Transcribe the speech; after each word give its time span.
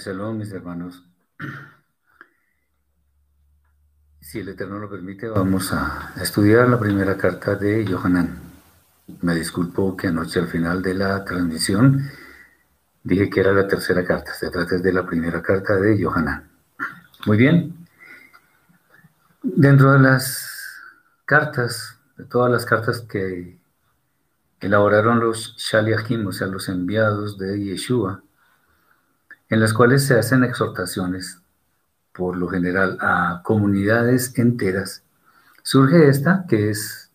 Chao, 0.00 0.14
shalom, 0.14 0.38
mis 0.38 0.52
hermanos. 0.52 1.04
Si 4.20 4.38
el 4.38 4.48
Eterno 4.48 4.78
lo 4.78 4.88
permite, 4.88 5.28
vamos 5.28 5.72
a 5.72 6.12
estudiar 6.20 6.68
la 6.68 6.78
primera 6.78 7.16
carta 7.18 7.54
de 7.54 7.84
Johanan. 7.86 8.38
Me 9.20 9.34
disculpo 9.34 9.96
que 9.96 10.06
anoche 10.06 10.40
al 10.40 10.48
final 10.48 10.80
de 10.80 10.94
la 10.94 11.22
transmisión 11.24 12.08
dije 13.02 13.28
que 13.28 13.40
era 13.40 13.52
la 13.52 13.68
tercera 13.68 14.04
carta. 14.04 14.32
Se 14.32 14.48
trata 14.48 14.78
de 14.78 14.92
la 14.92 15.04
primera 15.04 15.42
carta 15.42 15.76
de 15.76 16.02
Johanan. 16.02 16.48
Muy 17.26 17.36
bien. 17.36 17.86
Dentro 19.42 19.92
de 19.92 19.98
las 19.98 20.48
cartas, 21.26 21.98
de 22.16 22.24
todas 22.24 22.50
las 22.50 22.64
cartas 22.64 23.02
que 23.02 23.58
elaboraron 24.60 25.20
los 25.20 25.56
Shaliachim, 25.58 26.26
o 26.26 26.32
sea, 26.32 26.46
los 26.46 26.68
enviados 26.68 27.36
de 27.36 27.62
Yeshua, 27.62 28.22
en 29.50 29.60
las 29.60 29.74
cuales 29.74 30.06
se 30.06 30.18
hacen 30.18 30.44
exhortaciones, 30.44 31.42
por 32.12 32.36
lo 32.36 32.48
general, 32.48 32.96
a 33.00 33.42
comunidades 33.44 34.38
enteras, 34.38 35.02
surge 35.62 36.08
esta, 36.08 36.46
que 36.48 36.70
es 36.70 37.10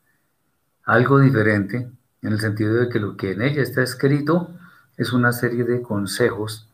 algo 0.83 1.19
diferente, 1.19 1.89
en 2.21 2.33
el 2.33 2.39
sentido 2.39 2.75
de 2.75 2.89
que 2.89 2.99
lo 2.99 3.15
que 3.15 3.31
en 3.31 3.41
ella 3.41 3.61
está 3.61 3.81
escrito 3.81 4.49
es 4.97 5.13
una 5.13 5.31
serie 5.31 5.63
de 5.63 5.81
consejos 5.81 6.67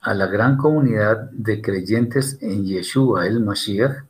a 0.00 0.14
la 0.14 0.26
gran 0.26 0.56
comunidad 0.56 1.30
de 1.30 1.62
creyentes 1.62 2.38
en 2.40 2.64
Yeshua 2.64 3.26
el 3.26 3.40
Mashiach, 3.40 4.04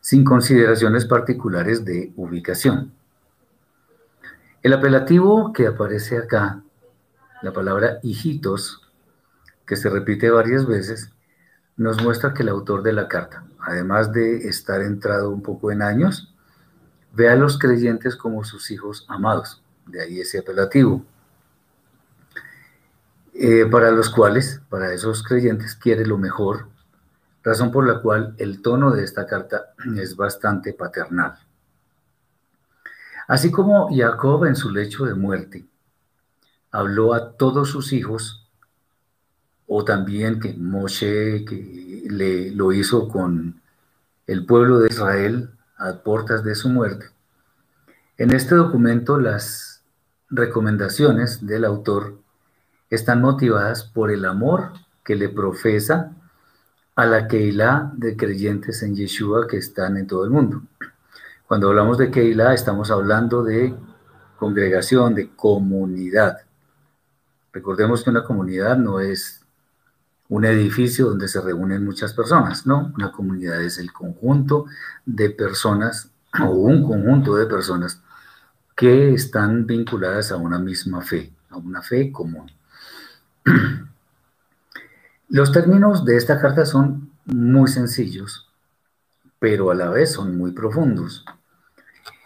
sin 0.00 0.24
consideraciones 0.24 1.04
particulares 1.04 1.84
de 1.84 2.12
ubicación. 2.16 2.92
El 4.62 4.72
apelativo 4.72 5.52
que 5.52 5.66
aparece 5.66 6.16
acá, 6.18 6.62
la 7.42 7.52
palabra 7.52 7.98
hijitos, 8.02 8.83
que 9.66 9.76
se 9.76 9.88
repite 9.88 10.30
varias 10.30 10.66
veces, 10.66 11.10
nos 11.76 12.02
muestra 12.02 12.34
que 12.34 12.42
el 12.42 12.48
autor 12.48 12.82
de 12.82 12.92
la 12.92 13.08
carta, 13.08 13.44
además 13.60 14.12
de 14.12 14.48
estar 14.48 14.80
entrado 14.82 15.30
un 15.30 15.42
poco 15.42 15.72
en 15.72 15.82
años, 15.82 16.34
ve 17.12 17.28
a 17.28 17.36
los 17.36 17.58
creyentes 17.58 18.16
como 18.16 18.44
sus 18.44 18.70
hijos 18.70 19.04
amados, 19.08 19.62
de 19.86 20.02
ahí 20.02 20.20
ese 20.20 20.38
apelativo, 20.38 21.04
eh, 23.34 23.66
para 23.70 23.90
los 23.90 24.10
cuales, 24.10 24.60
para 24.68 24.92
esos 24.92 25.22
creyentes, 25.22 25.74
quiere 25.74 26.06
lo 26.06 26.18
mejor, 26.18 26.68
razón 27.42 27.72
por 27.72 27.86
la 27.86 28.00
cual 28.00 28.34
el 28.38 28.62
tono 28.62 28.92
de 28.92 29.04
esta 29.04 29.26
carta 29.26 29.74
es 29.96 30.16
bastante 30.16 30.72
paternal. 30.72 31.38
Así 33.26 33.50
como 33.50 33.88
Jacob 33.94 34.44
en 34.44 34.54
su 34.54 34.70
lecho 34.70 35.06
de 35.06 35.14
muerte 35.14 35.66
habló 36.70 37.14
a 37.14 37.32
todos 37.32 37.70
sus 37.70 37.92
hijos 37.92 38.43
o 39.66 39.84
también 39.84 40.40
que 40.40 40.52
Moshe 40.54 41.44
que 41.44 42.04
lo 42.54 42.72
hizo 42.72 43.08
con 43.08 43.60
el 44.26 44.46
pueblo 44.46 44.78
de 44.78 44.88
Israel 44.88 45.50
a 45.76 45.92
puertas 46.02 46.44
de 46.44 46.54
su 46.54 46.68
muerte. 46.68 47.06
En 48.16 48.30
este 48.30 48.54
documento 48.54 49.18
las 49.18 49.82
recomendaciones 50.30 51.46
del 51.46 51.64
autor 51.64 52.18
están 52.90 53.20
motivadas 53.20 53.84
por 53.84 54.10
el 54.10 54.24
amor 54.24 54.72
que 55.04 55.16
le 55.16 55.28
profesa 55.28 56.12
a 56.96 57.06
la 57.06 57.26
Keilah 57.26 57.90
de 57.94 58.16
creyentes 58.16 58.82
en 58.82 58.94
Yeshua 58.94 59.46
que 59.48 59.56
están 59.56 59.96
en 59.96 60.06
todo 60.06 60.24
el 60.24 60.30
mundo. 60.30 60.62
Cuando 61.46 61.68
hablamos 61.68 61.98
de 61.98 62.10
Keilah 62.10 62.54
estamos 62.54 62.90
hablando 62.90 63.42
de 63.42 63.74
congregación, 64.38 65.14
de 65.14 65.30
comunidad. 65.34 66.38
Recordemos 67.52 68.02
que 68.02 68.10
una 68.10 68.24
comunidad 68.24 68.76
no 68.76 69.00
es 69.00 69.43
un 70.28 70.44
edificio 70.44 71.06
donde 71.06 71.28
se 71.28 71.40
reúnen 71.40 71.84
muchas 71.84 72.12
personas, 72.14 72.66
¿no? 72.66 72.92
Una 72.96 73.12
comunidad 73.12 73.62
es 73.62 73.78
el 73.78 73.92
conjunto 73.92 74.66
de 75.04 75.30
personas 75.30 76.10
o 76.40 76.50
un 76.50 76.82
conjunto 76.82 77.36
de 77.36 77.46
personas 77.46 78.00
que 78.74 79.14
están 79.14 79.66
vinculadas 79.66 80.32
a 80.32 80.36
una 80.36 80.58
misma 80.58 81.02
fe, 81.02 81.32
a 81.50 81.56
una 81.56 81.82
fe 81.82 82.10
común. 82.10 82.50
Los 85.28 85.52
términos 85.52 86.04
de 86.04 86.16
esta 86.16 86.40
carta 86.40 86.64
son 86.64 87.10
muy 87.26 87.68
sencillos, 87.68 88.48
pero 89.38 89.70
a 89.70 89.74
la 89.74 89.90
vez 89.90 90.12
son 90.12 90.36
muy 90.36 90.52
profundos. 90.52 91.24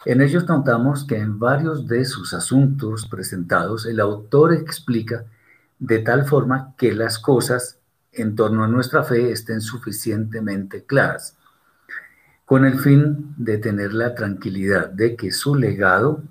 En 0.05 0.21
ellos 0.21 0.47
notamos 0.49 1.05
que 1.05 1.19
en 1.19 1.39
varios 1.39 1.87
de 1.87 2.05
sus 2.05 2.33
asuntos 2.33 3.07
presentados 3.07 3.85
el 3.87 4.01
autor 4.01 4.55
explica 4.55 5.25
de 5.79 5.99
tal 5.99 6.25
forma 6.25 6.75
que 6.77 6.95
las 6.95 7.19
cosas 7.19 7.78
en 8.13 8.35
torno 8.35 8.65
a 8.65 8.69
nuestra 8.69 9.05
fe 9.05 9.31
estén 9.31 9.61
suficientemente 9.61 10.85
claras, 10.85 11.37
con 12.45 12.65
el 12.65 12.79
fin 12.79 13.35
de 13.37 13.59
tener 13.59 13.93
la 13.93 14.15
tranquilidad 14.15 14.89
de 14.89 15.17
que 15.17 15.33
su 15.33 15.55
legado 15.55 16.23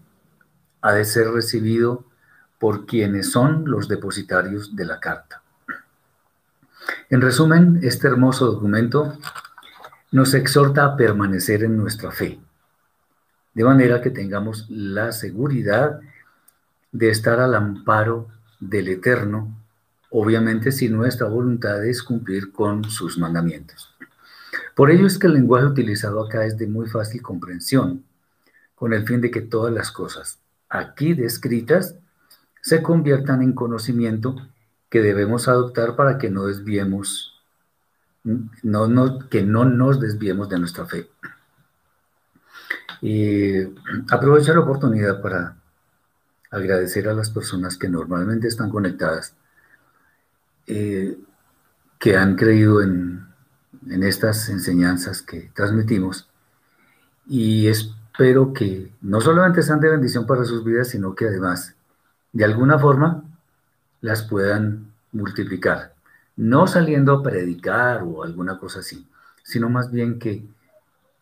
ha 0.82 0.94
de 0.94 1.06
ser 1.06 1.30
recibido 1.30 2.06
por 2.60 2.86
quienes 2.86 3.32
son 3.32 3.70
los 3.70 3.88
depositarios 3.88 4.76
de 4.76 4.86
la 4.86 5.00
carta. 5.00 5.44
En 7.10 7.22
resumen, 7.22 7.80
este 7.84 8.08
hermoso 8.08 8.48
documento 8.48 9.18
nos 10.12 10.34
exhorta 10.34 10.86
a 10.86 10.96
permanecer 10.96 11.64
en 11.64 11.78
nuestra 11.78 12.12
fe, 12.12 12.40
de 13.54 13.64
manera 13.64 14.02
que 14.02 14.10
tengamos 14.10 14.66
la 14.70 15.12
seguridad 15.12 16.00
de 16.92 17.10
estar 17.10 17.40
al 17.40 17.56
amparo 17.56 18.28
del 18.60 18.88
Eterno 18.88 19.67
obviamente 20.10 20.72
si 20.72 20.90
nuestra 20.90 21.28
voluntad 21.28 21.86
es 21.86 22.04
cumplir 22.04 22.52
con 22.52 22.84
sus 22.86 23.18
mandamientos. 23.18 23.94
Por 24.76 24.92
ello 24.92 25.08
es 25.08 25.18
que 25.18 25.28
el 25.28 25.34
lenguaje 25.34 25.66
utilizado 25.66 26.24
acá 26.24 26.46
es 26.46 26.58
de 26.58 26.68
muy 26.68 26.88
fácil 26.88 27.22
comprensión, 27.22 28.04
con 28.76 28.94
el 28.94 29.06
fin 29.08 29.22
de 29.22 29.32
que 29.32 29.42
todas 29.42 29.74
las 29.74 29.92
cosas 29.92 30.40
aquí 30.70 31.14
descritas 31.14 31.96
se 32.62 32.82
conviertan 32.84 33.42
en 33.42 33.54
conocimiento 33.54 34.36
que 34.90 35.02
debemos 35.02 35.48
adoptar 35.48 35.96
para 35.96 36.18
que 36.18 36.30
no 36.30 36.46
desviemos, 36.48 37.42
no, 38.24 39.30
que 39.30 39.44
no 39.44 39.66
nos 39.66 40.00
desviemos 40.00 40.50
de 40.50 40.60
nuestra 40.60 40.86
fe. 40.86 41.10
Y 43.02 43.62
aprovecho 44.10 44.54
la 44.54 44.62
oportunidad 44.62 45.22
para 45.22 45.56
agradecer 46.50 47.08
a 47.08 47.14
las 47.14 47.30
personas 47.30 47.78
que 47.78 47.90
normalmente 47.90 48.48
están 48.48 48.70
conectadas 48.70 49.36
eh, 50.68 51.18
que 52.00 52.18
han 52.18 52.36
creído 52.36 52.82
en, 52.82 53.26
en 53.90 54.04
estas 54.04 54.50
enseñanzas 54.50 55.22
que 55.22 55.52
transmitimos. 55.54 56.30
Y 57.26 57.68
espero 57.68 58.54
que 58.54 58.92
no 59.02 59.22
solamente 59.22 59.62
sean 59.62 59.80
de 59.80 59.90
bendición 59.90 60.26
para 60.26 60.46
sus 60.46 60.64
vidas, 60.64 60.90
sino 60.90 61.16
que 61.16 61.28
además 61.28 61.76
de 62.34 62.46
alguna 62.46 62.78
forma 62.78 63.24
las 64.02 64.24
puedan 64.24 64.94
multiplicar, 65.12 65.94
no 66.36 66.68
saliendo 66.68 67.14
a 67.14 67.24
predicar 67.24 68.04
o 68.04 68.24
alguna 68.24 68.60
cosa 68.60 68.80
así, 68.80 69.08
sino 69.44 69.70
más 69.70 69.92
bien 69.92 70.20
que 70.20 70.46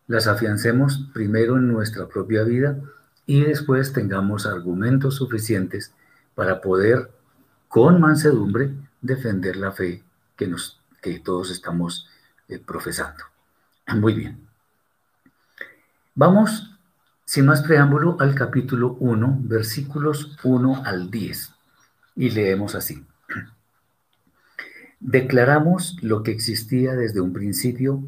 las 0.06 0.26
afiancemos 0.26 1.08
primero 1.14 1.56
en 1.56 1.68
nuestra 1.68 2.06
propia 2.06 2.42
vida 2.44 2.78
y 3.24 3.42
después 3.42 3.92
tengamos 3.92 4.46
argumentos 4.46 5.16
suficientes 5.16 5.92
para 6.34 6.60
poder 6.60 7.10
con 7.68 8.00
mansedumbre 8.00 8.72
defender 9.06 9.56
la 9.56 9.72
fe 9.72 10.02
que, 10.36 10.46
nos, 10.46 10.80
que 11.00 11.18
todos 11.20 11.50
estamos 11.50 12.08
eh, 12.48 12.58
profesando. 12.58 13.24
Muy 13.94 14.14
bien. 14.14 14.46
Vamos, 16.14 16.78
sin 17.24 17.46
más 17.46 17.62
preámbulo, 17.62 18.16
al 18.20 18.34
capítulo 18.34 18.96
1, 19.00 19.38
versículos 19.42 20.36
1 20.42 20.82
al 20.84 21.10
10, 21.10 21.52
y 22.16 22.30
leemos 22.30 22.74
así. 22.74 23.04
Declaramos 25.00 25.98
lo 26.02 26.22
que 26.22 26.30
existía 26.30 26.94
desde 26.94 27.20
un 27.20 27.32
principio, 27.32 28.02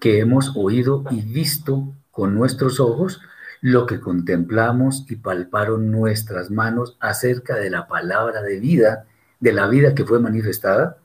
que 0.00 0.20
hemos 0.20 0.52
oído 0.56 1.04
y 1.10 1.22
visto 1.22 1.92
con 2.10 2.34
nuestros 2.34 2.80
ojos, 2.80 3.20
lo 3.60 3.86
que 3.86 4.00
contemplamos 4.00 5.04
y 5.08 5.16
palparon 5.16 5.90
nuestras 5.90 6.50
manos 6.50 6.96
acerca 7.00 7.56
de 7.56 7.70
la 7.70 7.88
palabra 7.88 8.42
de 8.42 8.60
vida 8.60 9.06
de 9.40 9.52
la 9.52 9.68
vida 9.68 9.94
que 9.94 10.04
fue 10.04 10.20
manifestada, 10.20 10.98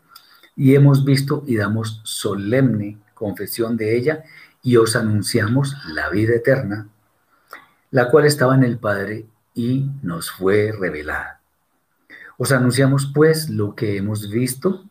y 0.55 0.75
hemos 0.75 1.03
visto 1.03 1.43
y 1.47 1.57
damos 1.57 2.01
solemne 2.03 2.99
confesión 3.13 3.77
de 3.77 3.95
ella, 3.95 4.23
y 4.61 4.77
os 4.77 4.95
anunciamos 4.95 5.75
la 5.93 6.09
vida 6.09 6.35
eterna, 6.35 6.87
la 7.91 8.09
cual 8.09 8.25
estaba 8.25 8.55
en 8.55 8.63
el 8.63 8.77
Padre 8.77 9.25
y 9.53 9.89
nos 10.01 10.31
fue 10.31 10.71
revelada. 10.71 11.41
Os 12.37 12.51
anunciamos 12.51 13.11
pues 13.13 13.49
lo 13.49 13.75
que 13.75 13.97
hemos 13.97 14.29
visto 14.29 14.85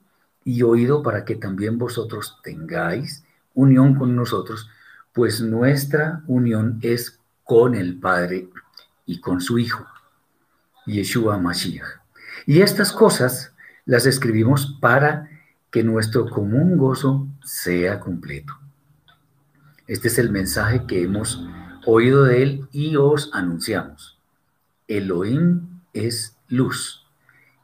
y 0.44 0.62
oído 0.62 1.02
para 1.02 1.24
que 1.24 1.36
también 1.36 1.78
vosotros 1.78 2.38
tengáis 2.42 3.24
unión 3.54 3.94
con 3.94 4.14
nosotros, 4.14 4.68
pues 5.12 5.40
nuestra 5.40 6.22
unión 6.26 6.78
es 6.82 7.18
con 7.44 7.74
el 7.74 7.98
Padre 7.98 8.48
y 9.06 9.20
con 9.20 9.40
su 9.40 9.58
Hijo, 9.58 9.86
Yeshua 10.86 11.38
Mashiach. 11.38 12.01
Y 12.46 12.60
estas 12.60 12.92
cosas 12.92 13.52
las 13.84 14.06
escribimos 14.06 14.78
para 14.80 15.28
que 15.70 15.82
nuestro 15.82 16.28
común 16.28 16.76
gozo 16.76 17.26
sea 17.44 18.00
completo. 18.00 18.54
Este 19.86 20.08
es 20.08 20.18
el 20.18 20.30
mensaje 20.30 20.86
que 20.86 21.02
hemos 21.02 21.46
oído 21.86 22.24
de 22.24 22.42
él 22.42 22.68
y 22.72 22.96
os 22.96 23.30
anunciamos. 23.32 24.18
Elohim 24.86 25.80
es 25.92 26.36
luz 26.48 27.06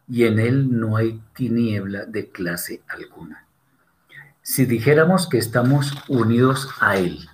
y 0.08 0.24
en 0.24 0.38
él 0.38 0.78
no 0.78 0.96
hay 0.96 1.20
tiniebla 1.34 2.06
de 2.06 2.30
clase 2.30 2.82
alguna. 2.88 3.46
Si 4.42 4.64
dijéramos 4.64 5.28
que 5.28 5.38
estamos 5.38 5.92
unidos 6.08 6.68
a 6.80 6.96
él 6.96 7.28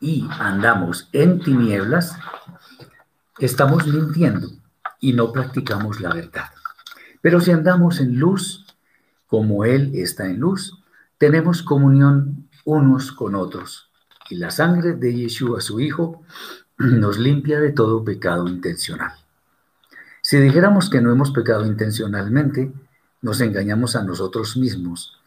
y 0.00 0.26
andamos 0.38 1.08
en 1.12 1.40
tinieblas, 1.40 2.16
estamos 3.38 3.86
mintiendo 3.86 4.48
y 4.98 5.12
no 5.12 5.32
practicamos 5.32 6.00
la 6.00 6.14
verdad. 6.14 6.48
Pero 7.26 7.40
si 7.40 7.50
andamos 7.50 7.98
en 7.98 8.20
luz, 8.20 8.64
como 9.26 9.64
Él 9.64 9.90
está 9.96 10.26
en 10.26 10.38
luz, 10.38 10.80
tenemos 11.18 11.60
comunión 11.60 12.48
unos 12.64 13.10
con 13.10 13.34
otros. 13.34 13.90
Y 14.30 14.36
la 14.36 14.52
sangre 14.52 14.92
de 14.92 15.12
Yeshua, 15.12 15.60
su 15.60 15.80
Hijo, 15.80 16.22
nos 16.78 17.18
limpia 17.18 17.58
de 17.58 17.72
todo 17.72 18.04
pecado 18.04 18.46
intencional. 18.46 19.10
Si 20.22 20.36
dijéramos 20.36 20.88
que 20.88 21.00
no 21.00 21.10
hemos 21.10 21.32
pecado 21.32 21.66
intencionalmente, 21.66 22.72
nos 23.22 23.40
engañamos 23.40 23.96
a 23.96 24.04
nosotros 24.04 24.56
mismos 24.56 25.18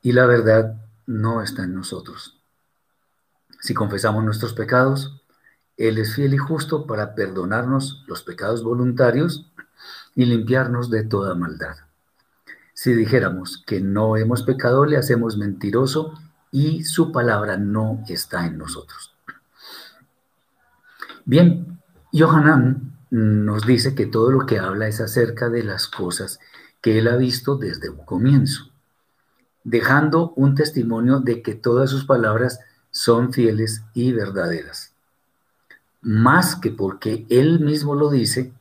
y 0.00 0.12
la 0.12 0.24
verdad 0.24 0.74
no 1.04 1.42
está 1.42 1.64
en 1.64 1.74
nosotros. 1.74 2.40
Si 3.60 3.74
confesamos 3.74 4.24
nuestros 4.24 4.54
pecados, 4.54 5.20
Él 5.76 5.98
es 5.98 6.14
fiel 6.14 6.32
y 6.32 6.38
justo 6.38 6.86
para 6.86 7.14
perdonarnos 7.14 8.04
los 8.06 8.22
pecados 8.22 8.64
voluntarios 8.64 9.50
y 10.14 10.24
limpiarnos 10.24 10.90
de 10.90 11.04
toda 11.04 11.34
maldad. 11.34 11.76
Si 12.72 12.92
dijéramos 12.92 13.62
que 13.66 13.80
no 13.80 14.16
hemos 14.16 14.42
pecado, 14.42 14.84
le 14.84 14.96
hacemos 14.96 15.36
mentiroso 15.36 16.14
y 16.50 16.84
su 16.84 17.12
palabra 17.12 17.56
no 17.56 18.02
está 18.08 18.46
en 18.46 18.58
nosotros. 18.58 19.14
Bien, 21.24 21.80
Johanan 22.12 22.98
nos 23.10 23.66
dice 23.66 23.94
que 23.94 24.06
todo 24.06 24.30
lo 24.30 24.44
que 24.44 24.58
habla 24.58 24.88
es 24.88 25.00
acerca 25.00 25.48
de 25.48 25.62
las 25.62 25.86
cosas 25.86 26.40
que 26.80 26.98
él 26.98 27.08
ha 27.08 27.16
visto 27.16 27.56
desde 27.56 27.88
un 27.88 28.04
comienzo, 28.04 28.70
dejando 29.62 30.32
un 30.36 30.54
testimonio 30.54 31.20
de 31.20 31.40
que 31.42 31.54
todas 31.54 31.90
sus 31.90 32.04
palabras 32.04 32.60
son 32.90 33.32
fieles 33.32 33.82
y 33.94 34.12
verdaderas. 34.12 34.92
Más 36.02 36.56
que 36.56 36.70
porque 36.70 37.24
él 37.30 37.60
mismo 37.60 37.94
lo 37.94 38.10
dice, 38.10 38.52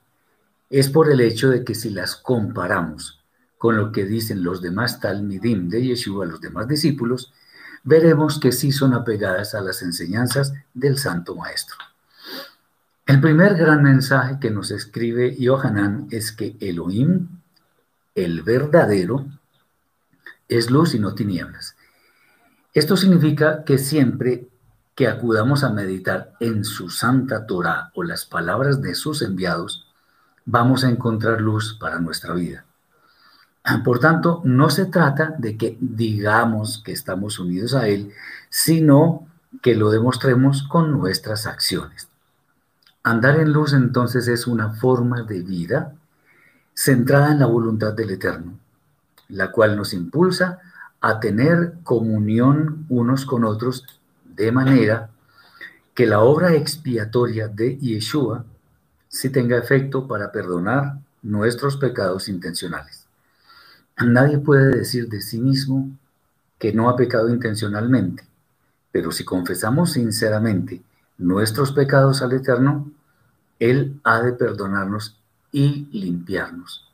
es 0.73 0.89
por 0.89 1.11
el 1.11 1.21
hecho 1.21 1.51
de 1.51 1.63
que 1.63 1.75
si 1.75 1.91
las 1.91 2.15
comparamos 2.15 3.21
con 3.59 3.77
lo 3.77 3.91
que 3.91 4.05
dicen 4.05 4.43
los 4.43 4.59
demás 4.59 4.99
Talmidim 4.99 5.69
de 5.69 5.83
Yeshua, 5.85 6.25
los 6.25 6.41
demás 6.41 6.67
discípulos, 6.67 7.31
veremos 7.83 8.39
que 8.39 8.51
sí 8.51 8.71
son 8.71 8.95
apegadas 8.95 9.53
a 9.53 9.61
las 9.61 9.83
enseñanzas 9.83 10.51
del 10.73 10.97
Santo 10.97 11.35
Maestro. 11.35 11.77
El 13.05 13.21
primer 13.21 13.55
gran 13.55 13.83
mensaje 13.83 14.39
que 14.41 14.49
nos 14.49 14.71
escribe 14.71 15.35
Yohanan 15.37 16.07
es 16.09 16.31
que 16.31 16.57
Elohim, 16.59 17.27
el 18.15 18.41
verdadero, 18.41 19.27
es 20.47 20.71
luz 20.71 20.95
y 20.95 20.99
no 20.99 21.13
tinieblas. 21.13 21.75
Esto 22.73 22.97
significa 22.97 23.63
que 23.63 23.77
siempre 23.77 24.47
que 24.95 25.07
acudamos 25.07 25.63
a 25.63 25.69
meditar 25.69 26.33
en 26.39 26.63
su 26.63 26.89
santa 26.89 27.45
Torah 27.45 27.91
o 27.93 28.01
las 28.01 28.25
palabras 28.25 28.81
de 28.81 28.95
sus 28.95 29.21
enviados, 29.21 29.82
vamos 30.45 30.83
a 30.83 30.89
encontrar 30.89 31.41
luz 31.41 31.77
para 31.79 31.99
nuestra 31.99 32.33
vida. 32.33 32.65
Por 33.83 33.99
tanto, 33.99 34.41
no 34.43 34.69
se 34.69 34.85
trata 34.85 35.35
de 35.37 35.57
que 35.57 35.77
digamos 35.79 36.81
que 36.83 36.91
estamos 36.91 37.39
unidos 37.39 37.73
a 37.73 37.87
Él, 37.87 38.11
sino 38.49 39.25
que 39.61 39.75
lo 39.75 39.89
demostremos 39.89 40.63
con 40.63 40.91
nuestras 40.91 41.45
acciones. 41.45 42.09
Andar 43.03 43.39
en 43.39 43.53
luz 43.53 43.73
entonces 43.73 44.27
es 44.27 44.47
una 44.47 44.73
forma 44.73 45.23
de 45.23 45.41
vida 45.41 45.93
centrada 46.73 47.31
en 47.31 47.39
la 47.39 47.45
voluntad 47.45 47.93
del 47.93 48.11
Eterno, 48.11 48.57
la 49.29 49.51
cual 49.51 49.77
nos 49.77 49.93
impulsa 49.93 50.59
a 50.99 51.19
tener 51.19 51.75
comunión 51.83 52.85
unos 52.89 53.25
con 53.25 53.43
otros 53.43 53.85
de 54.25 54.51
manera 54.51 55.09
que 55.93 56.07
la 56.07 56.21
obra 56.21 56.53
expiatoria 56.53 57.47
de 57.47 57.77
Yeshua 57.77 58.45
sí 59.13 59.29
tenga 59.29 59.59
efecto 59.59 60.07
para 60.07 60.31
perdonar 60.31 60.97
nuestros 61.21 61.77
pecados 61.77 62.27
intencionales. 62.29 63.05
Nadie 64.03 64.39
puede 64.39 64.75
decir 64.75 65.07
de 65.07 65.21
sí 65.21 65.39
mismo 65.39 65.91
que 66.57 66.73
no 66.73 66.89
ha 66.89 66.95
pecado 66.95 67.29
intencionalmente, 67.29 68.25
pero 68.91 69.11
si 69.11 69.23
confesamos 69.23 69.91
sinceramente 69.91 70.81
nuestros 71.19 71.73
pecados 71.73 72.23
al 72.23 72.33
Eterno, 72.33 72.91
Él 73.59 74.01
ha 74.03 74.19
de 74.23 74.33
perdonarnos 74.33 75.21
y 75.51 75.87
limpiarnos. 75.91 76.91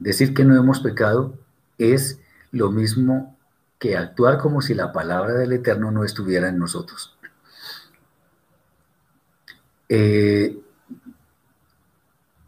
Decir 0.00 0.34
que 0.34 0.44
no 0.44 0.56
hemos 0.56 0.80
pecado 0.80 1.38
es 1.78 2.18
lo 2.50 2.72
mismo 2.72 3.38
que 3.78 3.96
actuar 3.96 4.38
como 4.38 4.60
si 4.60 4.74
la 4.74 4.92
palabra 4.92 5.34
del 5.34 5.52
Eterno 5.52 5.92
no 5.92 6.02
estuviera 6.02 6.48
en 6.48 6.58
nosotros. 6.58 7.16
Eh, 9.88 10.58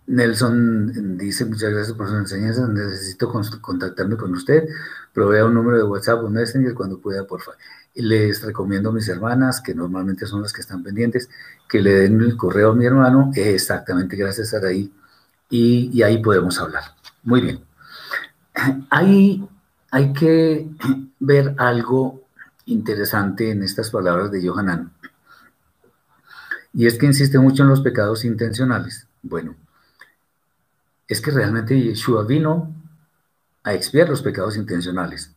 Nelson 0.06 1.18
dice, 1.18 1.44
muchas 1.44 1.72
gracias 1.72 1.96
por 1.96 2.08
su 2.08 2.16
enseñanza, 2.16 2.66
necesito 2.68 3.32
contactarme 3.60 4.16
con 4.16 4.32
usted, 4.32 4.68
provea 5.12 5.44
un 5.44 5.54
número 5.54 5.78
de 5.78 5.84
WhatsApp 5.84 6.22
o 6.22 6.30
Messenger 6.30 6.74
cuando 6.74 7.00
pueda, 7.00 7.26
por 7.26 7.40
favor. 7.40 7.58
Les 7.94 8.42
recomiendo 8.42 8.90
a 8.90 8.92
mis 8.92 9.08
hermanas, 9.08 9.60
que 9.60 9.74
normalmente 9.74 10.26
son 10.26 10.42
las 10.42 10.52
que 10.52 10.60
están 10.60 10.82
pendientes, 10.82 11.28
que 11.68 11.80
le 11.80 11.94
den 11.94 12.20
el 12.20 12.36
correo 12.36 12.72
a 12.72 12.74
mi 12.74 12.84
hermano, 12.84 13.32
exactamente, 13.34 14.16
gracias 14.16 14.54
a 14.54 14.72
y, 14.72 14.92
y 15.48 16.02
ahí 16.02 16.22
podemos 16.22 16.58
hablar. 16.60 16.82
Muy 17.22 17.40
bien. 17.40 17.64
Hay, 18.90 19.48
hay 19.90 20.12
que 20.12 20.68
ver 21.18 21.54
algo 21.58 22.22
interesante 22.66 23.50
en 23.50 23.62
estas 23.62 23.90
palabras 23.90 24.30
de 24.30 24.46
Johanan, 24.46 24.92
y 26.72 26.86
es 26.86 26.98
que 26.98 27.06
insiste 27.06 27.38
mucho 27.38 27.62
en 27.62 27.70
los 27.70 27.80
pecados 27.80 28.24
intencionales. 28.24 29.08
Bueno, 29.22 29.56
es 31.08 31.20
que 31.20 31.30
realmente 31.30 31.80
Yeshua 31.80 32.24
vino 32.24 32.72
a 33.62 33.74
expiar 33.74 34.08
los 34.08 34.22
pecados 34.22 34.56
intencionales, 34.56 35.34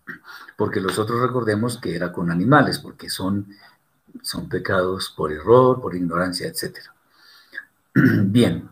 porque 0.56 0.80
los 0.80 1.00
otros 1.00 1.22
recordemos 1.22 1.78
que 1.78 1.96
era 1.96 2.12
con 2.12 2.32
animales, 2.32 2.80
porque 2.80 3.10
son, 3.10 3.48
son 4.22 4.48
pecados 4.50 5.14
por 5.16 5.32
error, 5.32 5.82
por 5.82 5.96
ignorancia, 5.96 6.48
etc. 6.48 6.78
Bien, 7.94 8.70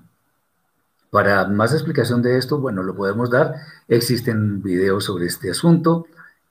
para 1.09 1.47
más 1.47 1.73
explicación 1.73 2.21
de 2.21 2.37
esto, 2.37 2.59
bueno, 2.59 2.83
lo 2.83 2.95
podemos 2.95 3.29
dar, 3.29 3.55
existen 3.87 4.61
videos 4.61 5.05
sobre 5.05 5.25
este 5.25 5.49
asunto 5.51 6.05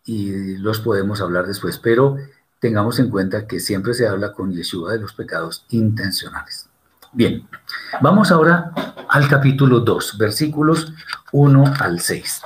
y 0.04 0.56
los 0.56 0.80
podemos 0.80 1.20
hablar 1.20 1.46
después, 1.46 1.78
pero 1.78 2.16
tengamos 2.58 2.98
en 2.98 3.10
cuenta 3.10 3.46
que 3.46 3.60
siempre 3.60 3.94
se 3.94 4.08
habla 4.08 4.32
con 4.32 4.52
Yeshua 4.52 4.92
de 4.92 5.00
los 5.00 5.12
pecados 5.12 5.64
intencionales. 5.68 6.68
Bien, 7.16 7.48
vamos 8.02 8.30
ahora 8.30 8.72
al 9.08 9.26
capítulo 9.26 9.80
2, 9.80 10.18
versículos 10.18 10.92
1 11.32 11.64
al 11.80 12.00
6. 12.00 12.42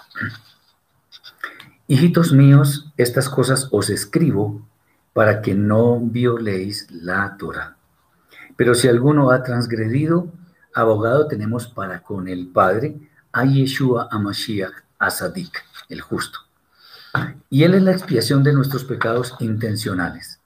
Hijitos 1.88 2.32
míos, 2.32 2.92
estas 2.96 3.28
cosas 3.28 3.66
os 3.72 3.90
escribo 3.90 4.64
para 5.12 5.42
que 5.42 5.56
no 5.56 5.98
violéis 5.98 6.86
la 6.88 7.36
Torah. 7.36 7.78
Pero 8.54 8.76
si 8.76 8.86
alguno 8.86 9.32
ha 9.32 9.42
transgredido, 9.42 10.28
abogado 10.72 11.26
tenemos 11.26 11.66
para 11.66 12.04
con 12.04 12.28
el 12.28 12.46
Padre 12.46 13.10
a 13.32 13.44
Yeshua 13.44 14.06
Amashiach 14.08 14.84
Asadik, 15.00 15.64
el 15.88 16.00
justo. 16.00 16.38
Y 17.48 17.64
él 17.64 17.74
es 17.74 17.82
la 17.82 17.90
expiación 17.90 18.44
de 18.44 18.52
nuestros 18.52 18.84
pecados 18.84 19.34
intencionales 19.40 20.39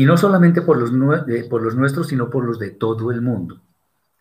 y 0.00 0.06
no 0.06 0.16
solamente 0.16 0.62
por 0.62 0.78
los, 0.78 0.92
por 1.50 1.60
los 1.60 1.76
nuestros, 1.76 2.08
sino 2.08 2.30
por 2.30 2.46
los 2.46 2.58
de 2.58 2.70
todo 2.70 3.12
el 3.12 3.20
mundo. 3.20 3.60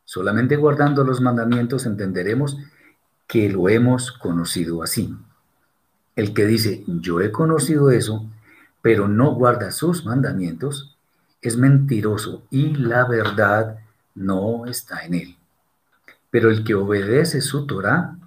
Solamente 0.04 0.58
guardando 0.58 1.06
los 1.06 1.22
mandamientos 1.22 1.86
entenderemos 1.86 2.58
que 3.26 3.48
lo 3.48 3.70
hemos 3.70 4.12
conocido 4.12 4.84
así. 4.84 5.16
El 6.18 6.34
que 6.34 6.46
dice, 6.46 6.84
yo 6.86 7.22
he 7.22 7.32
conocido 7.32 7.92
eso, 7.92 8.30
pero 8.82 9.08
no 9.08 9.34
guarda 9.36 9.72
sus 9.72 10.06
mandamientos, 10.06 10.98
es 11.42 11.56
mentiroso 11.56 12.44
y 12.50 12.76
la 12.76 13.08
verdad 13.08 13.80
no 14.16 14.66
está 14.66 15.06
en 15.06 15.14
él. 15.14 15.38
Pero 16.30 16.50
el 16.50 16.66
que 16.66 16.76
obedece 16.76 17.40
su 17.40 17.66
Torah, 17.66 18.18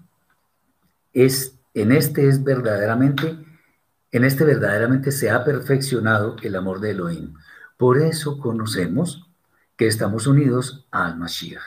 es, 1.12 1.54
en 1.75 1.92
este 1.92 2.28
es 2.28 2.42
verdaderamente, 2.42 3.37
en 4.12 4.25
este 4.25 4.45
verdaderamente 4.45 5.11
se 5.11 5.31
ha 5.31 5.42
perfeccionado 5.42 6.37
el 6.42 6.54
amor 6.54 6.81
de 6.81 6.90
Elohim. 6.90 7.35
Por 7.78 7.99
eso 7.99 8.38
conocemos 8.38 9.26
que 9.76 9.87
estamos 9.87 10.26
unidos 10.26 10.87
al 10.90 11.19
Mashiach. 11.19 11.62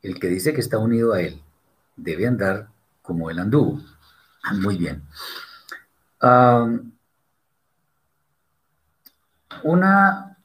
El 0.00 0.18
que 0.18 0.28
dice 0.28 0.54
que 0.54 0.60
está 0.60 0.78
unido 0.78 1.12
a 1.12 1.20
él 1.20 1.42
debe 1.96 2.26
andar 2.26 2.68
como 3.02 3.30
él 3.30 3.38
anduvo. 3.40 3.80
Muy 4.54 4.76
bien. 4.76 5.02
una, 9.62 10.36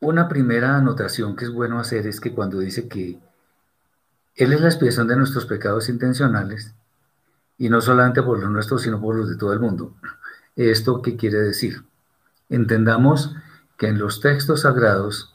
una 0.00 0.28
primera 0.28 0.76
anotación 0.76 1.36
que 1.36 1.44
es 1.46 1.50
bueno 1.50 1.78
hacer 1.78 2.06
es 2.06 2.20
que 2.20 2.34
cuando 2.34 2.58
dice 2.58 2.88
que 2.88 3.18
Él 4.36 4.52
es 4.52 4.60
la 4.60 4.68
expiación 4.68 5.06
de 5.06 5.16
nuestros 5.16 5.46
pecados 5.46 5.88
intencionales, 5.88 6.74
y 7.58 7.68
no 7.68 7.80
solamente 7.80 8.22
por 8.22 8.40
los 8.40 8.50
nuestros, 8.50 8.82
sino 8.82 9.00
por 9.00 9.14
los 9.16 9.28
de 9.28 9.36
todo 9.36 9.52
el 9.52 9.60
mundo. 9.60 9.94
¿Esto 10.56 11.02
qué 11.02 11.16
quiere 11.16 11.38
decir? 11.38 11.84
Entendamos 12.48 13.34
que 13.76 13.88
en 13.88 13.98
los 13.98 14.20
textos 14.20 14.60
sagrados, 14.60 15.34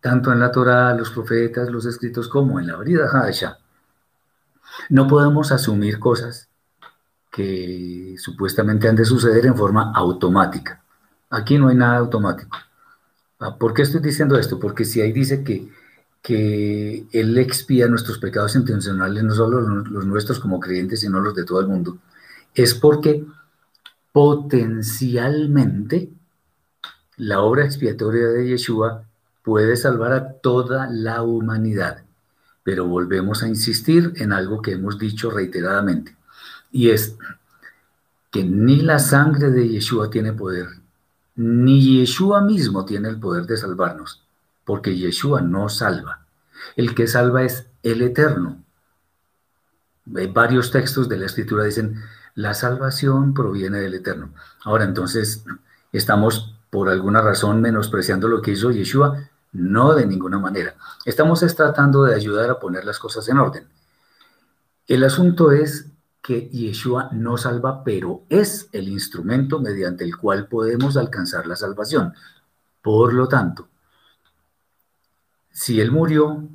tanto 0.00 0.32
en 0.32 0.40
la 0.40 0.50
Torah, 0.50 0.94
los 0.94 1.10
profetas, 1.10 1.70
los 1.70 1.86
escritos, 1.86 2.28
como 2.28 2.58
en 2.58 2.66
la 2.66 2.76
Brida 2.76 3.08
Hadasha, 3.08 3.58
no 4.90 5.06
podemos 5.06 5.52
asumir 5.52 5.98
cosas 5.98 6.48
que 7.30 8.16
supuestamente 8.18 8.88
han 8.88 8.96
de 8.96 9.04
suceder 9.04 9.46
en 9.46 9.56
forma 9.56 9.92
automática. 9.94 10.82
Aquí 11.30 11.58
no 11.58 11.68
hay 11.68 11.76
nada 11.76 11.98
automático. 11.98 12.56
Ah, 13.38 13.56
¿Por 13.56 13.74
qué 13.74 13.82
estoy 13.82 14.00
diciendo 14.00 14.36
esto? 14.38 14.58
Porque 14.58 14.84
si 14.84 15.00
ahí 15.00 15.12
dice 15.12 15.44
que, 15.44 15.68
que 16.22 17.06
Él 17.12 17.38
expía 17.38 17.86
nuestros 17.86 18.18
pecados 18.18 18.56
intencionales, 18.56 19.22
no 19.22 19.34
solo 19.34 19.60
los 19.60 20.06
nuestros 20.06 20.40
como 20.40 20.58
creyentes, 20.58 21.00
sino 21.00 21.20
los 21.20 21.34
de 21.34 21.44
todo 21.44 21.60
el 21.60 21.68
mundo, 21.68 21.98
es 22.54 22.74
porque 22.74 23.24
potencialmente 24.12 26.10
la 27.16 27.40
obra 27.40 27.64
expiatoria 27.64 28.28
de 28.28 28.48
Yeshua 28.48 29.04
puede 29.42 29.76
salvar 29.76 30.12
a 30.12 30.32
toda 30.34 30.88
la 30.90 31.22
humanidad. 31.22 32.04
Pero 32.62 32.86
volvemos 32.86 33.42
a 33.42 33.48
insistir 33.48 34.12
en 34.16 34.32
algo 34.32 34.62
que 34.62 34.72
hemos 34.72 34.98
dicho 34.98 35.30
reiteradamente, 35.30 36.16
y 36.70 36.90
es 36.90 37.16
que 38.30 38.44
ni 38.44 38.82
la 38.82 38.98
sangre 38.98 39.50
de 39.50 39.68
Yeshua 39.68 40.10
tiene 40.10 40.32
poder, 40.32 40.68
ni 41.34 41.98
Yeshua 41.98 42.42
mismo 42.42 42.84
tiene 42.84 43.08
el 43.08 43.18
poder 43.18 43.46
de 43.46 43.56
salvarnos, 43.56 44.22
porque 44.64 44.96
Yeshua 44.96 45.40
no 45.40 45.68
salva. 45.68 46.26
El 46.76 46.94
que 46.94 47.06
salva 47.06 47.42
es 47.44 47.66
el 47.82 48.02
Eterno. 48.02 48.62
Varios 50.04 50.70
textos 50.70 51.08
de 51.08 51.16
la 51.16 51.26
Escritura 51.26 51.64
dicen, 51.64 52.02
la 52.38 52.54
salvación 52.54 53.34
proviene 53.34 53.80
del 53.80 53.94
Eterno. 53.94 54.30
Ahora 54.62 54.84
entonces, 54.84 55.44
¿estamos 55.90 56.54
por 56.70 56.88
alguna 56.88 57.20
razón 57.20 57.60
menospreciando 57.60 58.28
lo 58.28 58.40
que 58.40 58.52
hizo 58.52 58.70
Yeshua? 58.70 59.28
No 59.50 59.92
de 59.92 60.06
ninguna 60.06 60.38
manera. 60.38 60.76
Estamos 61.04 61.40
tratando 61.56 62.04
de 62.04 62.14
ayudar 62.14 62.48
a 62.48 62.60
poner 62.60 62.84
las 62.84 63.00
cosas 63.00 63.28
en 63.28 63.38
orden. 63.38 63.66
El 64.86 65.02
asunto 65.02 65.50
es 65.50 65.86
que 66.22 66.48
Yeshua 66.48 67.08
no 67.10 67.38
salva, 67.38 67.82
pero 67.82 68.22
es 68.28 68.68
el 68.70 68.88
instrumento 68.88 69.58
mediante 69.58 70.04
el 70.04 70.16
cual 70.16 70.46
podemos 70.46 70.96
alcanzar 70.96 71.44
la 71.44 71.56
salvación. 71.56 72.14
Por 72.82 73.14
lo 73.14 73.26
tanto, 73.26 73.66
si 75.50 75.80
Él 75.80 75.90
murió 75.90 76.48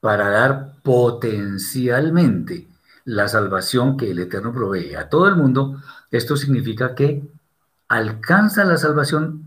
para 0.00 0.28
dar 0.28 0.74
potencialmente 0.82 2.68
la 3.04 3.28
salvación 3.28 3.96
que 3.96 4.10
el 4.10 4.18
Eterno 4.18 4.52
provee 4.52 4.94
a 4.94 5.08
todo 5.08 5.28
el 5.28 5.36
mundo, 5.36 5.80
esto 6.10 6.36
significa 6.36 6.94
que 6.94 7.22
alcanza 7.88 8.64
la 8.64 8.78
salvación 8.78 9.44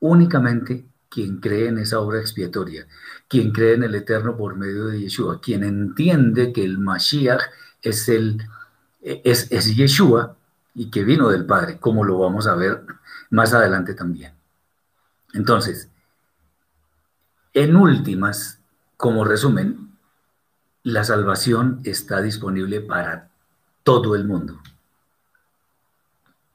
únicamente 0.00 0.84
quien 1.08 1.38
cree 1.38 1.68
en 1.68 1.78
esa 1.78 2.00
obra 2.00 2.20
expiatoria, 2.20 2.86
quien 3.28 3.52
cree 3.52 3.74
en 3.74 3.84
el 3.84 3.94
Eterno 3.94 4.36
por 4.36 4.56
medio 4.56 4.86
de 4.86 5.00
Yeshua, 5.00 5.40
quien 5.40 5.62
entiende 5.62 6.52
que 6.52 6.64
el 6.64 6.78
Mashiach 6.78 7.42
es, 7.82 8.08
el, 8.08 8.42
es, 9.02 9.52
es 9.52 9.76
Yeshua 9.76 10.36
y 10.74 10.90
que 10.90 11.04
vino 11.04 11.28
del 11.28 11.44
Padre, 11.44 11.78
como 11.78 12.04
lo 12.04 12.18
vamos 12.18 12.46
a 12.46 12.54
ver 12.54 12.82
más 13.30 13.52
adelante 13.52 13.94
también. 13.94 14.32
Entonces, 15.34 15.88
en 17.52 17.76
últimas, 17.76 18.58
como 18.96 19.24
resumen, 19.24 19.91
la 20.84 21.04
salvación 21.04 21.80
está 21.84 22.20
disponible 22.20 22.80
para 22.80 23.28
todo 23.82 24.14
el 24.16 24.24
mundo. 24.24 24.60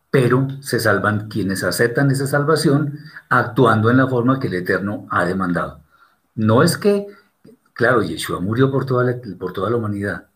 Pero 0.09 0.47
se 0.61 0.79
salvan 0.79 1.27
quienes 1.27 1.63
aceptan 1.63 2.11
esa 2.11 2.27
salvación 2.27 2.99
actuando 3.29 3.89
en 3.89 3.97
la 3.97 4.07
forma 4.07 4.39
que 4.39 4.47
el 4.47 4.55
Eterno 4.55 5.07
ha 5.09 5.25
demandado. 5.25 5.81
No 6.35 6.63
es 6.63 6.77
que, 6.77 7.07
claro, 7.73 8.01
Yeshua 8.01 8.39
murió 8.39 8.71
por 8.71 8.85
toda 8.85 9.03
la, 9.03 9.17
por 9.37 9.53
toda 9.53 9.69
la 9.69 9.77
humanidad, 9.77 10.27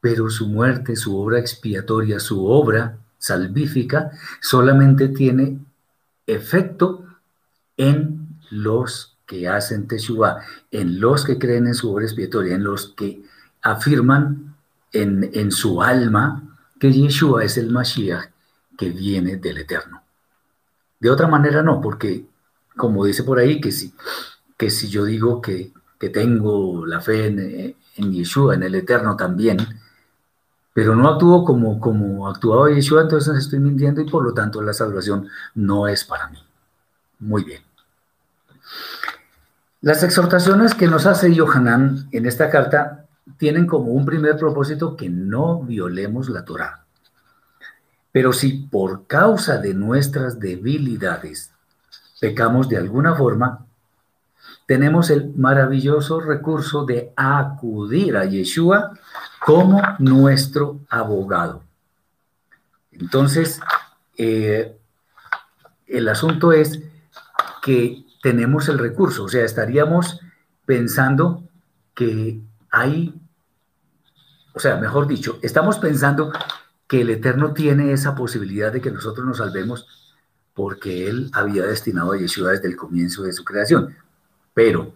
pero 0.00 0.28
su 0.30 0.48
muerte, 0.48 0.96
su 0.96 1.18
obra 1.18 1.38
expiatoria, 1.38 2.20
su 2.20 2.46
obra 2.46 2.98
salvífica, 3.18 4.10
solamente 4.40 5.08
tiene 5.08 5.58
efecto 6.26 7.04
en 7.76 8.28
los 8.50 9.15
que 9.26 9.48
hacen 9.48 9.88
Teshuvah, 9.88 10.40
en 10.70 11.00
los 11.00 11.24
que 11.24 11.38
creen 11.38 11.66
en 11.66 11.74
su 11.74 11.92
obra 11.92 12.04
expiatoria, 12.04 12.54
en 12.54 12.64
los 12.64 12.94
que 12.96 13.22
afirman 13.62 14.54
en, 14.92 15.30
en 15.34 15.50
su 15.50 15.82
alma 15.82 16.42
que 16.78 16.92
Yeshua 16.92 17.44
es 17.44 17.56
el 17.56 17.70
Mashiach 17.70 18.30
que 18.76 18.90
viene 18.90 19.36
del 19.36 19.58
Eterno. 19.58 20.02
De 21.00 21.10
otra 21.10 21.26
manera 21.26 21.62
no, 21.62 21.80
porque 21.80 22.26
como 22.76 23.04
dice 23.04 23.24
por 23.24 23.38
ahí, 23.38 23.60
que 23.60 23.72
si, 23.72 23.92
que 24.56 24.70
si 24.70 24.88
yo 24.88 25.04
digo 25.04 25.40
que, 25.40 25.72
que 25.98 26.10
tengo 26.10 26.86
la 26.86 27.00
fe 27.00 27.26
en, 27.26 27.74
en, 27.96 28.12
Yeshua, 28.12 28.54
en 28.54 28.62
el 28.62 28.74
Eterno 28.74 29.16
también, 29.16 29.58
pero 30.74 30.94
no 30.94 31.08
actúo 31.08 31.44
como, 31.44 31.80
como 31.80 32.28
actuaba 32.28 32.70
Yeshua, 32.70 33.02
entonces 33.02 33.36
estoy 33.36 33.60
mintiendo 33.60 34.02
y 34.02 34.10
por 34.10 34.22
lo 34.22 34.34
tanto 34.34 34.60
la 34.60 34.74
salvación 34.74 35.28
no 35.54 35.88
es 35.88 36.04
para 36.04 36.28
mí. 36.28 36.38
Muy 37.18 37.44
bien. 37.44 37.65
Las 39.86 40.02
exhortaciones 40.02 40.74
que 40.74 40.88
nos 40.88 41.06
hace 41.06 41.32
Yohanan 41.32 42.08
en 42.10 42.26
esta 42.26 42.50
carta 42.50 43.06
tienen 43.38 43.68
como 43.68 43.92
un 43.92 44.04
primer 44.04 44.36
propósito 44.36 44.96
que 44.96 45.08
no 45.08 45.62
violemos 45.62 46.28
la 46.28 46.44
Torah. 46.44 46.84
Pero 48.10 48.32
si 48.32 48.66
por 48.66 49.06
causa 49.06 49.58
de 49.58 49.74
nuestras 49.74 50.40
debilidades 50.40 51.52
pecamos 52.20 52.68
de 52.68 52.78
alguna 52.78 53.14
forma, 53.14 53.64
tenemos 54.66 55.08
el 55.10 55.32
maravilloso 55.36 56.18
recurso 56.18 56.84
de 56.84 57.12
acudir 57.14 58.16
a 58.16 58.24
Yeshua 58.24 58.90
como 59.38 59.80
nuestro 60.00 60.80
abogado. 60.88 61.62
Entonces, 62.90 63.60
eh, 64.18 64.76
el 65.86 66.08
asunto 66.08 66.50
es 66.50 66.82
que 67.62 68.05
tenemos 68.22 68.68
el 68.68 68.78
recurso, 68.78 69.24
o 69.24 69.28
sea, 69.28 69.44
estaríamos 69.44 70.20
pensando 70.64 71.48
que 71.94 72.40
hay, 72.70 73.20
o 74.52 74.60
sea, 74.60 74.76
mejor 74.76 75.06
dicho, 75.06 75.38
estamos 75.42 75.78
pensando 75.78 76.32
que 76.86 77.00
el 77.00 77.10
Eterno 77.10 77.52
tiene 77.52 77.92
esa 77.92 78.14
posibilidad 78.14 78.72
de 78.72 78.80
que 78.80 78.90
nosotros 78.90 79.26
nos 79.26 79.38
salvemos 79.38 79.86
porque 80.54 81.08
Él 81.08 81.30
había 81.32 81.64
destinado 81.64 82.12
a 82.12 82.18
Yeshua 82.18 82.52
desde 82.52 82.68
el 82.68 82.76
comienzo 82.76 83.24
de 83.24 83.32
su 83.32 83.44
creación. 83.44 83.94
Pero 84.54 84.94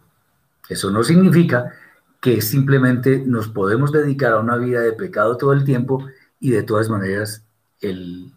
eso 0.69 0.91
no 0.91 1.03
significa 1.03 1.75
que 2.21 2.41
simplemente 2.41 3.23
nos 3.27 3.49
podemos 3.49 3.93
dedicar 3.93 4.33
a 4.33 4.39
una 4.41 4.57
vida 4.57 4.81
de 4.81 4.93
pecado 4.93 5.37
todo 5.37 5.53
el 5.53 5.65
tiempo 5.65 6.07
y 6.39 6.51
de 6.51 6.63
todas 6.63 6.89
maneras 6.89 7.45
el, 7.81 8.33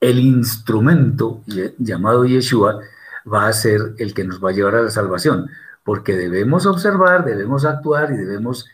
el 0.00 0.18
instrumento 0.18 1.42
llamado 1.78 2.24
Yeshua 2.24 2.80
va 3.32 3.46
a 3.48 3.52
ser 3.52 3.94
el 3.98 4.14
que 4.14 4.24
nos 4.24 4.42
va 4.42 4.50
a 4.50 4.52
llevar 4.52 4.74
a 4.76 4.82
la 4.82 4.90
salvación, 4.90 5.50
porque 5.84 6.16
debemos 6.16 6.66
observar, 6.66 7.24
debemos 7.24 7.64
actuar 7.64 8.12
y 8.12 8.16
debemos 8.16 8.66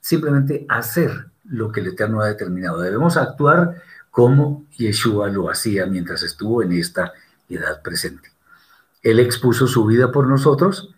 simplemente 0.00 0.66
hacer 0.68 1.26
lo 1.44 1.72
que 1.72 1.80
el 1.80 1.88
Eterno 1.88 2.20
ha 2.20 2.28
determinado. 2.28 2.80
Debemos 2.80 3.16
actuar 3.16 3.82
como 4.10 4.66
Yeshua 4.76 5.28
lo 5.28 5.50
hacía 5.50 5.86
mientras 5.86 6.22
estuvo 6.22 6.62
en 6.62 6.72
esta 6.72 7.12
edad 7.48 7.82
presente. 7.82 8.30
Él 9.02 9.20
expuso 9.20 9.66
su 9.66 9.84
vida 9.84 10.10
por 10.10 10.26
nosotros 10.26 10.94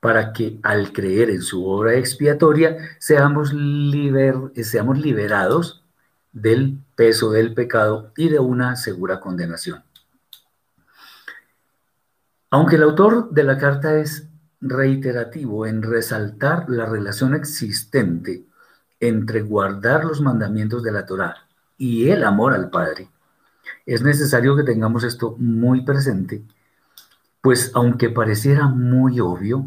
para 0.00 0.32
que 0.32 0.58
al 0.62 0.92
creer 0.92 1.30
en 1.30 1.42
su 1.42 1.66
obra 1.66 1.94
expiatoria 1.94 2.76
seamos, 2.98 3.52
seamos 4.62 4.98
liberados 4.98 5.82
del 6.32 6.78
peso 6.94 7.32
del 7.32 7.54
pecado 7.54 8.12
y 8.16 8.28
de 8.28 8.38
una 8.38 8.76
segura 8.76 9.18
condenación. 9.20 9.82
Aunque 12.50 12.76
el 12.76 12.82
autor 12.82 13.30
de 13.30 13.44
la 13.44 13.58
carta 13.58 13.98
es 13.98 14.26
reiterativo 14.60 15.66
en 15.66 15.82
resaltar 15.82 16.64
la 16.68 16.86
relación 16.86 17.34
existente 17.34 18.44
entre 19.00 19.42
guardar 19.42 20.04
los 20.04 20.20
mandamientos 20.20 20.82
de 20.82 20.92
la 20.92 21.04
Torá 21.04 21.46
y 21.76 22.08
el 22.08 22.24
amor 22.24 22.54
al 22.54 22.70
Padre, 22.70 23.08
es 23.84 24.02
necesario 24.02 24.56
que 24.56 24.64
tengamos 24.64 25.04
esto 25.04 25.36
muy 25.38 25.82
presente, 25.82 26.42
pues 27.42 27.70
aunque 27.74 28.08
pareciera 28.10 28.66
muy 28.66 29.20
obvio, 29.20 29.66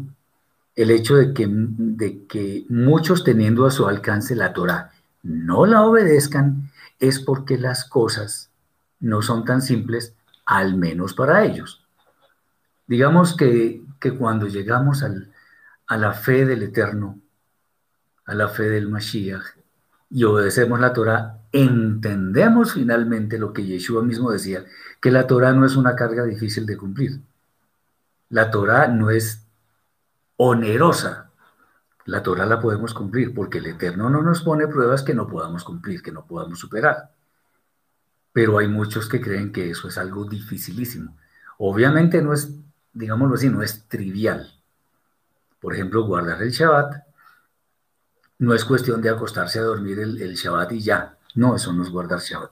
el 0.74 0.90
hecho 0.90 1.16
de 1.16 1.32
que, 1.32 1.46
de 1.48 2.26
que 2.26 2.64
muchos 2.68 3.24
teniendo 3.24 3.64
a 3.64 3.70
su 3.70 3.86
alcance 3.86 4.34
la 4.34 4.52
Torá 4.52 4.90
no 5.22 5.66
la 5.66 5.82
obedezcan 5.82 6.70
es 6.98 7.20
porque 7.20 7.58
las 7.58 7.84
cosas 7.84 8.50
no 8.98 9.22
son 9.22 9.44
tan 9.44 9.62
simples, 9.62 10.14
al 10.44 10.76
menos 10.76 11.14
para 11.14 11.44
ellos. 11.44 11.81
Digamos 12.86 13.36
que, 13.36 13.82
cuando 14.18 14.46
llegamos 14.46 15.02
a 15.02 15.96
la 15.96 16.12
fe 16.12 16.44
del 16.44 16.62
Eterno, 16.62 17.20
a 18.24 18.34
la 18.34 18.48
fe 18.48 18.64
del 18.64 18.88
Mashiach, 18.88 19.56
y 20.10 20.24
obedecemos 20.24 20.78
la 20.78 20.92
Torah, 20.92 21.38
entendemos 21.52 22.74
finalmente 22.74 23.38
lo 23.38 23.52
que 23.52 23.64
Yeshua 23.64 24.02
mismo 24.02 24.30
decía, 24.30 24.64
que 25.00 25.10
la 25.10 25.26
Torah 25.26 25.52
no 25.52 25.64
es 25.64 25.74
una 25.74 25.96
carga 25.96 26.24
difícil 26.24 26.66
de 26.66 26.76
cumplir. 26.76 27.20
La 28.28 28.50
Torah 28.50 28.88
no 28.88 29.10
es 29.10 29.46
onerosa. 30.36 31.30
La 32.04 32.22
Torah 32.22 32.46
la 32.46 32.60
podemos 32.60 32.94
cumplir 32.94 33.32
porque 33.34 33.58
el 33.58 33.66
Eterno 33.66 34.10
no 34.10 34.22
nos 34.22 34.42
pone 34.42 34.66
pruebas 34.66 35.02
que 35.02 35.14
no 35.14 35.28
podamos 35.28 35.64
cumplir, 35.64 36.02
que 36.02 36.12
no 36.12 36.26
podamos 36.26 36.58
superar. 36.58 37.10
Pero 38.32 38.58
hay 38.58 38.68
muchos 38.68 39.08
que 39.08 39.20
creen 39.20 39.52
que 39.52 39.70
eso 39.70 39.88
es 39.88 39.98
algo 39.98 40.24
dificilísimo. 40.24 41.16
Obviamente 41.58 42.22
no 42.22 42.32
es, 42.32 42.50
digámoslo 42.92 43.34
así, 43.34 43.48
no 43.48 43.62
es 43.62 43.84
trivial. 43.88 44.52
Por 45.60 45.74
ejemplo, 45.74 46.04
guardar 46.04 46.42
el 46.42 46.50
Shabbat 46.50 47.02
no 48.38 48.54
es 48.54 48.64
cuestión 48.64 49.00
de 49.00 49.10
acostarse 49.10 49.58
a 49.58 49.62
dormir 49.62 49.98
el, 50.00 50.20
el 50.20 50.34
Shabbat 50.34 50.72
y 50.72 50.80
ya. 50.80 51.16
No, 51.34 51.54
eso 51.56 51.72
no 51.72 51.82
es 51.82 51.90
guardar 51.90 52.18
Shabbat. 52.18 52.50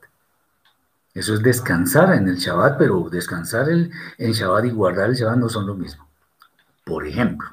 Eso 1.12 1.34
es 1.34 1.42
descansar 1.42 2.14
en 2.14 2.28
el 2.28 2.36
Shabbat, 2.36 2.78
pero 2.78 3.08
descansar 3.10 3.68
el, 3.68 3.90
en 4.16 4.32
Shabbat 4.32 4.66
y 4.66 4.70
guardar 4.70 5.10
el 5.10 5.16
Shabbat 5.16 5.38
no 5.38 5.48
son 5.48 5.66
lo 5.66 5.74
mismo. 5.74 6.08
Por 6.84 7.06
ejemplo, 7.06 7.48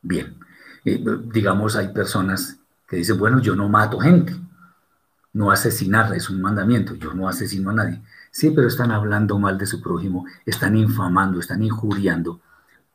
bien, 0.00 0.38
eh, 0.84 1.04
digamos, 1.24 1.74
hay 1.76 1.88
personas 1.88 2.56
que 2.86 2.96
dicen, 2.96 3.18
bueno, 3.18 3.40
yo 3.40 3.56
no 3.56 3.68
mato 3.68 3.98
gente, 3.98 4.36
no 5.32 5.50
asesinar 5.50 6.14
es 6.14 6.30
un 6.30 6.40
mandamiento, 6.40 6.94
yo 6.94 7.12
no 7.12 7.28
asesino 7.28 7.70
a 7.70 7.74
nadie. 7.74 8.00
Sí, 8.34 8.50
pero 8.50 8.66
están 8.66 8.90
hablando 8.90 9.38
mal 9.38 9.56
de 9.58 9.64
su 9.64 9.80
prójimo, 9.80 10.26
están 10.44 10.76
infamando, 10.76 11.38
están 11.38 11.62
injuriando 11.62 12.40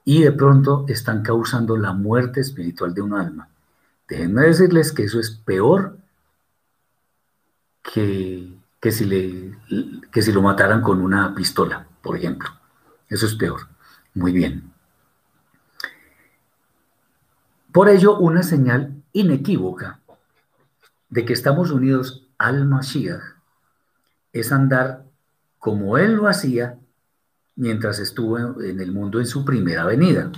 y 0.04 0.22
de 0.22 0.34
pronto 0.34 0.84
están 0.90 1.24
causando 1.24 1.78
la 1.78 1.94
muerte 1.94 2.42
espiritual 2.42 2.94
de 2.94 3.02
un 3.02 3.14
alma. 3.14 3.48
Déjenme 4.06 4.42
decirles 4.42 4.92
que 4.92 5.06
eso 5.06 5.18
es 5.18 5.32
peor 5.32 5.98
que, 7.82 8.54
que, 8.82 8.92
si 8.92 9.06
le, 9.06 9.58
que 10.12 10.22
si 10.22 10.34
lo 10.34 10.42
mataran 10.42 10.82
con 10.82 11.00
una 11.00 11.34
pistola, 11.34 11.88
por 12.02 12.18
ejemplo. 12.18 12.50
Eso 13.08 13.26
es 13.26 13.36
peor. 13.36 13.62
Muy 14.16 14.34
bien. 14.34 14.74
Por 17.72 17.88
ello, 17.88 18.18
una 18.18 18.44
señal 18.44 19.02
inequívoca 19.14 20.02
de 21.08 21.24
que 21.24 21.32
estamos 21.32 21.72
unidos 21.72 22.28
al 22.38 22.66
Mashiach 22.66 23.24
es 24.34 24.52
andar 24.52 25.09
como 25.60 25.98
él 25.98 26.14
lo 26.14 26.28
hacía 26.28 26.80
mientras 27.56 28.00
estuvo 28.00 28.62
en 28.62 28.80
el 28.80 28.92
mundo 28.92 29.20
en 29.20 29.28
su 29.28 29.44
primera 29.44 29.86
venida. 29.86 30.32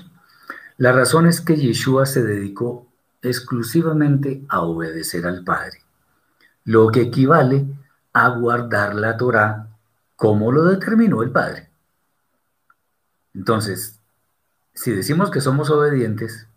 La 0.78 0.92
razón 0.92 1.28
es 1.28 1.40
que 1.40 1.56
Yeshua 1.56 2.06
se 2.08 2.24
dedicó 2.24 2.88
exclusivamente 3.22 4.44
a 4.50 4.62
obedecer 4.62 5.28
al 5.28 5.44
Padre, 5.44 5.84
lo 6.64 6.90
que 6.90 7.02
equivale 7.02 7.68
a 8.14 8.30
guardar 8.30 8.96
la 8.96 9.16
Torah 9.16 9.68
como 10.16 10.52
lo 10.52 10.66
determinó 10.66 11.22
el 11.22 11.32
Padre. 11.32 11.70
Entonces, 13.34 14.00
si 14.74 14.92
decimos 14.92 15.30
que 15.32 15.42
somos 15.42 15.70
obedientes, 15.70 16.48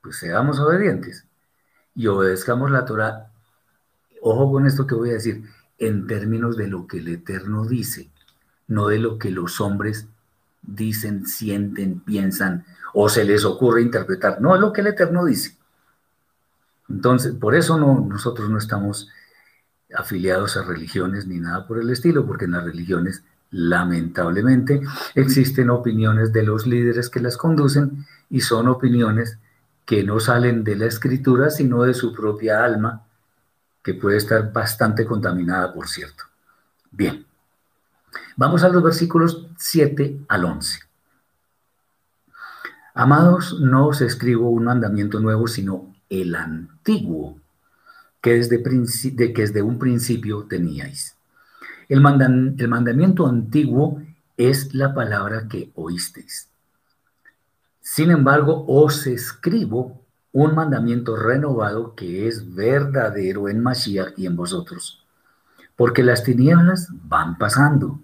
pues 0.00 0.16
seamos 0.16 0.60
obedientes 0.60 1.26
y 1.94 2.06
obedezcamos 2.06 2.70
la 2.70 2.84
Torah. 2.84 3.32
Ojo 4.22 4.52
con 4.52 4.66
esto 4.66 4.86
que 4.86 4.94
voy 4.94 5.10
a 5.10 5.14
decir, 5.14 5.44
en 5.80 6.06
términos 6.06 6.56
de 6.56 6.68
lo 6.68 6.86
que 6.86 6.98
el 6.98 7.08
Eterno 7.08 7.66
dice, 7.66 8.10
no 8.68 8.86
de 8.86 9.00
lo 9.00 9.18
que 9.18 9.30
los 9.30 9.60
hombres 9.60 10.06
dicen, 10.62 11.26
sienten, 11.26 12.00
piensan 12.00 12.64
o 12.92 13.08
se 13.08 13.24
les 13.24 13.44
ocurre 13.44 13.82
interpretar, 13.82 14.40
no 14.40 14.54
es 14.54 14.60
lo 14.60 14.72
que 14.72 14.82
el 14.82 14.88
Eterno 14.88 15.24
dice. 15.24 15.56
Entonces, 16.88 17.34
por 17.34 17.54
eso 17.54 17.78
no, 17.78 18.00
nosotros 18.00 18.50
no 18.50 18.58
estamos 18.58 19.08
afiliados 19.94 20.56
a 20.56 20.64
religiones 20.64 21.26
ni 21.26 21.38
nada 21.38 21.66
por 21.66 21.78
el 21.78 21.90
estilo, 21.90 22.26
porque 22.26 22.44
en 22.44 22.52
las 22.52 22.64
religiones, 22.64 23.24
lamentablemente, 23.50 24.82
existen 25.14 25.70
opiniones 25.70 26.32
de 26.32 26.42
los 26.42 26.66
líderes 26.66 27.08
que 27.08 27.20
las 27.20 27.36
conducen 27.36 28.06
y 28.28 28.42
son 28.42 28.68
opiniones 28.68 29.38
que 29.86 30.04
no 30.04 30.20
salen 30.20 30.62
de 30.62 30.76
la 30.76 30.86
escritura, 30.86 31.50
sino 31.50 31.82
de 31.84 31.94
su 31.94 32.12
propia 32.12 32.64
alma, 32.64 33.06
que 33.82 33.94
puede 33.94 34.18
estar 34.18 34.52
bastante 34.52 35.04
contaminada, 35.04 35.72
por 35.72 35.88
cierto. 35.88 36.24
Bien, 36.90 37.24
vamos 38.36 38.62
a 38.62 38.68
los 38.68 38.82
versículos 38.82 39.46
7 39.56 40.20
al 40.28 40.44
11. 40.44 40.80
Amados, 42.94 43.58
no 43.60 43.86
os 43.86 44.00
escribo 44.00 44.50
un 44.50 44.64
mandamiento 44.64 45.20
nuevo, 45.20 45.46
sino 45.46 45.94
el 46.08 46.34
antiguo, 46.34 47.38
que 48.20 48.34
desde, 48.34 48.58
de, 48.58 49.62
un 49.62 49.78
principio 49.78 50.44
teníais. 50.44 51.16
El, 51.88 51.98
el 52.58 52.68
mandamiento 52.68 53.26
antiguo 53.26 54.02
es 54.36 54.74
la 54.74 54.92
palabra 54.92 55.48
que 55.48 55.70
oísteis. 55.74 56.48
Sin 57.80 58.10
embargo, 58.10 58.64
os 58.68 59.06
escribo 59.06 59.99
un 60.32 60.54
mandamiento 60.54 61.16
renovado 61.16 61.94
que 61.94 62.28
es 62.28 62.54
verdadero 62.54 63.48
en 63.48 63.62
Mashiach 63.62 64.12
y 64.16 64.26
en 64.26 64.36
vosotros, 64.36 65.04
porque 65.76 66.02
las 66.02 66.22
tinieblas 66.22 66.88
van 67.04 67.36
pasando 67.38 68.00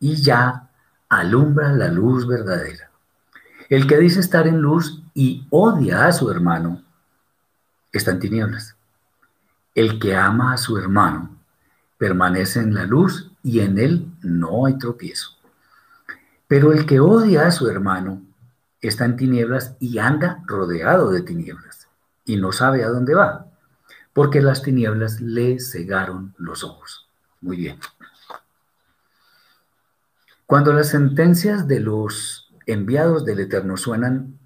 y 0.00 0.16
ya 0.16 0.70
alumbra 1.08 1.72
la 1.72 1.88
luz 1.88 2.26
verdadera. 2.26 2.90
El 3.68 3.86
que 3.86 3.98
dice 3.98 4.20
estar 4.20 4.46
en 4.46 4.60
luz 4.60 5.02
y 5.12 5.46
odia 5.50 6.06
a 6.06 6.12
su 6.12 6.30
hermano, 6.30 6.82
está 7.92 8.12
en 8.12 8.20
tinieblas. 8.20 8.76
El 9.74 9.98
que 9.98 10.16
ama 10.16 10.52
a 10.52 10.56
su 10.56 10.78
hermano 10.78 11.36
permanece 11.98 12.60
en 12.60 12.74
la 12.74 12.86
luz 12.86 13.30
y 13.42 13.60
en 13.60 13.78
él 13.78 14.10
no 14.22 14.66
hay 14.66 14.78
tropiezo. 14.78 15.30
Pero 16.46 16.72
el 16.72 16.86
que 16.86 17.00
odia 17.00 17.46
a 17.46 17.50
su 17.50 17.68
hermano 17.68 18.22
está 18.80 19.04
en 19.04 19.16
tinieblas 19.16 19.76
y 19.80 19.98
anda 19.98 20.42
rodeado 20.46 21.10
de 21.10 21.22
tinieblas 21.22 21.88
y 22.24 22.36
no 22.36 22.52
sabe 22.52 22.84
a 22.84 22.88
dónde 22.88 23.14
va, 23.14 23.46
porque 24.12 24.40
las 24.40 24.62
tinieblas 24.62 25.20
le 25.20 25.60
cegaron 25.60 26.34
los 26.38 26.64
ojos. 26.64 27.08
Muy 27.40 27.56
bien. 27.56 27.78
Cuando 30.46 30.72
las 30.72 30.88
sentencias 30.90 31.66
de 31.66 31.80
los 31.80 32.52
enviados 32.66 33.24
del 33.24 33.40
Eterno 33.40 33.76
suenan, 33.76 34.38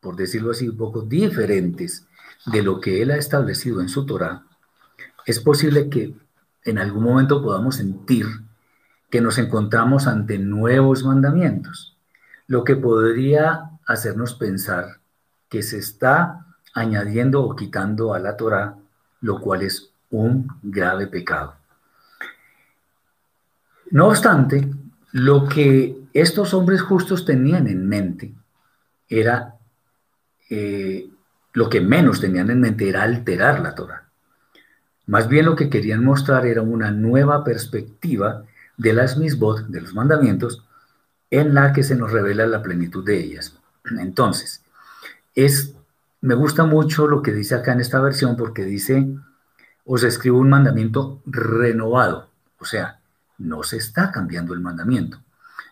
por 0.00 0.16
decirlo 0.16 0.52
así, 0.52 0.68
un 0.68 0.76
poco 0.76 1.02
diferentes 1.02 2.06
de 2.46 2.62
lo 2.62 2.80
que 2.80 3.02
Él 3.02 3.10
ha 3.10 3.16
establecido 3.16 3.80
en 3.80 3.88
su 3.88 4.06
Torah, 4.06 4.44
es 5.26 5.40
posible 5.40 5.88
que 5.88 6.14
en 6.64 6.78
algún 6.78 7.04
momento 7.04 7.42
podamos 7.42 7.76
sentir 7.76 8.26
que 9.10 9.20
nos 9.20 9.38
encontramos 9.38 10.06
ante 10.06 10.38
nuevos 10.38 11.04
mandamientos 11.04 11.96
lo 12.50 12.64
que 12.64 12.74
podría 12.74 13.70
hacernos 13.86 14.34
pensar 14.34 14.98
que 15.48 15.62
se 15.62 15.78
está 15.78 16.46
añadiendo 16.74 17.44
o 17.44 17.54
quitando 17.54 18.12
a 18.12 18.18
la 18.18 18.36
Torah, 18.36 18.74
lo 19.20 19.40
cual 19.40 19.62
es 19.62 19.92
un 20.10 20.48
grave 20.60 21.06
pecado. 21.06 21.54
No 23.92 24.08
obstante, 24.08 24.68
lo 25.12 25.46
que 25.46 25.96
estos 26.12 26.52
hombres 26.52 26.82
justos 26.82 27.24
tenían 27.24 27.68
en 27.68 27.88
mente 27.88 28.34
era, 29.08 29.54
eh, 30.50 31.08
lo 31.52 31.68
que 31.68 31.80
menos 31.80 32.20
tenían 32.20 32.50
en 32.50 32.60
mente 32.62 32.88
era 32.88 33.04
alterar 33.04 33.60
la 33.60 33.76
Torah. 33.76 34.08
Más 35.06 35.28
bien 35.28 35.46
lo 35.46 35.54
que 35.54 35.70
querían 35.70 36.04
mostrar 36.04 36.46
era 36.46 36.62
una 36.62 36.90
nueva 36.90 37.44
perspectiva 37.44 38.42
de 38.76 38.92
las 38.92 39.16
misbot, 39.18 39.68
de 39.68 39.82
los 39.82 39.94
mandamientos, 39.94 40.64
en 41.30 41.54
la 41.54 41.72
que 41.72 41.82
se 41.82 41.94
nos 41.94 42.10
revela 42.10 42.46
la 42.46 42.62
plenitud 42.62 43.04
de 43.04 43.18
ellas. 43.18 43.56
Entonces, 43.98 44.62
es, 45.34 45.74
me 46.20 46.34
gusta 46.34 46.64
mucho 46.64 47.06
lo 47.06 47.22
que 47.22 47.32
dice 47.32 47.54
acá 47.54 47.72
en 47.72 47.80
esta 47.80 48.00
versión 48.00 48.36
porque 48.36 48.64
dice, 48.64 49.08
os 49.84 50.02
escribo 50.02 50.38
un 50.38 50.50
mandamiento 50.50 51.22
renovado, 51.24 52.28
o 52.58 52.64
sea, 52.64 53.00
no 53.38 53.62
se 53.62 53.76
está 53.76 54.10
cambiando 54.10 54.52
el 54.52 54.60
mandamiento, 54.60 55.18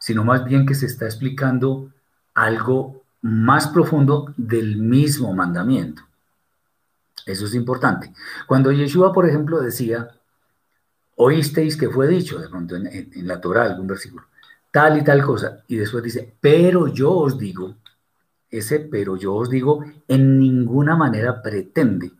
sino 0.01 0.25
más 0.25 0.44
bien 0.44 0.64
que 0.64 0.75
se 0.75 0.87
está 0.87 1.05
explicando 1.05 1.92
algo 2.35 3.03
más 3.21 3.66
profundo 3.68 4.33
del 4.37 4.77
mismo 4.77 5.35
mandamiento. 5.35 6.03
Eso 7.27 7.44
es 7.44 7.55
importante. 7.55 8.12
Cuando 8.47 8.73
Yeshua, 8.73 9.12
por 9.12 9.29
ejemplo, 9.29 9.61
decía, 9.61 10.09
oísteis 11.16 11.77
que 11.77 11.90
fue 11.90 12.09
dicho, 12.09 12.38
de 12.38 12.49
pronto 12.49 12.77
en, 12.77 12.87
en 12.87 13.27
la 13.27 13.40
Torah, 13.40 13.64
algún 13.64 13.88
versículo, 13.88 14.27
tal 14.70 14.98
y 14.98 15.04
tal 15.04 15.22
cosa. 15.22 15.62
Y 15.68 15.76
después 15.76 16.02
dice, 16.02 16.35
pero 16.40 16.88
yo 16.88 17.12
os 17.12 17.38
digo, 17.38 17.74
ese 18.50 18.81
pero 18.81 19.16
yo 19.16 19.35
os 19.35 19.50
digo 19.50 19.85
en 20.07 20.38
ninguna 20.38 20.96
manera 20.96 21.42
pretende 21.42 22.12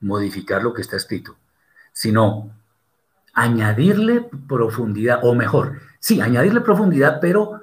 modificar 0.00 0.62
lo 0.62 0.72
que 0.72 0.82
está 0.82 0.96
escrito, 0.96 1.36
sino 1.92 2.50
añadirle 3.32 4.28
profundidad, 4.48 5.20
o 5.22 5.34
mejor, 5.34 5.80
sí, 5.98 6.20
añadirle 6.20 6.60
profundidad, 6.60 7.18
pero 7.20 7.62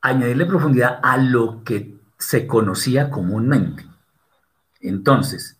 añadirle 0.00 0.46
profundidad 0.46 1.00
a 1.02 1.16
lo 1.16 1.64
que 1.64 1.96
se 2.18 2.46
conocía 2.46 3.10
comúnmente. 3.10 3.86
Entonces, 4.80 5.58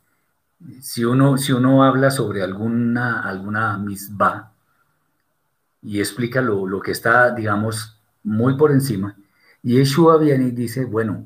si 0.80 1.04
uno, 1.04 1.38
si 1.38 1.52
uno 1.52 1.84
habla 1.84 2.10
sobre 2.10 2.42
alguna, 2.42 3.22
alguna 3.22 3.78
y 5.82 6.00
explica 6.00 6.40
lo, 6.40 6.80
que 6.80 6.92
está, 6.92 7.30
digamos, 7.34 7.98
muy 8.22 8.56
por 8.56 8.72
encima, 8.72 9.16
y 9.62 9.74
Yeshua 9.76 10.18
viene 10.18 10.48
y 10.48 10.50
dice, 10.50 10.84
bueno, 10.84 11.24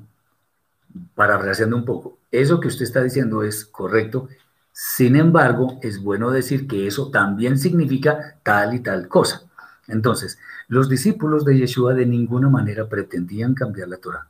parafraseando 1.14 1.76
un 1.76 1.84
poco, 1.84 2.18
eso 2.30 2.60
que 2.60 2.68
usted 2.68 2.84
está 2.84 3.02
diciendo 3.02 3.42
es 3.42 3.64
correcto, 3.64 4.28
sin 4.72 5.16
embargo, 5.16 5.78
es 5.82 6.02
bueno 6.02 6.30
decir 6.30 6.66
que 6.66 6.86
eso 6.86 7.10
también 7.10 7.58
significa 7.58 8.38
tal 8.42 8.74
y 8.74 8.80
tal 8.80 9.06
cosa. 9.06 9.42
Entonces, 9.86 10.38
los 10.68 10.88
discípulos 10.88 11.44
de 11.44 11.58
Yeshua 11.58 11.92
de 11.92 12.06
ninguna 12.06 12.48
manera 12.48 12.88
pretendían 12.88 13.54
cambiar 13.54 13.88
la 13.88 13.98
Torah, 13.98 14.26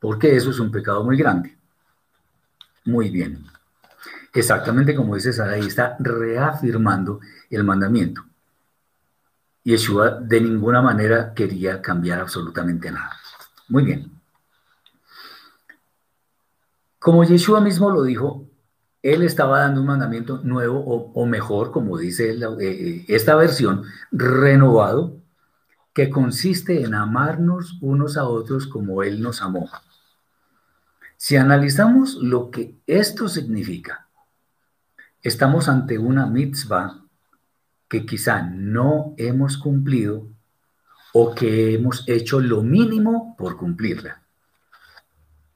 porque 0.00 0.34
eso 0.34 0.50
es 0.50 0.58
un 0.58 0.70
pecado 0.70 1.04
muy 1.04 1.18
grande. 1.18 1.56
Muy 2.86 3.10
bien. 3.10 3.44
Exactamente 4.32 4.94
como 4.94 5.14
dice 5.14 5.32
Sara, 5.32 5.52
ahí 5.52 5.66
está 5.66 5.96
reafirmando 5.98 7.20
el 7.50 7.64
mandamiento. 7.64 8.24
Yeshua 9.66 10.20
de 10.20 10.40
ninguna 10.40 10.80
manera 10.80 11.34
quería 11.34 11.82
cambiar 11.82 12.20
absolutamente 12.20 12.88
nada. 12.88 13.16
Muy 13.68 13.82
bien. 13.82 14.12
Como 17.00 17.24
Yeshua 17.24 17.60
mismo 17.60 17.90
lo 17.90 18.04
dijo, 18.04 18.46
él 19.02 19.22
estaba 19.22 19.62
dando 19.62 19.80
un 19.80 19.88
mandamiento 19.88 20.38
nuevo 20.44 20.78
o, 21.12 21.26
mejor, 21.26 21.72
como 21.72 21.98
dice 21.98 22.30
eh, 22.30 22.38
eh, 22.60 23.04
esta 23.08 23.34
versión, 23.34 23.82
renovado, 24.12 25.16
que 25.92 26.10
consiste 26.10 26.84
en 26.84 26.94
amarnos 26.94 27.76
unos 27.80 28.16
a 28.16 28.24
otros 28.24 28.68
como 28.68 29.02
Él 29.02 29.20
nos 29.20 29.42
amó. 29.42 29.68
Si 31.16 31.36
analizamos 31.36 32.14
lo 32.14 32.52
que 32.52 32.76
esto 32.86 33.28
significa, 33.28 34.06
estamos 35.22 35.68
ante 35.68 35.98
una 35.98 36.26
mitzvah 36.26 37.05
que 37.88 38.04
quizá 38.04 38.42
no 38.42 39.14
hemos 39.16 39.56
cumplido 39.56 40.26
o 41.12 41.34
que 41.34 41.74
hemos 41.74 42.04
hecho 42.08 42.40
lo 42.40 42.62
mínimo 42.62 43.34
por 43.38 43.56
cumplirla 43.56 44.22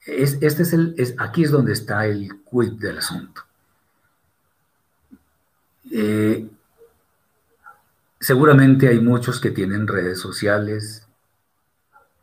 este 0.06 0.62
es 0.62 0.72
el, 0.72 1.14
aquí 1.18 1.44
es 1.44 1.50
donde 1.50 1.72
está 1.72 2.06
el 2.06 2.42
quid 2.44 2.72
del 2.72 2.98
asunto. 2.98 3.42
Eh, 5.90 6.48
seguramente 8.18 8.88
hay 8.88 9.00
muchos 9.00 9.40
que 9.40 9.50
tienen 9.50 9.86
redes 9.86 10.18
sociales 10.20 11.06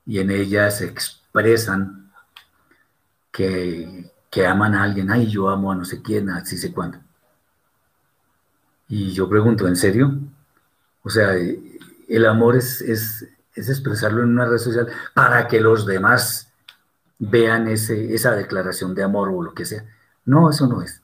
y 0.05 0.19
en 0.19 0.31
ellas 0.31 0.81
expresan 0.81 2.11
que, 3.31 4.11
aman 4.47 4.75
a 4.75 4.83
alguien, 4.83 5.09
ay, 5.09 5.27
yo 5.27 5.49
amo 5.49 5.71
a 5.71 5.75
no 5.75 5.83
sé 5.83 6.01
quién, 6.03 6.29
así 6.29 6.57
sé 6.57 6.71
cuándo. 6.71 6.99
Y 8.87 9.11
yo 9.11 9.29
pregunto, 9.29 9.67
¿en 9.67 9.75
serio? 9.75 10.17
O 11.03 11.09
sea, 11.09 11.33
el 11.33 12.25
amor 12.25 12.55
es, 12.55 12.81
es 12.81 13.69
expresarlo 13.69 14.23
en 14.23 14.29
una 14.29 14.45
red 14.45 14.57
social 14.57 14.87
para 15.13 15.47
que 15.47 15.59
los 15.59 15.85
demás 15.85 16.47
vean 17.19 17.67
ese, 17.67 18.13
esa 18.13 18.35
declaración 18.35 18.93
de 18.93 19.03
amor 19.03 19.29
o 19.29 19.41
lo 19.41 19.53
que 19.53 19.65
sea. 19.65 19.83
No, 20.25 20.49
eso 20.49 20.67
no 20.67 20.81
es. 20.81 21.01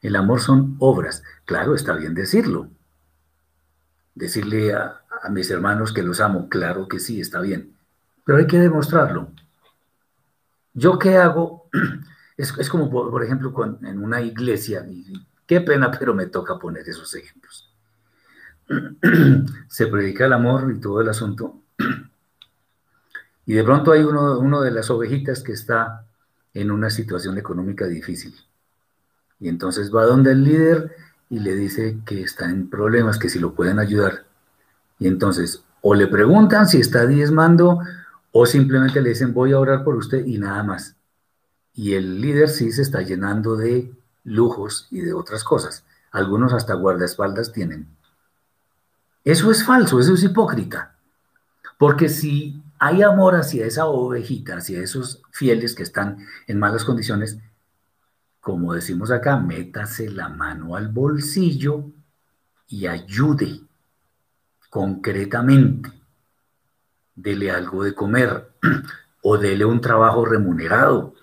El 0.00 0.16
amor 0.16 0.40
son 0.40 0.76
obras. 0.78 1.22
Claro, 1.44 1.74
está 1.74 1.92
bien 1.94 2.14
decirlo. 2.14 2.68
Decirle 4.14 4.74
a, 4.74 5.00
mis 5.30 5.50
hermanos 5.50 5.92
que 5.92 6.02
los 6.02 6.20
amo, 6.20 6.48
claro 6.48 6.88
que 6.88 6.98
sí, 6.98 7.20
está 7.20 7.40
bien. 7.40 7.76
Pero 8.24 8.38
hay 8.38 8.46
que 8.46 8.58
demostrarlo. 8.58 9.28
¿Yo 10.74 10.98
qué 10.98 11.16
hago? 11.16 11.68
Es, 12.34 12.68
como, 12.70 12.90
por, 12.90 13.22
ejemplo, 13.22 13.54
en 13.82 14.02
una 14.02 14.20
iglesia, 14.20 14.84
qué 15.52 15.60
pena, 15.60 15.90
pero 15.90 16.14
me 16.14 16.26
toca 16.26 16.58
poner 16.58 16.88
esos 16.88 17.14
ejemplos. 17.14 17.70
Se 19.68 19.86
predica 19.86 20.24
el 20.24 20.32
amor 20.32 20.72
y 20.74 20.80
todo 20.80 21.02
el 21.02 21.10
asunto, 21.10 21.60
y 23.46 23.52
de 23.52 23.62
pronto 23.62 23.92
hay 23.92 24.02
uno, 24.02 24.62
de 24.62 24.70
las 24.70 24.88
ovejitas 24.88 25.42
que 25.42 25.52
está 25.52 26.06
en 26.54 26.70
una 26.70 26.88
situación 26.88 27.36
económica 27.36 27.86
difícil. 27.86 28.34
Y 29.40 29.48
entonces 29.48 29.94
va 29.94 30.06
donde 30.06 30.32
el 30.32 30.42
líder 30.42 30.96
y 31.28 31.40
le 31.40 31.54
dice 31.54 31.98
que 32.06 32.22
está 32.22 32.48
en 32.48 32.70
problemas, 32.70 33.18
que 33.18 33.28
si 33.28 33.38
lo 33.38 33.52
pueden 33.54 33.78
ayudar. 33.78 34.24
Y 34.98 35.08
entonces 35.08 35.64
o 35.82 35.94
le 35.94 36.06
preguntan 36.06 36.66
si 36.66 36.78
está 36.78 37.06
diezmando 37.06 37.80
o 38.30 38.46
simplemente 38.46 39.02
le 39.02 39.10
dicen 39.10 39.34
voy 39.34 39.52
a 39.52 39.58
orar 39.58 39.84
por 39.84 39.96
usted 39.96 40.24
y 40.24 40.38
nada 40.38 40.62
más. 40.62 40.96
Y 41.74 41.92
el 41.92 42.22
líder 42.22 42.48
sí 42.48 42.72
se 42.72 42.80
está 42.80 43.02
llenando 43.02 43.56
de 43.56 43.92
lujos 44.24 44.88
y 44.90 45.00
de 45.00 45.12
otras 45.14 45.44
cosas. 45.44 45.84
Algunos 46.10 46.52
hasta 46.52 46.74
guardaespaldas 46.74 47.52
tienen. 47.52 47.88
Eso 49.24 49.50
es 49.50 49.64
falso, 49.64 50.00
eso 50.00 50.14
es 50.14 50.22
hipócrita. 50.22 50.94
Porque 51.78 52.08
si 52.08 52.62
hay 52.78 53.02
amor 53.02 53.34
hacia 53.34 53.66
esa 53.66 53.86
ovejita, 53.86 54.56
hacia 54.56 54.80
esos 54.80 55.22
fieles 55.30 55.74
que 55.74 55.82
están 55.82 56.26
en 56.46 56.58
malas 56.58 56.84
condiciones, 56.84 57.38
como 58.40 58.74
decimos 58.74 59.10
acá, 59.10 59.36
métase 59.36 60.10
la 60.10 60.28
mano 60.28 60.74
al 60.76 60.88
bolsillo 60.88 61.84
y 62.66 62.86
ayude 62.86 63.60
concretamente. 64.68 65.92
Dele 67.14 67.50
algo 67.50 67.84
de 67.84 67.94
comer 67.94 68.52
o 69.22 69.38
dele 69.38 69.64
un 69.64 69.80
trabajo 69.80 70.24
remunerado 70.24 71.14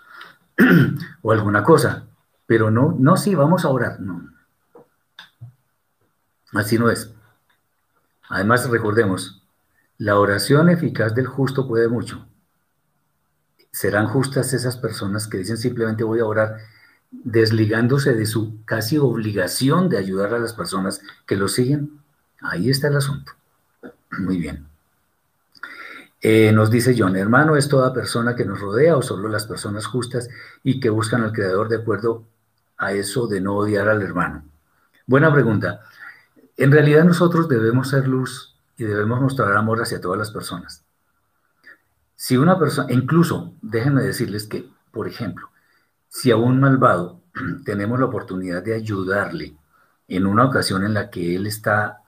o 1.21 1.31
alguna 1.31 1.63
cosa. 1.63 2.08
Pero 2.49 2.71
no, 2.71 2.95
no, 2.97 3.15
sí, 3.15 3.35
vamos 3.35 3.63
a 3.63 3.69
orar. 3.69 3.99
No. 3.99 4.27
Así 6.51 6.79
no 6.79 6.89
es. 6.89 7.13
Además, 8.27 8.67
recordemos, 8.67 9.43
la 9.99 10.17
oración 10.17 10.67
eficaz 10.67 11.13
del 11.13 11.27
justo 11.27 11.67
puede 11.67 11.88
mucho. 11.88 12.25
Serán 13.69 14.07
justas 14.07 14.51
esas 14.53 14.77
personas 14.77 15.27
que 15.27 15.38
dicen 15.38 15.57
simplemente 15.57 16.03
voy 16.03 16.21
a 16.21 16.25
orar, 16.25 16.57
desligándose 17.12 18.15
de 18.15 18.25
su 18.25 18.65
casi 18.65 18.97
obligación 18.97 19.88
de 19.88 19.99
ayudar 19.99 20.33
a 20.33 20.39
las 20.39 20.53
personas 20.53 21.01
que 21.27 21.35
lo 21.35 21.49
siguen. 21.49 22.01
Ahí 22.41 22.71
está 22.71 22.88
el 22.88 22.97
asunto. 22.97 23.33
Muy 24.17 24.38
bien. 24.39 24.65
Eh, 26.19 26.51
nos 26.51 26.71
dice 26.71 26.95
John, 26.97 27.15
hermano, 27.15 27.57
¿es 27.57 27.69
toda 27.69 27.93
persona 27.93 28.35
que 28.35 28.43
nos 28.43 28.59
rodea 28.59 28.97
o 28.97 29.03
solo 29.03 29.29
las 29.29 29.45
personas 29.45 29.85
justas 29.85 30.29
y 30.63 30.79
que 30.79 30.89
buscan 30.89 31.21
al 31.21 31.31
Creador 31.31 31.69
de 31.69 31.75
acuerdo 31.75 32.25
a 32.79 32.93
eso 32.93 33.27
de 33.27 33.41
no 33.41 33.57
odiar 33.57 33.87
al 33.87 34.01
hermano? 34.01 34.43
Buena 35.05 35.31
pregunta. 35.31 35.81
En 36.57 36.71
realidad 36.71 37.03
nosotros 37.03 37.47
debemos 37.47 37.89
ser 37.89 38.07
luz 38.07 38.55
y 38.77 38.85
debemos 38.85 39.21
mostrar 39.21 39.55
amor 39.55 39.81
hacia 39.81 40.01
todas 40.01 40.17
las 40.17 40.31
personas. 40.31 40.83
Si 42.15 42.37
una 42.37 42.57
persona, 42.57 42.91
incluso 42.91 43.53
déjenme 43.61 44.01
decirles 44.01 44.47
que, 44.47 44.69
por 44.91 45.07
ejemplo, 45.07 45.49
si 46.07 46.31
a 46.31 46.37
un 46.37 46.59
malvado 46.59 47.21
tenemos 47.65 47.99
la 47.99 48.07
oportunidad 48.07 48.63
de 48.63 48.73
ayudarle 48.73 49.55
en 50.07 50.25
una 50.25 50.45
ocasión 50.45 50.83
en 50.83 50.95
la 50.95 51.09
que 51.09 51.35
él 51.35 51.45
está 51.45 52.01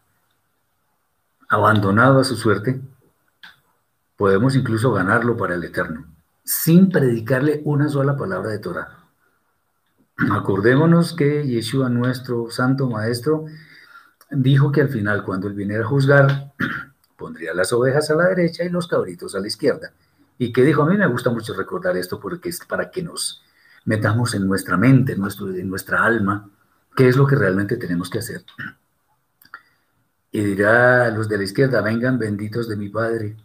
abandonado 1.47 2.19
a 2.19 2.23
su 2.23 2.35
suerte, 2.35 2.81
podemos 4.17 4.55
incluso 4.55 4.91
ganarlo 4.91 5.35
para 5.37 5.55
el 5.55 5.63
eterno, 5.63 6.05
sin 6.43 6.89
predicarle 6.89 7.61
una 7.65 7.89
sola 7.89 8.15
palabra 8.15 8.49
de 8.49 8.59
Torah. 8.59 9.00
Acordémonos 10.29 11.13
que 11.13 11.47
Yeshua, 11.47 11.89
nuestro 11.89 12.51
santo 12.51 12.89
maestro, 12.89 13.45
dijo 14.29 14.71
que 14.71 14.81
al 14.81 14.89
final, 14.89 15.23
cuando 15.23 15.47
él 15.47 15.53
viniera 15.53 15.83
a 15.83 15.87
juzgar, 15.87 16.53
pondría 17.17 17.53
las 17.53 17.73
ovejas 17.73 18.09
a 18.11 18.15
la 18.15 18.27
derecha 18.27 18.63
y 18.63 18.69
los 18.69 18.87
cabritos 18.87 19.35
a 19.35 19.39
la 19.39 19.47
izquierda. 19.47 19.93
Y 20.37 20.51
que 20.51 20.63
dijo, 20.63 20.83
a 20.83 20.85
mí 20.89 20.97
me 20.97 21.07
gusta 21.07 21.29
mucho 21.29 21.53
recordar 21.53 21.97
esto 21.97 22.19
porque 22.19 22.49
es 22.49 22.59
para 22.65 22.89
que 22.89 23.03
nos 23.03 23.43
metamos 23.85 24.33
en 24.35 24.47
nuestra 24.47 24.77
mente, 24.77 25.13
en, 25.13 25.19
nuestro, 25.19 25.49
en 25.53 25.69
nuestra 25.69 26.03
alma, 26.03 26.49
qué 26.95 27.07
es 27.07 27.15
lo 27.15 27.25
que 27.25 27.35
realmente 27.35 27.77
tenemos 27.77 28.09
que 28.09 28.19
hacer. 28.19 28.43
Y 30.31 30.41
dirá 30.41 31.05
a 31.05 31.11
los 31.11 31.27
de 31.27 31.37
la 31.37 31.43
izquierda, 31.43 31.81
vengan 31.81 32.17
benditos 32.17 32.69
de 32.69 32.75
mi 32.75 32.89
Padre, 32.89 33.35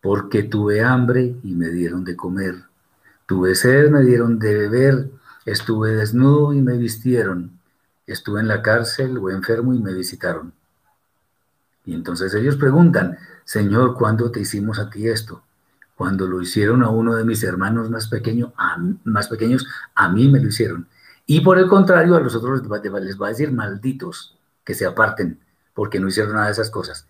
porque 0.00 0.44
tuve 0.44 0.82
hambre 0.82 1.36
y 1.42 1.54
me 1.54 1.70
dieron 1.70 2.04
de 2.04 2.14
comer, 2.14 2.56
tuve 3.26 3.54
sed, 3.54 3.90
me 3.90 4.02
dieron 4.02 4.38
de 4.38 4.54
beber, 4.54 5.10
estuve 5.44 5.92
desnudo 5.92 6.52
y 6.52 6.62
me 6.62 6.76
vistieron, 6.76 7.58
estuve 8.06 8.40
en 8.40 8.48
la 8.48 8.62
cárcel 8.62 9.18
o 9.18 9.30
enfermo 9.30 9.74
y 9.74 9.78
me 9.78 9.94
visitaron. 9.94 10.52
Y 11.84 11.94
entonces 11.94 12.32
ellos 12.34 12.56
preguntan, 12.56 13.18
Señor, 13.44 13.94
¿cuándo 13.94 14.30
te 14.30 14.40
hicimos 14.40 14.78
a 14.78 14.88
ti 14.88 15.08
esto? 15.08 15.42
Cuando 15.96 16.26
lo 16.26 16.40
hicieron 16.40 16.82
a 16.82 16.88
uno 16.88 17.14
de 17.14 17.24
mis 17.24 17.42
hermanos 17.44 17.90
más, 17.90 18.08
pequeño, 18.08 18.52
más 19.04 19.28
pequeños, 19.28 19.66
a 19.94 20.08
mí 20.08 20.28
me 20.28 20.40
lo 20.40 20.48
hicieron. 20.48 20.88
Y 21.26 21.40
por 21.40 21.58
el 21.58 21.68
contrario, 21.68 22.16
a 22.16 22.20
los 22.20 22.34
otros 22.34 22.62
les 22.62 23.20
va 23.20 23.26
a 23.26 23.30
decir 23.30 23.52
malditos, 23.52 24.36
que 24.64 24.74
se 24.74 24.86
aparten, 24.86 25.38
porque 25.74 26.00
no 26.00 26.08
hicieron 26.08 26.34
nada 26.34 26.46
de 26.46 26.52
esas 26.52 26.70
cosas. 26.70 27.06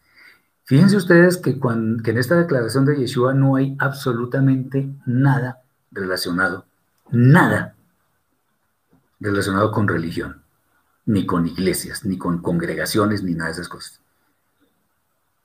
Fíjense 0.65 0.97
ustedes 0.97 1.37
que, 1.37 1.59
que 1.61 2.11
en 2.11 2.19
esta 2.19 2.37
declaración 2.37 2.85
de 2.85 2.97
Yeshua 2.97 3.35
no 3.35 3.57
hay 3.57 3.77
absolutamente 3.79 4.89
nada 5.07 5.63
relacionado, 5.93 6.65
nada 7.11 7.75
relacionado 9.25 9.73
con 9.73 9.89
religión, 9.89 10.43
ni 11.07 11.27
con 11.27 11.47
iglesias, 11.47 12.05
ni 12.05 12.19
con 12.19 12.43
congregaciones, 12.43 13.23
ni 13.23 13.35
nada 13.35 13.47
de 13.47 13.53
esas 13.55 13.69
cosas. 13.69 14.01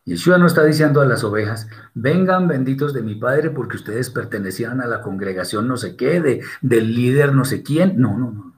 Yeshua 0.06 0.38
no 0.38 0.48
está 0.48 0.64
diciendo 0.64 1.02
a 1.02 1.06
las 1.06 1.24
ovejas, 1.24 1.68
vengan 1.94 2.48
benditos 2.48 2.94
de 2.94 3.04
mi 3.04 3.16
Padre 3.16 3.52
porque 3.52 3.78
ustedes 3.78 4.10
pertenecían 4.10 4.82
a 4.82 4.88
la 4.88 5.02
congregación 5.02 5.68
no 5.68 5.78
sé 5.78 5.96
qué, 5.96 6.20
de, 6.20 6.44
del 6.62 6.94
líder 6.96 7.34
no 7.34 7.46
sé 7.46 7.64
quién. 7.64 8.00
No, 8.00 8.18
no, 8.18 8.32
no. 8.32 8.54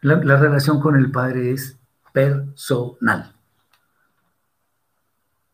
La, 0.00 0.16
la 0.16 0.36
relación 0.36 0.80
con 0.80 0.96
el 0.96 1.10
Padre 1.10 1.52
es 1.52 1.76
personal. 2.12 3.34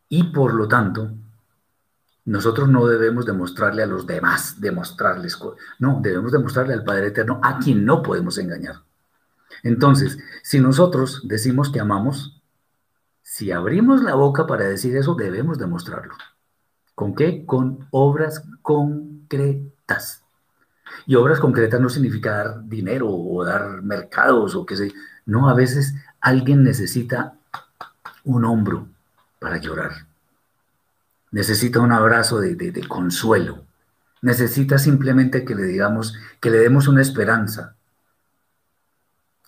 Y 0.07 0.23
por 0.31 0.53
lo 0.53 0.67
tanto, 0.67 1.11
nosotros 2.25 2.67
no 2.69 2.87
debemos 2.87 3.25
demostrarle 3.25 3.83
a 3.83 3.87
los 3.87 4.07
demás, 4.07 4.59
demostrarles, 4.59 5.37
no, 5.77 5.99
debemos 6.01 6.31
demostrarle 6.31 6.73
al 6.73 6.83
Padre 6.83 7.07
Eterno 7.07 7.39
a 7.43 7.59
quien 7.59 7.85
no 7.85 8.01
podemos 8.01 8.37
engañar. 8.39 8.81
Entonces, 9.61 10.17
si 10.41 10.59
nosotros 10.59 11.21
decimos 11.25 11.69
que 11.69 11.79
amamos, 11.79 12.41
si 13.21 13.51
abrimos 13.51 14.01
la 14.01 14.15
boca 14.15 14.47
para 14.47 14.65
decir 14.65 14.97
eso, 14.97 15.13
debemos 15.15 15.59
demostrarlo. 15.59 16.15
¿Con 16.95 17.13
qué? 17.13 17.45
Con 17.45 17.87
obras 17.91 18.43
concretas. 18.61 20.23
Y 21.05 21.15
obras 21.15 21.39
concretas 21.39 21.79
no 21.79 21.89
significa 21.89 22.31
dar 22.31 22.67
dinero 22.67 23.09
o 23.09 23.43
dar 23.43 23.81
mercados 23.81 24.55
o 24.55 24.65
qué 24.65 24.75
sé. 24.75 24.93
No, 25.25 25.49
a 25.49 25.53
veces 25.53 25.93
alguien 26.21 26.63
necesita 26.63 27.35
un 28.23 28.45
hombro 28.45 28.87
para 29.39 29.57
llorar. 29.57 30.07
Necesita 31.35 31.81
un 31.81 31.91
abrazo 31.91 32.39
de, 32.39 32.87
consuelo. 32.87 33.65
Necesita 34.21 34.77
simplemente 34.77 35.43
que 35.43 35.53
le 35.53 35.63
digamos, 35.63 36.17
que 36.39 36.49
le 36.49 36.59
demos 36.59 36.87
una 36.87 37.01
esperanza. 37.01 37.75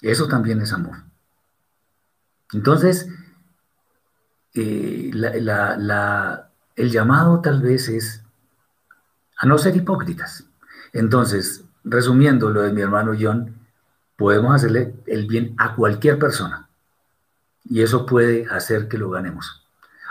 Eso 0.01 0.27
también 0.27 0.59
es 0.59 0.73
amor. 0.73 0.97
Entonces, 2.51 3.07
eh, 4.53 5.11
el 5.13 6.91
llamado 6.91 7.39
tal 7.39 7.61
vez 7.61 7.87
es 7.87 8.21
a 9.37 9.45
no 9.45 9.57
ser 9.57 9.77
hipócritas. 9.77 10.43
Entonces, 10.91 11.63
resumiendo 11.85 12.49
lo 12.49 12.63
de 12.63 12.73
mi 12.73 12.81
hermano 12.81 13.13
John, 13.17 13.55
podemos 14.17 14.53
hacerle 14.53 14.93
el 15.05 15.25
bien 15.25 15.55
a 15.57 15.73
cualquier 15.73 16.19
persona 16.19 16.67
y 17.63 17.81
eso 17.81 18.05
puede 18.05 18.45
hacer 18.47 18.89
que 18.89 18.97
lo 18.97 19.09
ganemos. 19.09 19.65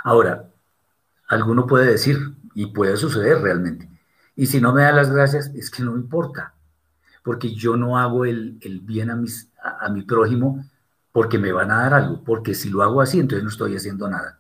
Ahora, 0.05 0.49
alguno 1.29 1.67
puede 1.67 1.91
decir, 1.91 2.35
y 2.55 2.67
puede 2.67 2.97
suceder 2.97 3.41
realmente, 3.41 3.89
y 4.35 4.47
si 4.47 4.61
no 4.61 4.73
me 4.73 4.83
da 4.83 4.93
las 4.93 5.11
gracias, 5.11 5.51
es 5.55 5.71
que 5.71 5.83
no 5.83 5.97
importa, 5.97 6.55
porque 7.23 7.55
yo 7.55 7.77
no 7.77 7.99
hago 7.99 8.25
el, 8.25 8.59
bien 8.83 9.11
a, 9.11 9.17
mis, 9.17 9.51
a 9.63 9.89
mi 9.89 10.03
prójimo 10.03 10.65
porque 11.17 11.39
me 11.39 11.51
van 11.51 11.71
a 11.71 11.81
dar 11.81 11.95
algo, 11.95 12.23
porque 12.23 12.55
si 12.55 12.69
lo 12.69 12.83
hago 12.83 13.01
así, 13.01 13.19
entonces 13.19 13.43
no 13.43 13.49
estoy 13.49 13.75
haciendo 13.75 14.07
nada. 14.07 14.39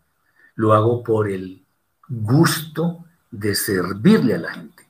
Lo 0.56 0.74
hago 0.74 1.02
por 1.02 1.26
el 1.26 1.64
gusto 2.06 3.06
de 3.30 3.54
servirle 3.54 4.34
a 4.34 4.38
la 4.38 4.52
gente. 4.52 4.86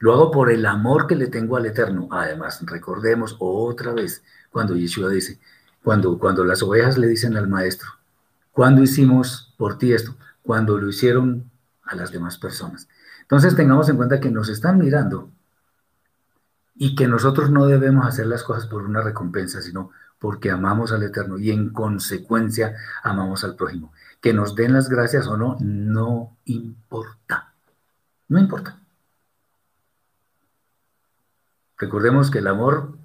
Lo 0.00 0.12
hago 0.12 0.32
por 0.32 0.50
el 0.50 0.66
amor 0.66 1.06
que 1.06 1.14
le 1.14 1.28
tengo 1.28 1.56
al 1.56 1.66
Eterno. 1.66 2.08
Además, 2.10 2.60
recordemos 2.66 3.36
otra 3.38 3.92
vez 3.92 4.24
cuando 4.50 4.74
Yeshua 4.74 5.10
dice, 5.10 5.38
cuando, 5.80 6.18
cuando 6.18 6.44
las 6.44 6.60
ovejas 6.60 6.98
le 6.98 7.06
dicen 7.06 7.36
al 7.36 7.46
maestro, 7.46 7.88
¿cuándo 8.50 8.82
hicimos 8.82 9.54
por 9.56 9.78
ti 9.78 9.92
esto? 9.92 10.16
Cuando 10.50 10.78
lo 10.78 10.88
hicieron 10.88 11.48
a 11.84 11.94
las 11.94 12.10
demás 12.10 12.36
personas. 12.36 12.88
Entonces 13.20 13.54
tengamos 13.54 13.88
en 13.88 13.96
cuenta 13.96 14.18
que 14.18 14.32
nos 14.32 14.48
están 14.48 14.78
mirando 14.78 15.30
y 16.74 16.96
que 16.96 17.06
nosotros 17.06 17.52
no 17.52 17.66
debemos 17.66 18.04
hacer 18.04 18.26
las 18.26 18.42
cosas 18.42 18.66
por 18.66 18.82
una 18.82 19.00
recompensa, 19.00 19.62
sino 19.62 19.92
porque 20.18 20.50
amamos 20.50 20.90
al 20.90 21.04
Eterno 21.04 21.38
y 21.38 21.52
en 21.52 21.72
consecuencia 21.72 22.74
amamos 23.04 23.44
al 23.44 23.54
prójimo. 23.54 23.92
Que 24.20 24.34
nos 24.34 24.56
den 24.56 24.72
las 24.72 24.88
gracias 24.88 25.28
o 25.28 25.36
no, 25.36 25.56
no 25.60 26.36
importa. 26.46 27.54
No 28.26 28.40
importa. 28.40 28.76
Recordemos 31.78 32.28
que 32.28 32.38
el 32.38 32.48
amor 32.48 32.98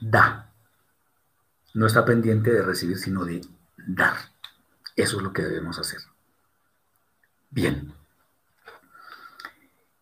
da. 0.00 0.52
No 1.74 1.86
está 1.86 2.04
pendiente 2.04 2.52
de 2.52 2.62
recibir, 2.62 2.96
sino 2.96 3.24
de 3.24 3.40
dar. 3.76 4.14
Eso 4.94 5.16
es 5.16 5.22
lo 5.24 5.32
que 5.32 5.42
debemos 5.42 5.80
hacer. 5.80 6.13
Bien. 7.54 7.92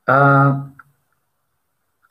Ah, 0.07 0.71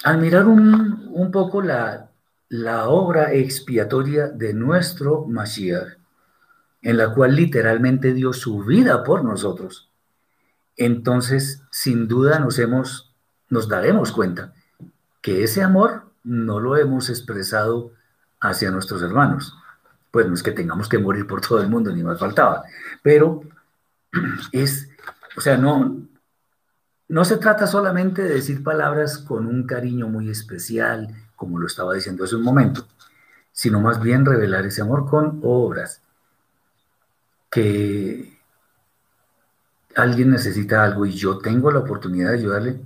al 0.04 0.18
mirar 0.20 0.46
un, 0.48 1.10
un 1.12 1.32
poco 1.32 1.62
la, 1.62 2.12
la 2.50 2.90
obra 2.90 3.34
expiatoria 3.34 4.28
de 4.28 4.54
nuestro 4.54 5.26
Mashiach, 5.26 5.98
en 6.84 6.98
la 6.98 7.14
cual 7.14 7.36
literalmente 7.36 8.14
dio 8.14 8.34
su 8.34 8.64
vida 8.64 9.04
por 9.04 9.24
nosotros, 9.24 9.90
entonces 10.78 11.64
sin 11.72 12.08
duda 12.08 12.40
nos 12.40 12.60
hemos, 12.60 13.14
nos 13.50 13.68
daremos 13.68 14.12
cuenta 14.12 14.54
que 15.22 15.44
ese 15.44 15.64
amor 15.64 16.12
no 16.24 16.60
lo 16.60 16.78
hemos 16.78 17.10
expresado 17.10 17.94
hacia 18.40 18.70
nuestros 18.70 19.02
hermanos. 19.02 19.56
Pues 20.12 20.28
no 20.28 20.36
es 20.36 20.44
que 20.44 20.52
tengamos 20.52 20.88
que 20.88 21.00
morir 21.00 21.26
por 21.26 21.42
todo 21.42 21.62
el 21.62 21.70
mundo, 21.70 21.92
ni 21.92 22.04
más 22.04 22.20
faltaba, 22.20 22.64
pero 23.02 23.42
es, 24.52 24.90
o 25.36 25.42
sea, 25.42 25.58
no, 25.58 26.08
no 27.08 27.26
se 27.26 27.38
trata 27.38 27.68
solamente 27.68 28.22
de 28.22 28.36
decir 28.36 28.64
palabras 28.64 29.18
con 29.18 29.48
un 29.48 29.66
cariño 29.66 30.08
muy 30.08 30.30
especial, 30.30 31.14
como 31.36 31.60
lo 31.60 31.68
estaba 31.68 31.94
diciendo 31.94 32.24
hace 32.24 32.36
un 32.36 32.44
momento, 32.44 32.88
sino 33.52 33.80
más 33.80 34.02
bien 34.02 34.26
revelar 34.26 34.66
ese 34.66 34.82
amor 34.82 35.10
con 35.10 35.40
obras. 35.44 36.02
Que 37.50 38.40
alguien 39.96 40.30
necesita 40.30 40.84
algo 40.84 41.06
y 41.06 41.12
yo 41.12 41.40
tengo 41.40 41.72
la 41.72 41.80
oportunidad 41.80 42.30
de 42.30 42.38
ayudarle, 42.38 42.82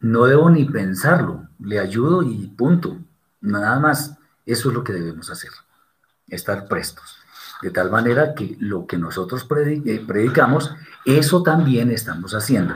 no 0.00 0.24
debo 0.24 0.50
ni 0.50 0.64
pensarlo, 0.64 1.48
le 1.60 1.78
ayudo 1.78 2.22
y 2.22 2.48
punto. 2.48 2.98
Nada 3.40 3.78
más, 3.78 4.18
eso 4.44 4.68
es 4.68 4.74
lo 4.74 4.84
que 4.84 4.92
debemos 4.92 5.30
hacer, 5.30 5.50
estar 6.28 6.66
prestos. 6.66 7.16
De 7.62 7.70
tal 7.70 7.90
manera 7.90 8.34
que 8.34 8.56
lo 8.58 8.86
que 8.86 8.98
nosotros 8.98 9.46
eh, 9.56 10.04
predicamos, 10.06 10.74
eso 11.04 11.42
también 11.42 11.90
estamos 11.90 12.32
haciendo. 12.32 12.74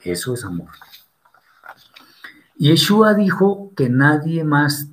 Eso 0.00 0.34
es 0.34 0.44
amor. 0.44 0.70
Yeshua 2.56 3.14
dijo 3.14 3.72
que 3.76 3.88
nadie 3.88 4.44
más, 4.44 4.88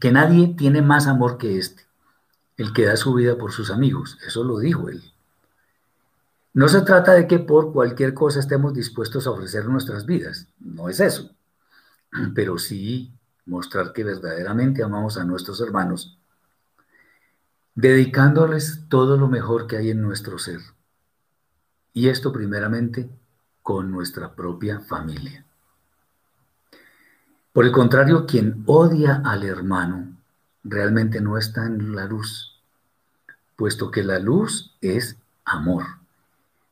que 0.00 0.12
nadie 0.12 0.54
tiene 0.56 0.82
más 0.82 1.06
amor 1.06 1.38
que 1.38 1.58
este, 1.58 1.84
el 2.56 2.72
que 2.72 2.86
da 2.86 2.96
su 2.96 3.14
vida 3.14 3.38
por 3.38 3.52
sus 3.52 3.70
amigos. 3.70 4.18
Eso 4.26 4.42
lo 4.44 4.58
dijo 4.58 4.88
él. 4.88 5.02
No 6.52 6.68
se 6.68 6.82
trata 6.82 7.12
de 7.12 7.26
que 7.26 7.40
por 7.40 7.72
cualquier 7.72 8.14
cosa 8.14 8.40
estemos 8.40 8.74
dispuestos 8.74 9.26
a 9.26 9.30
ofrecer 9.30 9.66
nuestras 9.66 10.06
vidas, 10.06 10.46
no 10.60 10.88
es 10.88 11.00
eso, 11.00 11.30
pero 12.34 12.58
sí 12.58 13.12
mostrar 13.44 13.92
que 13.92 14.04
verdaderamente 14.04 14.82
amamos 14.82 15.18
a 15.18 15.24
nuestros 15.24 15.60
hermanos, 15.60 16.16
dedicándoles 17.74 18.82
todo 18.88 19.16
lo 19.16 19.28
mejor 19.28 19.66
que 19.66 19.76
hay 19.76 19.90
en 19.90 20.00
nuestro 20.00 20.38
ser. 20.38 20.60
Y 21.92 22.08
esto 22.08 22.32
primeramente 22.32 23.08
con 23.62 23.90
nuestra 23.90 24.34
propia 24.34 24.80
familia. 24.80 25.44
Por 27.52 27.64
el 27.64 27.72
contrario, 27.72 28.26
quien 28.26 28.62
odia 28.66 29.22
al 29.24 29.44
hermano 29.44 30.08
realmente 30.64 31.20
no 31.20 31.38
está 31.38 31.66
en 31.66 31.94
la 31.94 32.04
luz, 32.04 32.60
puesto 33.56 33.90
que 33.90 34.02
la 34.02 34.18
luz 34.18 34.74
es 34.80 35.16
amor. 35.44 35.84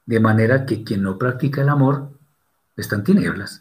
De 0.06 0.18
manera 0.18 0.66
que 0.66 0.82
quien 0.82 1.02
no 1.02 1.18
practica 1.18 1.62
el 1.62 1.68
amor 1.68 2.10
está 2.76 2.96
en 2.96 3.04
tinieblas. 3.04 3.60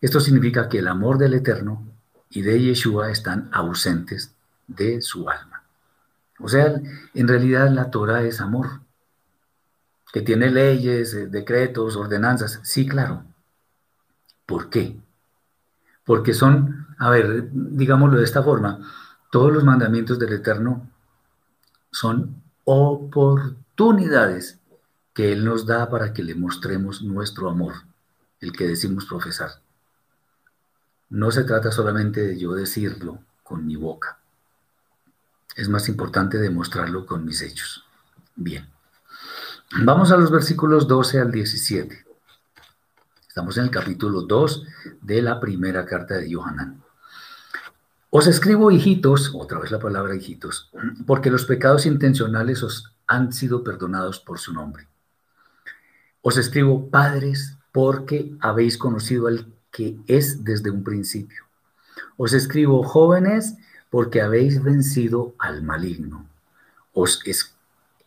Esto 0.00 0.20
significa 0.20 0.68
que 0.68 0.78
el 0.78 0.88
amor 0.88 1.18
del 1.18 1.34
Eterno 1.34 1.86
y 2.30 2.40
de 2.42 2.60
Yeshua 2.60 3.10
están 3.10 3.50
ausentes 3.52 4.34
de 4.66 5.02
su 5.02 5.28
alma. 5.28 5.51
O 6.42 6.48
sea, 6.48 6.80
en 7.14 7.28
realidad 7.28 7.70
la 7.70 7.90
Torah 7.90 8.22
es 8.22 8.40
amor, 8.40 8.80
que 10.12 10.20
tiene 10.20 10.50
leyes, 10.50 11.14
eh, 11.14 11.28
decretos, 11.28 11.96
ordenanzas. 11.96 12.60
Sí, 12.62 12.86
claro. 12.86 13.24
¿Por 14.44 14.68
qué? 14.68 15.00
porque 16.04 16.34
son, 16.34 16.86
a 16.98 17.10
ver, 17.10 17.48
digámoslo 17.52 18.18
de 18.18 18.24
esta 18.24 18.42
forma, 18.42 18.80
todos 19.30 19.52
los 19.52 19.64
mandamientos 19.64 20.18
del 20.18 20.32
Eterno 20.32 20.90
son 21.90 22.42
oportunidades 22.64 24.58
que 25.14 25.32
Él 25.32 25.44
nos 25.44 25.66
da 25.66 25.88
para 25.88 26.12
que 26.12 26.22
le 26.22 26.34
mostremos 26.34 27.02
nuestro 27.02 27.48
amor, 27.48 27.74
el 28.40 28.52
que 28.52 28.66
decimos 28.66 29.06
profesar. 29.06 29.50
no 31.10 31.30
se 31.30 31.44
trata 31.44 31.70
solamente 31.70 32.22
de 32.22 32.38
yo 32.38 32.54
decirlo 32.54 33.18
con 33.42 33.66
mi 33.66 33.76
boca. 33.76 34.21
Es 35.54 35.68
más 35.68 35.88
importante 35.88 36.38
demostrarlo 36.38 37.04
con 37.04 37.24
mis 37.24 37.42
hechos. 37.42 37.84
Bien. 38.34 38.68
Vamos 39.84 40.10
a 40.10 40.16
los 40.16 40.30
versículos 40.30 40.88
12 40.88 41.20
al 41.20 41.30
17. 41.30 42.04
Estamos 43.28 43.56
en 43.58 43.64
el 43.64 43.70
capítulo 43.70 44.22
2 44.22 44.66
de 45.02 45.22
la 45.22 45.40
primera 45.40 45.84
carta 45.84 46.14
de 46.16 46.32
Johanán. 46.32 46.82
Os 48.10 48.26
escribo, 48.26 48.70
hijitos, 48.70 49.32
otra 49.34 49.58
vez 49.58 49.70
la 49.70 49.78
palabra 49.78 50.14
hijitos, 50.14 50.70
porque 51.06 51.30
los 51.30 51.46
pecados 51.46 51.86
intencionales 51.86 52.62
os 52.62 52.92
han 53.06 53.32
sido 53.32 53.64
perdonados 53.64 54.20
por 54.20 54.38
su 54.38 54.52
nombre. 54.52 54.86
Os 56.20 56.36
escribo, 56.36 56.90
padres, 56.90 57.56
porque 57.72 58.36
habéis 58.40 58.76
conocido 58.76 59.28
al 59.28 59.52
que 59.70 59.98
es 60.06 60.44
desde 60.44 60.70
un 60.70 60.84
principio. 60.84 61.44
Os 62.18 62.34
escribo, 62.34 62.82
jóvenes, 62.82 63.56
porque 63.92 64.22
habéis 64.22 64.62
vencido 64.62 65.34
al 65.38 65.62
maligno. 65.62 66.24
Os 66.94 67.20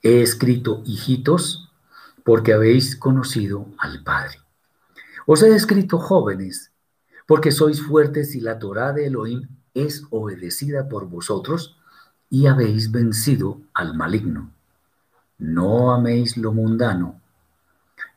he 0.02 0.24
escrito, 0.24 0.82
hijitos, 0.84 1.69
porque 2.24 2.54
habéis 2.54 2.95
conocido 2.95 3.67
al 3.78 4.02
Padre. 4.02 4.39
Os 5.28 5.43
he 5.43 5.54
escrito, 5.54 6.00
jóvenes, 6.00 6.71
porque 7.28 7.52
sois 7.52 7.84
fuertes 7.84 8.34
y 8.34 8.41
la 8.41 8.58
Torah 8.58 8.93
de 8.93 9.06
Elohim 9.06 9.48
es 9.76 10.08
obedecida 10.10 10.89
por 10.89 11.08
vosotros 11.08 11.78
y 12.32 12.48
habéis 12.48 12.91
vencido 12.91 13.62
al 13.76 13.93
maligno. 13.93 14.50
No 15.38 15.93
améis 15.93 16.36
lo 16.36 16.52
mundano, 16.52 17.21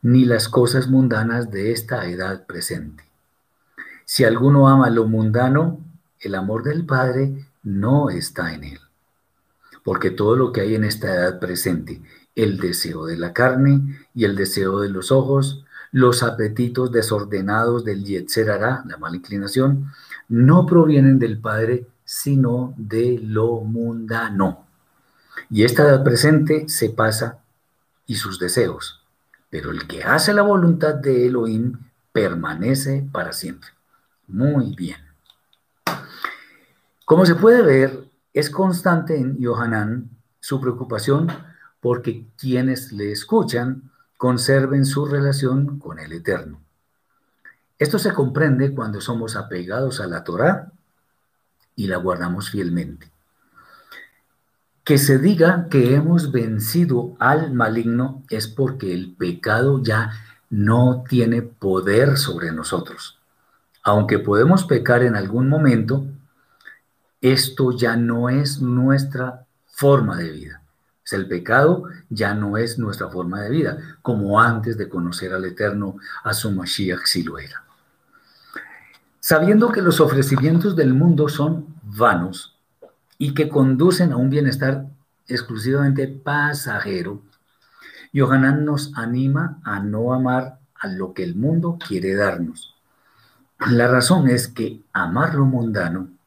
ni 0.01 0.25
las 0.25 0.49
cosas 0.49 0.89
mundanas 0.89 1.51
de 1.51 1.73
esta 1.73 2.07
edad 2.07 2.47
presente. 2.47 3.05
Si 4.07 4.25
alguno 4.25 4.69
ama 4.69 4.89
lo 4.89 5.05
mundano, 5.07 5.81
el 6.19 6.35
amor 6.35 6.63
del 6.63 6.87
Padre 6.87 7.45
no 7.69 8.09
está 8.09 8.55
en 8.55 8.65
él. 8.65 8.81
Porque 9.85 10.11
todo 10.11 10.37
lo 10.37 10.53
que 10.53 10.63
hay 10.63 10.75
en 10.75 10.85
esta 10.85 11.15
edad 11.15 11.39
presente, 11.39 12.03
el 12.35 12.59
deseo 12.59 13.05
de 13.05 13.17
la 13.17 13.33
carne 13.33 14.07
y 14.15 14.25
el 14.25 14.37
deseo 14.37 14.81
de 14.81 14.89
los 14.89 15.13
ojos, 15.13 15.65
los 15.93 16.23
apetitos 16.23 16.91
desordenados 16.93 17.85
del 17.85 18.05
Yetzer 18.05 18.47
la 18.47 18.97
mala 18.99 19.17
inclinación, 19.17 19.93
no 20.29 20.67
provienen 20.67 21.19
del 21.19 21.39
Padre, 21.39 21.87
sino 22.05 22.75
de 22.77 23.21
lo 23.23 23.61
mundano. 23.61 24.67
Y 25.51 25.65
esta 25.65 25.85
edad 25.85 26.05
presente 26.05 26.69
se 26.69 26.91
pasa 26.91 27.39
y 28.07 28.15
sus 28.17 28.39
deseos, 28.39 29.03
pero 29.51 29.71
el 29.71 29.87
que 29.87 30.03
hace 30.03 30.33
la 30.33 30.43
voluntad 30.43 30.95
de 30.95 31.27
Elohim 31.27 31.79
permanece 32.13 33.07
para 33.13 33.33
siempre. 33.33 33.71
Muy 34.27 34.75
bien. 34.75 35.08
Como 37.09 37.25
se 37.25 37.37
puede 37.37 37.63
ver, 37.63 38.05
es 38.35 38.51
constante 38.51 39.17
en 39.17 39.39
Yohanan 39.39 40.11
su 40.41 40.61
preocupación 40.61 41.29
porque 41.81 42.27
quienes 42.37 42.93
le 42.93 43.11
escuchan 43.11 43.91
conserven 44.19 44.85
su 44.85 45.07
relación 45.07 45.79
con 45.79 45.99
el 46.01 46.13
Eterno. 46.13 46.61
Esto 47.79 47.99
se 47.99 48.13
comprende 48.13 48.75
cuando 48.75 49.01
somos 49.01 49.37
apegados 49.37 50.03
a 50.03 50.07
la 50.07 50.23
Torá 50.23 50.71
y 51.75 51.87
la 51.87 51.97
guardamos 51.97 52.51
fielmente. 52.51 53.11
Que 54.85 54.99
se 54.99 55.19
diga 55.19 55.69
que 55.71 55.95
hemos 55.95 56.31
vencido 56.31 57.17
al 57.21 57.55
maligno 57.55 58.23
es 58.29 58.49
porque 58.49 58.93
el 58.93 59.15
pecado 59.15 59.83
ya 59.83 60.11
no 60.51 61.05
tiene 61.09 61.41
poder 61.41 62.19
sobre 62.19 62.53
nosotros. 62.53 63.19
Aunque 63.83 64.19
podemos 64.19 64.65
pecar 64.65 65.03
en 65.03 65.17
algún 65.17 65.49
momento, 65.49 66.05
esto 67.21 67.73
ya 67.73 67.97
no 67.97 68.29
es 68.29 68.61
nuestra 68.61 69.47
forma 69.67 70.17
de 70.17 70.31
vida. 70.31 70.63
el 71.11 71.27
pecado 71.27 71.85
ya 72.11 72.35
no 72.35 72.59
es 72.59 72.79
nuestra 72.79 73.09
forma 73.09 73.41
de 73.41 73.49
vida, 73.49 73.79
como 74.03 74.41
antes 74.41 74.77
de 74.77 74.91
conocer 74.91 75.33
al 75.33 75.47
Eterno, 75.47 75.97
a 76.23 76.35
su 76.35 76.53
Mashiach 76.53 77.07
si 77.07 77.23
lo 77.23 77.39
era. 77.39 77.65
Sabiendo 79.19 79.73
que 79.73 79.81
los 79.81 80.01
ofrecimientos 80.01 80.77
del 80.77 80.93
mundo 80.93 81.29
son 81.29 81.75
vanos 81.83 82.59
y 83.17 83.33
que 83.33 83.49
conducen 83.49 84.13
a 84.13 84.17
un 84.17 84.29
bienestar 84.29 84.85
exclusivamente 85.27 86.09
pasajero, 86.09 87.23
Yohanan 88.13 88.67
nos 88.67 88.93
anima 88.95 89.61
a 89.65 89.81
no 89.81 90.13
amar 90.13 90.59
a 90.75 90.89
lo 90.89 91.15
que 91.15 91.25
el 91.25 91.35
mundo 91.35 91.79
quiere 91.87 92.15
darnos. 92.15 92.75
La 93.67 93.89
razón 93.89 94.29
es 94.29 94.47
que 94.47 94.83
amar 94.93 95.35
lo 95.35 95.47
mundano 95.47 96.18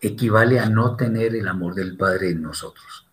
equivale 0.00 0.58
a 0.60 0.68
no 0.68 0.96
tener 0.96 1.34
el 1.34 1.48
amor 1.48 1.74
del 1.74 1.96
Padre 1.96 2.30
en 2.30 2.42
nosotros. 2.42 3.06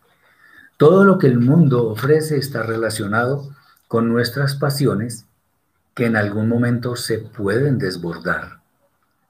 Todo 0.78 1.04
lo 1.06 1.18
que 1.18 1.28
el 1.28 1.40
mundo 1.40 1.90
ofrece 1.90 2.38
está 2.38 2.64
relacionado 2.64 3.50
con 3.88 4.10
nuestras 4.10 4.56
pasiones 4.56 5.26
que 5.96 6.06
en 6.06 6.16
algún 6.16 6.48
momento 6.48 6.96
se 6.96 7.18
pueden 7.18 7.78
desbordar 7.78 8.58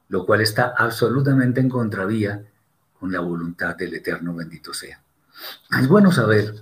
lo 0.10 0.26
cual 0.26 0.41
está 0.41 0.74
absolutamente 0.78 1.60
en 1.60 1.70
contravía 1.70 2.43
con 3.00 3.12
la 3.12 3.20
voluntad 3.20 3.76
del 3.76 3.93
Eterno 3.93 4.34
bendito 4.34 4.74
sea. 4.74 5.02
Es 5.78 5.88
bueno 5.88 6.12
saber 6.12 6.56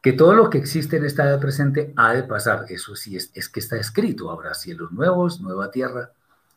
que 0.00 0.12
todo 0.12 0.34
lo 0.34 0.48
que 0.50 0.58
existe 0.58 0.96
en 0.96 1.04
esta 1.04 1.24
edad 1.24 1.40
presente 1.40 1.92
ha 1.96 2.12
de 2.12 2.22
pasar. 2.22 2.66
Eso 2.68 2.94
sí, 2.94 3.16
es, 3.16 3.30
es 3.34 3.48
que 3.48 3.60
está 3.60 3.76
escrito. 3.76 4.30
Habrá 4.30 4.54
cielos 4.54 4.92
nuevos, 4.92 5.40
nueva 5.40 5.70
tierra. 5.70 6.12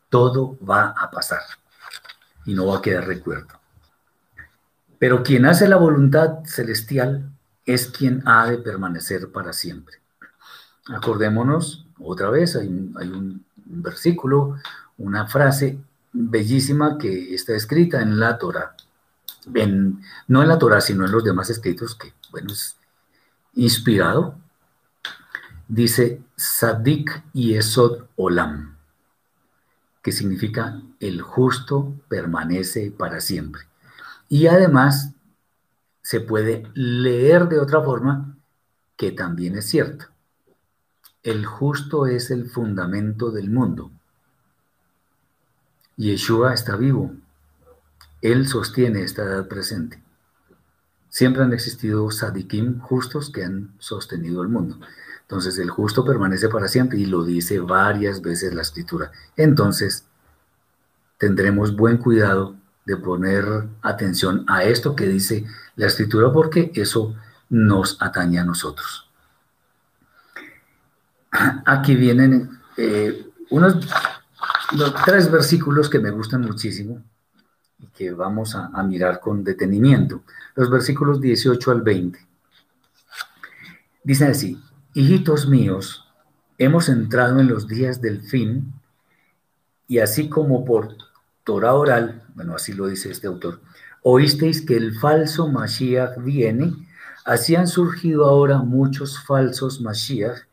Todo 0.08 0.58
va 0.64 0.94
a 0.96 1.10
pasar 1.10 1.42
y 2.44 2.54
no 2.54 2.66
va 2.66 2.78
a 2.78 2.82
quedar 2.82 3.06
recuerdo. 3.06 3.60
Pero 4.98 5.22
quien 5.22 5.46
hace 5.46 5.68
la 5.68 5.76
voluntad 5.76 6.44
celestial 6.44 7.30
es 7.66 7.88
quien 7.88 8.22
ha 8.26 8.48
de 8.48 8.58
permanecer 8.58 9.30
para 9.30 9.52
siempre. 9.52 9.96
Acordémonos 10.86 11.86
otra 11.98 12.30
vez, 12.30 12.56
hay 12.56 12.68
un 12.68 13.44
versículo, 13.64 14.56
una 14.98 15.26
frase 15.26 15.78
bellísima 16.14 16.96
que 16.96 17.34
está 17.34 17.54
escrita 17.54 18.00
en 18.00 18.18
la 18.18 18.38
Torah. 18.38 18.74
no 20.28 20.42
en 20.42 20.48
la 20.48 20.58
Torah, 20.58 20.80
sino 20.80 21.04
en 21.04 21.12
los 21.12 21.24
demás 21.24 21.50
escritos, 21.50 21.94
que, 21.94 22.14
bueno, 22.30 22.52
es 22.52 22.76
inspirado. 23.54 24.36
Dice 25.66 26.22
Sadik 26.36 27.24
y 27.32 27.54
Esod 27.54 28.04
Olam, 28.16 28.76
que 30.02 30.12
significa 30.12 30.80
el 31.06 31.20
justo 31.22 31.94
permanece 32.08 32.90
para 32.90 33.20
siempre. 33.20 33.62
Y 34.28 34.46
además 34.46 35.12
se 36.02 36.20
puede 36.20 36.64
leer 36.74 37.48
de 37.48 37.60
otra 37.60 37.82
forma 37.82 38.36
que 38.96 39.12
también 39.12 39.56
es 39.56 39.66
cierto. 39.66 40.06
El 41.22 41.46
justo 41.46 42.06
es 42.06 42.30
el 42.30 42.50
fundamento 42.50 43.30
del 43.30 43.50
mundo 43.50 43.90
Yeshua 45.96 46.52
está 46.52 46.76
vivo. 46.76 47.14
Él 48.20 48.48
sostiene 48.48 49.02
esta 49.02 49.22
edad 49.22 49.46
presente. 49.46 50.02
Siempre 51.08 51.44
han 51.44 51.52
existido 51.52 52.10
sadikim 52.10 52.80
justos 52.80 53.30
que 53.30 53.44
han 53.44 53.74
sostenido 53.78 54.42
el 54.42 54.48
mundo. 54.48 54.80
Entonces 55.22 55.56
el 55.58 55.70
justo 55.70 56.04
permanece 56.04 56.48
para 56.48 56.66
siempre 56.66 56.98
y 56.98 57.06
lo 57.06 57.24
dice 57.24 57.60
varias 57.60 58.22
veces 58.22 58.54
la 58.54 58.62
escritura. 58.62 59.12
Entonces 59.36 60.06
tendremos 61.18 61.76
buen 61.76 61.98
cuidado 61.98 62.56
de 62.84 62.96
poner 62.96 63.44
atención 63.82 64.44
a 64.48 64.64
esto 64.64 64.94
que 64.94 65.06
dice 65.06 65.44
la 65.76 65.86
escritura 65.86 66.32
porque 66.32 66.70
eso 66.74 67.14
nos 67.48 68.00
atañe 68.00 68.38
a 68.38 68.44
nosotros. 68.44 69.10
Aquí 71.64 71.94
vienen 71.96 72.58
eh, 72.76 73.26
unos 73.50 73.78
tres 75.04 75.30
versículos 75.30 75.88
que 75.88 75.98
me 75.98 76.10
gustan 76.10 76.42
muchísimo 76.42 77.02
y 77.78 77.86
que 77.88 78.12
vamos 78.12 78.54
a, 78.54 78.82
mirar 78.82 79.20
con 79.20 79.42
detenimiento. 79.42 80.22
Los 80.54 80.70
versículos 80.70 81.20
18 81.20 81.70
al 81.70 81.82
20. 81.82 82.18
Dicen 84.04 84.30
así, 84.30 84.62
hijitos 84.92 85.48
míos, 85.48 86.06
hemos 86.58 86.88
entrado 86.88 87.40
en 87.40 87.48
los 87.48 87.66
días 87.66 88.00
del 88.00 88.22
fin 88.22 88.72
y 89.86 89.98
así 89.98 90.28
como 90.28 90.64
por 90.64 90.96
Torah 91.44 91.74
oral, 91.74 92.22
bueno, 92.34 92.54
así 92.54 92.72
lo 92.72 92.86
dice 92.86 93.10
este 93.10 93.26
autor, 93.26 93.60
oísteis 94.02 94.64
que 94.64 94.76
el 94.76 94.94
falso 94.98 95.48
Mashiach 95.48 96.18
viene, 96.18 96.72
así 97.24 97.54
han 97.56 97.68
surgido 97.68 98.26
ahora 98.26 98.58
muchos 98.58 99.22
falsos 99.24 99.80
Mashiach, 99.80 100.46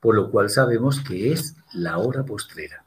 por 0.00 0.14
lo 0.14 0.30
cual 0.30 0.50
sabemos 0.50 1.00
que 1.00 1.32
es 1.32 1.56
la 1.72 1.98
hora 1.98 2.24
postrera 2.24 2.84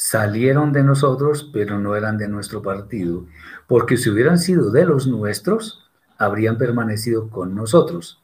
salieron 0.00 0.72
de 0.72 0.84
nosotros, 0.84 1.50
pero 1.52 1.80
no 1.80 1.96
eran 1.96 2.18
de 2.18 2.28
nuestro 2.28 2.62
partido, 2.62 3.26
porque 3.66 3.96
si 3.96 4.08
hubieran 4.08 4.38
sido 4.38 4.70
de 4.70 4.86
los 4.86 5.08
nuestros, 5.08 5.90
habrían 6.18 6.56
permanecido 6.56 7.28
con 7.28 7.56
nosotros, 7.56 8.22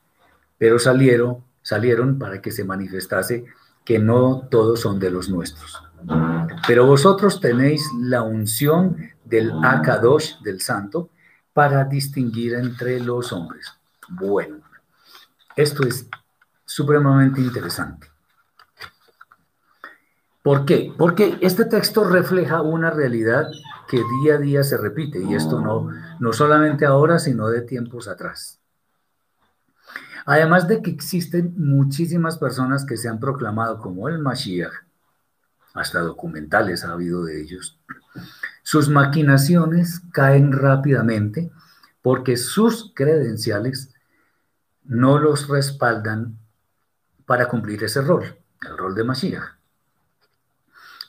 pero 0.57 0.79
salieron, 0.79 1.39
salieron 1.63 2.17
para 2.21 2.41
que 2.41 2.53
se 2.53 2.63
manifestase 2.63 3.47
que 3.85 3.99
no 3.99 4.47
todos 4.53 4.83
son 4.83 5.01
de 5.01 5.11
los 5.11 5.29
nuestros. 5.29 5.83
Pero 6.67 6.87
vosotros 6.87 7.41
tenéis 7.41 7.89
la 7.99 8.23
unción 8.23 8.97
del 9.25 9.53
Akadosh, 9.63 10.41
del 10.43 10.61
Santo, 10.61 11.11
para 11.53 11.85
distinguir 11.85 12.55
entre 12.55 13.01
los 13.01 13.33
hombres. 13.33 13.73
Bueno, 14.09 14.59
esto 15.57 15.87
es 15.87 16.09
supremamente 16.65 17.41
interesante. 17.41 18.09
¿Por 20.43 20.65
qué? 20.67 20.93
Porque 20.99 21.39
este 21.41 21.65
texto 21.65 22.05
refleja 22.05 22.61
una 22.61 22.91
realidad 22.91 23.49
que 23.89 24.03
día 24.23 24.35
a 24.35 24.39
día 24.39 24.63
se 24.63 24.77
repite, 24.77 25.23
y 25.23 25.35
esto 25.35 25.61
no, 25.61 25.89
no 26.19 26.33
solamente 26.33 26.85
ahora, 26.85 27.19
sino 27.19 27.49
de 27.49 27.63
tiempos 27.63 28.09
atrás. 28.09 28.61
Además 30.27 30.67
de 30.69 30.83
que 30.83 30.91
existen 30.91 31.55
muchísimas 31.57 32.39
personas 32.39 32.85
que 32.85 32.97
se 32.97 33.09
han 33.09 33.21
proclamado 33.21 33.79
como 33.79 34.09
el 34.09 34.19
Mashiach, 34.19 34.73
hasta 35.75 36.01
documentales 36.01 36.85
ha 36.85 36.93
habido 36.93 37.25
de 37.25 37.43
ellos, 37.43 37.79
sus 38.63 38.89
maquinaciones 38.89 40.01
caen 40.13 40.53
rápidamente 40.53 41.51
porque 42.01 42.37
sus 42.37 42.93
credenciales 42.95 43.93
no 44.85 45.19
los 45.19 45.49
respaldan 45.49 46.39
para 47.27 47.49
cumplir 47.49 47.83
ese 47.85 48.01
rol, 48.03 48.37
el 48.63 48.79
rol 48.79 48.95
de 48.95 49.05
Mashiach. 49.05 49.57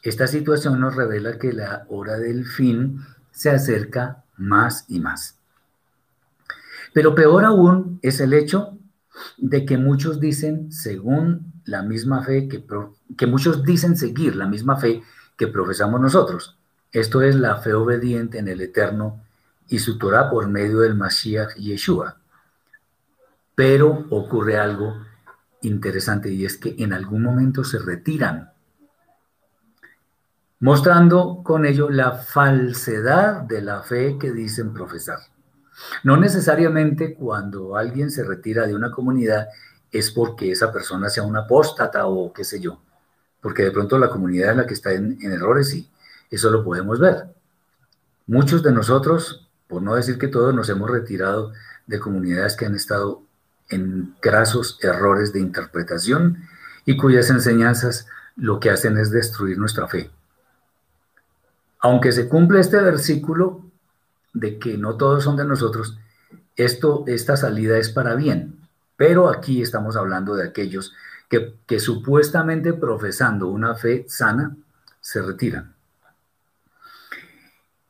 Esta 0.02 0.28
situación 0.28 0.80
nos 0.80 0.96
revela 0.96 1.38
que 1.38 1.54
la 1.54 1.86
hora 1.90 2.18
del 2.18 2.46
fin 2.46 3.00
se 3.32 3.50
acerca 3.50 4.24
más 4.38 4.86
y 4.88 5.00
más. 5.00 5.38
Pero 6.94 7.16
peor 7.16 7.44
aún 7.44 8.00
es 8.02 8.20
el 8.20 8.34
hecho 8.34 8.78
de 9.38 9.66
que 9.66 9.78
muchos 9.78 10.20
dicen, 10.20 10.72
según 10.72 11.55
la 11.66 11.82
misma 11.82 12.24
fe 12.24 12.48
que, 12.48 12.64
que 13.18 13.28
muchos 13.28 13.64
dicen 13.64 13.98
seguir 13.98 14.36
la 14.36 14.48
misma 14.48 14.78
fe 14.78 15.04
que 15.38 15.48
profesamos 15.48 16.00
nosotros. 16.00 16.58
Esto 16.92 17.22
es 17.22 17.36
la 17.36 17.58
fe 17.58 17.74
obediente 17.74 18.38
en 18.40 18.48
el 18.48 18.62
Eterno 18.62 19.22
y 19.68 19.80
su 19.80 19.98
Torah 19.98 20.30
por 20.30 20.48
medio 20.48 20.80
del 20.80 20.96
Mashiach 20.96 21.56
Yeshua. 21.56 22.18
Pero 23.54 24.06
ocurre 24.10 24.58
algo 24.58 24.96
interesante 25.62 26.32
y 26.32 26.46
es 26.46 26.58
que 26.58 26.76
en 26.78 26.94
algún 26.94 27.24
momento 27.24 27.64
se 27.64 27.80
retiran 27.80 28.52
mostrando 30.60 31.42
con 31.44 31.66
ello 31.66 31.90
la 31.90 32.14
falsedad 32.14 33.42
de 33.42 33.62
la 33.62 33.84
fe 33.84 34.18
que 34.20 34.32
dicen 34.32 34.74
profesar. 34.74 35.20
No 36.04 36.18
necesariamente 36.18 37.14
cuando 37.14 37.76
alguien 37.76 38.10
se 38.10 38.24
retira 38.24 38.66
de 38.66 38.76
una 38.76 38.92
comunidad 38.92 39.48
es 39.98 40.12
porque 40.12 40.52
esa 40.52 40.72
persona 40.72 41.10
sea 41.10 41.24
una 41.24 41.42
apóstata 41.42 42.08
o 42.08 42.34
qué 42.34 42.44
sé 42.44 42.60
yo, 42.60 42.82
porque 43.42 43.64
de 43.64 43.72
pronto 43.72 43.98
la 43.98 44.10
comunidad 44.10 44.52
es 44.52 44.58
la 44.58 44.66
que 44.66 44.74
está 44.74 44.94
en, 44.94 45.18
en 45.22 45.32
errores 45.32 45.74
y 45.74 45.90
eso 46.30 46.50
lo 46.50 46.64
podemos 46.64 47.00
ver. 47.00 47.26
Muchos 48.28 48.64
de 48.64 48.72
nosotros, 48.72 49.48
por 49.68 49.82
no 49.82 49.96
decir 49.96 50.18
que 50.18 50.28
todos, 50.28 50.54
nos 50.54 50.70
hemos 50.70 50.90
retirado 50.90 51.54
de 51.86 52.00
comunidades 52.00 52.56
que 52.56 52.66
han 52.66 52.76
estado 52.76 53.22
en 53.70 54.16
grasos 54.22 54.80
errores 54.82 55.34
de 55.34 55.40
interpretación 55.40 56.44
y 56.86 56.98
cuyas 56.98 57.30
enseñanzas 57.30 58.08
lo 58.36 58.60
que 58.60 58.70
hacen 58.70 58.98
es 58.98 59.12
destruir 59.12 59.58
nuestra 59.58 59.88
fe 59.88 60.12
aunque 61.86 62.12
se 62.12 62.28
cumple 62.28 62.60
este 62.62 62.82
versículo 62.82 63.62
de 64.34 64.58
que 64.58 64.76
no 64.76 64.98
todos 64.98 65.24
son 65.24 65.38
de 65.38 65.46
nosotros, 65.46 66.00
esto, 66.56 67.04
esta 67.06 67.38
salida 67.38 67.78
es 67.78 67.90
para 67.90 68.16
bien. 68.16 68.65
Pero 68.98 69.30
aquí 69.30 69.62
estamos 69.62 69.96
hablando 69.96 70.36
de 70.36 70.48
aquellos 70.48 70.94
que, 71.30 71.80
supuestamente 71.80 72.74
profesando 72.74 73.48
una 73.48 73.76
fe 73.76 74.06
sana, 74.08 74.56
se 75.02 75.22
retiran. 75.22 75.76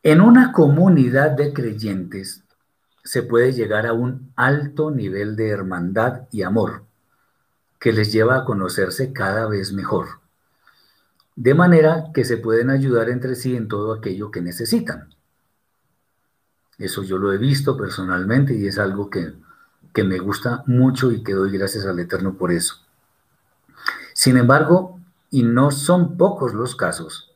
En 0.03 0.21
una 0.21 0.51
comunidad 0.51 1.31
de 1.31 1.53
creyentes 1.53 2.43
se 3.03 3.23
puede 3.23 3.53
llegar 3.53 3.85
a 3.85 3.93
un 3.93 4.31
alto 4.35 4.91
nivel 4.91 5.35
de 5.35 5.49
hermandad 5.49 6.27
y 6.31 6.43
amor 6.43 6.83
que 7.79 7.91
les 7.91 8.11
lleva 8.11 8.37
a 8.37 8.45
conocerse 8.45 9.13
cada 9.13 9.47
vez 9.47 9.73
mejor 9.73 10.25
de 11.35 11.53
manera 11.53 12.11
que 12.13 12.23
se 12.23 12.37
pueden 12.37 12.69
ayudar 12.69 13.09
entre 13.09 13.35
sí 13.35 13.55
en 13.55 13.67
todo 13.67 13.93
aquello 13.93 14.31
que 14.31 14.41
necesitan. 14.41 15.13
Eso 16.77 17.03
yo 17.03 17.17
lo 17.17 17.33
he 17.33 17.37
visto 17.37 17.77
personalmente 17.77 18.53
y 18.53 18.67
es 18.67 18.79
algo 18.79 19.09
que, 19.09 19.33
me 20.03 20.19
gusta 20.19 20.63
mucho 20.67 21.11
y 21.11 21.23
que 21.23 21.33
doy 21.33 21.57
gracias 21.57 21.85
al 21.85 21.99
Eterno 21.99 22.35
por 22.35 22.51
eso. 22.51 22.75
Sin 24.13 24.37
embargo, 24.37 24.99
y 25.29 25.43
no 25.43 25.71
son 25.71 26.17
pocos 26.17 26.53
los 26.53 26.75
casos, 26.75 27.33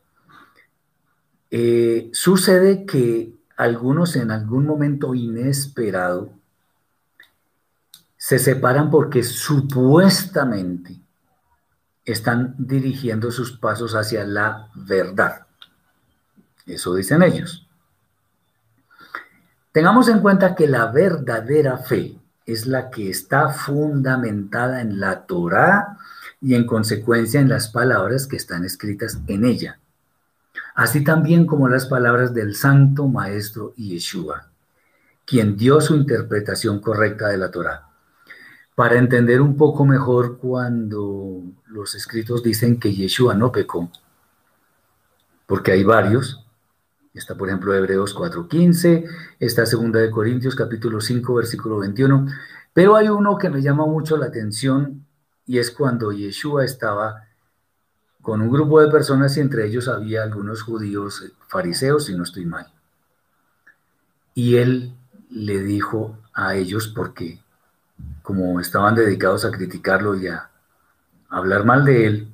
eh, 1.50 2.10
sucede 2.12 2.86
que 2.86 3.34
algunos 3.56 4.16
en 4.16 4.30
algún 4.30 4.66
momento 4.66 5.14
inesperado 5.14 6.30
se 8.16 8.38
separan 8.38 8.90
porque 8.90 9.22
supuestamente 9.22 11.00
están 12.04 12.54
dirigiendo 12.58 13.30
sus 13.30 13.56
pasos 13.58 13.94
hacia 13.94 14.24
la 14.24 14.70
verdad. 14.74 15.46
Eso 16.66 16.94
dicen 16.94 17.22
ellos. 17.22 17.66
Tengamos 19.72 20.08
en 20.08 20.20
cuenta 20.20 20.54
que 20.54 20.66
la 20.66 20.86
verdadera 20.86 21.78
fe 21.78 22.19
es 22.52 22.66
la 22.66 22.90
que 22.90 23.10
está 23.10 23.50
fundamentada 23.50 24.80
en 24.80 25.00
la 25.00 25.26
Torá 25.26 25.98
y 26.40 26.54
en 26.54 26.66
consecuencia 26.66 27.40
en 27.40 27.48
las 27.48 27.68
palabras 27.68 28.26
que 28.26 28.36
están 28.36 28.64
escritas 28.64 29.18
en 29.26 29.44
ella, 29.44 29.78
así 30.74 31.04
también 31.04 31.46
como 31.46 31.68
las 31.68 31.86
palabras 31.86 32.34
del 32.34 32.54
Santo 32.54 33.08
Maestro 33.08 33.74
Yeshua, 33.76 34.48
quien 35.24 35.56
dio 35.56 35.80
su 35.80 35.94
interpretación 35.94 36.80
correcta 36.80 37.28
de 37.28 37.38
la 37.38 37.50
Torá 37.50 37.90
para 38.80 38.96
entender 38.96 39.42
un 39.42 39.58
poco 39.58 39.84
mejor 39.84 40.38
cuando 40.38 41.42
los 41.66 41.94
escritos 41.94 42.42
dicen 42.42 42.80
que 42.80 42.94
Yeshua 42.94 43.34
no 43.34 43.52
pecó, 43.52 43.90
porque 45.46 45.72
hay 45.72 45.84
varios. 45.84 46.39
Está, 47.12 47.34
por 47.34 47.48
ejemplo, 47.48 47.74
Hebreos 47.74 48.14
4.15, 48.14 49.04
está 49.40 49.66
Segunda 49.66 49.98
de 49.98 50.10
Corintios 50.10 50.54
capítulo 50.54 51.00
5, 51.00 51.34
versículo 51.34 51.78
21, 51.78 52.26
pero 52.72 52.94
hay 52.94 53.08
uno 53.08 53.36
que 53.36 53.50
me 53.50 53.62
llama 53.62 53.84
mucho 53.84 54.16
la 54.16 54.26
atención 54.26 55.04
y 55.44 55.58
es 55.58 55.72
cuando 55.72 56.12
Yeshua 56.12 56.64
estaba 56.64 57.24
con 58.22 58.40
un 58.40 58.50
grupo 58.50 58.80
de 58.80 58.90
personas 58.90 59.36
y 59.36 59.40
entre 59.40 59.66
ellos 59.66 59.88
había 59.88 60.22
algunos 60.22 60.62
judíos 60.62 61.32
fariseos, 61.48 62.04
si 62.04 62.14
no 62.14 62.22
estoy 62.22 62.44
mal. 62.44 62.72
Y 64.34 64.56
él 64.56 64.94
le 65.30 65.62
dijo 65.62 66.16
a 66.32 66.54
ellos, 66.54 66.86
porque 66.86 67.40
como 68.22 68.60
estaban 68.60 68.94
dedicados 68.94 69.44
a 69.44 69.50
criticarlo 69.50 70.14
y 70.14 70.28
a 70.28 70.48
hablar 71.28 71.64
mal 71.64 71.84
de 71.84 72.06
él, 72.06 72.32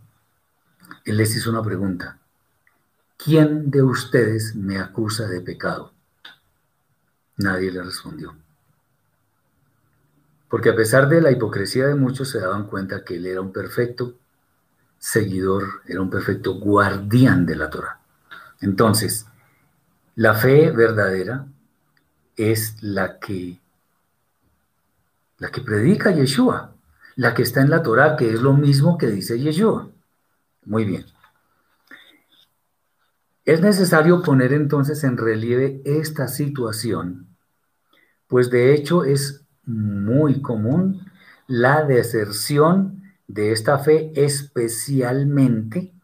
él 1.06 1.16
les 1.16 1.34
hizo 1.34 1.50
una 1.50 1.62
pregunta. 1.62 2.18
¿Quién 3.16 3.70
de 3.70 3.82
ustedes 3.82 4.54
me 4.54 4.78
acusa 4.78 5.26
de 5.26 5.40
pecado? 5.40 5.92
Nadie 7.36 7.70
le 7.70 7.82
respondió. 7.82 8.34
Porque 10.48 10.70
a 10.70 10.76
pesar 10.76 11.08
de 11.08 11.20
la 11.20 11.30
hipocresía 11.30 11.86
de 11.86 11.94
muchos 11.94 12.30
se 12.30 12.40
daban 12.40 12.66
cuenta 12.66 13.04
que 13.04 13.16
él 13.16 13.26
era 13.26 13.40
un 13.40 13.52
perfecto 13.52 14.14
seguidor, 14.98 15.82
era 15.86 16.00
un 16.00 16.10
perfecto 16.10 16.54
guardián 16.54 17.46
de 17.46 17.56
la 17.56 17.68
Torah. 17.68 18.00
Entonces, 18.60 19.26
la 20.14 20.34
fe 20.34 20.70
verdadera 20.70 21.46
es 22.36 22.82
la 22.82 23.18
que 23.18 23.60
la 25.38 25.50
que 25.50 25.60
predica 25.60 26.10
Yeshua, 26.10 26.72
la 27.16 27.34
que 27.34 27.42
está 27.42 27.60
en 27.60 27.68
la 27.68 27.82
Torah, 27.82 28.16
que 28.16 28.32
es 28.32 28.40
lo 28.40 28.54
mismo 28.54 28.96
que 28.96 29.08
dice 29.08 29.38
Yeshua. 29.38 29.90
Muy 30.64 30.84
bien. 30.84 31.04
Es 33.46 33.62
necesario 33.62 34.22
poner 34.22 34.52
entonces 34.52 35.02
en 35.04 35.16
relieve 35.16 35.80
esta 35.86 36.28
situación, 36.28 37.28
pues 38.26 38.50
de 38.50 38.74
hecho 38.74 39.04
es 39.04 39.46
muy 39.64 40.42
común 40.42 41.06
la 41.46 41.84
deserción 41.84 43.02
de 43.26 43.52
esta 43.52 43.78
fe, 43.78 44.12
especialmente 44.14 45.94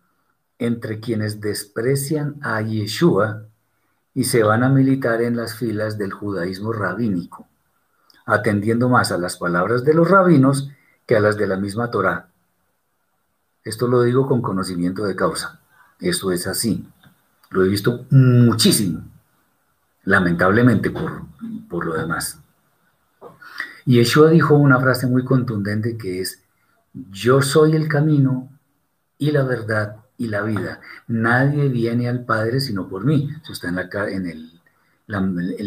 entre 0.59 1.01
quienes 1.01 1.41
desprecian 1.41 2.39
a 2.43 2.63
Yeshua 2.63 3.43
y 4.15 4.25
se 4.25 4.43
van 4.43 4.63
a 4.63 4.71
militar 4.71 5.21
en 5.21 5.37
las 5.37 5.55
filas 5.55 5.99
del 5.99 6.13
judaísmo 6.13 6.73
rabínico 6.73 7.47
atendiendo 8.25 8.89
más 8.89 9.13
a 9.13 9.19
las 9.19 9.37
palabras 9.37 9.85
de 9.85 9.95
los 9.95 10.09
rabinos 10.09 10.71
que 11.07 11.17
a 11.17 11.21
las 11.21 11.37
de 11.37 11.47
la 11.47 11.57
misma 11.57 11.91
Torá. 11.91 12.29
Esto 13.65 13.89
lo 13.89 14.03
digo 14.03 14.27
con 14.27 14.43
conocimiento 14.43 15.05
de 15.05 15.17
causa. 15.17 15.61
Esto 16.01 16.33
es 16.33 16.47
así. 16.47 16.87
Lo 17.53 17.65
he 17.65 17.69
visto 17.69 18.07
muchísimo, 18.11 19.05
lamentablemente 20.05 20.91
por, 20.91 21.23
por 21.69 21.87
lo 21.87 21.95
demás. 21.95 22.39
Y 23.85 23.97
Yeshua 23.97 24.31
dijo 24.31 24.55
una 24.55 24.81
frase 24.81 25.07
muy 25.07 25.25
contundente 25.25 25.97
que 25.97 26.21
es, 26.21 26.43
yo 27.11 27.43
soy 27.43 27.75
el 27.75 27.89
camino 27.89 28.49
y 29.19 29.31
la 29.31 29.45
verdad 29.45 29.97
y 30.19 30.29
la 30.29 30.43
vida. 30.43 30.81
Nadie 31.09 31.69
viene 31.69 32.09
al 32.09 32.25
Padre 32.25 32.61
sino 32.61 32.89
por 32.89 33.05
mí. 33.05 33.29
Eso 33.43 33.53
está 33.53 33.69
en, 33.69 33.77
la, 33.77 33.89
en, 34.09 34.27
el, 34.27 34.61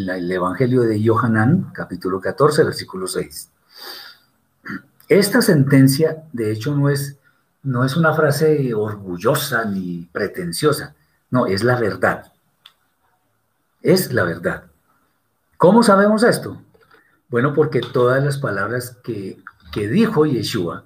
el 0.09 0.31
Evangelio 0.31 0.83
de 0.83 1.01
Yohanan, 1.01 1.71
capítulo 1.73 2.21
14, 2.21 2.63
versículo 2.63 3.07
6. 3.07 3.51
Esta 5.07 5.41
sentencia, 5.41 6.23
de 6.33 6.51
hecho, 6.51 6.75
no 6.75 6.89
es, 6.89 7.17
no 7.63 7.83
es 7.83 7.95
una 7.95 8.13
frase 8.13 8.73
orgullosa 8.73 9.65
ni 9.65 10.09
pretenciosa, 10.11 10.95
no, 11.35 11.47
es 11.47 11.65
la 11.65 11.77
verdad. 11.77 12.31
Es 13.81 14.13
la 14.13 14.23
verdad. 14.23 14.63
¿Cómo 15.57 15.83
sabemos 15.83 16.23
esto? 16.23 16.61
Bueno, 17.27 17.53
porque 17.53 17.81
todas 17.81 18.23
las 18.23 18.37
palabras 18.37 18.97
que, 19.03 19.43
que 19.73 19.89
dijo 19.89 20.25
Yeshua 20.25 20.85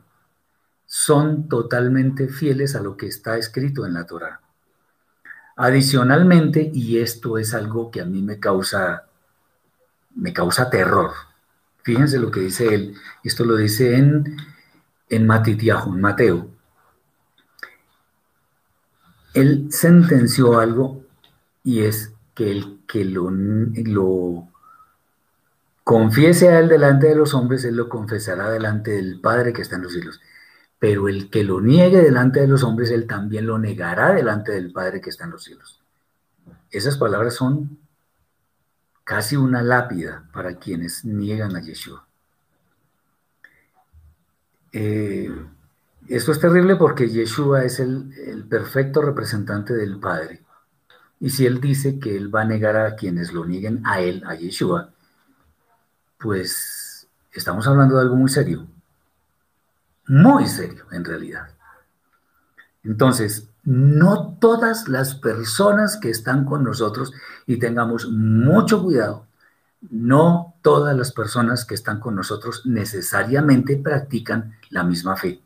son 0.88 1.48
totalmente 1.48 2.28
fieles 2.28 2.76
a 2.76 2.82
lo 2.82 2.98
que 2.98 3.06
está 3.06 3.38
escrito 3.38 3.86
en 3.86 3.94
la 3.94 4.08
Torah. 4.08 4.42
Adicionalmente, 5.56 6.72
y 6.74 6.98
esto 6.98 7.38
es 7.38 7.54
algo 7.54 7.92
que 7.92 8.02
a 8.02 8.06
mí 8.06 8.24
me 8.24 8.40
causa, 8.40 9.04
me 10.16 10.34
causa 10.34 10.72
terror. 10.72 11.12
Fíjense 11.84 12.18
lo 12.18 12.32
que 12.32 12.40
dice 12.40 12.74
él. 12.74 12.96
Esto 13.24 13.46
lo 13.46 13.56
dice 13.56 13.96
en, 13.96 14.36
en 15.10 15.28
Mateo. 15.28 16.50
Él 19.34 19.68
sentenció 19.72 20.60
algo 20.60 21.04
y 21.64 21.82
es 21.82 22.14
que 22.34 22.52
el 22.52 22.80
que 22.88 23.06
lo, 23.06 24.48
confiese 25.84 26.50
a 26.50 26.60
él 26.60 26.70
delante 26.70 27.08
de 27.08 27.16
los 27.16 27.34
hombres, 27.34 27.64
él 27.66 27.76
lo 27.76 27.90
confesará 27.90 28.50
delante 28.50 28.92
del 28.92 29.20
Padre 29.20 29.54
que 29.54 29.62
está 29.62 29.76
en 29.76 29.84
los 29.84 29.94
cielos 29.94 30.20
pero 30.80 31.10
el 31.10 31.30
que 31.30 31.44
lo 31.44 31.60
niegue 31.60 32.02
delante 32.02 32.40
de 32.40 32.48
los 32.48 32.64
hombres, 32.64 32.90
él 32.90 33.06
también 33.06 33.46
lo 33.46 33.60
negará 33.60 34.14
delante 34.14 34.54
del 34.54 34.72
Padre 34.72 35.02
que 35.02 35.10
está 35.10 35.26
en 35.26 35.32
los 35.32 35.44
cielos. 35.44 35.82
Esas 36.72 36.98
palabras 36.98 37.36
son 37.36 37.78
casi 39.04 39.36
una 39.36 39.62
lápida 39.62 40.24
para 40.32 40.56
quienes 40.56 41.04
niegan 41.04 41.56
a 41.56 41.62
Yeshua. 41.62 42.08
Eh, 44.72 45.30
esto 46.16 46.32
es 46.32 46.40
terrible 46.40 46.76
porque 46.76 47.10
Yeshua 47.10 47.64
es 47.64 47.80
el, 47.80 48.46
perfecto 48.50 49.02
representante 49.02 49.74
del 49.74 50.00
Padre. 50.00 50.44
Y 51.20 51.30
si 51.30 51.46
él 51.46 51.60
dice 51.60 52.00
que 52.00 52.16
él 52.16 52.34
va 52.34 52.42
a 52.42 52.46
negar 52.46 52.78
a 52.78 52.96
quienes 52.96 53.34
lo 53.34 53.46
nieguen 53.46 53.82
a 53.86 54.00
él, 54.02 54.24
a 54.26 54.36
Yeshua, 54.36 54.92
pues 56.18 57.08
estamos 57.32 57.68
hablando 57.68 57.96
de 57.96 58.02
algo 58.02 58.16
muy 58.16 58.30
serio 58.30 58.68
muy 60.10 60.48
serio 60.48 60.86
en 60.92 61.06
realidad. 61.06 61.50
Entonces, 62.84 63.48
no 63.64 64.38
todas 64.40 64.88
las 64.88 65.16
personas 65.16 65.98
que 65.98 66.10
están 66.10 66.46
con 66.46 66.64
nosotros, 66.64 67.14
y 67.46 67.58
tengamos 67.58 68.10
mucho 68.10 68.82
cuidado, 68.84 69.28
no 69.92 70.56
todas 70.62 70.98
las 70.98 71.12
personas 71.12 71.64
que 71.64 71.76
están 71.76 72.00
con 72.00 72.16
nosotros 72.16 72.66
necesariamente 72.66 73.78
practican 73.78 74.58
la 74.72 74.84
misma 74.84 75.16
fe. 75.16 75.42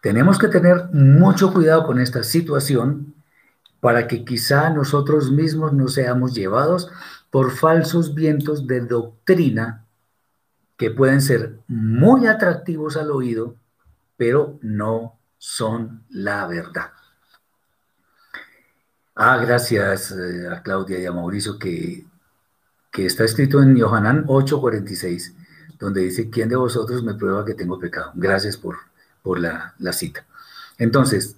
Tenemos 0.00 0.38
que 0.38 0.48
tener 0.48 0.88
mucho 0.92 1.52
cuidado 1.52 1.84
con 1.86 2.00
esta 2.00 2.22
situación 2.22 3.14
para 3.80 4.06
que 4.06 4.24
quizá 4.24 4.70
nosotros 4.70 5.30
mismos 5.30 5.72
no 5.72 5.88
seamos 5.88 6.34
llevados 6.34 6.90
por 7.30 7.50
falsos 7.50 8.14
vientos 8.14 8.66
de 8.66 8.80
doctrina 8.80 9.86
que 10.76 10.90
pueden 10.90 11.20
ser 11.20 11.58
muy 11.68 12.26
atractivos 12.26 12.96
al 12.96 13.10
oído, 13.10 13.56
pero 14.16 14.58
no 14.62 15.18
son 15.38 16.04
la 16.08 16.46
verdad. 16.46 16.92
Ah, 19.14 19.36
gracias 19.36 20.12
eh, 20.12 20.48
a 20.48 20.62
Claudia 20.62 20.98
y 20.98 21.04
a 21.04 21.12
Mauricio 21.12 21.58
que, 21.58 22.06
que 22.90 23.06
está 23.06 23.24
escrito 23.24 23.62
en 23.62 23.76
Yohanan 23.76 24.24
8:46, 24.26 25.34
donde 25.78 26.02
dice, 26.02 26.30
¿quién 26.30 26.48
de 26.48 26.56
vosotros 26.56 27.02
me 27.02 27.14
prueba 27.14 27.44
que 27.44 27.54
tengo 27.54 27.78
pecado? 27.78 28.12
Gracias 28.14 28.56
por, 28.56 28.76
por 29.22 29.38
la, 29.38 29.74
la 29.78 29.92
cita. 29.92 30.26
Entonces, 30.78 31.36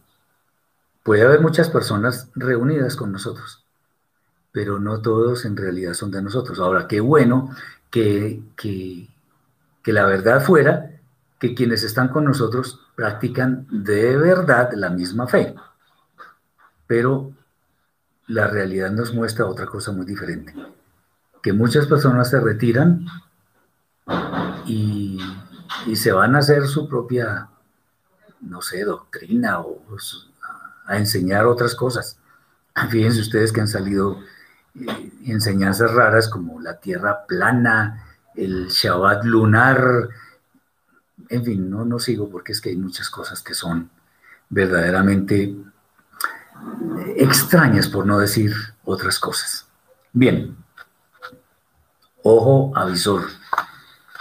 puede 1.03 1.23
haber 1.23 1.41
muchas 1.41 1.69
personas 1.69 2.29
reunidas 2.35 2.97
con 2.97 3.13
nosotros, 3.13 3.65
pero 4.53 4.79
no 4.79 5.01
todos 5.01 5.45
en 5.45 5.57
realidad 5.57 5.95
son 5.95 6.11
de 6.11 6.23
nosotros. 6.23 6.59
Ahora, 6.59 6.87
qué 6.87 7.01
bueno 7.01 7.51
que, 7.91 8.43
que, 8.57 9.09
que 9.83 9.93
la 9.93 10.05
verdad 10.05 10.43
fuera 10.43 10.91
que 11.39 11.55
quienes 11.55 11.83
están 11.83 12.09
con 12.09 12.25
nosotros 12.25 12.81
practican 12.95 13.67
de 13.71 14.17
verdad 14.17 14.71
la 14.75 14.91
misma 14.91 15.27
fe. 15.27 15.55
Pero 16.87 17.33
la 18.29 18.47
realidad 18.47 18.91
nos 18.91 19.13
muestra 19.13 19.47
otra 19.47 19.67
cosa 19.67 19.93
muy 19.93 20.07
diferente, 20.07 20.55
que 21.43 21.53
muchas 21.53 21.87
personas 21.87 22.31
se 22.31 22.41
retiran 22.41 23.07
y, 24.67 25.19
se 25.95 26.13
van 26.13 26.37
a 26.37 26.39
hacer 26.39 26.67
su 26.67 26.89
propia, 26.89 27.49
no 28.43 28.61
sé, 28.61 28.85
doctrina 28.85 29.61
o 29.61 29.83
a 30.87 30.99
enseñar 30.99 31.47
otras 31.47 31.75
cosas. 31.75 32.19
Fíjense 32.91 33.21
ustedes 33.21 33.53
que 33.53 33.61
han 33.61 33.69
salido 33.69 34.19
eh, 34.75 35.13
enseñanzas 35.27 35.93
raras 35.93 36.29
como 36.29 36.61
la 36.61 36.79
tierra 36.79 37.27
plana, 37.27 38.05
el 38.35 38.69
Shabbat 38.69 39.25
lunar, 39.25 40.09
en 41.29 41.45
fin, 41.45 41.71
no, 41.71 41.85
no 41.85 41.99
sigo 41.99 42.29
porque 42.31 42.53
es 42.53 42.61
que 42.61 42.71
hay 42.71 42.77
muchas 42.77 43.09
cosas 43.11 43.43
que 43.43 43.55
son 43.55 43.91
verdaderamente 44.49 45.55
extrañas, 47.17 47.89
por 47.89 48.07
no 48.07 48.19
decir 48.19 48.53
otras 48.85 49.19
cosas. 49.19 49.67
Bien, 50.13 50.57
ojo 52.23 52.73
avisor, 52.77 53.25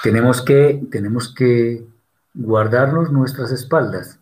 tenemos 0.03 0.41
que, 0.41 0.81
tenemos 0.89 1.33
que 1.33 1.85
guardarnos 2.33 3.11
nuestras 3.11 3.51
espaldas, 3.51 4.19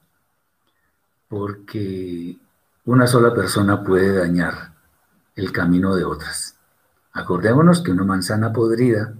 porque 1.27 2.37
una 2.85 3.07
sola 3.07 3.33
persona 3.33 3.83
puede 3.83 4.17
dañar 4.17 4.73
el 5.35 5.51
camino 5.51 5.95
de 5.95 6.03
otras. 6.03 6.55
Acordémonos 7.13 7.81
que 7.81 7.91
una 7.91 8.03
manzana 8.03 8.53
podrida 8.53 9.13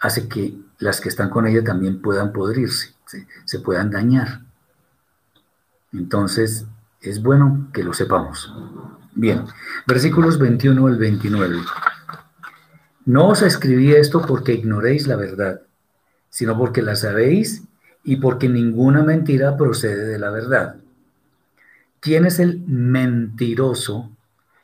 hace 0.00 0.28
que 0.28 0.58
las 0.78 1.00
que 1.00 1.08
están 1.08 1.30
con 1.30 1.46
ella 1.46 1.62
también 1.62 2.02
puedan 2.02 2.32
podrirse, 2.32 2.94
se, 3.44 3.60
puedan 3.60 3.90
dañar. 3.90 4.40
Entonces, 5.92 6.66
es 7.00 7.22
bueno 7.22 7.68
que 7.72 7.84
lo 7.84 7.92
sepamos. 7.92 8.52
Bien, 9.14 9.44
versículos 9.86 10.38
21 10.38 10.86
al 10.86 10.96
29. 10.96 11.60
No 13.04 13.28
os 13.28 13.42
escribí 13.42 13.92
esto 13.92 14.22
porque 14.26 14.54
ignoréis 14.54 15.06
la 15.06 15.16
verdad, 15.16 15.62
sino 16.32 16.56
porque 16.56 16.80
la 16.80 16.96
sabéis 16.96 17.62
y 18.02 18.16
porque 18.16 18.48
ninguna 18.48 19.04
mentira 19.04 19.54
procede 19.56 20.06
de 20.06 20.18
la 20.18 20.30
verdad. 20.30 20.76
¿Quién 22.00 22.24
es 22.24 22.40
el 22.40 22.60
mentiroso 22.66 24.10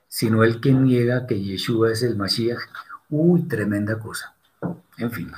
sino 0.08 0.44
el 0.44 0.62
que 0.62 0.72
niega 0.72 1.26
que 1.26 1.40
Yeshua 1.40 1.92
es 1.92 2.02
el 2.02 2.16
Mashiach? 2.16 2.58
Uy, 3.10 3.42
tremenda 3.42 3.98
cosa. 3.98 4.34
En 4.96 5.12
fin, 5.12 5.30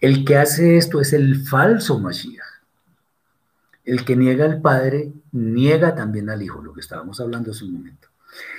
el 0.00 0.24
que 0.24 0.36
hace 0.38 0.76
esto 0.76 1.00
es 1.00 1.12
el 1.12 1.44
falso 1.44 1.98
Mashiach. 1.98 2.46
El 3.84 4.04
que 4.04 4.14
niega 4.14 4.44
al 4.44 4.62
Padre 4.62 5.12
niega 5.32 5.96
también 5.96 6.30
al 6.30 6.42
Hijo, 6.42 6.62
lo 6.62 6.72
que 6.72 6.80
estábamos 6.80 7.18
hablando 7.20 7.50
hace 7.50 7.64
un 7.64 7.72
momento. 7.72 8.06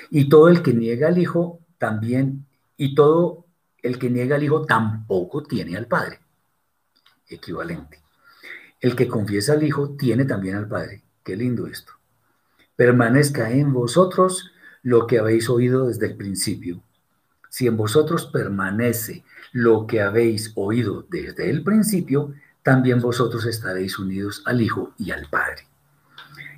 Y 0.10 0.28
todo 0.28 0.50
el 0.50 0.62
que 0.62 0.74
niega 0.74 1.08
al 1.08 1.18
Hijo 1.18 1.62
también, 1.78 2.46
y 2.76 2.96
todo 2.96 3.46
el 3.82 3.98
que 3.98 4.10
niega 4.10 4.36
al 4.36 4.44
Hijo 4.44 4.66
tampoco 4.66 5.42
tiene 5.44 5.78
al 5.78 5.88
Padre. 5.88 6.20
Equivalente. 7.34 8.00
El 8.80 8.96
que 8.96 9.08
confiesa 9.08 9.54
al 9.54 9.64
Hijo 9.64 9.92
tiene 9.92 10.26
también 10.26 10.56
al 10.56 10.68
Padre. 10.68 11.04
Qué 11.24 11.36
lindo 11.36 11.68
esto. 11.68 11.94
Permanezca 12.76 13.52
en 13.52 13.74
vosotros 13.74 14.52
lo 14.84 15.06
que 15.08 15.20
habéis 15.20 15.50
oído 15.50 15.88
desde 15.88 16.08
el 16.08 16.18
principio. 16.18 16.82
Si 17.50 17.68
en 17.68 17.78
vosotros 17.78 18.26
permanece 18.28 19.24
lo 19.52 19.86
que 19.86 20.02
habéis 20.02 20.52
oído 20.56 21.06
desde 21.10 21.50
el 21.50 21.64
principio, 21.64 22.34
también 22.64 23.02
vosotros 23.02 23.46
estaréis 23.46 24.00
unidos 24.00 24.42
al 24.46 24.62
Hijo 24.62 24.94
y 24.98 25.12
al 25.12 25.28
Padre. 25.30 25.68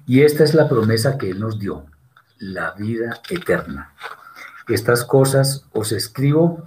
Y 0.06 0.22
esta 0.22 0.44
es 0.44 0.54
la 0.54 0.70
promesa 0.70 1.18
que 1.18 1.30
Él 1.30 1.40
nos 1.40 1.60
dio, 1.60 1.86
la 2.38 2.72
vida 2.72 3.22
eterna. 3.30 3.94
Estas 4.68 5.04
cosas 5.04 5.66
os 5.74 5.92
escribo 5.92 6.64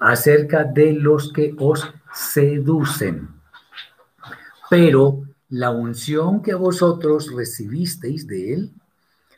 acerca 0.00 0.64
de 0.64 0.94
los 0.94 1.32
que 1.32 1.54
os 1.58 1.86
seducen. 2.12 3.28
Pero 4.68 5.22
la 5.50 5.70
unción 5.70 6.42
que 6.42 6.54
vosotros 6.54 7.32
recibisteis 7.32 8.26
de 8.26 8.54
Él 8.54 8.72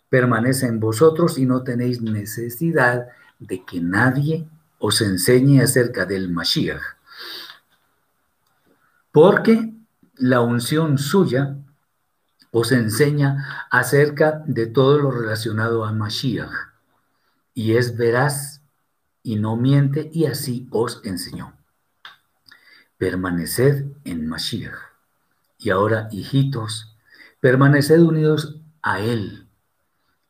permanece 0.09 0.67
en 0.67 0.79
vosotros 0.79 1.39
y 1.39 1.47
no 1.47 1.63
tenéis 1.63 2.01
necesidad 2.01 3.09
de 3.39 3.65
que 3.65 3.81
nadie 3.81 4.47
os 4.79 5.01
enseñe 5.01 5.61
acerca 5.61 6.07
del 6.07 6.29
Mashiach. 6.31 6.83
Porque 9.11 9.73
la 10.17 10.41
unción 10.41 10.99
suya 10.99 11.57
os 12.51 12.73
enseña 12.73 13.67
acerca 13.71 14.43
de 14.47 14.67
todo 14.67 14.99
lo 14.99 15.11
relacionado 15.11 15.85
a 15.85 15.93
Mashiach, 15.93 16.53
y 17.55 17.77
es 17.77 17.97
veraz 17.97 18.62
y 19.23 19.37
no 19.37 19.57
miente, 19.57 20.11
y 20.13 20.27
así 20.27 20.67
os 20.71 21.01
enseñó. 21.05 21.55
Permaneced 22.99 23.87
en 24.05 24.27
Mashiach. 24.27 24.75
Y 25.59 25.71
ahora, 25.71 26.09
hijitos, 26.11 26.97
permaneced 27.41 28.01
unidos 28.01 28.61
a 28.83 29.01
Él, 29.01 29.47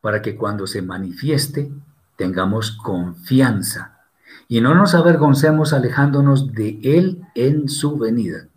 para 0.00 0.20
que 0.22 0.36
cuando 0.36 0.66
se 0.66 0.82
manifieste 0.82 1.72
tengamos 2.16 2.72
confianza 2.72 4.00
y 4.48 4.60
no 4.60 4.74
nos 4.74 4.94
avergoncemos 4.94 5.72
alejándonos 5.72 6.52
de 6.52 6.78
Él 6.82 7.22
en 7.34 7.68
su 7.68 7.96
venida. 7.96 8.48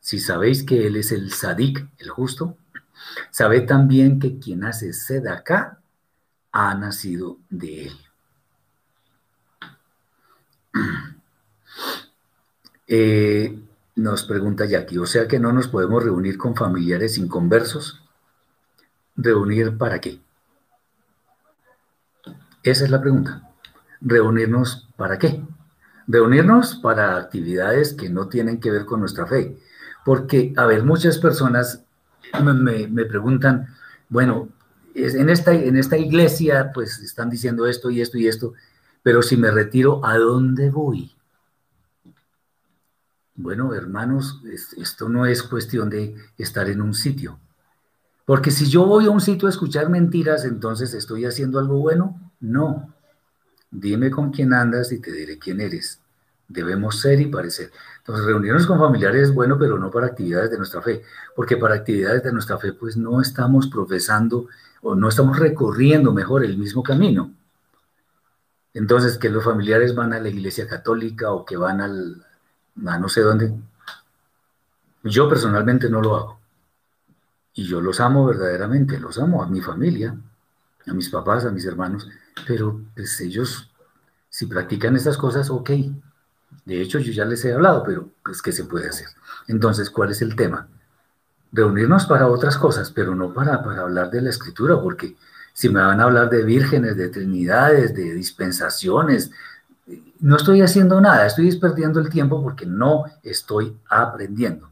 Si 0.00 0.18
sabéis 0.18 0.64
que 0.64 0.86
Él 0.86 0.96
es 0.96 1.12
el 1.12 1.32
Sadik, 1.32 1.88
el 1.98 2.10
justo, 2.10 2.56
sabed 3.30 3.66
también 3.66 4.18
que 4.18 4.38
quien 4.38 4.64
hace 4.64 4.92
sed 4.92 5.26
acá 5.26 5.80
ha 6.52 6.74
nacido 6.74 7.38
de 7.50 7.86
Él. 7.86 8.05
Eh, 12.88 13.58
nos 13.96 14.22
pregunta 14.22 14.64
Jackie, 14.64 14.98
o 14.98 15.06
sea 15.06 15.26
que 15.26 15.40
no 15.40 15.52
nos 15.52 15.66
podemos 15.66 16.04
reunir 16.04 16.38
con 16.38 16.54
familiares 16.54 17.18
inconversos. 17.18 18.00
¿Reunir 19.16 19.76
para 19.76 20.00
qué? 20.00 20.20
Esa 22.62 22.84
es 22.84 22.90
la 22.90 23.00
pregunta. 23.00 23.50
¿Reunirnos 24.00 24.88
para 24.96 25.18
qué? 25.18 25.42
Reunirnos 26.06 26.76
para 26.76 27.16
actividades 27.16 27.94
que 27.94 28.08
no 28.08 28.28
tienen 28.28 28.60
que 28.60 28.70
ver 28.70 28.84
con 28.84 29.00
nuestra 29.00 29.26
fe. 29.26 29.56
Porque, 30.04 30.52
a 30.56 30.66
ver, 30.66 30.84
muchas 30.84 31.18
personas 31.18 31.82
me, 32.42 33.04
preguntan, 33.06 33.68
bueno, 34.08 34.48
en 34.94 35.30
esta, 35.30 35.52
en 35.52 35.76
esta 35.76 35.96
iglesia 35.96 36.70
pues 36.72 36.98
están 36.98 37.30
diciendo 37.30 37.66
esto 37.66 37.90
y 37.90 38.00
esto 38.00 38.18
y 38.18 38.28
esto, 38.28 38.52
pero 39.06 39.22
si 39.22 39.36
me 39.36 39.52
retiro, 39.52 40.04
¿a 40.04 40.18
dónde 40.18 40.68
voy? 40.68 41.14
Bueno, 43.36 43.72
hermanos, 43.72 44.42
esto 44.76 45.08
no 45.08 45.26
es 45.26 45.44
cuestión 45.44 45.88
de 45.88 46.16
estar 46.36 46.68
en 46.68 46.82
un 46.82 46.92
sitio. 46.92 47.38
Porque 48.24 48.50
si 48.50 48.66
yo 48.68 48.84
voy 48.84 49.06
a 49.06 49.10
un 49.10 49.20
sitio 49.20 49.46
a 49.46 49.52
escuchar 49.52 49.90
mentiras, 49.90 50.44
entonces 50.44 50.92
estoy 50.92 51.24
haciendo 51.24 51.60
algo 51.60 51.78
bueno. 51.78 52.32
No. 52.40 52.92
Dime 53.70 54.10
con 54.10 54.32
quién 54.32 54.52
andas 54.52 54.90
y 54.90 55.00
te 55.00 55.12
diré 55.12 55.38
quién 55.38 55.60
eres. 55.60 56.00
Debemos 56.48 56.98
ser 56.98 57.20
y 57.20 57.26
parecer. 57.26 57.70
Entonces, 57.98 58.26
reunirnos 58.26 58.66
con 58.66 58.80
familiares 58.80 59.28
es 59.28 59.32
bueno, 59.32 59.56
pero 59.56 59.78
no 59.78 59.88
para 59.88 60.08
actividades 60.08 60.50
de 60.50 60.58
nuestra 60.58 60.82
fe, 60.82 61.02
porque 61.36 61.56
para 61.56 61.76
actividades 61.76 62.24
de 62.24 62.32
nuestra 62.32 62.58
fe, 62.58 62.72
pues 62.72 62.96
no 62.96 63.20
estamos 63.20 63.68
profesando 63.68 64.48
o 64.82 64.96
no 64.96 65.08
estamos 65.08 65.38
recorriendo 65.38 66.12
mejor 66.12 66.44
el 66.44 66.58
mismo 66.58 66.82
camino. 66.82 67.30
Entonces, 68.76 69.16
que 69.16 69.30
los 69.30 69.42
familiares 69.42 69.94
van 69.94 70.12
a 70.12 70.20
la 70.20 70.28
iglesia 70.28 70.68
católica 70.68 71.30
o 71.30 71.46
que 71.46 71.56
van 71.56 71.80
al, 71.80 72.22
a 72.86 72.98
no 72.98 73.08
sé 73.08 73.22
dónde, 73.22 73.54
yo 75.02 75.30
personalmente 75.30 75.88
no 75.88 76.02
lo 76.02 76.14
hago. 76.14 76.40
Y 77.54 77.64
yo 77.64 77.80
los 77.80 78.00
amo 78.00 78.26
verdaderamente, 78.26 79.00
los 79.00 79.18
amo 79.18 79.42
a 79.42 79.46
mi 79.46 79.62
familia, 79.62 80.14
a 80.86 80.92
mis 80.92 81.08
papás, 81.08 81.46
a 81.46 81.50
mis 81.50 81.64
hermanos, 81.64 82.06
pero 82.46 82.82
pues 82.94 83.18
ellos, 83.22 83.70
si 84.28 84.44
practican 84.44 84.94
estas 84.94 85.16
cosas, 85.16 85.48
ok. 85.48 85.70
De 86.66 86.82
hecho, 86.82 86.98
yo 86.98 87.12
ya 87.12 87.24
les 87.24 87.46
he 87.46 87.54
hablado, 87.54 87.82
pero 87.82 88.10
pues, 88.22 88.42
¿qué 88.42 88.52
se 88.52 88.64
puede 88.64 88.90
hacer? 88.90 89.08
Entonces, 89.48 89.88
¿cuál 89.88 90.10
es 90.10 90.20
el 90.20 90.36
tema? 90.36 90.68
Reunirnos 91.50 92.04
para 92.04 92.26
otras 92.26 92.58
cosas, 92.58 92.90
pero 92.90 93.14
no 93.14 93.32
para, 93.32 93.64
para 93.64 93.80
hablar 93.80 94.10
de 94.10 94.20
la 94.20 94.28
escritura, 94.28 94.78
porque 94.78 95.16
si 95.56 95.70
me 95.70 95.80
van 95.80 96.00
a 96.00 96.04
hablar 96.04 96.28
de 96.28 96.44
vírgenes, 96.44 96.98
de 96.98 97.08
trinidades, 97.08 97.94
de 97.94 98.12
dispensaciones, 98.12 99.30
no 100.20 100.36
estoy 100.36 100.60
haciendo 100.60 101.00
nada, 101.00 101.24
estoy 101.24 101.50
perdiendo 101.58 101.98
el 101.98 102.10
tiempo 102.10 102.42
porque 102.42 102.66
no 102.66 103.04
estoy 103.22 103.74
aprendiendo. 103.88 104.70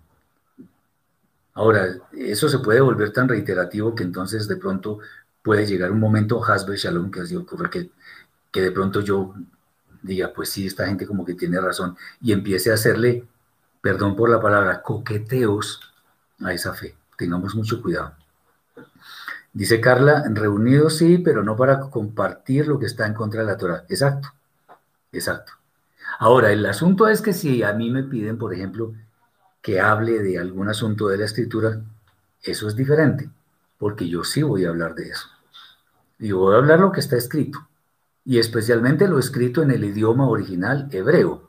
Ahora, 1.55 1.87
eso 2.12 2.51
se 2.51 2.59
puede 2.59 2.82
volver 2.82 3.14
tan 3.14 3.26
reiterativo 3.26 3.95
que 3.95 4.03
entonces 4.03 4.47
de 4.47 4.57
pronto 4.57 4.99
puede 5.43 5.64
llegar 5.64 5.91
un 5.91 6.01
momento, 6.01 6.45
Hasbe 6.45 6.76
Shalom, 6.76 7.11
que 7.11 7.20
así 7.20 7.35
ocurre, 7.35 7.70
que, 7.70 7.91
que 8.53 8.61
de 8.61 8.70
pronto 8.70 9.01
yo 9.01 9.35
diga, 10.03 10.35
pues 10.35 10.51
sí, 10.51 10.66
esta 10.66 10.87
gente 10.87 11.07
como 11.07 11.24
que 11.24 11.32
tiene 11.32 11.59
razón, 11.62 11.97
y 12.20 12.32
empiece 12.32 12.70
a 12.70 12.74
hacerle, 12.74 13.26
perdón 13.80 14.16
por 14.16 14.28
la 14.28 14.39
palabra, 14.39 14.82
coqueteos 14.82 15.80
a 16.41 16.53
esa 16.53 16.74
fe. 16.74 16.95
Tengamos 17.16 17.55
mucho 17.55 17.80
cuidado. 17.80 18.14
Dice 19.55 19.80
Carla, 19.80 20.24
reunidos 20.32 20.98
sí, 20.98 21.18
pero 21.18 21.44
no 21.44 21.57
para 21.57 21.78
compartir 21.78 22.66
lo 22.66 22.76
que 22.80 22.86
está 22.86 23.07
en 23.07 23.14
contra 23.14 23.42
de 23.42 23.46
la 23.46 23.57
Torah. 23.57 23.84
Exacto, 23.88 24.28
exacto. 25.12 25.52
Ahora, 26.18 26.50
el 26.50 26.66
asunto 26.66 27.07
es 27.07 27.22
que 27.22 27.32
si 27.32 27.62
a 27.62 27.72
mí 27.72 27.88
me 27.88 28.02
piden, 28.02 28.36
por 28.36 28.52
ejemplo, 28.52 28.92
que 29.62 29.80
hable 29.80 30.18
de 30.18 30.40
algún 30.40 30.68
asunto 30.68 31.07
de 31.07 31.18
la 31.18 31.26
escritura, 31.26 31.80
eso 32.42 32.66
es 32.66 32.74
diferente, 32.74 33.30
porque 33.78 34.09
yo 34.09 34.24
sí 34.24 34.42
voy 34.42 34.64
a 34.64 34.70
hablar 34.70 34.96
de 34.96 35.11
eso. 35.11 35.28
Y 36.18 36.32
voy 36.32 36.55
a 36.55 36.59
hablar 36.59 36.80
lo 36.80 36.90
que 36.90 36.98
está 36.98 37.16
escrito, 37.16 37.68
y 38.24 38.40
especialmente 38.40 39.07
lo 39.07 39.20
escrito 39.20 39.62
en 39.62 39.70
el 39.70 39.84
idioma 39.84 40.28
original 40.28 40.88
hebreo. 40.90 41.48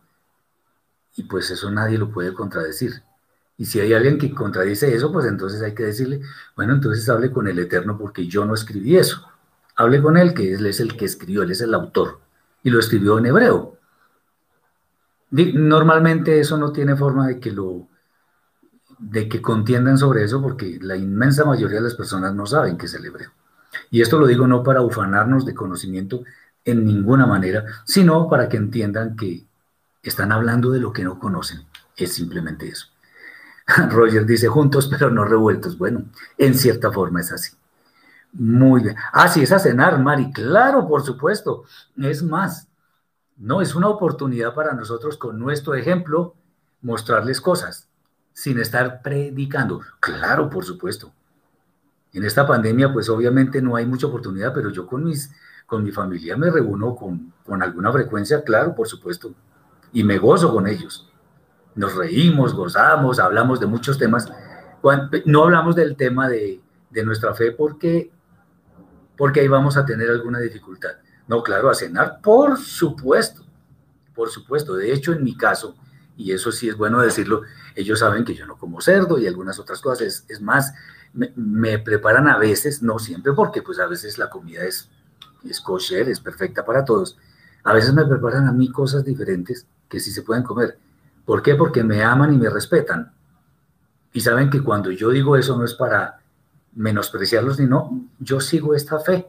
Y 1.16 1.24
pues 1.24 1.50
eso 1.50 1.72
nadie 1.72 1.98
lo 1.98 2.12
puede 2.12 2.36
contradecir. 2.36 3.02
Y 3.58 3.66
si 3.66 3.80
hay 3.80 3.94
alguien 3.94 4.18
que 4.18 4.34
contradice 4.34 4.94
eso, 4.94 5.12
pues 5.12 5.26
entonces 5.26 5.62
hay 5.62 5.74
que 5.74 5.84
decirle, 5.84 6.22
bueno, 6.56 6.74
entonces 6.74 7.08
hable 7.10 7.32
con 7.32 7.48
el 7.48 7.58
Eterno 7.60 7.98
porque 7.98 8.28
yo 8.28 8.46
no 8.46 8.54
escribí 8.54 8.98
eso. 8.98 9.26
Hable 9.78 10.02
con 10.02 10.18
él, 10.18 10.34
que 10.34 10.54
él 10.54 10.66
es 10.66 10.80
el 10.80 10.98
que 10.98 11.06
escribió, 11.06 11.44
él 11.44 11.52
es 11.52 11.62
el 11.62 11.74
autor. 11.74 12.20
Y 12.64 12.70
lo 12.70 12.80
escribió 12.80 13.18
en 13.18 13.28
hebreo. 13.28 13.78
Normalmente 15.32 16.40
eso 16.40 16.58
no 16.58 16.72
tiene 16.72 16.96
forma 16.96 17.28
de 17.28 17.40
que 17.40 17.52
lo 17.52 17.88
de 18.98 19.28
que 19.28 19.42
contiendan 19.42 19.98
sobre 19.98 20.24
eso 20.24 20.42
porque 20.42 20.80
la 20.82 20.96
inmensa 20.96 21.44
mayoría 21.44 21.78
de 21.78 21.84
las 21.84 21.96
personas 21.96 22.34
no 22.34 22.46
saben 22.46 22.78
qué 22.78 22.86
es 22.86 22.94
el 22.94 23.06
hebreo. 23.06 23.32
Y 23.92 24.02
esto 24.02 24.18
lo 24.18 24.28
digo 24.28 24.48
no 24.48 24.64
para 24.64 24.82
ufanarnos 24.82 25.46
de 25.46 25.54
conocimiento 25.54 26.24
en 26.64 26.86
ninguna 26.86 27.26
manera, 27.26 27.66
sino 27.84 28.30
para 28.30 28.48
que 28.50 28.58
entiendan 28.58 29.16
que 29.16 29.46
están 30.02 30.32
hablando 30.32 30.72
de 30.72 30.80
lo 30.80 30.94
que 30.94 31.04
no 31.04 31.20
conocen. 31.20 31.66
Es 31.98 32.14
simplemente 32.14 32.68
eso. 32.68 32.88
Roger 33.90 34.26
dice 34.26 34.48
juntos 34.48 34.88
pero 34.88 35.10
no 35.10 35.26
revueltos. 35.26 35.78
Bueno, 35.78 36.06
en 36.38 36.54
cierta 36.56 36.92
forma 36.92 37.22
es 37.22 37.32
así. 37.32 37.56
Muy 38.34 38.84
bien. 38.84 38.96
Ah, 39.14 39.28
sí, 39.28 39.42
es 39.44 39.52
a 39.52 39.60
cenar, 39.60 40.00
Mari. 40.00 40.32
Claro, 40.32 40.88
por 40.88 41.04
supuesto. 41.04 41.64
Es 41.98 42.22
más, 42.22 42.68
no, 43.38 43.62
es 43.62 43.76
una 43.76 43.88
oportunidad 43.88 44.54
para 44.54 44.74
nosotros 44.74 45.18
con 45.18 45.40
nuestro 45.40 45.76
ejemplo 45.76 46.36
mostrarles 46.82 47.42
cosas 47.42 47.90
sin 48.34 48.60
estar 48.60 49.02
predicando. 49.02 49.82
Claro, 50.00 50.50
por 50.50 50.66
supuesto. 50.66 51.14
En 52.12 52.24
esta 52.24 52.46
pandemia, 52.46 52.94
pues 52.94 53.10
obviamente 53.10 53.62
no 53.62 53.76
hay 53.76 53.86
mucha 53.86 54.08
oportunidad, 54.08 54.54
pero 54.54 54.70
yo 54.70 54.86
con, 54.86 55.04
mis, 55.04 55.32
con 55.66 55.84
mi 55.84 55.92
familia 55.92 56.38
me 56.38 56.50
reúno 56.50 56.96
con, 56.96 57.34
con 57.46 57.64
alguna 57.64 57.92
frecuencia, 57.92 58.44
claro, 58.44 58.76
por 58.76 58.88
supuesto, 58.88 59.34
y 59.92 60.04
me 60.04 60.18
gozo 60.18 60.54
con 60.54 60.68
ellos. 60.68 61.05
Nos 61.76 61.96
reímos, 61.96 62.54
gozamos, 62.54 63.20
hablamos 63.20 63.60
de 63.60 63.66
muchos 63.66 63.98
temas. 63.98 64.32
No 65.26 65.44
hablamos 65.44 65.76
del 65.76 65.96
tema 65.96 66.30
de, 66.30 66.62
de 66.90 67.06
nuestra 67.06 67.34
fe 67.34 67.52
porque, 67.52 68.12
porque 69.18 69.42
ahí 69.42 69.48
vamos 69.48 69.78
a 69.78 69.86
tener 69.86 70.10
alguna 70.10 70.40
dificultad. 70.40 70.92
No, 71.28 71.44
claro, 71.44 71.70
a 71.70 71.76
cenar, 71.76 72.22
por 72.22 72.58
supuesto, 72.58 73.44
por 74.14 74.30
supuesto. 74.30 74.76
De 74.76 74.94
hecho, 74.94 75.12
en 75.12 75.24
mi 75.24 75.36
caso, 75.36 75.76
y 76.18 76.32
eso 76.32 76.52
sí 76.52 76.70
es 76.70 76.78
bueno 76.78 77.02
decirlo, 77.02 77.42
ellos 77.76 78.00
saben 78.00 78.24
que 78.24 78.36
yo 78.36 78.46
no 78.46 78.58
como 78.58 78.82
cerdo 78.82 79.20
y 79.20 79.28
algunas 79.28 79.60
otras 79.60 79.82
cosas. 79.82 80.26
Es, 80.28 80.42
más, 80.42 80.74
me, 81.14 81.80
preparan 81.80 82.28
a 82.28 82.38
veces, 82.38 82.82
no 82.82 83.00
siempre, 83.00 83.34
porque 83.34 83.62
pues 83.62 83.80
a 83.80 83.88
veces 83.88 84.18
la 84.18 84.30
comida 84.30 84.64
es, 84.64 84.90
es 85.44 85.60
kosher, 85.60 86.10
es 86.10 86.20
perfecta 86.20 86.64
para 86.64 86.86
todos. 86.86 87.18
A 87.64 87.74
veces 87.74 87.94
me 87.94 88.06
preparan 88.06 88.48
a 88.48 88.52
mí 88.52 88.72
cosas 88.72 89.04
diferentes 89.04 89.66
que 89.90 90.00
sí 90.00 90.12
se 90.12 90.22
pueden 90.22 90.44
comer. 90.44 90.78
¿Por 91.26 91.42
qué? 91.42 91.56
Porque 91.56 91.84
me 91.84 92.04
aman 92.04 92.34
y 92.34 92.38
me 92.38 92.50
respetan. 92.50 93.12
Y 94.14 94.22
saben 94.22 94.50
que 94.50 94.62
cuando 94.62 94.92
yo 94.92 95.10
digo 95.10 95.36
eso 95.36 95.58
no 95.58 95.66
es 95.66 95.74
para 95.74 96.20
menospreciarlos 96.74 97.60
ni 97.60 97.66
no, 97.66 98.08
yo 98.20 98.40
sigo 98.40 98.76
esta 98.76 99.00
fe. 99.00 99.28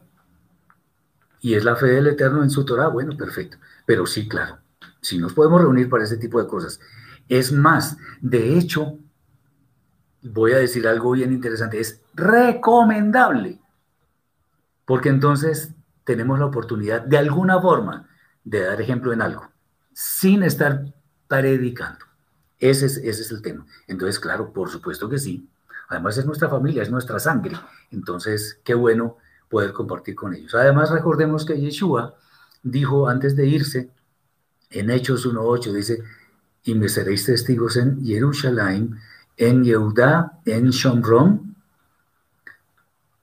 Y 1.40 1.54
es 1.54 1.64
la 1.64 1.76
fe 1.76 1.86
del 1.86 2.08
Eterno 2.08 2.42
en 2.42 2.50
su 2.50 2.64
Torah, 2.64 2.88
bueno, 2.88 3.16
perfecto. 3.16 3.56
Pero 3.84 4.06
sí, 4.06 4.28
claro, 4.28 4.58
si 5.00 5.18
nos 5.18 5.32
podemos 5.32 5.60
reunir 5.60 5.88
para 5.88 6.04
ese 6.04 6.16
tipo 6.16 6.40
de 6.42 6.48
cosas. 6.48 6.80
Es 7.28 7.52
más, 7.52 7.96
de 8.20 8.58
hecho, 8.58 8.98
voy 10.22 10.52
a 10.52 10.58
decir 10.58 10.86
algo 10.86 11.12
bien 11.12 11.32
interesante, 11.32 11.80
es 11.80 12.00
recomendable, 12.14 13.60
porque 14.84 15.08
entonces 15.08 15.72
tenemos 16.04 16.38
la 16.38 16.46
oportunidad 16.46 17.02
de 17.02 17.18
alguna 17.18 17.60
forma 17.60 18.08
de 18.44 18.60
dar 18.60 18.80
ejemplo 18.80 19.12
en 19.12 19.22
algo, 19.22 19.50
sin 19.92 20.42
estar 20.42 20.84
predicando. 21.28 22.04
Ese 22.58 22.86
es, 22.86 22.96
ese 22.98 23.22
es 23.22 23.30
el 23.30 23.42
tema. 23.42 23.66
Entonces, 23.86 24.18
claro, 24.18 24.52
por 24.52 24.70
supuesto 24.70 25.08
que 25.08 25.18
sí. 25.18 25.48
Además 25.88 26.18
es 26.18 26.26
nuestra 26.26 26.48
familia, 26.48 26.82
es 26.82 26.90
nuestra 26.90 27.18
sangre. 27.18 27.56
Entonces, 27.90 28.60
qué 28.64 28.74
bueno 28.74 29.18
poder 29.48 29.72
compartir 29.72 30.14
con 30.14 30.34
ellos. 30.34 30.54
Además, 30.54 30.90
recordemos 30.90 31.44
que 31.44 31.60
Yeshua 31.60 32.14
dijo 32.62 33.08
antes 33.08 33.36
de 33.36 33.46
irse, 33.46 33.90
en 34.70 34.90
Hechos 34.90 35.26
1.8, 35.26 35.72
dice, 35.72 36.02
y 36.64 36.74
me 36.74 36.88
seréis 36.88 37.24
testigos 37.24 37.76
en 37.76 38.04
Jerusalén, 38.04 38.98
en 39.36 39.64
Yehudá, 39.64 40.40
en 40.44 40.70
Shomron 40.70 41.54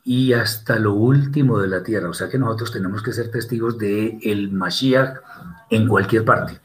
y 0.06 0.34
hasta 0.34 0.78
lo 0.78 0.94
último 0.94 1.60
de 1.60 1.68
la 1.68 1.84
tierra. 1.84 2.10
O 2.10 2.14
sea 2.14 2.30
que 2.30 2.38
nosotros 2.38 2.72
tenemos 2.72 3.04
que 3.04 3.14
ser 3.14 3.32
testigos 3.32 3.78
de 3.78 4.18
el 4.24 4.52
Mashiach 4.52 5.18
en 5.70 5.88
cualquier 5.88 6.24
parte. 6.24 6.60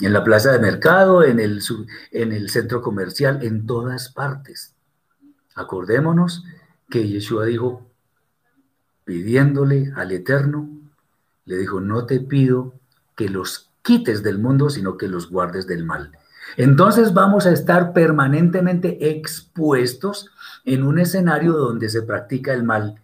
En 0.00 0.12
la 0.12 0.24
plaza 0.24 0.52
de 0.52 0.58
mercado, 0.58 1.22
en 1.22 1.40
el, 1.40 1.62
en 2.10 2.32
el 2.32 2.48
centro 2.50 2.80
comercial, 2.80 3.42
en 3.42 3.66
todas 3.66 4.08
partes. 4.08 4.74
Acordémonos 5.54 6.44
que 6.88 7.06
Yeshua 7.06 7.44
dijo, 7.44 7.86
pidiéndole 9.04 9.92
al 9.96 10.12
Eterno, 10.12 10.68
le 11.44 11.56
dijo, 11.58 11.80
no 11.80 12.06
te 12.06 12.20
pido 12.20 12.74
que 13.16 13.28
los 13.28 13.70
quites 13.82 14.22
del 14.22 14.38
mundo, 14.38 14.70
sino 14.70 14.96
que 14.96 15.08
los 15.08 15.30
guardes 15.30 15.66
del 15.66 15.84
mal. 15.84 16.12
Entonces 16.56 17.12
vamos 17.12 17.46
a 17.46 17.52
estar 17.52 17.92
permanentemente 17.92 19.10
expuestos 19.10 20.30
en 20.64 20.82
un 20.82 20.98
escenario 20.98 21.52
donde 21.52 21.88
se 21.88 22.02
practica 22.02 22.52
el 22.52 22.64
mal, 22.64 23.00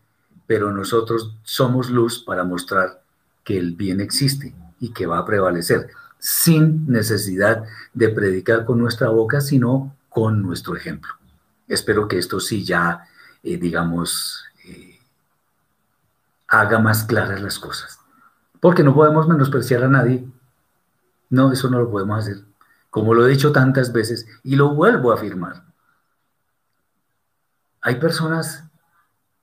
pero 0.47 0.73
nosotros 0.73 1.35
somos 1.43 1.91
luz 1.91 2.23
para 2.25 2.45
mostrar 2.45 3.03
que 3.45 3.59
el 3.59 3.75
bien 3.75 4.01
existe 4.01 4.55
y 4.81 4.93
que 4.93 5.07
va 5.07 5.19
a 5.19 5.25
prevalecer, 5.25 5.89
sin 6.27 6.91
necesidad 6.91 7.63
de 7.95 8.09
predicar 8.09 8.65
con 8.65 8.81
nuestra 8.81 9.11
boca, 9.11 9.41
sino 9.41 9.95
con 10.09 10.43
nuestro 10.43 10.75
ejemplo. 10.75 11.13
Espero 11.69 12.09
que 12.09 12.19
esto 12.19 12.41
sí 12.41 12.65
ya, 12.65 13.07
eh, 13.45 13.57
digamos, 13.59 14.45
eh, 14.65 14.99
haga 16.49 16.81
más 16.81 17.05
claras 17.05 17.41
las 17.41 17.61
cosas. 17.61 18.01
Porque 18.59 18.83
no 18.83 18.93
podemos 18.93 19.29
menospreciar 19.29 19.85
a 19.85 19.89
nadie. 19.89 20.27
No, 21.31 21.53
eso 21.53 21.71
no 21.71 21.79
lo 21.79 21.93
podemos 21.93 22.19
hacer. 22.19 22.43
Como 22.91 23.15
lo 23.15 23.25
he 23.25 23.31
dicho 23.31 23.53
tantas 23.53 23.93
veces 23.93 24.27
y 24.43 24.57
lo 24.57 24.75
vuelvo 24.75 25.13
a 25.13 25.15
afirmar. 25.15 25.63
Hay 27.83 28.01
personas 28.01 28.65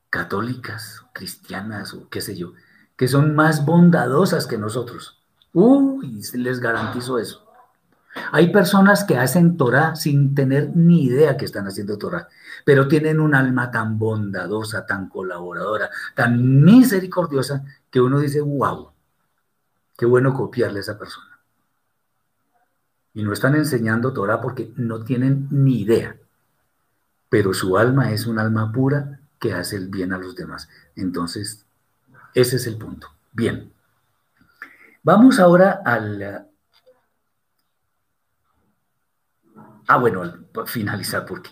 católicas, 0.10 1.02
cristianas 1.14 1.94
o 1.94 2.10
qué 2.10 2.20
sé 2.20 2.36
yo, 2.36 2.52
que 2.98 3.08
son 3.08 3.36
más 3.36 3.66
bondadosas 3.66 4.48
que 4.48 4.58
nosotros. 4.58 5.23
Uy, 5.54 6.22
les 6.34 6.60
garantizo 6.60 7.20
eso. 7.20 7.44
Hay 8.32 8.52
personas 8.52 9.04
que 9.04 9.18
hacen 9.18 9.58
Torah 9.58 9.96
sin 9.96 10.36
tener 10.36 10.76
ni 10.76 11.06
idea 11.06 11.36
que 11.38 11.46
están 11.46 11.68
haciendo 11.68 11.98
Torah, 11.98 12.28
pero 12.66 12.88
tienen 12.88 13.20
un 13.20 13.34
alma 13.34 13.72
tan 13.72 13.98
bondadosa, 13.98 14.86
tan 14.86 15.10
colaboradora, 15.10 15.90
tan 16.16 16.64
misericordiosa, 16.64 17.66
que 17.90 18.02
uno 18.02 18.20
dice, 18.20 18.42
wow, 18.42 18.92
qué 19.98 20.06
bueno 20.06 20.34
copiarle 20.34 20.80
a 20.80 20.82
esa 20.82 20.98
persona. 20.98 21.40
Y 23.16 23.24
no 23.24 23.34
están 23.34 23.56
enseñando 23.56 24.14
Torah 24.14 24.42
porque 24.42 24.72
no 24.76 25.04
tienen 25.04 25.48
ni 25.52 25.82
idea, 25.82 26.16
pero 27.30 27.54
su 27.54 27.78
alma 27.78 28.12
es 28.12 28.28
un 28.28 28.38
alma 28.38 28.72
pura 28.72 29.20
que 29.40 29.54
hace 29.54 29.76
el 29.76 29.90
bien 29.90 30.14
a 30.14 30.18
los 30.18 30.36
demás. 30.36 30.70
Entonces, 30.96 31.66
ese 32.34 32.56
es 32.58 32.68
el 32.68 32.78
punto. 32.78 33.08
Bien. 33.32 33.73
Vamos 35.04 35.40
ahora 35.40 35.82
al, 35.86 36.48
Ah, 39.88 39.98
bueno, 39.98 40.24
finalizar 40.66 41.26
porque 41.26 41.50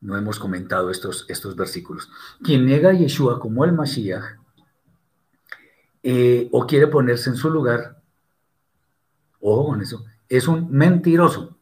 no 0.00 0.16
hemos 0.16 0.38
comentado 0.38 0.90
estos, 0.90 1.24
estos 1.28 1.54
versículos. 1.56 2.10
Quien 2.42 2.66
niega 2.66 2.90
a 2.90 2.94
Yeshua 2.94 3.38
como 3.38 3.64
el 3.64 3.72
Mashiach 3.72 4.38
eh, 6.02 6.48
o 6.52 6.66
quiere 6.66 6.88
ponerse 6.88 7.30
en 7.30 7.36
su 7.36 7.50
lugar, 7.50 8.02
ojo 9.40 9.68
con 9.68 9.80
eso, 9.80 10.04
es 10.28 10.48
un 10.48 10.70
mentiroso. 10.70 11.56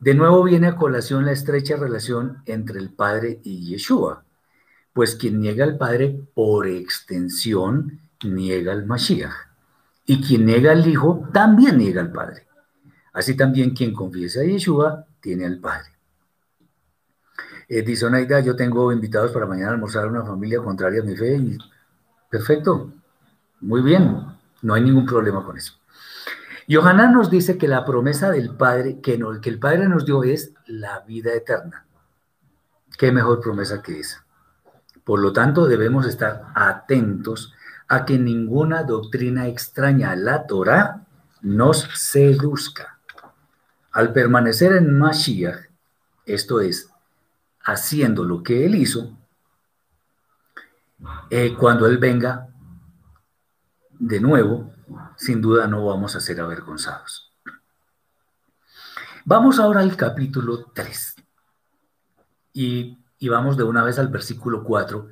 De 0.00 0.14
nuevo 0.14 0.42
viene 0.42 0.66
a 0.66 0.76
colación 0.76 1.24
la 1.24 1.32
estrecha 1.32 1.76
relación 1.76 2.42
entre 2.46 2.78
el 2.78 2.90
Padre 2.90 3.40
y 3.42 3.64
Yeshua, 3.66 4.24
pues 4.92 5.14
quien 5.14 5.40
niega 5.40 5.64
al 5.64 5.78
Padre 5.78 6.20
por 6.34 6.66
extensión 6.66 8.00
niega 8.24 8.72
al 8.72 8.86
Mashiach, 8.86 9.34
y 10.06 10.22
quien 10.22 10.46
niega 10.46 10.72
al 10.72 10.86
Hijo 10.86 11.28
también 11.32 11.78
niega 11.78 12.00
al 12.00 12.12
Padre. 12.12 12.46
Así 13.12 13.36
también 13.36 13.74
quien 13.74 13.92
confiesa 13.92 14.40
a 14.40 14.44
Yeshua 14.44 15.06
tiene 15.20 15.44
al 15.44 15.58
Padre. 15.58 15.90
Eh, 17.68 17.82
dice 17.82 18.06
Onaida, 18.06 18.40
yo 18.40 18.54
tengo 18.54 18.92
invitados 18.92 19.32
para 19.32 19.46
mañana 19.46 19.70
a 19.70 19.74
almorzar 19.74 20.06
una 20.06 20.24
familia 20.24 20.60
contraria 20.60 21.00
a 21.00 21.04
mi 21.04 21.16
fe 21.16 21.36
y 21.36 21.58
perfecto, 22.30 22.92
muy 23.60 23.82
bien, 23.82 24.24
no 24.62 24.74
hay 24.74 24.82
ningún 24.82 25.04
problema 25.04 25.44
con 25.44 25.56
eso. 25.56 25.72
Yohanan 26.68 27.12
nos 27.12 27.30
dice 27.30 27.58
que 27.58 27.68
la 27.68 27.84
promesa 27.84 28.30
del 28.30 28.50
Padre, 28.50 29.00
que, 29.00 29.18
no, 29.18 29.40
que 29.40 29.50
el 29.50 29.58
Padre 29.58 29.88
nos 29.88 30.04
dio 30.04 30.22
es 30.22 30.52
la 30.66 31.00
vida 31.00 31.32
eterna. 31.32 31.86
¿Qué 32.98 33.12
mejor 33.12 33.40
promesa 33.40 33.82
que 33.82 34.00
esa? 34.00 34.24
Por 35.04 35.20
lo 35.20 35.32
tanto, 35.32 35.66
debemos 35.66 36.06
estar 36.06 36.46
atentos 36.54 37.52
a 37.88 38.04
que 38.04 38.18
ninguna 38.18 38.82
doctrina 38.82 39.46
extraña 39.46 40.10
a 40.10 40.16
la 40.16 40.46
Torah 40.46 41.06
nos 41.42 41.88
seduzca. 41.94 42.98
Al 43.92 44.12
permanecer 44.12 44.72
en 44.72 44.98
Mashiach, 44.98 45.70
esto 46.24 46.60
es, 46.60 46.90
haciendo 47.64 48.24
lo 48.24 48.42
que 48.42 48.66
él 48.66 48.74
hizo, 48.74 49.16
eh, 51.30 51.54
cuando 51.58 51.86
él 51.86 51.98
venga 51.98 52.48
de 53.98 54.20
nuevo, 54.20 54.72
sin 55.16 55.40
duda 55.40 55.66
no 55.66 55.86
vamos 55.86 56.16
a 56.16 56.20
ser 56.20 56.40
avergonzados. 56.40 57.32
Vamos 59.24 59.58
ahora 59.58 59.80
al 59.80 59.96
capítulo 59.96 60.66
3 60.72 61.16
y, 62.52 62.98
vamos 63.28 63.56
de 63.56 63.64
una 63.64 63.82
vez 63.82 63.98
al 63.98 64.08
versículo 64.08 64.62
4, 64.62 65.08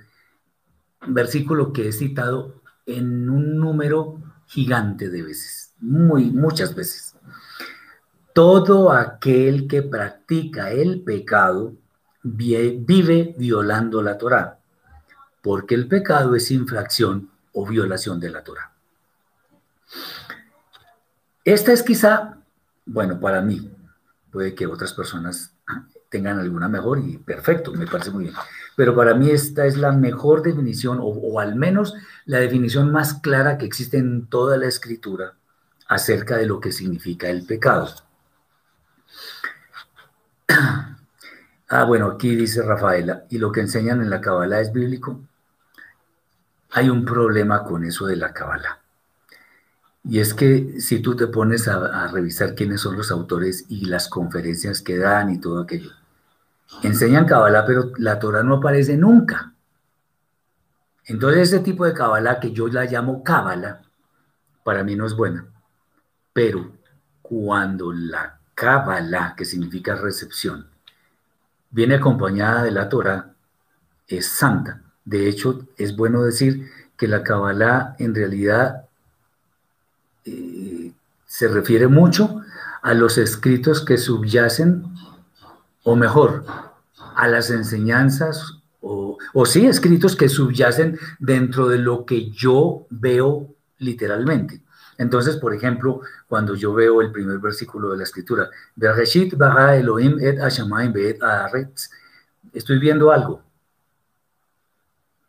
versículo 1.08 1.72
que 1.72 1.88
he 1.88 1.92
citado 1.92 2.62
en 2.86 3.28
un 3.28 3.58
número 3.58 4.20
gigante 4.46 5.08
de 5.08 5.22
veces, 5.22 5.72
muy, 5.80 6.30
muchas 6.30 6.74
veces. 6.74 7.16
Todo 8.32 8.92
aquel 8.92 9.68
que 9.68 9.82
practica 9.82 10.70
el 10.70 11.02
pecado 11.02 11.74
vive 12.22 13.34
violando 13.38 14.02
la 14.02 14.18
Torah, 14.18 14.58
porque 15.42 15.74
el 15.74 15.88
pecado 15.88 16.34
es 16.34 16.50
infracción 16.50 17.30
o 17.52 17.66
violación 17.66 18.18
de 18.18 18.30
la 18.30 18.42
Torah. 18.42 18.72
Esta 21.44 21.72
es 21.72 21.82
quizá, 21.82 22.38
bueno, 22.86 23.20
para 23.20 23.42
mí, 23.42 23.70
puede 24.30 24.54
que 24.54 24.66
otras 24.66 24.92
personas 24.94 25.54
tengan 26.08 26.38
alguna 26.38 26.68
mejor 26.68 26.98
y 26.98 27.18
perfecto, 27.18 27.72
me 27.72 27.86
parece 27.86 28.10
muy 28.10 28.24
bien. 28.24 28.34
Pero 28.76 28.94
para 28.94 29.14
mí 29.14 29.30
esta 29.30 29.66
es 29.66 29.76
la 29.76 29.92
mejor 29.92 30.42
definición, 30.42 30.98
o, 31.00 31.38
al 31.38 31.54
menos 31.54 31.94
la 32.24 32.38
definición 32.38 32.90
más 32.90 33.14
clara 33.14 33.58
que 33.58 33.66
existe 33.66 33.98
en 33.98 34.26
toda 34.26 34.56
la 34.56 34.66
escritura 34.66 35.34
acerca 35.86 36.36
de 36.36 36.46
lo 36.46 36.60
que 36.60 36.72
significa 36.72 37.28
el 37.28 37.46
pecado. 37.46 37.88
Ah, 41.66 41.84
bueno, 41.84 42.06
aquí 42.06 42.36
dice 42.36 42.62
Rafaela, 42.62 43.24
¿y 43.30 43.38
lo 43.38 43.50
que 43.50 43.60
enseñan 43.60 44.02
en 44.02 44.10
la 44.10 44.20
Kabbalah 44.20 44.60
es 44.60 44.70
bíblico? 44.70 45.18
Hay 46.70 46.90
un 46.90 47.04
problema 47.06 47.64
con 47.64 47.84
eso 47.84 48.06
de 48.06 48.16
la 48.16 48.32
Kabbalah. 48.34 48.80
Y 50.04 50.20
es 50.20 50.34
que 50.34 50.78
si 50.80 51.00
tú 51.00 51.16
te 51.16 51.26
pones 51.26 51.66
a, 51.66 52.04
a, 52.04 52.08
revisar 52.08 52.54
quiénes 52.54 52.82
son 52.82 52.96
los 52.96 53.10
autores 53.10 53.64
y 53.68 53.86
las 53.86 54.08
conferencias 54.08 54.82
que 54.82 54.98
dan 54.98 55.30
y 55.30 55.40
todo 55.40 55.62
aquello, 55.62 55.90
enseñan 56.82 57.26
Kabbalah, 57.26 57.64
pero 57.64 57.92
la 57.98 58.18
Torah 58.18 58.42
no 58.42 58.56
aparece 58.56 58.96
nunca. 58.96 59.52
Entonces 61.06 61.48
ese 61.48 61.60
tipo 61.60 61.84
de 61.84 61.92
Kabbalah 61.92 62.40
que 62.40 62.52
yo 62.52 62.68
la 62.68 62.84
llamo 62.84 63.22
Kabbalah, 63.22 63.82
para 64.62 64.82
mí 64.82 64.96
no 64.96 65.06
es 65.06 65.14
buena. 65.14 65.46
Pero 66.32 66.72
cuando 67.22 67.92
la 67.92 68.38
Kabbalah, 68.54 69.34
que 69.36 69.44
significa 69.44 69.94
recepción, 69.94 70.66
viene 71.70 71.96
acompañada 71.96 72.62
de 72.62 72.70
la 72.70 72.88
Torah, 72.88 73.34
es 74.06 74.26
santa. 74.26 74.80
De 75.04 75.28
hecho, 75.28 75.66
es 75.76 75.96
bueno 75.96 76.22
decir 76.22 76.70
que 76.96 77.08
la 77.08 77.22
Kabbalah 77.22 77.96
en 77.98 78.14
realidad 78.14 78.86
eh, 80.24 80.92
se 81.26 81.48
refiere 81.48 81.88
mucho 81.88 82.42
a 82.82 82.94
los 82.94 83.18
escritos 83.18 83.84
que 83.84 83.98
subyacen, 83.98 84.84
o 85.84 85.94
mejor, 85.94 86.44
a 87.14 87.28
las 87.28 87.50
enseñanzas, 87.50 88.58
o, 88.80 89.16
o 89.32 89.46
sí, 89.46 89.66
escritos 89.66 90.16
que 90.16 90.28
subyacen 90.28 90.98
dentro 91.20 91.68
de 91.68 91.78
lo 91.78 92.04
que 92.04 92.30
yo 92.30 92.86
veo 92.90 93.54
literalmente. 93.78 94.64
Entonces, 94.98 95.36
por 95.36 95.54
ejemplo, 95.54 96.00
cuando 96.28 96.54
yo 96.54 96.72
veo 96.72 97.00
el 97.00 97.10
primer 97.10 97.38
versículo 97.38 97.90
de 97.90 97.98
la 97.98 98.04
escritura, 98.04 98.50
Elohim 98.76 100.18
et 100.20 100.38
estoy 102.52 102.78
viendo 102.78 103.10
algo. 103.10 103.42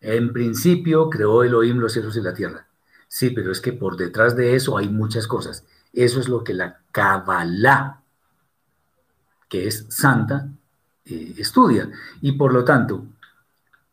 En 0.01 0.31
principio 0.33 1.09
creó 1.09 1.43
Elohim 1.43 1.79
los 1.79 1.93
cielos 1.93 2.15
y 2.15 2.21
la 2.21 2.33
tierra. 2.33 2.67
Sí, 3.07 3.31
pero 3.31 3.51
es 3.51 3.59
que 3.59 3.73
por 3.73 3.97
detrás 3.97 4.35
de 4.35 4.55
eso 4.55 4.77
hay 4.77 4.89
muchas 4.89 5.25
cosas. 5.27 5.63
Eso 5.93 6.19
es 6.19 6.27
lo 6.27 6.43
que 6.43 6.53
la 6.53 6.81
Kabbalah, 6.91 8.03
que 9.47 9.67
es 9.67 9.85
santa, 9.89 10.47
eh, 11.05 11.35
estudia. 11.37 11.89
Y 12.21 12.33
por 12.33 12.53
lo 12.53 12.63
tanto, 12.63 13.05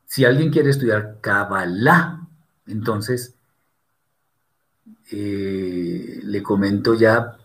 si 0.07 0.25
alguien 0.25 0.51
quiere 0.51 0.71
estudiar 0.71 1.19
Kabbalah, 1.21 2.21
entonces 2.67 3.35
eh, 5.11 6.21
le 6.23 6.43
comento 6.43 6.95
ya, 6.95 7.37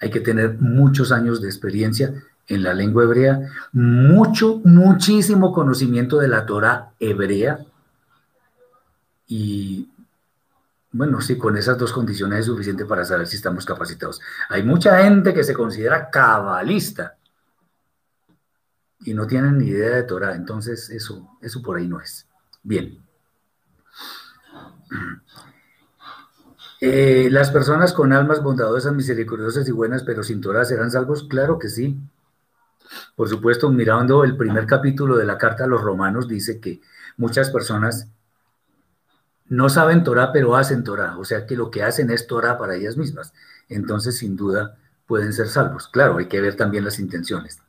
hay 0.00 0.10
que 0.10 0.20
tener 0.20 0.58
muchos 0.60 1.10
años 1.10 1.40
de 1.40 1.48
experiencia 1.48 2.14
en 2.46 2.62
la 2.62 2.72
lengua 2.72 3.04
hebrea, 3.04 3.50
mucho, 3.72 4.60
muchísimo 4.64 5.52
conocimiento 5.52 6.18
de 6.18 6.28
la 6.28 6.46
Torah 6.46 6.92
hebrea, 6.98 7.66
y 9.28 9.86
bueno, 10.90 11.20
sí, 11.20 11.36
con 11.36 11.56
esas 11.56 11.76
dos 11.76 11.92
condiciones 11.92 12.40
es 12.40 12.46
suficiente 12.46 12.86
para 12.86 13.04
saber 13.04 13.26
si 13.26 13.36
estamos 13.36 13.66
capacitados. 13.66 14.20
Hay 14.48 14.62
mucha 14.62 15.02
gente 15.02 15.34
que 15.34 15.44
se 15.44 15.52
considera 15.52 16.08
cabalista 16.08 17.17
y 19.00 19.14
no 19.14 19.26
tienen 19.26 19.58
ni 19.58 19.66
idea 19.66 19.96
de 19.96 20.02
Torah, 20.02 20.34
entonces 20.34 20.90
eso, 20.90 21.28
eso 21.40 21.62
por 21.62 21.78
ahí 21.78 21.86
no 21.86 22.00
es. 22.00 22.26
Bien. 22.62 22.98
Eh, 26.80 27.28
las 27.30 27.50
personas 27.50 27.92
con 27.92 28.12
almas 28.12 28.42
bondadosas, 28.42 28.94
misericordiosas 28.94 29.68
y 29.68 29.72
buenas, 29.72 30.04
pero 30.04 30.22
sin 30.22 30.40
Torah, 30.40 30.64
¿serán 30.64 30.90
salvos? 30.90 31.26
Claro 31.28 31.58
que 31.58 31.68
sí. 31.68 31.98
Por 33.16 33.28
supuesto, 33.28 33.70
mirando 33.70 34.24
el 34.24 34.36
primer 34.36 34.66
capítulo 34.66 35.16
de 35.16 35.24
la 35.24 35.38
carta 35.38 35.64
a 35.64 35.66
los 35.66 35.82
romanos, 35.82 36.28
dice 36.28 36.60
que 36.60 36.80
muchas 37.16 37.50
personas 37.50 38.08
no 39.46 39.68
saben 39.68 40.04
Torah, 40.04 40.30
pero 40.32 40.56
hacen 40.56 40.84
Torah. 40.84 41.18
O 41.18 41.24
sea 41.24 41.46
que 41.46 41.56
lo 41.56 41.70
que 41.70 41.82
hacen 41.82 42.10
es 42.10 42.26
Torah 42.26 42.58
para 42.58 42.76
ellas 42.76 42.96
mismas. 42.96 43.32
Entonces, 43.68 44.18
sin 44.18 44.36
duda, 44.36 44.76
pueden 45.06 45.32
ser 45.32 45.48
salvos. 45.48 45.88
Claro, 45.88 46.18
hay 46.18 46.26
que 46.26 46.40
ver 46.40 46.56
también 46.56 46.84
las 46.84 46.98
intenciones. 46.98 47.60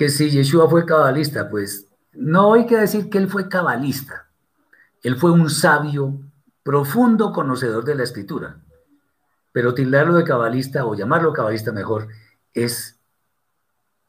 Que 0.00 0.08
si 0.08 0.30
Yeshua 0.30 0.66
fue 0.66 0.86
cabalista, 0.86 1.50
pues 1.50 1.86
no 2.14 2.54
hay 2.54 2.64
que 2.64 2.78
decir 2.78 3.10
que 3.10 3.18
él 3.18 3.28
fue 3.28 3.50
cabalista. 3.50 4.30
Él 5.02 5.16
fue 5.16 5.30
un 5.30 5.50
sabio, 5.50 6.22
profundo 6.62 7.34
conocedor 7.34 7.84
de 7.84 7.96
la 7.96 8.04
escritura. 8.04 8.62
Pero 9.52 9.74
tildarlo 9.74 10.14
de 10.14 10.24
cabalista, 10.24 10.86
o 10.86 10.94
llamarlo 10.94 11.34
cabalista 11.34 11.70
mejor, 11.70 12.08
es 12.54 12.98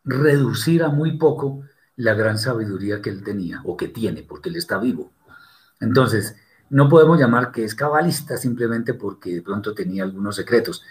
reducir 0.06 0.82
a 0.82 0.88
muy 0.88 1.18
poco 1.18 1.64
la 1.98 2.14
gran 2.14 2.38
sabiduría 2.38 3.02
que 3.02 3.10
él 3.10 3.22
tenía, 3.22 3.60
o 3.66 3.76
que 3.76 3.90
tiene, 3.90 4.24
porque 4.24 4.48
él 4.48 4.56
está 4.56 4.78
vivo. 4.78 5.12
Entonces, 5.82 6.38
no 6.70 6.88
podemos 6.88 7.20
llamar 7.20 7.52
que 7.52 7.66
es 7.66 7.76
cabalista 7.76 8.38
simplemente 8.38 8.94
porque 8.94 9.36
de 9.36 9.42
pronto 9.42 9.74
tenía 9.74 10.04
algunos 10.04 10.38
secretos, 10.38 10.84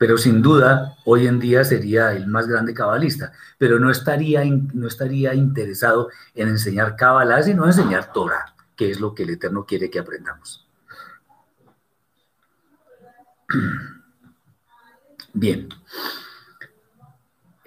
pero 0.00 0.16
sin 0.16 0.40
duda 0.40 0.96
hoy 1.04 1.26
en 1.26 1.38
día 1.38 1.62
sería 1.62 2.12
el 2.12 2.26
más 2.26 2.48
grande 2.48 2.72
cabalista, 2.72 3.34
pero 3.58 3.78
no 3.78 3.90
estaría, 3.90 4.42
no 4.72 4.88
estaría 4.88 5.34
interesado 5.34 6.08
en 6.34 6.48
enseñar 6.48 6.96
cabalá, 6.96 7.42
sino 7.42 7.66
enseñar 7.66 8.10
Torah, 8.10 8.54
que 8.74 8.90
es 8.90 8.98
lo 8.98 9.14
que 9.14 9.24
el 9.24 9.30
Eterno 9.30 9.66
quiere 9.66 9.90
que 9.90 9.98
aprendamos. 9.98 10.66
Bien. 15.34 15.68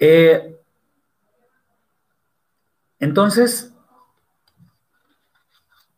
Eh, 0.00 0.60
entonces, 2.98 3.72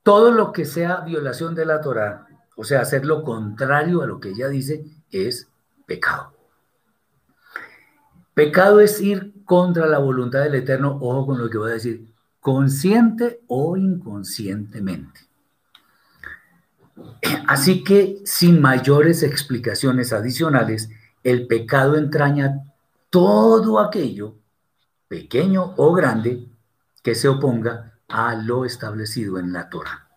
todo 0.03 0.32
lo 0.32 0.53
que 0.53 0.66
sea 0.66 1.01
violación 1.01 1.55
de 1.55 1.64
la 1.64 1.80
Torah, 1.80 2.26
o 2.57 2.64
sea, 2.64 2.82
hacer 2.82 3.07
lo 3.07 3.22
contrario 3.22 4.03
a 4.03 4.07
lo 4.07 4.20
que 4.20 4.28
ella 4.32 4.49
dice, 4.49 4.84
es 5.11 5.51
pecado. 5.87 6.34
Pecado 8.34 8.80
es 8.80 9.01
ir 9.01 9.32
contra 9.45 9.87
la 9.87 9.99
voluntad 9.99 10.41
del 10.41 10.57
Eterno, 10.57 10.99
ojo 11.01 11.26
con 11.26 11.39
lo 11.39 11.49
que 11.49 11.57
voy 11.57 11.70
a 11.70 11.74
decir, 11.74 12.07
consciente 12.41 13.41
o 13.47 13.76
inconscientemente. 13.76 15.20
Así 17.47 17.82
que 17.82 18.20
sin 18.24 18.61
mayores 18.61 19.22
explicaciones 19.22 20.12
adicionales, 20.12 20.91
el 21.22 21.47
pecado 21.47 21.97
entraña 21.97 22.62
todo 23.11 23.80
aquello, 23.80 24.34
pequeño 25.09 25.74
o 25.76 25.93
grande, 25.95 26.47
que 27.03 27.14
se 27.14 27.28
oponga 27.28 27.99
a 28.09 28.34
lo 28.34 28.64
establecido 28.64 29.39
en 29.39 29.53
la 29.53 29.68
Torah. 29.68 30.09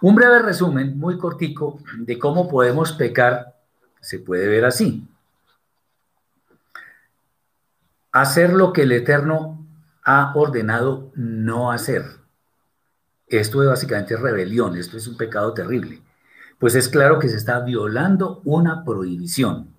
Un 0.00 0.14
breve 0.14 0.40
resumen, 0.40 0.98
muy 0.98 1.18
cortico, 1.18 1.80
de 1.98 2.18
cómo 2.18 2.48
podemos 2.48 2.92
pecar 2.92 3.59
se 4.00 4.18
puede 4.18 4.48
ver 4.48 4.64
así. 4.64 5.06
Hacer 8.12 8.52
lo 8.52 8.72
que 8.72 8.82
el 8.82 8.92
Eterno 8.92 9.66
ha 10.04 10.32
ordenado 10.34 11.12
no 11.14 11.70
hacer. 11.70 12.04
Esto 13.26 13.62
es 13.62 13.68
básicamente 13.68 14.16
rebelión, 14.16 14.76
esto 14.76 14.96
es 14.96 15.06
un 15.06 15.16
pecado 15.16 15.54
terrible. 15.54 16.02
Pues 16.58 16.74
es 16.74 16.88
claro 16.88 17.18
que 17.18 17.28
se 17.28 17.36
está 17.36 17.60
violando 17.60 18.42
una 18.44 18.84
prohibición. 18.84 19.74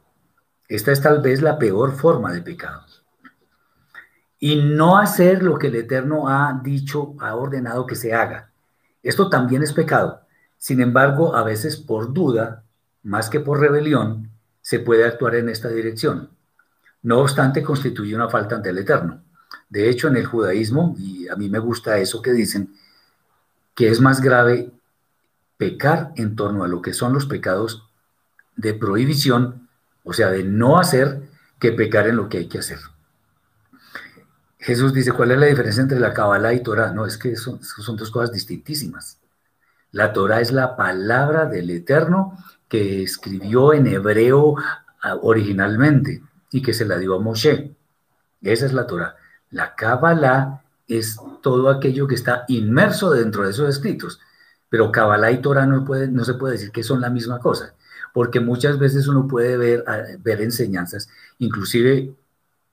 Esta 0.67 0.91
es 0.91 1.01
tal 1.01 1.21
vez 1.21 1.41
la 1.41 1.59
peor 1.59 1.91
forma 1.91 2.31
de 2.31 2.41
pecado 2.41 2.85
y 4.43 4.55
no 4.55 4.97
hacer 4.97 5.43
lo 5.43 5.59
que 5.59 5.67
el 5.67 5.75
Eterno 5.75 6.27
ha 6.27 6.59
dicho, 6.63 7.13
ha 7.19 7.35
ordenado 7.35 7.85
que 7.85 7.95
se 7.95 8.11
haga. 8.11 8.49
Esto 9.03 9.29
también 9.29 9.61
es 9.61 9.71
pecado. 9.71 10.21
Sin 10.57 10.81
embargo, 10.81 11.35
a 11.35 11.43
veces 11.43 11.77
por 11.77 12.11
duda, 12.11 12.63
más 13.03 13.29
que 13.29 13.39
por 13.39 13.59
rebelión, 13.59 14.29
se 14.61 14.79
puede 14.79 15.05
actuar 15.05 15.35
en 15.35 15.49
esta 15.49 15.69
dirección. 15.69 16.29
No 17.01 17.19
obstante, 17.19 17.63
constituye 17.63 18.15
una 18.15 18.29
falta 18.29 18.55
ante 18.55 18.69
el 18.69 18.77
Eterno. 18.77 19.21
De 19.69 19.89
hecho, 19.89 20.07
en 20.07 20.17
el 20.17 20.25
judaísmo, 20.25 20.95
y 20.97 21.27
a 21.27 21.35
mí 21.35 21.49
me 21.49 21.59
gusta 21.59 21.97
eso 21.97 22.21
que 22.21 22.31
dicen, 22.31 22.73
que 23.75 23.89
es 23.89 23.99
más 24.01 24.21
grave 24.21 24.71
pecar 25.57 26.11
en 26.15 26.35
torno 26.35 26.63
a 26.63 26.67
lo 26.67 26.81
que 26.81 26.93
son 26.93 27.13
los 27.13 27.25
pecados 27.25 27.87
de 28.55 28.73
prohibición, 28.73 29.67
o 30.03 30.13
sea, 30.13 30.29
de 30.29 30.43
no 30.43 30.79
hacer, 30.79 31.21
que 31.59 31.71
pecar 31.71 32.07
en 32.07 32.15
lo 32.15 32.27
que 32.27 32.39
hay 32.39 32.47
que 32.47 32.57
hacer. 32.57 32.79
Jesús 34.57 34.93
dice, 34.93 35.11
¿cuál 35.11 35.31
es 35.31 35.39
la 35.39 35.45
diferencia 35.45 35.81
entre 35.81 35.99
la 35.99 36.13
Kabbalah 36.13 36.53
y 36.53 36.61
Torah? 36.61 36.91
No, 36.91 37.05
es 37.05 37.17
que 37.17 37.35
son, 37.35 37.59
dos 37.97 38.11
cosas 38.11 38.31
distintísimas. 38.31 39.19
La 39.91 40.13
Torah 40.13 40.41
es 40.41 40.51
la 40.51 40.75
palabra 40.75 41.45
del 41.45 41.69
Eterno 41.69 42.37
que 42.71 43.03
escribió 43.03 43.73
en 43.73 43.85
hebreo 43.85 44.55
ah, 45.01 45.17
originalmente 45.21 46.23
y 46.51 46.61
que 46.61 46.73
se 46.73 46.85
la 46.85 46.97
dio 46.97 47.15
a 47.15 47.19
Moshe. 47.19 47.75
Esa 48.41 48.65
es 48.65 48.71
la 48.71 48.87
Torah. 48.87 49.17
La 49.49 49.75
Kabbalah 49.75 50.63
es 50.87 51.17
todo 51.41 51.69
aquello 51.69 52.07
que 52.07 52.15
está 52.15 52.45
inmerso 52.47 53.11
dentro 53.11 53.43
de 53.43 53.49
esos 53.49 53.67
escritos. 53.67 54.21
Pero 54.69 54.89
Kabbalah 54.89 55.31
y 55.31 55.41
Torah 55.41 55.65
no, 55.65 56.23
se 56.23 56.35
puede 56.35 56.53
decir 56.53 56.71
que 56.71 56.81
son 56.81 57.01
la 57.01 57.09
misma 57.09 57.39
cosa, 57.39 57.73
porque 58.13 58.39
muchas 58.39 58.79
veces 58.79 59.05
uno 59.09 59.27
puede 59.27 59.57
ver, 59.57 59.83
ah, 59.85 60.03
enseñanzas, 60.23 61.09
inclusive 61.39 62.13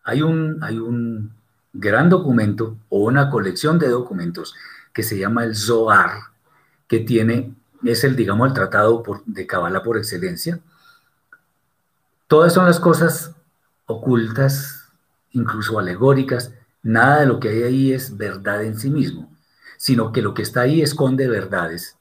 hay 0.04 0.22
un 0.22 1.32
gran 1.72 2.08
documento 2.08 2.76
o 2.88 3.00
una 3.00 3.30
colección 3.30 3.80
de 3.80 3.88
documentos 3.88 4.54
que 4.92 5.02
se 5.02 5.18
llama 5.18 5.42
el 5.42 5.56
Zohar, 5.56 6.20
que 6.86 7.00
tiene, 7.00 7.52
es 7.84 8.04
el, 8.04 8.16
digamos, 8.16 8.48
el 8.48 8.54
tratado 8.54 9.02
de 9.26 9.46
Kabbalah 9.46 9.82
por 9.82 9.96
excelencia. 9.96 10.60
Todas 12.26 12.52
son 12.52 12.66
las 12.66 12.80
cosas 12.80 13.34
ocultas, 13.86 14.84
incluso 15.32 15.78
alegóricas, 15.78 16.52
nada 16.82 17.20
de 17.20 17.26
lo 17.26 17.40
que 17.40 17.48
hay 17.48 17.62
ahí 17.62 17.92
es 17.92 18.16
verdad 18.16 18.62
en 18.64 18.78
sí 18.78 18.90
mismo, 18.90 19.30
sino 19.76 20.12
que 20.12 20.22
lo 20.22 20.34
que 20.34 20.42
está 20.42 20.62
ahí 20.62 20.82
esconde 20.82 21.28
verdades 21.28 21.96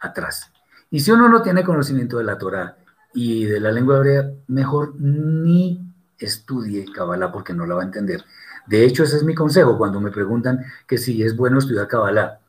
atrás. 0.00 0.50
Y 0.90 1.00
si 1.00 1.10
uno 1.10 1.28
no 1.28 1.42
tiene 1.42 1.64
conocimiento 1.64 2.18
de 2.18 2.24
la 2.24 2.38
Torah 2.38 2.76
y 3.14 3.44
de 3.44 3.60
la 3.60 3.72
lengua 3.72 3.96
hebrea, 3.96 4.30
mejor 4.46 4.94
ni 4.98 5.80
estudie 6.18 6.90
Kabbalah 6.92 7.30
porque 7.30 7.52
no 7.52 7.66
la 7.66 7.76
va 7.76 7.82
a 7.82 7.86
entender. 7.86 8.24
De 8.66 8.84
hecho, 8.84 9.04
ese 9.04 9.16
es 9.16 9.22
mi 9.22 9.34
consejo 9.34 9.78
cuando 9.78 10.00
me 10.00 10.10
preguntan 10.10 10.64
que 10.86 10.98
si 10.98 11.22
es 11.22 11.36
bueno 11.36 11.58
estudiar 11.58 11.88
Kabbalah. 11.88 12.40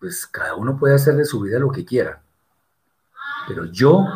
Pues 0.00 0.26
cada 0.26 0.54
uno 0.56 0.78
puede 0.78 0.94
hacer 0.94 1.14
de 1.14 1.24
su 1.24 1.40
vida 1.40 1.58
lo 1.58 1.70
que 1.70 1.84
quiera. 1.84 2.22
Pero 3.46 3.66
yo, 3.66 4.06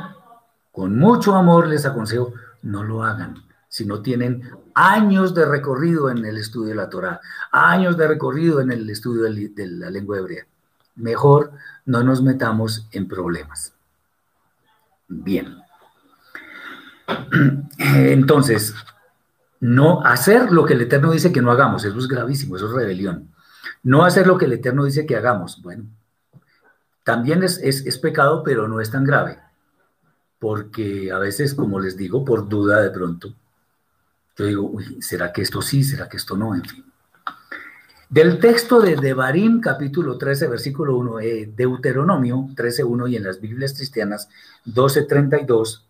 con 0.72 0.99
mucho 0.99 1.35
amor, 1.35 1.68
les 1.68 1.87
aconsejo, 1.87 2.32
no 2.62 2.82
lo 2.82 3.05
hagan. 3.05 3.45
Si 3.68 3.85
no 3.85 4.01
tienen 4.03 4.51
años 4.74 5.35
de 5.35 5.45
recorrido 5.45 6.11
en 6.11 6.24
el 6.24 6.39
estudio 6.39 6.70
de 6.70 6.74
la 6.74 6.89
Torah, 6.89 7.20
años 7.53 7.97
de 7.97 8.09
recorrido 8.09 8.61
en 8.61 8.72
el 8.72 8.89
estudio 8.89 9.24
de 9.24 9.66
la 9.66 9.91
lengua 9.91 10.18
hebrea. 10.18 10.47
Mejor 10.97 11.53
no 11.85 12.03
nos 12.03 12.22
metamos 12.22 12.89
en 12.93 13.07
problemas. 13.07 13.74
Bien. 15.09 15.59
Entonces, 17.78 18.74
No 19.61 20.05
hacer 20.05 20.53
lo 20.53 20.66
que 20.66 20.74
el 20.74 20.82
Eterno 20.82 21.11
dice 21.11 21.32
que 21.32 21.41
no 21.41 21.51
hagamos, 21.51 21.85
eso 21.85 21.99
es 21.99 22.07
gravísimo, 22.07 22.57
eso 22.57 22.66
es 22.66 22.72
rebelión. 22.72 23.34
No 23.85 24.05
hacer 24.05 24.26
lo 24.26 24.39
que 24.39 24.47
el 24.47 24.55
Eterno 24.55 24.85
dice 24.85 25.07
que 25.07 25.14
hagamos, 25.14 25.62
bueno, 25.62 25.85
también 27.05 27.43
es, 27.43 27.59
es, 27.59 27.99
pecado, 27.99 28.43
pero 28.43 28.66
no 28.66 28.80
es 28.80 28.91
tan 28.91 29.05
grave, 29.05 29.39
porque 30.39 31.12
a 31.12 31.18
veces, 31.18 31.55
como 31.55 31.78
les 31.78 31.95
digo, 31.95 32.24
por 32.24 32.49
duda 32.49 32.80
de 32.80 32.89
pronto, 32.89 33.35
yo 34.37 34.47
digo, 34.47 34.62
uy, 34.62 35.03
¿será 35.03 35.32
que 35.32 35.43
esto 35.43 35.61
sí? 35.61 35.85
¿Será 35.85 36.09
que 36.09 36.16
esto 36.16 36.35
no? 36.35 36.55
En 36.55 36.64
fin. 36.64 36.85
Del 38.09 38.39
texto 38.39 38.80
de 38.80 38.97
Devarim, 38.97 39.61
capítulo 39.61 40.16
13, 40.16 40.49
versículo 40.49 40.97
1, 40.97 41.20
eh, 41.20 41.53
Deuteronomio 41.55 42.49
13.1 42.55 43.11
y 43.11 43.16
en 43.16 43.24
las 43.24 43.41
Biblias 43.41 43.74
cristianas 43.74 44.30
12.32, 44.66 45.82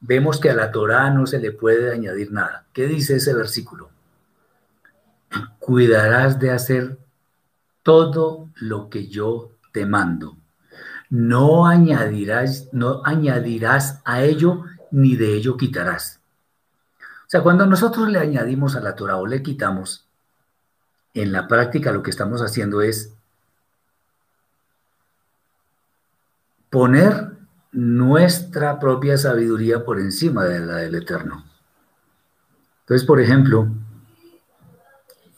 vemos 0.00 0.40
que 0.40 0.50
a 0.50 0.54
la 0.54 0.72
Torá 0.72 1.10
no 1.10 1.26
se 1.26 1.38
le 1.38 1.52
puede 1.52 1.92
añadir 1.92 2.32
nada. 2.32 2.66
¿Qué 2.72 2.86
dice 2.86 3.16
ese 3.16 3.32
versículo? 3.32 3.90
Cuidarás 5.60 6.40
de 6.40 6.50
hacer 6.50 6.98
todo 7.88 8.50
lo 8.56 8.90
que 8.90 9.08
yo 9.08 9.52
te 9.72 9.86
mando. 9.86 10.36
No 11.08 11.66
añadirás, 11.66 12.68
no 12.72 13.00
añadirás 13.02 14.02
a 14.04 14.20
ello 14.20 14.64
ni 14.90 15.16
de 15.16 15.32
ello 15.32 15.56
quitarás. 15.56 16.20
O 17.00 17.28
sea, 17.28 17.42
cuando 17.42 17.64
nosotros 17.64 18.10
le 18.10 18.18
añadimos 18.18 18.76
a 18.76 18.80
la 18.80 18.94
Torah 18.94 19.16
o 19.16 19.26
le 19.26 19.42
quitamos, 19.42 20.06
en 21.14 21.32
la 21.32 21.48
práctica 21.48 21.90
lo 21.90 22.02
que 22.02 22.10
estamos 22.10 22.42
haciendo 22.42 22.82
es 22.82 23.14
poner 26.68 27.38
nuestra 27.72 28.78
propia 28.78 29.16
sabiduría 29.16 29.86
por 29.86 29.98
encima 29.98 30.44
de 30.44 30.60
la 30.60 30.76
del 30.76 30.94
Eterno. 30.94 31.42
Entonces, 32.80 33.06
por 33.06 33.18
ejemplo, 33.18 33.66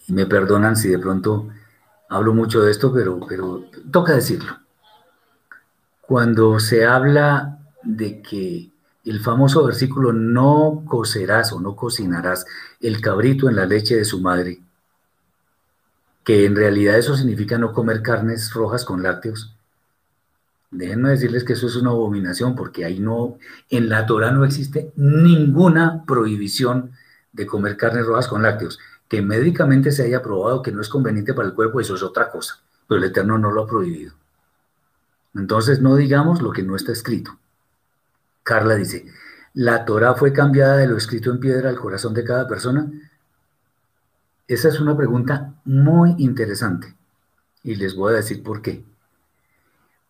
me 0.08 0.26
perdonan 0.26 0.74
si 0.74 0.88
de 0.88 0.98
pronto 0.98 1.48
hablo 2.10 2.34
mucho 2.34 2.60
de 2.60 2.70
esto, 2.70 2.92
pero, 2.92 3.64
toca 3.90 4.14
decirlo. 4.14 4.58
Cuando 6.02 6.60
se 6.60 6.84
habla 6.84 7.58
de 7.82 8.20
que 8.20 8.70
el 9.04 9.20
famoso 9.20 9.64
versículo 9.64 10.12
no 10.12 10.84
cocerás 10.86 11.52
o 11.52 11.60
no 11.60 11.74
cocinarás 11.74 12.44
el 12.80 13.00
cabrito 13.00 13.48
en 13.48 13.56
la 13.56 13.64
leche 13.64 13.96
de 13.96 14.04
su 14.04 14.20
madre, 14.20 14.60
que 16.24 16.44
en 16.44 16.54
realidad 16.54 16.98
eso 16.98 17.16
significa 17.16 17.56
no 17.56 17.72
comer 17.72 18.02
carnes 18.02 18.52
rojas 18.52 18.84
con 18.84 19.02
lácteos, 19.02 19.54
Déjenme 20.72 21.10
decirles 21.10 21.42
que 21.42 21.54
eso 21.54 21.66
es 21.66 21.74
una 21.74 21.90
abominación 21.90 22.54
porque 22.54 22.84
ahí 22.84 23.00
no, 23.00 23.38
en 23.70 23.88
la 23.88 24.06
Torah 24.06 24.30
no 24.30 24.44
existe 24.44 24.92
ninguna 24.94 26.04
prohibición 26.06 26.92
de 27.32 27.44
comer 27.46 27.76
carnes 27.76 28.06
rojas 28.06 28.28
con 28.28 28.42
lácteos. 28.42 28.78
Que 29.10 29.20
médicamente 29.20 29.92
se 29.92 30.04
haya 30.04 30.22
probado 30.22 30.62
que 30.62 30.72
no 30.72 30.80
es 30.80 30.88
conveniente 30.88 31.34
para 31.34 31.48
el 31.48 31.54
cuerpo, 31.54 31.80
eso 31.80 31.94
es 31.94 32.02
otra 32.02 32.30
cosa, 32.30 32.60
pero 32.88 32.98
el 32.98 33.10
Eterno 33.10 33.36
no 33.36 33.50
lo 33.50 33.64
ha 33.64 33.66
prohibido. 33.66 34.14
Entonces 35.34 35.82
no 35.82 35.96
digamos 35.96 36.40
lo 36.40 36.52
que 36.52 36.62
no 36.62 36.76
está 36.76 36.92
escrito. 36.92 37.36
Carla 38.42 38.76
dice, 38.76 39.04
¿la 39.52 39.84
Torah 39.84 40.14
fue 40.14 40.32
cambiada 40.32 40.78
de 40.78 40.86
lo 40.86 40.96
escrito 40.96 41.30
en 41.30 41.40
piedra 41.40 41.68
al 41.68 41.78
corazón 41.78 42.14
de 42.14 42.24
cada 42.24 42.48
persona? 42.48 42.90
Esa 44.48 44.68
es 44.68 44.80
una 44.80 44.96
pregunta 44.96 45.54
muy 45.66 46.14
interesante 46.18 46.96
y 47.62 47.74
les 47.74 47.94
voy 47.94 48.14
a 48.14 48.16
decir 48.16 48.42
por 48.42 48.62
qué. 48.62 48.84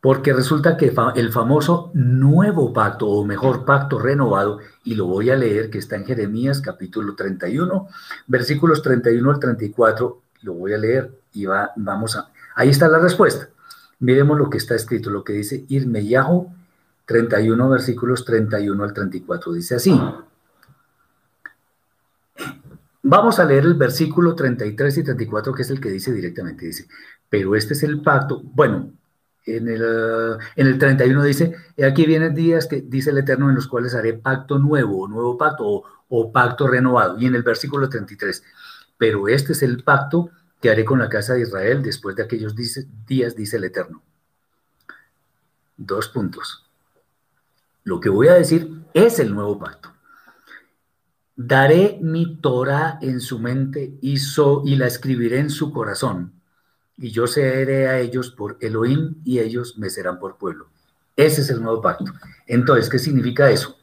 Porque 0.00 0.32
resulta 0.32 0.76
que 0.76 0.94
el 1.14 1.32
famoso 1.32 1.90
nuevo 1.92 2.72
pacto, 2.72 3.06
o 3.06 3.24
mejor 3.24 3.66
pacto 3.66 3.98
renovado, 3.98 4.60
y 4.82 4.94
lo 4.94 5.06
voy 5.06 5.30
a 5.30 5.36
leer, 5.36 5.68
que 5.68 5.78
está 5.78 5.96
en 5.96 6.06
Jeremías 6.06 6.62
capítulo 6.62 7.14
31, 7.14 7.88
versículos 8.26 8.82
31 8.82 9.30
al 9.30 9.38
34, 9.38 10.22
lo 10.42 10.54
voy 10.54 10.72
a 10.72 10.78
leer 10.78 11.12
y 11.34 11.44
va, 11.44 11.72
vamos 11.76 12.16
a... 12.16 12.30
Ahí 12.54 12.70
está 12.70 12.88
la 12.88 12.98
respuesta. 12.98 13.50
Miremos 13.98 14.38
lo 14.38 14.48
que 14.48 14.56
está 14.56 14.74
escrito, 14.74 15.10
lo 15.10 15.22
que 15.22 15.34
dice 15.34 15.66
Irmeyahu 15.68 16.50
31, 17.04 17.68
versículos 17.68 18.24
31 18.24 18.82
al 18.82 18.94
34. 18.94 19.52
Dice 19.52 19.74
así. 19.74 20.00
Vamos 23.02 23.38
a 23.38 23.44
leer 23.44 23.64
el 23.64 23.74
versículo 23.74 24.34
33 24.34 24.98
y 24.98 25.02
34, 25.02 25.52
que 25.52 25.62
es 25.62 25.70
el 25.70 25.80
que 25.80 25.90
dice 25.90 26.12
directamente, 26.12 26.66
dice, 26.66 26.86
pero 27.28 27.56
este 27.56 27.74
es 27.74 27.82
el 27.82 28.02
pacto, 28.02 28.40
bueno, 28.42 28.92
en 29.46 29.68
el, 29.68 29.82
en 30.56 30.66
el 30.66 30.78
31 30.78 31.22
dice, 31.22 31.54
aquí 31.86 32.06
vienen 32.06 32.34
días 32.34 32.66
que 32.66 32.82
dice 32.82 33.10
el 33.10 33.18
Eterno 33.18 33.48
en 33.48 33.54
los 33.54 33.66
cuales 33.66 33.94
haré 33.94 34.14
pacto 34.14 34.58
nuevo, 34.58 35.08
nuevo 35.08 35.38
pacto 35.38 35.82
o, 36.08 36.32
pacto 36.32 36.66
renovado. 36.66 37.18
Y 37.18 37.26
en 37.26 37.34
el 37.34 37.42
versículo 37.42 37.88
33, 37.88 38.42
pero 38.98 39.28
este 39.28 39.52
es 39.52 39.62
el 39.62 39.82
pacto 39.82 40.30
que 40.60 40.70
haré 40.70 40.84
con 40.84 40.98
la 40.98 41.08
casa 41.08 41.34
de 41.34 41.42
Israel 41.42 41.82
después 41.82 42.16
de 42.16 42.22
aquellos 42.22 42.54
días, 42.54 43.34
dice 43.34 43.56
el 43.56 43.64
Eterno. 43.64 44.02
Dos 45.76 46.08
puntos. 46.08 46.66
Lo 47.84 47.98
que 47.98 48.10
voy 48.10 48.28
a 48.28 48.34
decir 48.34 48.82
es 48.92 49.18
el 49.18 49.32
nuevo 49.32 49.58
pacto. 49.58 49.90
Daré 51.34 51.98
mi 52.02 52.36
Torah 52.36 52.98
en 53.00 53.20
su 53.20 53.38
mente 53.38 53.94
y, 54.02 54.16
y 54.16 54.76
la 54.76 54.86
escribiré 54.86 55.38
en 55.38 55.48
su 55.48 55.72
corazón 55.72 56.39
y 57.00 57.10
yo 57.10 57.26
seré 57.26 57.88
a 57.88 57.98
ellos 57.98 58.30
por 58.30 58.58
Elohim 58.60 59.16
y 59.24 59.40
ellos 59.40 59.78
me 59.78 59.90
serán 59.90 60.18
por 60.18 60.36
pueblo. 60.36 60.68
Ese 61.16 61.40
es 61.40 61.50
el 61.50 61.62
nuevo 61.62 61.80
pacto. 61.80 62.12
Entonces, 62.46 62.88
¿qué 62.88 62.98
significa 62.98 63.50
eso? 63.50 63.76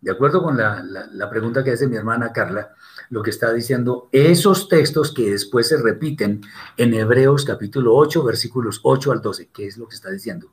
De 0.00 0.10
acuerdo 0.10 0.42
con 0.42 0.58
la, 0.58 1.30
pregunta 1.30 1.64
que 1.64 1.70
hace 1.70 1.86
mi 1.86 1.96
hermana 1.96 2.32
Carla, 2.32 2.74
lo 3.08 3.22
que 3.22 3.30
está 3.30 3.52
diciendo, 3.52 4.08
esos 4.12 4.68
textos 4.68 5.14
que 5.14 5.30
después 5.30 5.68
se 5.68 5.78
repiten 5.78 6.42
en 6.76 6.92
Hebreos 6.92 7.44
capítulo 7.44 7.94
8, 7.94 8.22
versículos 8.22 8.80
8 8.82 9.12
al 9.12 9.22
12, 9.22 9.48
¿qué 9.52 9.66
es 9.66 9.78
lo 9.78 9.88
que 9.88 9.94
está 9.94 10.10
diciendo? 10.10 10.48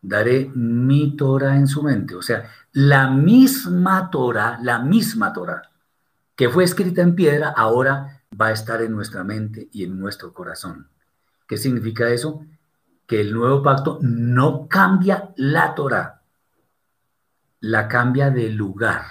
Daré 0.00 0.48
mi 0.54 1.16
Torah 1.16 1.56
en 1.56 1.66
su 1.66 1.82
mente, 1.82 2.14
o 2.14 2.22
sea, 2.22 2.48
la 2.72 3.10
misma 3.10 4.08
Torah, 4.10 4.60
la 4.62 4.78
misma 4.78 5.32
Torah 5.32 5.62
que 6.36 6.50
fue 6.50 6.64
escrita 6.64 7.00
en 7.00 7.16
piedra, 7.16 7.52
ahora 7.56 8.15
va 8.40 8.48
a 8.48 8.52
estar 8.52 8.82
en 8.82 8.92
nuestra 8.92 9.24
mente 9.24 9.68
y 9.72 9.84
en 9.84 9.98
nuestro 9.98 10.32
corazón. 10.32 10.88
¿Qué 11.46 11.56
significa 11.56 12.08
eso? 12.08 12.44
Que 13.06 13.20
el 13.20 13.32
nuevo 13.32 13.62
pacto 13.62 13.98
no 14.02 14.68
cambia 14.68 15.32
la 15.36 15.74
Torah, 15.74 16.22
la 17.60 17.88
cambia 17.88 18.30
de 18.30 18.50
lugar. 18.50 19.02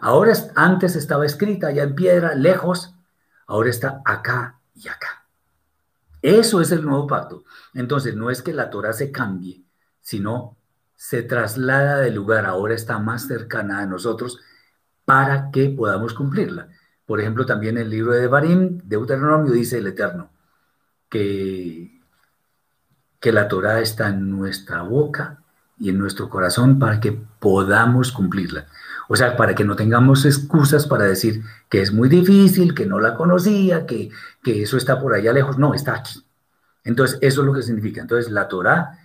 Ahora 0.00 0.32
antes 0.54 0.96
estaba 0.96 1.26
escrita 1.26 1.70
ya 1.70 1.82
en 1.82 1.94
piedra, 1.94 2.34
lejos, 2.34 2.94
ahora 3.46 3.70
está 3.70 4.00
acá 4.04 4.60
y 4.74 4.88
acá. 4.88 5.26
Eso 6.22 6.62
es 6.62 6.72
el 6.72 6.82
nuevo 6.82 7.06
pacto. 7.06 7.44
Entonces 7.74 8.16
no 8.16 8.30
es 8.30 8.40
que 8.40 8.54
la 8.54 8.70
Torah 8.70 8.94
se 8.94 9.12
cambie, 9.12 9.62
sino 10.00 10.56
se 10.96 11.22
traslada 11.22 11.98
de 11.98 12.10
lugar, 12.10 12.46
ahora 12.46 12.74
está 12.74 12.98
más 12.98 13.26
cercana 13.26 13.80
a 13.80 13.86
nosotros 13.86 14.40
para 15.04 15.50
que 15.50 15.68
podamos 15.68 16.14
cumplirla. 16.14 16.68
Por 17.06 17.20
ejemplo, 17.20 17.44
también 17.44 17.78
el 17.78 17.90
libro 17.90 18.12
de 18.12 18.26
Barim, 18.26 18.80
Deuteronomio, 18.84 19.52
dice 19.52 19.78
el 19.78 19.86
Eterno, 19.86 20.30
que, 21.08 22.00
que 23.20 23.32
la 23.32 23.48
Torah 23.48 23.80
está 23.80 24.08
en 24.08 24.30
nuestra 24.30 24.82
boca 24.82 25.42
y 25.78 25.90
en 25.90 25.98
nuestro 25.98 26.30
corazón 26.30 26.78
para 26.78 27.00
que 27.00 27.12
podamos 27.12 28.12
cumplirla. 28.12 28.66
O 29.08 29.16
sea, 29.16 29.36
para 29.36 29.54
que 29.54 29.64
no 29.64 29.76
tengamos 29.76 30.24
excusas 30.24 30.86
para 30.86 31.04
decir 31.04 31.42
que 31.68 31.82
es 31.82 31.92
muy 31.92 32.08
difícil, 32.08 32.74
que 32.74 32.86
no 32.86 33.00
la 33.00 33.14
conocía, 33.14 33.84
que, 33.84 34.10
que 34.42 34.62
eso 34.62 34.76
está 34.76 35.00
por 35.00 35.14
allá 35.14 35.32
lejos. 35.32 35.58
No, 35.58 35.74
está 35.74 35.94
aquí. 35.94 36.24
Entonces, 36.84 37.18
eso 37.20 37.42
es 37.42 37.46
lo 37.46 37.52
que 37.52 37.62
significa. 37.62 38.00
Entonces, 38.00 38.32
la 38.32 38.48
Torah 38.48 38.98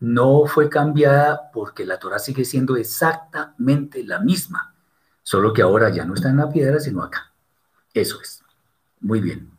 no 0.00 0.46
fue 0.46 0.68
cambiada 0.68 1.50
porque 1.52 1.84
la 1.84 1.98
Torah 1.98 2.18
sigue 2.18 2.44
siendo 2.44 2.76
exactamente 2.76 4.02
la 4.04 4.20
misma, 4.20 4.74
solo 5.22 5.52
que 5.52 5.62
ahora 5.62 5.90
ya 5.90 6.04
no 6.04 6.14
está 6.14 6.28
en 6.30 6.38
la 6.38 6.48
piedra, 6.48 6.80
sino 6.80 7.02
acá. 7.02 7.31
Eso 7.94 8.20
es. 8.20 8.42
Muy 9.00 9.20
bien. 9.20 9.50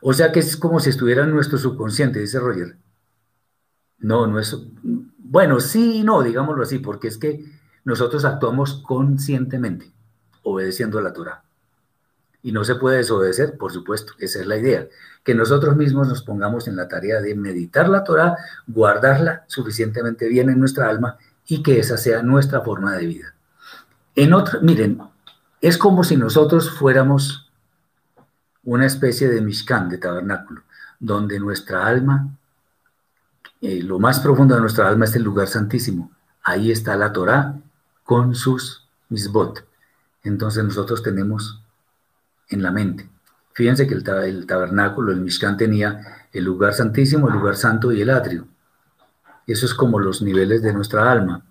O 0.00 0.12
sea 0.12 0.32
que 0.32 0.40
es 0.40 0.56
como 0.56 0.80
si 0.80 0.90
estuviera 0.90 1.24
en 1.24 1.32
nuestro 1.32 1.58
subconsciente, 1.58 2.20
dice 2.20 2.38
Roger. 2.38 2.76
No, 3.98 4.26
no 4.26 4.38
es. 4.38 4.56
Bueno, 5.18 5.60
sí 5.60 5.98
y 5.98 6.02
no, 6.04 6.22
digámoslo 6.22 6.62
así, 6.62 6.78
porque 6.78 7.08
es 7.08 7.18
que 7.18 7.44
nosotros 7.84 8.24
actuamos 8.24 8.82
conscientemente, 8.86 9.90
obedeciendo 10.42 11.00
la 11.00 11.12
Torah. 11.12 11.42
Y 12.42 12.52
no 12.52 12.64
se 12.64 12.76
puede 12.76 12.98
desobedecer, 12.98 13.58
por 13.58 13.72
supuesto, 13.72 14.12
esa 14.20 14.40
es 14.40 14.46
la 14.46 14.56
idea. 14.56 14.86
Que 15.24 15.34
nosotros 15.34 15.76
mismos 15.76 16.06
nos 16.08 16.22
pongamos 16.22 16.68
en 16.68 16.76
la 16.76 16.86
tarea 16.86 17.20
de 17.20 17.34
meditar 17.34 17.88
la 17.88 18.04
Torah, 18.04 18.36
guardarla 18.66 19.44
suficientemente 19.48 20.28
bien 20.28 20.48
en 20.48 20.60
nuestra 20.60 20.88
alma 20.88 21.18
y 21.46 21.62
que 21.62 21.80
esa 21.80 21.96
sea 21.96 22.22
nuestra 22.22 22.60
forma 22.60 22.96
de 22.96 23.06
vida. 23.06 23.34
En 24.14 24.32
otra, 24.32 24.60
miren, 24.60 25.00
es 25.60 25.78
como 25.78 26.04
si 26.04 26.16
nosotros 26.16 26.70
fuéramos 26.70 27.50
una 28.64 28.86
especie 28.86 29.28
de 29.28 29.40
Mishkan, 29.40 29.88
de 29.88 29.98
tabernáculo, 29.98 30.62
donde 31.00 31.40
nuestra 31.40 31.86
alma, 31.86 32.28
eh, 33.60 33.82
lo 33.82 33.98
más 33.98 34.20
profundo 34.20 34.54
de 34.54 34.60
nuestra 34.60 34.88
alma 34.88 35.06
es 35.06 35.16
el 35.16 35.22
lugar 35.22 35.48
santísimo. 35.48 36.12
Ahí 36.42 36.70
está 36.70 36.96
la 36.96 37.12
Torah 37.12 37.56
con 38.04 38.34
sus 38.34 38.86
misbot, 39.08 39.66
entonces 40.22 40.64
nosotros 40.64 41.02
tenemos 41.02 41.62
en 42.48 42.62
la 42.62 42.70
mente. 42.70 43.08
Fíjense 43.52 43.86
que 43.88 43.94
el, 43.94 44.04
tabernáculo, 44.46 45.10
el 45.10 45.20
Mishkan 45.20 45.56
tenía 45.56 46.26
el 46.32 46.44
lugar 46.44 46.74
santísimo, 46.74 47.28
el 47.28 47.34
lugar 47.34 47.56
santo 47.56 47.90
y 47.90 48.00
el 48.00 48.10
atrio. 48.10 48.46
Eso 49.46 49.66
es 49.66 49.74
como 49.74 49.98
los 49.98 50.22
niveles 50.22 50.62
de 50.62 50.72
nuestra 50.72 51.10
alma. 51.10 51.42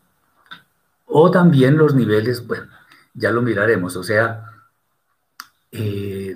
O 1.06 1.32
también 1.32 1.78
los 1.78 1.96
niveles, 1.96 2.46
bueno, 2.48 2.68
ya 3.18 3.32
lo 3.32 3.42
miraremos, 3.42 3.96
o 3.96 4.04
sea, 4.04 4.46
eh, 5.72 6.36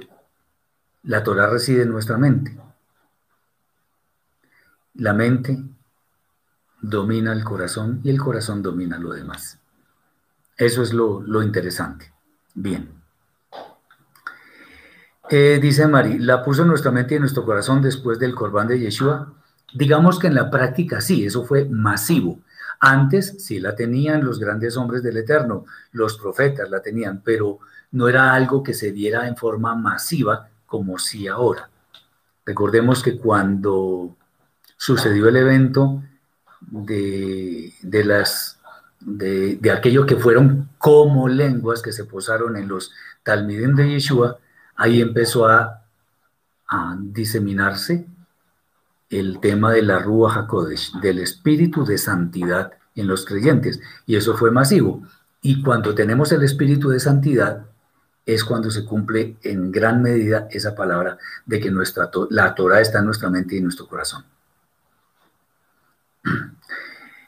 la 1.04 1.24
Torah 1.24 1.48
reside 1.48 1.84
en 1.84 1.92
nuestra 1.92 2.18
mente. 2.18 2.58
La 4.96 5.14
mente 5.14 5.64
domina 6.82 7.32
el 7.34 7.44
corazón 7.44 8.02
y 8.04 8.10
el 8.10 8.20
corazón 8.20 8.64
domina 8.64 8.98
lo 8.98 9.14
demás. 9.14 9.60
Eso 10.58 10.82
es 10.82 10.92
lo, 10.92 11.44
interesante. 11.44 12.12
Bien. 12.56 12.90
Eh, 15.30 15.60
dice 15.62 15.88
Mari, 15.88 16.18
la 16.18 16.44
puso 16.44 16.64
en 16.64 16.68
nuestra 16.68 16.92
mente 16.92 17.14
y 17.14 17.18
en 17.18 17.22
nuestro 17.22 17.46
corazón 17.46 17.82
después 17.82 18.20
del 18.20 18.34
corbán 18.34 18.68
de 18.68 18.80
Yeshua. 18.80 19.34
Digamos 19.74 20.20
que 20.20 20.28
en 20.28 20.36
la 20.36 20.50
práctica 20.50 21.00
sí, 21.00 21.26
eso 21.26 21.46
fue 21.46 21.66
masivo. 21.66 22.40
Antes 22.84 23.36
sí 23.38 23.60
la 23.60 23.76
tenían 23.76 24.26
los 24.26 24.40
grandes 24.40 24.76
hombres 24.76 25.04
del 25.04 25.18
Eterno, 25.18 25.66
los 25.92 26.18
profetas 26.18 26.68
la 26.68 26.82
tenían, 26.82 27.22
pero 27.24 27.60
no 27.92 28.08
era 28.08 28.34
algo 28.34 28.64
que 28.64 28.74
se 28.74 28.92
diera 28.92 29.28
en 29.28 29.38
forma 29.38 29.76
masiva 29.76 30.50
como 30.66 30.98
si 30.98 31.28
ahora. 31.28 31.70
Recordemos 32.44 33.04
que 33.04 33.20
cuando 33.20 34.16
sucedió 34.78 35.28
el 35.28 35.36
evento 35.36 36.02
de, 36.60 37.72
las, 38.04 38.60
de, 39.00 39.60
aquello 39.72 40.08
que 40.08 40.16
fueron 40.16 40.70
como 40.80 41.28
lenguas 41.28 41.84
que 41.84 41.92
se 41.92 42.06
posaron 42.06 42.58
en 42.58 42.68
los 42.68 42.92
Talmidim 43.22 43.76
de 43.76 43.92
Yeshua, 43.92 44.40
ahí 44.76 45.02
empezó 45.02 45.48
a, 45.48 45.84
a 46.68 46.98
diseminarse 47.00 48.08
el 49.12 49.40
tema 49.40 49.72
de 49.72 49.84
la 49.84 50.00
Rúa 50.00 50.34
HaKodesh, 50.34 50.94
del 51.02 51.20
espíritu 51.20 51.86
de 51.86 51.98
santidad 51.98 52.72
en 52.96 53.08
los 53.08 53.26
creyentes, 53.26 53.80
y 54.06 54.16
eso 54.16 54.36
fue 54.36 54.52
masivo. 54.52 55.04
Y 55.42 55.62
cuando 55.62 55.94
tenemos 55.94 56.32
el 56.32 56.44
espíritu 56.44 56.90
de 56.90 57.00
santidad, 57.00 57.66
es 58.26 58.44
cuando 58.44 58.72
se 58.72 58.86
cumple 58.86 59.38
en 59.44 59.72
gran 59.72 60.02
medida 60.02 60.48
esa 60.52 60.76
palabra 60.76 61.18
de 61.46 61.60
que 61.60 61.72
nuestra, 61.72 62.10
la 62.30 62.56
Torah 62.56 62.80
está 62.80 63.00
en 63.00 63.06
nuestra 63.06 63.30
mente 63.30 63.56
y 63.56 63.58
en 63.58 63.66
nuestro 63.66 63.88
corazón. 63.88 64.24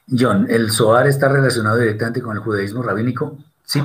John, 0.08 0.46
¿el 0.48 0.70
Zohar 0.70 1.06
está 1.06 1.28
relacionado 1.28 1.78
directamente 1.78 2.22
con 2.22 2.36
el 2.36 2.42
judaísmo 2.42 2.82
rabínico? 2.82 3.38
Sí, 3.64 3.82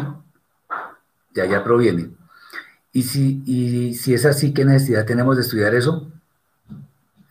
de 1.33 1.41
allá 1.41 1.63
proviene. 1.63 2.11
¿Y 2.91 3.03
si, 3.03 3.43
y 3.45 3.93
si 3.95 4.13
es 4.13 4.25
así, 4.25 4.53
qué 4.53 4.65
necesidad 4.65 5.05
tenemos 5.05 5.35
de 5.35 5.43
estudiar 5.43 5.75
eso? 5.75 6.11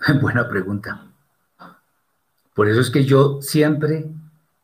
Buena 0.20 0.49
pregunta. 0.49 1.05
Por 2.55 2.68
eso 2.68 2.80
es 2.80 2.90
que 2.90 3.05
yo 3.05 3.40
siempre 3.40 4.07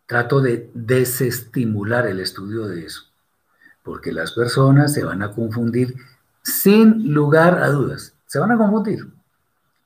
trato 0.07 0.41
de 0.41 0.70
desestimular 0.74 2.07
el 2.07 2.20
estudio 2.20 2.66
de 2.66 2.85
eso, 2.85 3.03
porque 3.82 4.12
las 4.12 4.32
personas 4.32 4.93
se 4.93 5.05
van 5.05 5.22
a 5.22 5.32
confundir 5.32 5.95
sin 6.43 7.12
lugar 7.12 7.62
a 7.62 7.68
dudas, 7.68 8.14
se 8.26 8.39
van 8.39 8.53
a 8.53 8.59
confundir. 8.59 9.07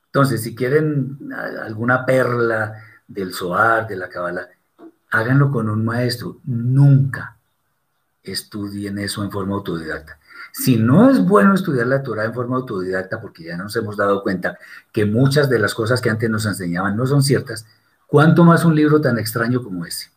Entonces, 0.07 0.41
si 0.41 0.55
quieren 0.55 1.19
alguna 1.63 2.05
perla 2.05 2.83
del 3.07 3.33
Zohar, 3.33 3.87
de 3.87 3.95
la 3.95 4.09
Kabbalah, 4.09 4.49
háganlo 5.11 5.51
con 5.51 5.69
un 5.69 5.85
maestro. 5.85 6.37
Nunca 6.45 7.37
estudien 8.23 8.97
eso 8.97 9.23
en 9.23 9.31
forma 9.31 9.55
autodidacta. 9.55 10.18
Si 10.51 10.77
no 10.77 11.09
es 11.09 11.19
bueno 11.23 11.53
estudiar 11.53 11.87
la 11.87 12.03
Torah 12.03 12.25
en 12.25 12.33
forma 12.33 12.57
autodidacta, 12.57 13.21
porque 13.21 13.43
ya 13.43 13.57
nos 13.57 13.75
hemos 13.75 13.97
dado 13.97 14.23
cuenta 14.23 14.57
que 14.91 15.05
muchas 15.05 15.49
de 15.49 15.59
las 15.59 15.73
cosas 15.73 16.01
que 16.01 16.09
antes 16.09 16.29
nos 16.29 16.45
enseñaban 16.45 16.97
no 16.97 17.05
son 17.05 17.23
ciertas, 17.23 17.65
¿cuánto 18.07 18.43
más 18.43 18.65
un 18.65 18.75
libro 18.75 18.99
tan 18.99 19.17
extraño 19.19 19.63
como 19.63 19.85
ese? 19.85 20.09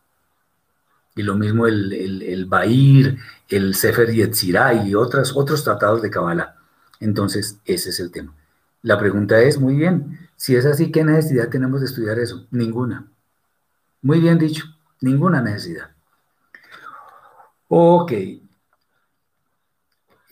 Y 1.15 1.23
lo 1.23 1.37
mismo 1.37 1.67
el, 1.67 1.93
el, 1.93 2.23
el 2.23 2.47
Bair, 2.47 3.19
el 3.49 3.75
Sefer 3.75 4.11
Yetzirah 4.11 4.85
y 4.85 4.95
otros 4.95 5.63
tratados 5.63 6.01
de 6.03 6.11
Kabbalah. 6.11 6.57
Entonces, 7.01 7.59
ese 7.65 7.91
es 7.91 8.01
el 8.01 8.11
tema. 8.11 8.35
La 8.83 8.99
pregunta 8.99 9.41
es, 9.41 9.59
muy 9.59 9.77
bien, 9.77 10.19
si 10.37 10.57
es 10.57 10.67
así, 10.67 10.91
¿qué 10.91 11.05
necesidad 11.05 11.49
tenemos 11.49 11.81
de 11.81 11.87
estudiar 11.87 12.19
eso? 12.19 12.47
Ninguna. 12.51 13.07
Muy 14.01 14.21
bien 14.21 14.39
dicho, 14.39 14.65
ninguna 15.01 15.41
necesidad. 15.41 15.91
Ok. 17.69 18.13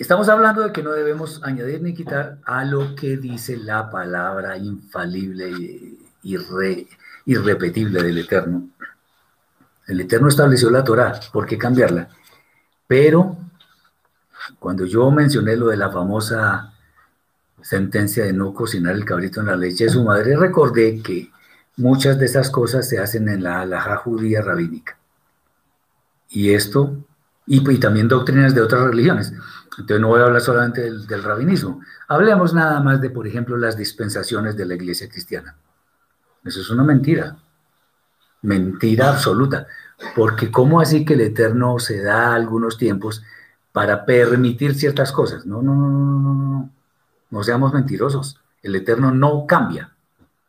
Estamos 0.00 0.30
hablando 0.30 0.62
de 0.62 0.72
que 0.72 0.82
no 0.82 0.92
debemos 0.92 1.42
añadir 1.44 1.82
ni 1.82 1.92
quitar 1.92 2.38
a 2.46 2.64
lo 2.64 2.94
que 2.94 3.18
dice 3.18 3.58
la 3.58 3.90
palabra 3.90 4.56
infalible 4.56 5.50
y 5.50 6.38
irrepetible 7.26 8.02
del 8.02 8.16
Eterno. 8.16 8.70
El 9.86 10.00
Eterno 10.00 10.28
estableció 10.28 10.70
la 10.70 10.82
Torah, 10.82 11.20
¿por 11.30 11.44
qué 11.44 11.58
cambiarla? 11.58 12.08
Pero 12.86 13.36
cuando 14.58 14.86
yo 14.86 15.10
mencioné 15.10 15.54
lo 15.54 15.68
de 15.68 15.76
la 15.76 15.90
famosa 15.90 16.72
sentencia 17.60 18.24
de 18.24 18.32
no 18.32 18.54
cocinar 18.54 18.94
el 18.94 19.04
cabrito 19.04 19.40
en 19.40 19.48
la 19.48 19.56
leche 19.56 19.84
de 19.84 19.90
su 19.90 20.02
madre, 20.02 20.34
recordé 20.34 21.02
que 21.02 21.30
muchas 21.76 22.18
de 22.18 22.24
esas 22.24 22.48
cosas 22.48 22.88
se 22.88 22.98
hacen 22.98 23.28
en 23.28 23.42
la 23.42 23.60
alhaja 23.60 23.98
judía 23.98 24.40
rabínica. 24.40 24.96
Y 26.30 26.54
esto, 26.54 27.04
y, 27.46 27.78
también 27.78 28.08
doctrinas 28.08 28.54
de 28.54 28.62
otras 28.62 28.82
religiones. 28.84 29.34
Entonces 29.78 30.00
no 30.00 30.08
voy 30.08 30.20
a 30.20 30.24
hablar 30.24 30.40
solamente 30.40 30.82
del, 30.82 31.22
rabinismo. 31.22 31.80
Hablemos 32.08 32.52
nada 32.52 32.80
más 32.80 33.00
de, 33.00 33.10
por 33.10 33.26
ejemplo, 33.26 33.56
las 33.56 33.76
dispensaciones 33.76 34.56
de 34.56 34.66
la 34.66 34.74
iglesia 34.74 35.08
cristiana. 35.08 35.56
Eso 36.44 36.60
es 36.60 36.70
una 36.70 36.82
mentira. 36.82 37.36
Mentira 38.42 39.10
absoluta. 39.10 39.66
Porque 40.16 40.50
¿cómo 40.50 40.80
así 40.80 41.04
que 41.04 41.14
el 41.14 41.20
Eterno 41.20 41.78
se 41.78 42.02
da 42.02 42.34
algunos 42.34 42.78
tiempos 42.78 43.22
para 43.72 44.04
permitir 44.04 44.74
ciertas 44.74 45.12
cosas? 45.12 45.46
No, 45.46 45.62
no, 45.62 45.74
no, 45.74 45.88
no, 45.88 46.18
no, 46.18 46.34
no. 46.34 46.70
No 47.30 47.44
seamos 47.44 47.72
mentirosos. 47.72 48.40
El 48.62 48.74
Eterno 48.74 49.12
no 49.12 49.46
cambia. 49.46 49.92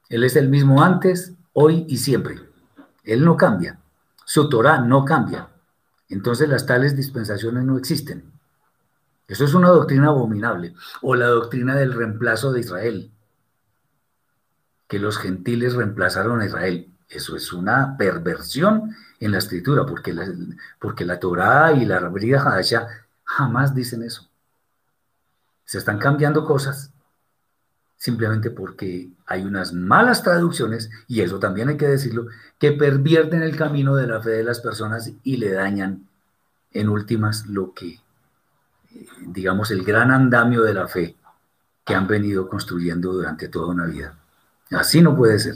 Él 0.10 0.24
es 0.24 0.36
el 0.36 0.50
mismo 0.50 0.84
antes, 0.84 1.34
hoy 1.54 1.86
y 1.88 1.98
siempre. 1.98 2.40
Él 3.04 3.24
no 3.24 3.38
cambia. 3.38 3.80
Su 4.26 4.50
Torah 4.50 4.80
no 4.80 5.06
cambia. 5.06 5.50
Entonces 6.10 6.50
las 6.50 6.66
tales 6.66 6.96
dispensaciones 6.96 7.64
no 7.64 7.78
existen. 7.78 8.31
Eso 9.32 9.46
es 9.46 9.54
una 9.54 9.70
doctrina 9.70 10.08
abominable. 10.08 10.74
O 11.02 11.16
la 11.16 11.28
doctrina 11.28 11.74
del 11.76 11.94
reemplazo 11.94 12.52
de 12.52 12.60
Israel. 12.60 13.12
Que 14.90 15.00
los 15.00 15.18
gentiles 15.18 15.74
reemplazaron 15.74 16.42
a 16.42 16.46
Israel. 16.46 16.92
Eso 17.08 17.38
es 17.38 17.54
una 17.54 17.96
perversión 17.98 18.94
en 19.22 19.32
la 19.32 19.38
escritura, 19.38 19.86
porque 19.86 20.12
la, 20.14 20.28
porque 20.80 21.06
la 21.06 21.18
Torah 21.18 21.72
y 21.72 21.86
la 21.86 22.00
Rabría 22.00 22.42
Hadasha 22.42 22.88
jamás 23.24 23.74
dicen 23.74 24.04
eso. 24.04 24.28
Se 25.64 25.78
están 25.78 25.98
cambiando 25.98 26.44
cosas 26.44 26.92
simplemente 27.96 28.50
porque 28.50 29.12
hay 29.28 29.44
unas 29.44 29.74
malas 29.74 30.24
traducciones, 30.24 30.90
y 31.08 31.22
eso 31.22 31.38
también 31.40 31.70
hay 31.70 31.78
que 31.78 31.88
decirlo, 31.88 32.26
que 32.58 32.72
pervierten 32.72 33.44
el 33.44 33.56
camino 33.56 33.96
de 33.96 34.08
la 34.08 34.20
fe 34.20 34.32
de 34.32 34.44
las 34.44 34.60
personas 34.60 35.12
y 35.24 35.38
le 35.38 35.52
dañan 35.52 36.10
en 36.72 36.90
últimas 36.90 37.46
lo 37.46 37.76
que, 37.76 38.00
digamos, 39.28 39.72
el 39.72 39.84
gran 39.84 40.12
andamio 40.12 40.64
de 40.64 40.74
la 40.74 40.88
fe 40.88 41.16
que 41.86 41.96
han 41.96 42.08
venido 42.08 42.48
construyendo 42.48 43.14
durante 43.14 43.48
toda 43.48 43.68
una 43.68 43.86
vida. 43.86 44.18
Así 44.72 45.02
no 45.02 45.16
puede 45.16 45.40
ser. 45.40 45.56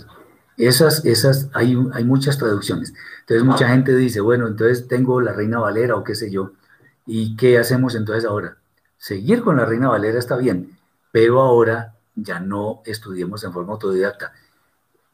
Esas, 0.58 1.06
esas, 1.06 1.50
hay, 1.54 1.78
hay 1.94 2.04
muchas 2.04 2.38
traducciones. 2.38 2.94
Entonces 3.22 3.44
mucha 3.44 3.68
gente 3.68 3.96
dice, 3.96 4.22
bueno, 4.22 4.48
entonces 4.48 4.88
tengo 4.88 5.22
la 5.22 5.34
Reina 5.34 5.60
Valera 5.60 5.96
o 5.96 6.04
qué 6.04 6.16
sé 6.16 6.32
yo, 6.32 6.54
¿y 7.06 7.36
qué 7.36 7.58
hacemos 7.58 7.96
entonces 7.96 8.26
ahora? 8.26 8.58
Seguir 8.98 9.42
con 9.42 9.58
la 9.58 9.66
Reina 9.66 9.90
Valera 9.90 10.18
está 10.18 10.38
bien, 10.38 10.78
pero 11.12 11.42
ahora 11.42 11.96
ya 12.16 12.40
no 12.40 12.82
estudiemos 12.86 13.44
en 13.44 13.54
forma 13.54 13.74
autodidacta. 13.74 14.32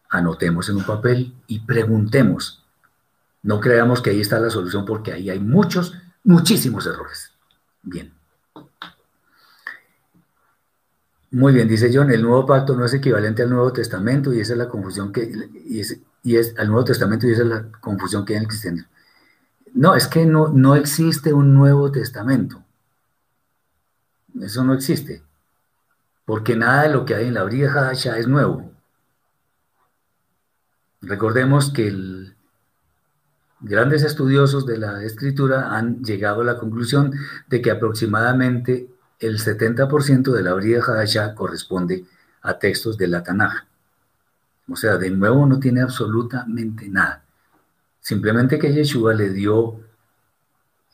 Anotemos 0.09 0.69
en 0.69 0.77
un 0.77 0.83
papel 0.83 1.33
y 1.47 1.59
preguntemos. 1.59 2.63
No 3.43 3.59
creamos 3.59 4.01
que 4.01 4.11
ahí 4.11 4.21
está 4.21 4.39
la 4.39 4.49
solución 4.49 4.85
porque 4.85 5.11
ahí 5.11 5.29
hay 5.29 5.39
muchos, 5.39 5.95
muchísimos 6.23 6.85
errores. 6.85 7.30
Bien. 7.83 8.13
Muy 11.31 11.53
bien, 11.53 11.67
dice 11.67 11.89
John, 11.93 12.11
el 12.11 12.21
Nuevo 12.21 12.45
Pacto 12.45 12.75
no 12.75 12.83
es 12.83 12.93
equivalente 12.93 13.41
al 13.41 13.49
Nuevo 13.49 13.71
Testamento 13.71 14.33
y 14.33 14.41
esa 14.41 14.51
es 14.53 14.59
la 14.59 14.67
confusión 14.67 15.13
que, 15.13 15.31
y 15.65 15.79
es, 16.35 16.53
al 16.57 16.67
Nuevo 16.67 16.83
Testamento 16.83 17.25
y 17.25 17.31
esa 17.31 17.43
es 17.43 17.47
la 17.47 17.71
confusión 17.79 18.25
que 18.25 18.33
hay 18.33 18.37
en 18.37 18.43
el 18.43 18.49
cristianismo. 18.49 18.89
No, 19.73 19.95
es 19.95 20.07
que 20.07 20.25
no, 20.25 20.49
no 20.49 20.75
existe 20.75 21.31
un 21.31 21.53
Nuevo 21.53 21.89
Testamento. 21.89 22.61
Eso 24.41 24.63
no 24.65 24.73
existe. 24.73 25.23
Porque 26.25 26.57
nada 26.57 26.83
de 26.83 26.89
lo 26.89 27.05
que 27.05 27.15
hay 27.15 27.27
en 27.27 27.33
la 27.33 27.43
Brija 27.43 27.93
ya 27.93 28.17
es 28.17 28.27
nuevo. 28.27 28.69
Recordemos 31.01 31.71
que 31.71 32.33
Grandes 33.61 34.03
estudiosos 34.03 34.65
de 34.65 34.77
la 34.77 35.03
escritura 35.03 35.75
han 35.75 36.03
llegado 36.03 36.41
a 36.41 36.45
la 36.45 36.57
conclusión 36.57 37.13
de 37.47 37.61
que 37.61 37.69
aproximadamente 37.69 38.89
el 39.19 39.37
70% 39.37 40.31
de 40.31 40.41
la 40.41 40.53
Brida 40.53 40.81
Hadashah 40.83 41.35
corresponde 41.35 42.05
a 42.41 42.57
textos 42.57 42.97
de 42.97 43.07
la 43.07 43.21
Tanaj. 43.21 43.65
O 44.67 44.75
sea, 44.75 44.97
de 44.97 45.11
nuevo 45.11 45.45
no 45.45 45.59
tiene 45.59 45.81
absolutamente 45.81 46.89
nada. 46.89 47.23
Simplemente 47.99 48.57
que 48.57 48.73
Yeshua 48.73 49.13
le 49.13 49.29
dio 49.29 49.79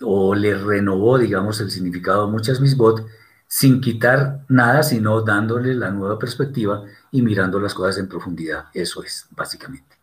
o 0.01 0.35
le 0.35 0.55
renovó, 0.55 1.17
digamos, 1.17 1.61
el 1.61 1.71
significado 1.71 2.23
a 2.23 2.27
muchas 2.27 2.59
misbot 2.59 3.07
sin 3.47 3.79
quitar 3.79 4.43
nada, 4.49 4.83
sino 4.83 5.21
dándole 5.21 5.73
la 5.73 5.89
nueva 5.89 6.19
perspectiva 6.19 6.83
y 7.11 7.21
mirando 7.21 7.61
las 7.61 7.73
cosas 7.73 7.97
en 7.97 8.09
profundidad. 8.09 8.65
Eso 8.73 9.01
es, 9.03 9.25
básicamente. 9.31 9.95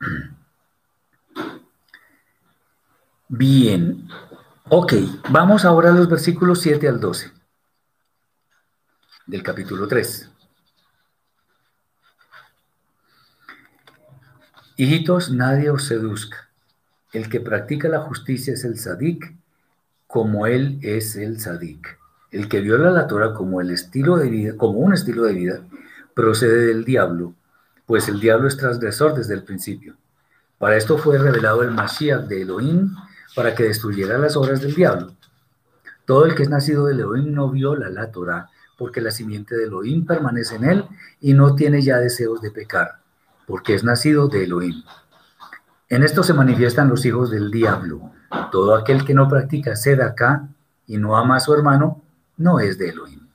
Bien, 3.28 4.06
ok, 4.68 4.92
vamos 5.30 5.64
ahora 5.64 5.90
a 5.90 5.92
los 5.92 6.08
versículos 6.08 6.60
7 6.60 6.86
al 6.86 7.00
12 7.00 7.32
del 9.26 9.42
capítulo 9.42 9.88
3. 9.88 10.30
Hijitos, 14.76 15.32
nadie 15.32 15.70
os 15.70 15.86
seduzca. 15.86 16.50
El 17.12 17.28
que 17.28 17.40
practica 17.40 17.88
la 17.88 17.98
justicia 17.98 18.54
es 18.54 18.64
el 18.64 18.78
sadik, 18.78 19.34
como 20.06 20.46
él 20.46 20.78
es 20.82 21.16
el 21.16 21.40
sadik. 21.40 21.98
El 22.30 22.48
que 22.48 22.60
viola 22.60 22.92
la 22.92 23.08
Torah 23.08 23.34
como 23.34 23.60
el 23.60 23.72
estilo 23.72 24.18
de 24.18 24.30
vida, 24.30 24.56
como 24.56 24.78
un 24.78 24.94
estilo 24.94 25.24
de 25.24 25.32
vida, 25.32 25.60
procede 26.14 26.66
del 26.66 26.84
diablo, 26.84 27.34
pues 27.86 28.06
el 28.06 28.20
diablo 28.20 28.46
es 28.46 28.56
transgresor 28.56 29.14
desde 29.14 29.34
el 29.34 29.42
principio. 29.42 29.96
Para 30.58 30.76
esto 30.76 30.96
fue 30.96 31.18
revelado 31.18 31.64
el 31.64 31.72
Mashiach 31.72 32.28
de 32.28 32.42
Elohim, 32.42 32.94
para 33.36 33.54
que 33.54 33.64
destruyera 33.64 34.16
las 34.16 34.34
obras 34.34 34.62
del 34.62 34.74
diablo. 34.74 35.12
Todo 36.06 36.24
el 36.24 36.34
que 36.34 36.42
es 36.42 36.48
nacido 36.48 36.86
de 36.86 36.94
Elohim 36.94 37.34
no 37.34 37.50
viola 37.50 37.90
la 37.90 38.10
Torah, 38.10 38.48
porque 38.78 39.02
la 39.02 39.10
simiente 39.10 39.54
de 39.54 39.64
Elohim 39.64 40.06
permanece 40.06 40.56
en 40.56 40.64
él 40.64 40.84
y 41.20 41.34
no 41.34 41.54
tiene 41.54 41.82
ya 41.82 41.98
deseos 41.98 42.40
de 42.40 42.50
pecar, 42.50 43.00
porque 43.46 43.74
es 43.74 43.84
nacido 43.84 44.28
de 44.28 44.44
Elohim. 44.44 44.82
En 45.90 46.02
esto 46.02 46.22
se 46.22 46.32
manifiestan 46.32 46.88
los 46.88 47.04
hijos 47.04 47.30
del 47.30 47.50
diablo. 47.50 48.10
Todo 48.50 48.74
aquel 48.74 49.04
que 49.04 49.12
no 49.12 49.28
practica 49.28 49.74
acá 50.02 50.48
y 50.86 50.96
no 50.96 51.18
ama 51.18 51.36
a 51.36 51.40
su 51.40 51.52
hermano, 51.52 52.02
no 52.38 52.58
es 52.58 52.78
de 52.78 52.88
Elohim. 52.88 53.28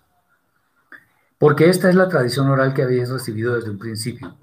Porque 1.38 1.70
esta 1.70 1.90
es 1.90 1.96
la 1.96 2.10
tradición 2.10 2.50
oral 2.50 2.74
que 2.74 2.82
habéis 2.82 3.10
recibido 3.10 3.54
desde 3.54 3.70
un 3.70 3.78
principio, 3.78 4.36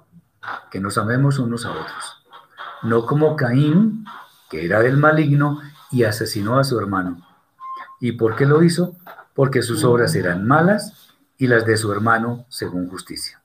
que 0.71 0.79
nos 0.79 0.99
amemos 0.99 1.41
unos 1.41 1.67
a 1.67 1.73
otros. 1.73 2.25
No 2.85 3.05
como 3.07 3.35
Caín, 3.35 4.05
que 4.51 4.65
era 4.65 4.81
del 4.81 4.97
maligno 4.97 5.61
y 5.91 6.05
asesinó 6.05 6.59
a 6.59 6.65
su 6.65 6.79
hermano. 6.79 7.27
¿Y 8.01 8.13
por 8.13 8.37
qué 8.37 8.47
lo 8.47 8.63
hizo? 8.63 8.97
Porque 9.35 9.63
sus 9.63 9.85
obras 9.85 10.15
eran 10.15 10.47
malas 10.47 11.15
y 11.37 11.47
las 11.47 11.65
de 11.67 11.77
su 11.77 11.93
hermano 11.93 12.47
según 12.49 12.89
justicia. 12.89 13.43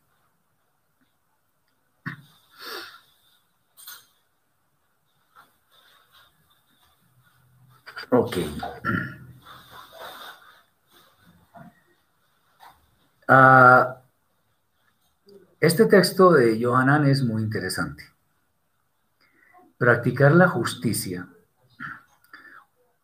Ok. 8.10 8.38
Ah, 13.28 14.02
este 15.60 15.86
texto 15.86 16.32
de 16.32 16.62
Johanan 16.62 17.08
es 17.08 17.24
muy 17.24 17.42
interesante. 17.42 18.13
Practicar 19.84 20.34
la 20.34 20.48
justicia 20.48 21.28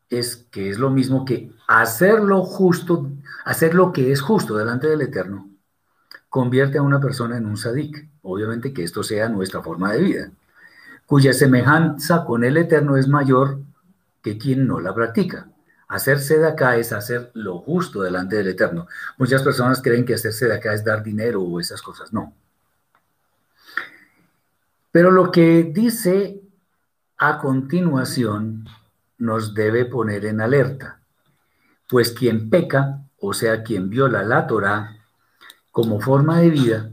es 0.10 0.47
que 0.49 0.69
es 0.69 0.80
lo 0.80 0.89
mismo 0.89 1.26
que 1.26 1.51
hacer 1.68 2.22
lo 2.22 2.45
justo, 2.45 3.11
hacer 3.43 3.76
lo 3.76 3.91
que 3.91 4.14
es 4.14 4.22
justo 4.22 4.56
delante 4.56 4.88
del 4.88 5.01
Eterno, 5.01 5.49
convierte 6.30 6.77
a 6.77 6.81
una 6.81 7.01
persona 7.01 7.35
en 7.35 7.47
un 7.47 7.57
sadik. 7.57 8.07
Obviamente 8.22 8.72
que 8.72 8.85
esto 8.85 9.03
sea 9.03 9.27
nuestra 9.27 9.61
forma 9.61 9.91
de 9.91 9.99
vida, 9.99 10.31
cuya 11.06 11.34
semejanza 11.34 12.23
con 12.23 12.45
el 12.45 12.56
Eterno 12.56 12.95
es 12.95 13.10
mayor 13.10 13.60
que 14.23 14.38
quien 14.38 14.65
no 14.65 14.80
la 14.80 14.95
practica. 14.95 15.49
Hacerse 15.89 16.38
de 16.38 16.47
acá 16.47 16.77
es 16.77 16.93
hacer 16.93 17.30
lo 17.34 17.57
justo 17.57 18.03
delante 18.03 18.38
del 18.38 18.47
Eterno. 18.47 18.88
Muchas 19.18 19.43
personas 19.43 19.81
creen 19.81 20.06
que 20.06 20.14
hacerse 20.14 20.47
de 20.47 20.56
acá 20.56 20.73
es 20.73 20.85
dar 20.85 21.03
dinero 21.03 21.41
o 21.41 21.60
esas 21.60 21.81
cosas. 21.81 22.14
No. 22.14 22.34
Pero 24.93 25.11
lo 25.11 25.30
que 25.30 25.69
dice 25.73 26.45
a 27.20 27.38
continuación 27.38 28.66
nos 29.18 29.54
debe 29.54 29.86
poner 29.86 30.26
en 30.26 30.40
alerta, 30.40 31.02
pues 31.90 32.12
quien 32.12 32.50
peca, 32.50 33.02
o 33.20 33.34
sea, 33.34 33.64
quien 33.64 33.90
viola 33.90 34.24
la 34.24 34.48
Torah 34.48 34.98
como 35.72 36.00
forma 36.00 36.40
de 36.40 36.50
vida, 36.50 36.90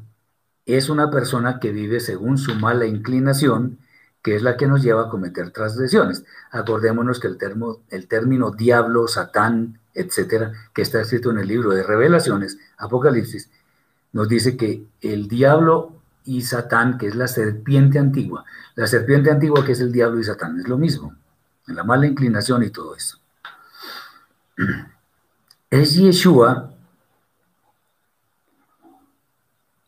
es 0.66 0.89
una 0.89 1.12
persona 1.12 1.61
que 1.61 1.70
vive 1.70 2.01
según 2.01 2.39
su 2.39 2.57
mala 2.57 2.86
inclinación, 2.86 3.78
que 4.20 4.35
es 4.35 4.43
la 4.43 4.57
que 4.57 4.66
nos 4.66 4.82
lleva 4.82 5.03
a 5.03 5.09
cometer 5.09 5.51
transgresiones. 5.53 6.24
Acordémonos 6.51 7.20
que 7.20 7.28
el, 7.28 7.39
el 7.90 8.09
término 8.09 8.51
diablo, 8.51 9.07
satán, 9.07 9.78
etcétera, 9.94 10.53
que 10.74 10.82
está 10.82 11.01
escrito 11.01 11.31
en 11.31 11.39
el 11.39 11.47
libro 11.47 11.70
de 11.70 11.85
Revelaciones, 11.85 12.59
Apocalipsis, 12.77 13.48
nos 14.12 14.28
dice 14.28 14.57
que 14.57 14.85
el 15.01 15.28
diablo 15.28 15.95
y 16.27 16.43
Satán, 16.43 16.98
que 16.98 17.07
es 17.07 17.15
la 17.15 17.28
serpiente 17.28 17.98
antigua. 17.98 18.44
La 18.74 18.86
serpiente 18.86 19.31
antigua, 19.31 19.65
que 19.65 19.73
es 19.73 19.81
el 19.81 19.93
diablo 19.93 20.20
y 20.20 20.24
Satán, 20.24 20.59
es 20.59 20.69
lo 20.69 20.77
mismo. 20.77 21.15
La 21.66 21.85
mala 21.85 22.07
inclinación 22.07 22.62
y 22.62 22.70
todo 22.70 22.94
eso. 22.94 23.19
Es 25.69 25.97
Yeshua 25.97 26.73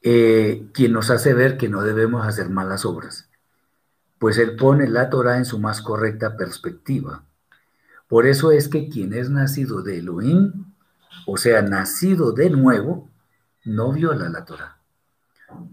eh, 0.03 0.67
quien 0.75 0.93
nos 0.93 1.09
hace 1.09 1.35
ver 1.35 1.57
que 1.57 1.69
no 1.69 1.83
debemos 1.83 2.27
hacer 2.27 2.51
malas 2.51 2.85
obras, 2.85 3.29
pues 4.19 4.39
Él 4.39 4.57
pone 4.57 4.89
la 4.89 5.09
Torah 5.09 5.37
en 5.37 5.45
su 5.45 5.61
más 5.61 5.81
correcta 5.81 6.37
perspectiva. 6.37 7.23
Por 8.09 8.27
eso 8.27 8.51
es 8.51 8.69
que 8.69 8.89
quien 8.89 9.13
es 9.13 9.31
nacido 9.31 9.83
de 9.83 9.99
Elohim, 9.99 10.75
o 11.27 11.37
sea, 11.37 11.63
nacido 11.63 12.33
de 12.33 12.51
nuevo, 12.51 13.09
no 13.65 13.93
viola 13.93 14.29
la 14.29 14.45
Torah 14.45 14.78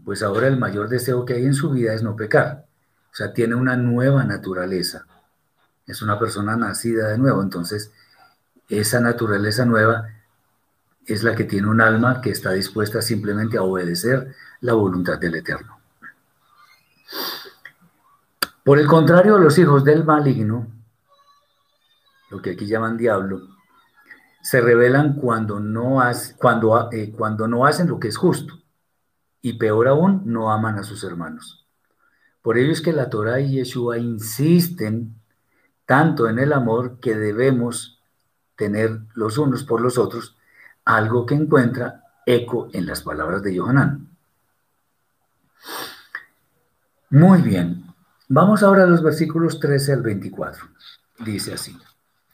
pues 0.03 0.23
ahora 0.23 0.47
el 0.47 0.57
mayor 0.57 0.87
deseo 0.89 1.25
que 1.25 1.33
hay 1.33 1.45
en 1.45 1.53
su 1.53 1.71
vida 1.71 1.93
es 1.93 2.03
no 2.03 2.15
pecar. 2.15 2.65
O 3.11 3.15
sea, 3.15 3.33
tiene 3.33 3.55
una 3.55 3.75
nueva 3.75 4.23
naturaleza. 4.23 5.05
Es 5.87 6.01
una 6.01 6.19
persona 6.19 6.55
nacida 6.55 7.09
de 7.09 7.17
nuevo. 7.17 7.41
Entonces, 7.41 7.91
esa 8.69 8.99
naturaleza 8.99 9.65
nueva 9.65 10.09
es 11.05 11.23
la 11.23 11.35
que 11.35 11.43
tiene 11.43 11.67
un 11.67 11.81
alma 11.81 12.21
que 12.21 12.31
está 12.31 12.51
dispuesta 12.51 13.01
simplemente 13.01 13.57
a 13.57 13.63
obedecer 13.63 14.33
la 14.61 14.73
voluntad 14.73 15.19
del 15.19 15.35
Eterno. 15.35 15.79
Por 18.63 18.79
el 18.79 18.87
contrario, 18.87 19.37
los 19.37 19.57
hijos 19.59 19.83
del 19.83 20.03
maligno, 20.03 20.67
lo 22.31 22.41
que 22.41 22.51
aquí 22.51 22.65
llaman 22.65 22.97
diablo, 22.97 23.41
se 24.41 24.61
rebelan 24.61 25.15
cuando 25.15 25.59
no, 25.59 26.01
cuando, 26.37 26.89
eh, 26.91 27.11
cuando 27.15 27.47
no 27.47 27.65
hacen 27.65 27.87
lo 27.87 27.99
que 27.99 28.07
es 28.07 28.17
justo 28.17 28.64
y 29.45 29.53
peor 29.53 29.87
aún, 29.87 30.23
no 30.25 30.51
aman 30.51 30.79
a 30.79 30.83
sus 30.83 31.03
hermanos. 31.03 31.63
Por 32.41 32.57
ello 32.57 32.71
es 32.71 32.81
que 32.81 32.93
la 32.93 33.11
Torah 33.11 33.39
y 33.39 33.51
Yeshua 33.51 33.99
insisten 33.99 35.13
tanto 35.85 36.27
en 36.27 36.39
el 36.39 36.51
amor 36.51 36.99
que 36.99 37.15
debemos 37.15 38.01
tener 38.55 39.01
los 39.13 39.37
unos 39.37 39.63
por 39.63 39.81
los 39.81 39.99
otros, 39.99 40.35
algo 40.83 41.27
que 41.27 41.35
encuentra 41.35 42.05
eco 42.25 42.69
en 42.73 42.87
las 42.87 43.03
palabras 43.03 43.43
de 43.43 43.53
Yohanan. 43.53 44.09
Muy 47.11 47.43
bien, 47.43 47.85
vamos 48.27 48.63
ahora 48.63 48.85
a 48.85 48.87
los 48.87 49.03
versículos 49.03 49.59
13 49.59 49.93
al 49.93 50.01
24. 50.01 50.65
Dice 51.19 51.53
así, 51.53 51.77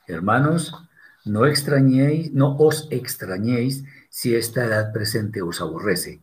hermanos, 0.07 0.73
no 1.25 1.45
extrañéis, 1.45 2.31
no 2.31 2.55
os 2.55 2.87
extrañéis 2.89 3.83
si 4.07 4.33
esta 4.33 4.63
edad 4.63 4.93
presente 4.93 5.41
os 5.41 5.59
aborrece 5.59 6.21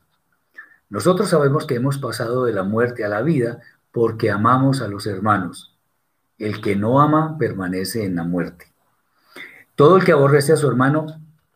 nosotros 0.91 1.29
sabemos 1.29 1.67
que 1.67 1.75
hemos 1.75 1.99
pasado 1.99 2.45
de 2.45 2.53
la 2.53 2.63
muerte 2.63 3.05
a 3.05 3.09
la 3.09 3.21
vida 3.21 3.61
porque 3.93 4.31
amamos 4.31 4.81
a 4.81 4.89
los 4.89 5.07
hermanos. 5.07 5.77
El 6.39 6.61
que 6.61 6.77
no 6.77 7.01
ama 7.01 7.37
permanece 7.39 8.05
en 8.05 8.17
la 8.17 8.25
muerte. 8.25 8.73
Todo 9.75 9.99
el 9.99 10.05
que 10.05 10.13
aborrece 10.13 10.53
a 10.53 10.57
su 10.57 10.67
hermano, 10.67 11.07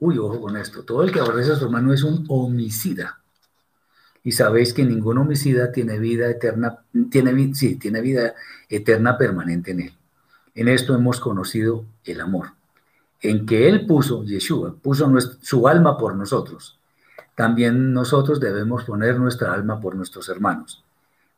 uy, 0.00 0.18
ojo 0.18 0.40
con 0.40 0.56
esto, 0.56 0.84
todo 0.84 1.02
el 1.02 1.12
que 1.12 1.20
aborrece 1.20 1.52
a 1.52 1.56
su 1.56 1.64
hermano 1.64 1.92
es 1.92 2.02
un 2.02 2.26
homicida. 2.28 3.20
Y 4.22 4.32
sabéis 4.32 4.74
que 4.74 4.84
ningún 4.84 5.18
homicida 5.18 5.72
tiene 5.72 5.98
vida 5.98 6.28
eterna, 6.28 6.84
tiene, 7.10 7.54
sí, 7.54 7.76
tiene 7.76 8.00
vida 8.00 8.34
eterna 8.68 9.16
permanente 9.16 9.70
en 9.72 9.80
él. 9.80 9.92
En 10.54 10.68
esto 10.68 10.94
hemos 10.94 11.18
conocido 11.18 11.86
el 12.04 12.20
amor, 12.20 12.48
en 13.20 13.46
que 13.46 13.68
Él 13.68 13.86
puso, 13.86 14.22
Yeshua, 14.24 14.74
puso 14.74 15.10
su 15.40 15.66
alma 15.66 15.96
por 15.96 16.14
nosotros 16.14 16.81
también 17.34 17.92
nosotros 17.92 18.40
debemos 18.40 18.84
poner 18.84 19.18
nuestra 19.18 19.52
alma 19.52 19.80
por 19.80 19.94
nuestros 19.94 20.28
hermanos. 20.28 20.84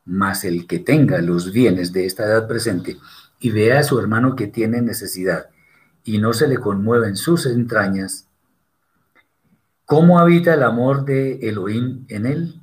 Mas 0.04 0.44
el 0.44 0.66
que 0.66 0.78
tenga 0.78 1.20
los 1.20 1.52
bienes 1.52 1.92
de 1.92 2.06
esta 2.06 2.24
edad 2.24 2.46
presente 2.46 2.98
y 3.38 3.50
vea 3.50 3.78
a 3.78 3.84
su 3.84 3.98
hermano 3.98 4.36
que 4.36 4.46
tiene 4.46 4.82
necesidad 4.82 5.48
y 6.04 6.18
no 6.18 6.32
se 6.32 6.48
le 6.48 6.58
conmueven 6.58 7.16
sus 7.16 7.46
entrañas, 7.46 8.28
¿cómo 9.86 10.18
habita 10.18 10.54
el 10.54 10.62
amor 10.62 11.04
de 11.04 11.48
Elohim 11.48 12.04
en 12.08 12.26
él? 12.26 12.60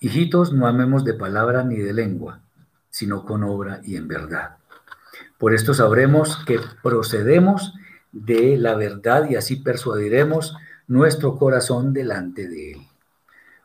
Hijitos, 0.00 0.52
no 0.52 0.66
amemos 0.66 1.04
de 1.04 1.14
palabra 1.14 1.64
ni 1.64 1.76
de 1.76 1.92
lengua, 1.92 2.40
sino 2.90 3.24
con 3.24 3.42
obra 3.42 3.80
y 3.82 3.96
en 3.96 4.08
verdad. 4.08 4.56
Por 5.38 5.52
esto 5.52 5.74
sabremos 5.74 6.42
que 6.46 6.60
procedemos 6.82 7.74
de 8.12 8.56
la 8.56 8.74
verdad 8.74 9.28
y 9.28 9.36
así 9.36 9.56
persuadiremos 9.56 10.56
nuestro 10.88 11.36
corazón 11.36 11.92
delante 11.92 12.48
de 12.48 12.72
él. 12.72 12.78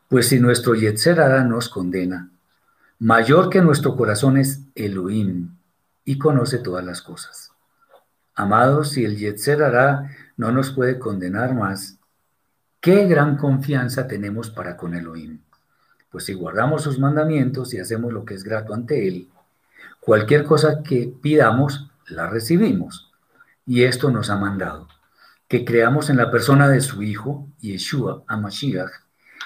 Pues 0.08 0.28
si 0.28 0.40
nuestro 0.40 0.74
Yetzer 0.74 1.18
nos 1.46 1.68
condena, 1.68 2.30
mayor 2.98 3.48
que 3.48 3.62
nuestro 3.62 3.96
corazón 3.96 4.36
es 4.36 4.60
Elohim 4.74 5.56
y 6.04 6.18
conoce 6.18 6.58
todas 6.58 6.84
las 6.84 7.02
cosas. 7.02 7.52
Amados, 8.34 8.90
si 8.90 9.04
el 9.04 9.16
Yetzer 9.16 9.60
no 10.36 10.52
nos 10.52 10.70
puede 10.70 10.98
condenar 10.98 11.54
más, 11.54 11.98
qué 12.80 13.06
gran 13.06 13.36
confianza 13.36 14.08
tenemos 14.08 14.50
para 14.50 14.76
con 14.76 14.94
Elohim. 14.94 15.40
Pues 16.10 16.24
si 16.24 16.34
guardamos 16.34 16.82
sus 16.82 16.98
mandamientos 16.98 17.72
y 17.72 17.78
hacemos 17.78 18.12
lo 18.12 18.24
que 18.24 18.34
es 18.34 18.44
grato 18.44 18.74
ante 18.74 19.08
Él, 19.08 19.28
cualquier 20.00 20.44
cosa 20.44 20.82
que 20.82 21.14
pidamos, 21.22 21.90
la 22.06 22.28
recibimos. 22.28 23.10
Y 23.64 23.84
esto 23.84 24.10
nos 24.10 24.28
ha 24.28 24.36
mandado, 24.36 24.88
que 25.52 25.66
creamos 25.66 26.08
en 26.08 26.16
la 26.16 26.30
persona 26.30 26.66
de 26.66 26.80
su 26.80 27.02
Hijo, 27.02 27.46
Yeshua, 27.60 28.24
Amashiach, 28.26 28.90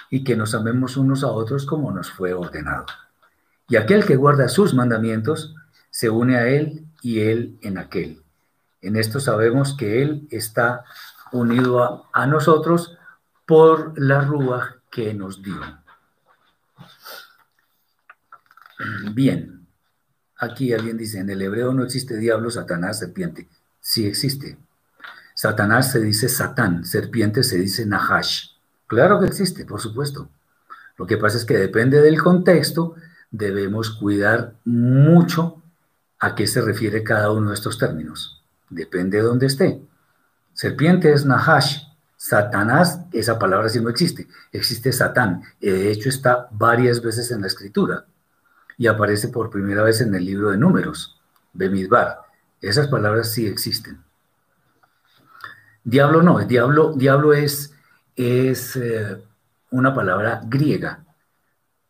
y 0.09 0.23
que 0.23 0.37
nos 0.37 0.55
amemos 0.55 0.97
unos 0.97 1.25
a 1.25 1.33
otros 1.33 1.67
como 1.67 1.91
nos 1.91 2.13
fue 2.13 2.33
ordenado. 2.33 2.87
Y 3.69 3.75
aquel 3.75 4.07
que 4.07 4.15
guarda 4.15 4.49
sus 4.49 4.73
mandamientos 4.73 5.57
se 5.91 6.09
une 6.09 6.37
a 6.37 6.47
Él 6.47 6.87
y 7.03 7.23
Él 7.23 7.59
en 7.61 7.77
aquel. 7.77 8.23
En 8.83 8.95
esto 8.95 9.19
sabemos 9.19 9.77
que 9.77 10.01
Él 10.01 10.29
está 10.31 10.85
unido 11.33 12.07
a, 12.13 12.27
nosotros 12.29 12.97
por 13.45 14.01
la 14.01 14.21
rúa 14.21 14.77
que 14.93 15.13
nos 15.13 15.43
dio. 15.43 15.61
Bien, 19.13 19.67
aquí 20.37 20.73
alguien 20.73 20.97
dice, 20.97 21.19
en 21.19 21.31
el 21.31 21.43
hebreo 21.43 21.73
no 21.73 21.83
existe 21.83 22.17
diablo, 22.17 22.49
Satanás, 22.53 23.01
serpiente. 23.01 23.49
Sí 23.81 24.07
existe. 24.07 24.57
Satanás 25.37 25.93
se 25.93 26.01
dice 26.01 26.31
Satán, 26.31 26.87
serpiente 26.87 27.43
se 27.43 27.59
dice 27.59 27.85
Nahash. 27.85 28.53
Claro 28.87 29.21
que 29.21 29.27
existe, 29.27 29.67
por 29.67 29.83
supuesto. 29.83 30.31
Lo 30.97 31.07
que 31.07 31.19
pasa 31.19 31.37
es 31.37 31.45
que 31.45 31.59
depende 31.59 32.01
del 32.01 32.23
contexto, 32.23 32.95
debemos 33.31 33.91
cuidar 33.91 34.55
mucho 34.65 35.63
a 36.19 36.35
qué 36.35 36.47
se 36.47 36.63
refiere 36.63 37.05
cada 37.05 37.31
uno 37.33 37.51
de 37.51 37.55
estos 37.55 37.77
términos. 37.77 38.43
Depende 38.71 39.19
de 39.19 39.25
dónde 39.25 39.45
esté. 39.45 39.83
Serpiente 40.55 41.13
es 41.13 41.27
Nahash. 41.27 41.83
Satanás, 42.17 43.01
esa 43.13 43.39
palabra 43.39 43.69
sí 43.69 43.79
no 43.79 43.91
existe. 43.91 44.27
Existe 44.53 44.91
Satán. 44.91 45.43
De 45.61 45.91
hecho, 45.93 46.09
está 46.09 46.49
varias 46.51 47.03
veces 47.03 47.31
en 47.31 47.43
la 47.43 47.49
escritura 47.49 48.07
y 48.79 48.87
aparece 48.87 49.29
por 49.29 49.51
primera 49.51 49.83
vez 49.83 50.01
en 50.01 50.15
el 50.15 50.25
libro 50.25 50.49
de 50.49 50.57
Números, 50.57 51.21
Bemidbar. 51.53 52.23
Esas 52.63 52.89
palabras 52.89 53.31
sí 53.33 53.47
existen. 53.47 54.06
Diablo 55.87 56.21
no, 56.21 56.41
diablo, 56.41 56.95
diablo 56.95 57.33
es, 57.33 57.73
es 58.17 58.75
eh, 58.75 59.23
una 59.71 59.95
palabra 59.95 60.43
griega 60.45 61.05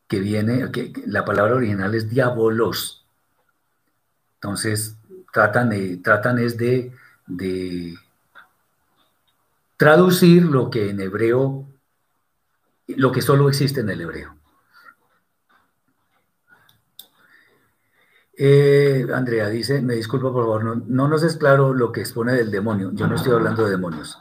que 0.06 0.20
viene, 0.20 0.70
que, 0.70 0.92
la 1.06 1.24
palabra 1.24 1.54
original 1.54 1.94
es 1.94 2.10
diabolos. 2.10 3.06
Entonces, 4.34 4.98
tratan, 5.32 6.02
tratan 6.02 6.38
es 6.38 6.58
de, 6.58 6.92
de 7.26 7.94
traducir 9.78 10.42
lo 10.42 10.68
que 10.68 10.90
en 10.90 11.00
hebreo, 11.00 11.66
lo 12.88 13.12
que 13.12 13.22
solo 13.22 13.48
existe 13.48 13.80
en 13.80 13.88
el 13.88 14.02
hebreo. 14.02 14.35
Eh, 18.38 19.06
Andrea 19.14 19.48
dice, 19.48 19.80
me 19.80 19.94
disculpa 19.94 20.30
por 20.30 20.44
favor, 20.44 20.86
no, 20.86 21.08
nos 21.08 21.22
es 21.22 21.36
claro 21.36 21.72
lo 21.72 21.90
que 21.90 22.00
expone 22.00 22.34
del 22.34 22.50
demonio. 22.50 22.90
Yo 22.92 23.06
no 23.06 23.16
estoy 23.16 23.32
hablando 23.32 23.64
de 23.64 23.70
demonios. 23.70 24.18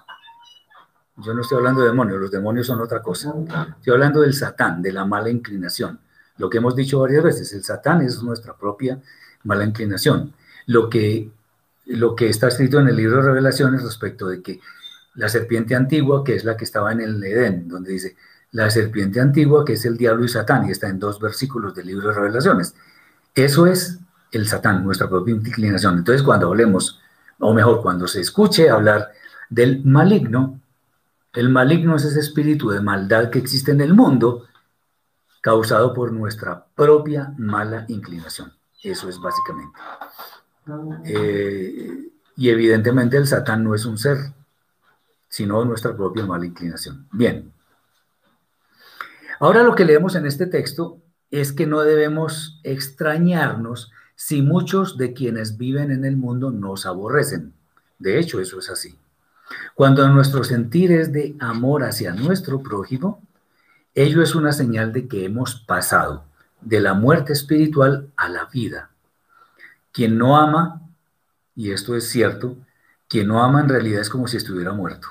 Yo 1.17 1.33
no 1.33 1.41
estoy 1.41 1.57
hablando 1.57 1.81
de 1.81 1.87
demonios, 1.87 2.19
los 2.19 2.31
demonios 2.31 2.67
son 2.67 2.81
otra 2.81 3.01
cosa. 3.01 3.33
Estoy 3.77 3.93
hablando 3.93 4.21
del 4.21 4.33
satán, 4.33 4.81
de 4.81 4.93
la 4.93 5.05
mala 5.05 5.29
inclinación. 5.29 5.99
Lo 6.37 6.49
que 6.49 6.57
hemos 6.57 6.75
dicho 6.75 6.99
varias 6.99 7.23
veces, 7.23 7.53
el 7.53 7.63
satán 7.63 8.01
es 8.01 8.21
nuestra 8.23 8.55
propia 8.55 9.01
mala 9.43 9.65
inclinación. 9.65 10.33
Lo 10.65 10.89
que, 10.89 11.29
lo 11.85 12.15
que 12.15 12.29
está 12.29 12.47
escrito 12.47 12.79
en 12.79 12.87
el 12.87 12.95
libro 12.95 13.17
de 13.17 13.23
revelaciones 13.23 13.83
respecto 13.83 14.27
de 14.27 14.41
que 14.41 14.59
la 15.15 15.29
serpiente 15.29 15.75
antigua, 15.75 16.23
que 16.23 16.35
es 16.35 16.43
la 16.43 16.57
que 16.57 16.65
estaba 16.65 16.91
en 16.91 17.01
el 17.01 17.23
Edén, 17.23 17.67
donde 17.67 17.91
dice, 17.91 18.15
la 18.51 18.69
serpiente 18.69 19.19
antigua, 19.19 19.63
que 19.65 19.73
es 19.73 19.85
el 19.85 19.97
diablo 19.97 20.25
y 20.25 20.29
satán, 20.29 20.67
y 20.67 20.71
está 20.71 20.87
en 20.87 20.99
dos 20.99 21.19
versículos 21.19 21.75
del 21.75 21.87
libro 21.87 22.09
de 22.09 22.15
revelaciones. 22.15 22.75
Eso 23.33 23.67
es 23.67 23.99
el 24.35 24.47
Satán, 24.47 24.83
nuestra 24.83 25.09
propia 25.09 25.33
inclinación. 25.33 25.97
Entonces, 25.97 26.23
cuando 26.23 26.47
hablemos, 26.47 26.99
o 27.39 27.53
mejor, 27.53 27.81
cuando 27.81 28.07
se 28.07 28.21
escuche 28.21 28.69
hablar 28.69 29.11
del 29.49 29.83
maligno, 29.85 30.59
el 31.33 31.49
maligno 31.49 31.95
es 31.95 32.05
ese 32.05 32.19
espíritu 32.19 32.69
de 32.69 32.81
maldad 32.81 33.29
que 33.29 33.39
existe 33.39 33.71
en 33.71 33.81
el 33.81 33.93
mundo, 33.93 34.47
causado 35.41 35.93
por 35.93 36.11
nuestra 36.11 36.65
propia 36.75 37.33
mala 37.37 37.85
inclinación. 37.87 38.53
Eso 38.81 39.09
es 39.09 39.19
básicamente. 39.19 39.77
Eh, 41.05 42.09
y 42.37 42.49
evidentemente 42.49 43.17
el 43.17 43.27
Satán 43.27 43.63
no 43.63 43.75
es 43.75 43.85
un 43.85 43.97
ser, 43.97 44.17
sino 45.29 45.63
nuestra 45.65 45.95
propia 45.95 46.25
mala 46.25 46.45
inclinación. 46.45 47.07
Bien. 47.11 47.51
Ahora 49.39 49.63
lo 49.63 49.75
que 49.75 49.85
leemos 49.85 50.15
en 50.15 50.25
este 50.25 50.47
texto 50.47 50.99
es 51.29 51.51
que 51.51 51.67
no 51.67 51.81
debemos 51.81 52.59
extrañarnos 52.63 53.91
si 54.15 54.41
muchos 54.41 54.97
de 54.97 55.13
quienes 55.13 55.57
viven 55.57 55.91
en 55.91 56.05
el 56.05 56.17
mundo 56.17 56.51
nos 56.51 56.85
aborrecen. 56.85 57.53
De 57.99 58.19
hecho, 58.19 58.39
eso 58.39 58.59
es 58.59 58.69
así. 58.69 58.97
Cuando 59.75 60.07
nuestro 60.09 60.43
sentir 60.43 60.91
es 60.91 61.11
de 61.11 61.35
amor 61.39 61.83
hacia 61.83 62.13
nuestro 62.13 62.61
prójimo, 62.61 63.21
ello 63.93 64.21
es 64.21 64.35
una 64.35 64.51
señal 64.51 64.91
de 64.91 65.07
que 65.07 65.25
hemos 65.25 65.55
pasado 65.55 66.25
de 66.61 66.79
la 66.79 66.93
muerte 66.93 67.33
espiritual 67.33 68.09
a 68.15 68.29
la 68.29 68.45
vida. 68.45 68.89
Quien 69.91 70.17
no 70.17 70.37
ama, 70.37 70.81
y 71.55 71.71
esto 71.71 71.95
es 71.95 72.09
cierto, 72.09 72.57
quien 73.07 73.27
no 73.27 73.43
ama 73.43 73.61
en 73.61 73.69
realidad 73.69 74.01
es 74.01 74.09
como 74.09 74.27
si 74.27 74.37
estuviera 74.37 74.73
muerto. 74.73 75.07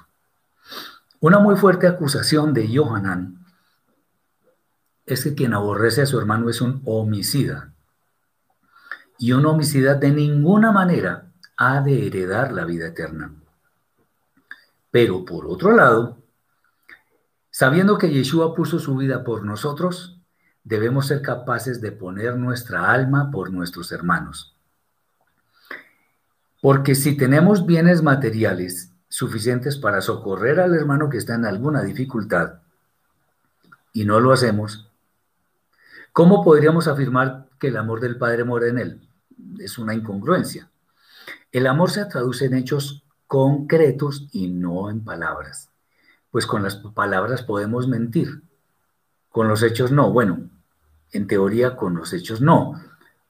Una 1.20 1.38
muy 1.38 1.56
fuerte 1.56 1.86
acusación 1.86 2.52
de 2.52 2.68
Johanan 2.76 3.46
es 5.06 5.24
que 5.24 5.34
quien 5.34 5.54
aborrece 5.54 6.02
a 6.02 6.06
su 6.06 6.18
hermano 6.18 6.50
es 6.50 6.60
un 6.60 6.82
homicida 6.84 7.73
y 9.18 9.32
un 9.32 9.46
homicida 9.46 9.94
de 9.94 10.10
ninguna 10.10 10.72
manera 10.72 11.30
ha 11.56 11.80
de 11.80 12.06
heredar 12.06 12.52
la 12.52 12.64
vida 12.64 12.88
eterna. 12.88 13.32
Pero 14.90 15.24
por 15.24 15.46
otro 15.46 15.72
lado, 15.72 16.18
sabiendo 17.50 17.98
que 17.98 18.10
Yeshua 18.10 18.54
puso 18.54 18.78
su 18.78 18.96
vida 18.96 19.24
por 19.24 19.44
nosotros, 19.44 20.20
debemos 20.62 21.06
ser 21.06 21.22
capaces 21.22 21.80
de 21.80 21.92
poner 21.92 22.36
nuestra 22.36 22.90
alma 22.90 23.30
por 23.30 23.50
nuestros 23.52 23.92
hermanos. 23.92 24.56
Porque 26.60 26.94
si 26.94 27.16
tenemos 27.16 27.66
bienes 27.66 28.02
materiales 28.02 28.90
suficientes 29.08 29.76
para 29.76 30.00
socorrer 30.00 30.58
al 30.60 30.74
hermano 30.74 31.10
que 31.10 31.18
está 31.18 31.34
en 31.34 31.44
alguna 31.44 31.82
dificultad 31.82 32.54
y 33.92 34.04
no 34.04 34.18
lo 34.18 34.32
hacemos, 34.32 34.90
¿cómo 36.14 36.42
podríamos 36.42 36.88
afirmar 36.88 37.50
que 37.60 37.68
el 37.68 37.76
amor 37.76 38.00
del 38.00 38.16
Padre 38.16 38.44
mora 38.44 38.68
en 38.68 38.78
él? 38.78 39.08
es 39.58 39.78
una 39.78 39.94
incongruencia. 39.94 40.70
El 41.52 41.66
amor 41.66 41.90
se 41.90 42.04
traduce 42.06 42.46
en 42.46 42.54
hechos 42.54 43.04
concretos 43.26 44.26
y 44.32 44.48
no 44.48 44.90
en 44.90 45.04
palabras. 45.04 45.70
Pues 46.30 46.46
con 46.46 46.62
las 46.62 46.76
palabras 46.76 47.42
podemos 47.42 47.86
mentir, 47.86 48.42
con 49.30 49.48
los 49.48 49.62
hechos 49.62 49.92
no. 49.92 50.10
Bueno, 50.10 50.48
en 51.12 51.26
teoría 51.26 51.76
con 51.76 51.94
los 51.94 52.12
hechos 52.12 52.40
no, 52.40 52.80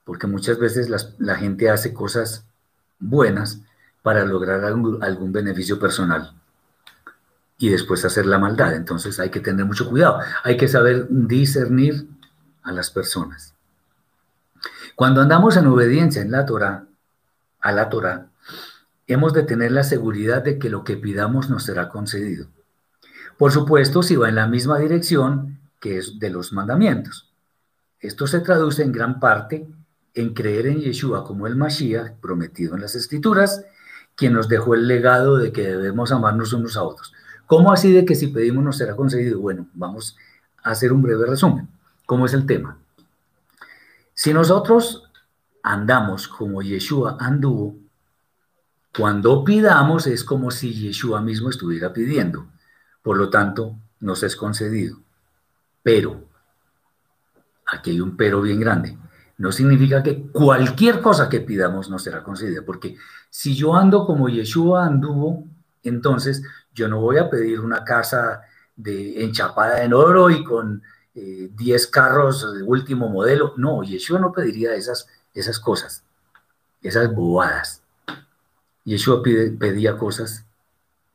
porque 0.05 0.27
muchas 0.27 0.59
veces 0.59 0.89
la 1.19 1.37
gente 1.37 1.71
hace 1.71 1.93
cosas 1.93 2.47
buenas 2.99 3.61
para 4.03 4.25
lograr 4.27 4.65
algún, 4.65 5.33
beneficio 5.33 5.79
personal 5.79 6.33
y 7.57 7.71
después 7.71 8.05
hacer 8.05 8.27
la 8.27 8.39
maldad. 8.39 8.75
Entonces 8.75 9.19
hay 9.21 9.31
que 9.31 9.41
tener 9.41 9.65
mucho 9.65 9.89
cuidado, 9.89 10.19
hay 10.43 10.57
que 10.57 10.69
saber 10.69 11.07
discernir 11.09 12.07
a 12.65 12.73
las 12.73 12.91
personas. 12.91 13.55
Cuando 14.97 15.21
andamos 15.21 15.57
en 15.57 15.67
obediencia 15.67 16.23
en 16.23 16.31
la 16.31 16.45
Torah, 16.47 16.87
a 17.61 17.73
la 17.73 17.89
Torah, 17.89 18.27
hemos 19.07 19.33
de 19.33 19.43
tener 19.43 19.73
la 19.73 19.85
seguridad 19.85 20.43
de 20.43 20.59
que 20.59 20.71
lo 20.71 20.83
que 20.85 20.97
pidamos 20.97 21.51
nos 21.51 21.65
será 21.65 21.89
concedido. 21.89 22.49
Por 23.39 23.53
supuesto, 23.53 24.03
si 24.03 24.17
va 24.17 24.29
en 24.29 24.37
la 24.37 24.47
misma 24.47 24.79
dirección 24.79 25.59
que 25.81 25.99
es 25.99 26.19
de 26.19 26.31
los 26.31 26.53
mandamientos. 26.53 27.31
Esto 28.01 28.27
se 28.27 28.41
traduce 28.41 28.83
en 28.83 28.93
gran 28.93 29.21
parte 29.21 29.67
en 30.15 30.33
creer 30.33 30.67
en 30.67 30.81
Yeshua 30.81 31.25
como 31.25 31.47
el 31.47 31.57
Mashiach 31.57 32.13
prometido 32.21 32.75
en 32.75 32.81
las 32.81 32.95
Escrituras, 32.95 33.65
quien 34.15 34.33
nos 34.33 34.49
dejó 34.49 34.75
el 34.75 34.87
legado 34.87 35.37
de 35.37 35.53
que 35.53 35.63
debemos 35.63 36.13
amarnos 36.13 36.53
unos 36.53 36.77
a 36.77 36.85
otros. 36.85 37.13
¿Cómo 37.47 37.73
así 37.73 37.93
de 37.93 38.05
que 38.05 38.15
si 38.15 38.29
pedimos 38.29 38.65
nos 38.65 38.79
será 38.79 38.97
concedido? 38.97 39.41
Bueno, 39.41 39.67
vamos 39.75 40.17
a 40.63 40.71
hacer 40.71 40.93
un 40.93 41.03
breve 41.03 41.27
resumen. 41.27 41.69
¿Cómo 42.07 42.27
es 42.27 42.35
el 42.35 42.47
tema? 42.47 42.79
Si 44.13 44.33
nosotros 44.33 45.11
andamos 45.63 46.29
como 46.29 46.63
Yeshua 46.63 47.17
anduvo, 47.19 47.77
cuando 48.97 49.43
pidamos 49.43 50.07
es 50.07 50.23
como 50.23 50.51
si 50.51 50.73
Yeshua 50.73 51.21
mismo 51.21 51.51
estuviera 51.51 51.93
pidiendo. 51.93 52.47
Por 53.03 53.17
lo 53.17 53.29
tanto, 53.29 53.77
nos 54.01 54.23
es 54.23 54.37
concedido. 54.37 54.99
Pero 55.83 56.25
aquí 57.67 57.91
hay 57.91 58.01
un 58.01 58.17
pero 58.17 58.41
bien 58.41 58.61
grande. 58.61 58.97
No 59.37 59.51
significa 59.51 60.03
que 60.03 60.29
cualquier 60.29 61.01
cosa 61.01 61.29
que 61.29 61.41
pidamos 61.41 61.91
nos 61.91 62.05
será 62.05 62.23
concedida, 62.23 62.63
porque 62.65 62.97
si 63.31 63.57
yo 63.57 63.75
ando 63.75 64.07
como 64.07 64.29
Yeshua 64.29 64.87
anduvo, 64.87 65.45
entonces 65.83 66.43
yo 66.73 66.89
no 66.89 67.01
voy 67.01 67.19
a 67.19 67.29
pedir 67.29 67.61
una 67.61 67.83
casa 67.83 68.43
de, 68.77 69.25
enchapada 69.25 69.83
en 69.83 69.93
oro 69.93 70.31
y 70.31 70.45
con 70.45 70.83
10 71.15 71.85
eh, 71.85 71.91
carros 71.91 72.55
de 72.55 72.63
último 72.63 73.09
modelo. 73.09 73.55
No, 73.57 73.83
Yeshua 73.83 74.19
no 74.19 74.33
pediría 74.33 74.75
esas, 74.75 75.09
esas 75.33 75.59
cosas, 75.61 76.03
esas 76.83 77.13
bobadas. 77.13 77.83
Yeshua 78.85 79.23
pedía 79.23 79.97
cosas 79.97 80.45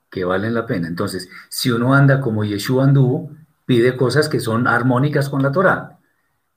que 0.09 0.23
valen 0.23 0.53
la 0.53 0.65
pena. 0.65 0.87
Entonces, 0.87 1.29
si 1.49 1.69
uno 1.69 1.93
anda 1.93 2.21
como 2.21 2.43
Yeshua 2.43 2.85
anduvo, 2.85 3.31
pide 3.65 3.95
cosas 3.95 4.29
que 4.29 4.39
son 4.39 4.67
armónicas 4.67 5.29
con 5.29 5.43
la 5.43 5.51
Torah. 5.51 5.99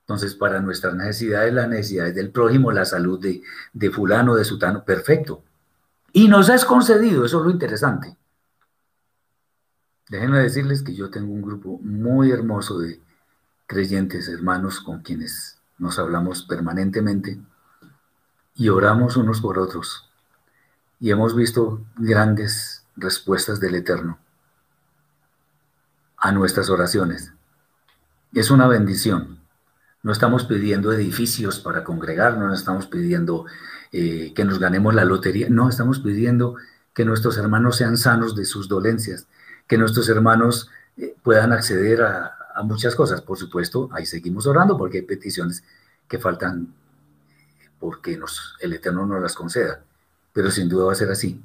Entonces, 0.00 0.34
para 0.34 0.60
nuestras 0.60 0.94
necesidades, 0.94 1.52
las 1.52 1.68
necesidades 1.68 2.14
del 2.14 2.30
prójimo, 2.30 2.72
la 2.72 2.84
salud 2.84 3.20
de, 3.20 3.42
de 3.72 3.90
fulano, 3.90 4.34
de 4.34 4.44
sutano, 4.44 4.84
perfecto. 4.84 5.42
Y 6.12 6.28
nos 6.28 6.48
es 6.48 6.64
concedido, 6.64 7.24
eso 7.24 7.40
es 7.40 7.44
lo 7.44 7.50
interesante. 7.50 8.16
Déjenme 10.08 10.40
decirles 10.40 10.82
que 10.82 10.94
yo 10.94 11.10
tengo 11.10 11.32
un 11.32 11.42
grupo 11.42 11.78
muy 11.82 12.30
hermoso 12.30 12.78
de 12.78 13.00
creyentes, 13.72 14.28
hermanos, 14.28 14.80
con 14.80 15.00
quienes 15.00 15.58
nos 15.78 15.98
hablamos 15.98 16.42
permanentemente 16.42 17.40
y 18.54 18.68
oramos 18.68 19.16
unos 19.16 19.40
por 19.40 19.58
otros. 19.58 20.10
Y 21.00 21.10
hemos 21.10 21.34
visto 21.34 21.80
grandes 21.96 22.84
respuestas 22.96 23.60
del 23.60 23.76
Eterno 23.76 24.18
a 26.18 26.32
nuestras 26.32 26.68
oraciones. 26.68 27.32
Es 28.34 28.50
una 28.50 28.68
bendición. 28.68 29.38
No 30.02 30.12
estamos 30.12 30.44
pidiendo 30.44 30.92
edificios 30.92 31.58
para 31.58 31.82
congregarnos, 31.82 32.48
no 32.48 32.54
estamos 32.54 32.86
pidiendo 32.86 33.46
eh, 33.90 34.34
que 34.34 34.44
nos 34.44 34.58
ganemos 34.58 34.94
la 34.94 35.06
lotería, 35.06 35.48
no, 35.48 35.70
estamos 35.70 36.00
pidiendo 36.00 36.56
que 36.92 37.06
nuestros 37.06 37.38
hermanos 37.38 37.76
sean 37.78 37.96
sanos 37.96 38.36
de 38.36 38.44
sus 38.44 38.68
dolencias, 38.68 39.28
que 39.66 39.78
nuestros 39.78 40.10
hermanos 40.10 40.68
eh, 40.98 41.16
puedan 41.22 41.52
acceder 41.52 42.02
a, 42.02 42.36
muchas 42.62 42.94
cosas. 42.94 43.20
Por 43.22 43.38
supuesto, 43.38 43.88
ahí 43.92 44.06
seguimos 44.06 44.46
orando 44.46 44.76
porque 44.76 44.98
hay 44.98 45.04
peticiones 45.04 45.64
que 46.08 46.18
faltan 46.18 46.74
porque 47.78 48.16
nos, 48.16 48.56
el 48.60 48.74
Eterno 48.74 49.06
nos 49.06 49.20
las 49.20 49.34
conceda, 49.34 49.82
pero 50.32 50.50
sin 50.50 50.68
duda 50.68 50.86
va 50.86 50.92
a 50.92 50.96
ser 50.96 51.10
así. 51.10 51.42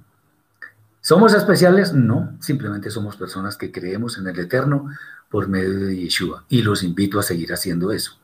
¿Somos 1.01 1.33
especiales? 1.33 1.93
No, 1.93 2.37
simplemente 2.41 2.91
somos 2.91 3.15
personas 3.15 3.57
que 3.57 3.71
creemos 3.71 4.17
en 4.17 4.27
el 4.27 4.37
Eterno 4.37 4.89
por 5.29 5.47
medio 5.47 5.87
de 5.87 5.95
Yeshua 5.95 6.43
y 6.49 6.61
los 6.61 6.83
invito 6.83 7.19
a 7.19 7.23
seguir 7.23 7.53
haciendo 7.53 7.91
eso. 7.91 8.19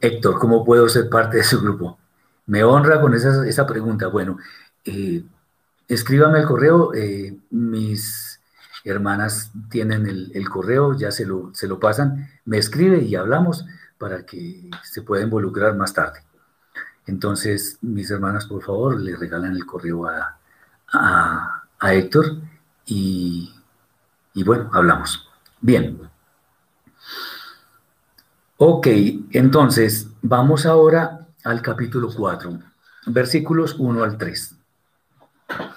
Héctor, 0.00 0.38
¿cómo 0.38 0.64
puedo 0.64 0.88
ser 0.88 1.08
parte 1.08 1.38
de 1.38 1.44
su 1.44 1.60
grupo? 1.60 1.98
Me 2.46 2.64
honra 2.64 3.00
con 3.00 3.14
esa, 3.14 3.66
pregunta. 3.66 4.08
Bueno, 4.08 4.38
eh, 4.84 5.22
escríbame 5.88 6.40
el 6.40 6.46
correo. 6.46 6.92
Eh, 6.94 7.38
mis 7.50 8.29
hermanas 8.84 9.52
tienen 9.68 10.06
el, 10.06 10.48
correo, 10.48 10.96
ya 10.96 11.10
se 11.10 11.26
lo, 11.26 11.50
se 11.54 11.68
lo 11.68 11.78
pasan. 11.78 12.28
Me 12.44 12.58
escribe 12.58 13.02
y 13.02 13.14
hablamos 13.14 13.66
para 13.98 14.24
que 14.24 14.70
se 14.82 15.02
pueda 15.02 15.22
involucrar 15.22 15.76
más 15.76 15.92
tarde. 15.92 16.20
Entonces, 17.06 17.78
mis 17.82 18.10
hermanas, 18.10 18.46
por 18.46 18.62
favor, 18.62 19.00
le 19.00 19.16
regalan 19.16 19.54
el 19.54 19.66
correo 19.66 20.06
a, 20.06 20.38
a, 20.92 21.94
Héctor 21.94 22.36
y, 22.86 23.54
y 24.34 24.42
bueno, 24.44 24.70
hablamos. 24.72 25.28
Bien. 25.60 26.00
Ok, 28.56 28.86
entonces 29.30 30.08
vamos 30.22 30.66
ahora 30.66 31.26
al 31.44 31.62
capítulo 31.62 32.10
4, 32.14 32.58
versículos 33.06 33.74
1 33.78 34.04
al 34.04 34.18
3. 34.18 34.56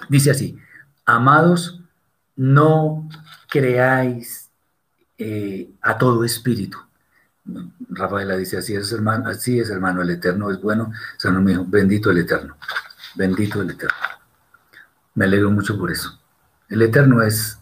Dice 0.10 0.32
así, 0.32 0.58
amados, 1.06 1.83
no 2.36 3.10
creáis 3.50 4.50
eh, 5.18 5.72
a 5.82 5.98
todo 5.98 6.24
espíritu. 6.24 6.78
Rafaela 7.90 8.38
dice, 8.38 8.58
así 8.58 8.74
es 8.76 8.92
hermano, 8.92 9.30
así 9.30 9.60
es 9.60 9.70
hermano, 9.70 10.02
el 10.02 10.10
eterno 10.10 10.50
es 10.50 10.62
bueno. 10.62 10.92
San 11.18 11.44
mío, 11.44 11.66
bendito 11.68 12.12
el 12.12 12.20
eterno, 12.20 12.58
bendito 13.16 13.62
el 13.62 13.72
eterno. 13.72 13.96
Me 15.16 15.26
alegro 15.26 15.52
mucho 15.52 15.78
por 15.78 15.92
eso. 15.92 16.20
El 16.70 16.82
eterno 16.82 17.22
es, 17.22 17.60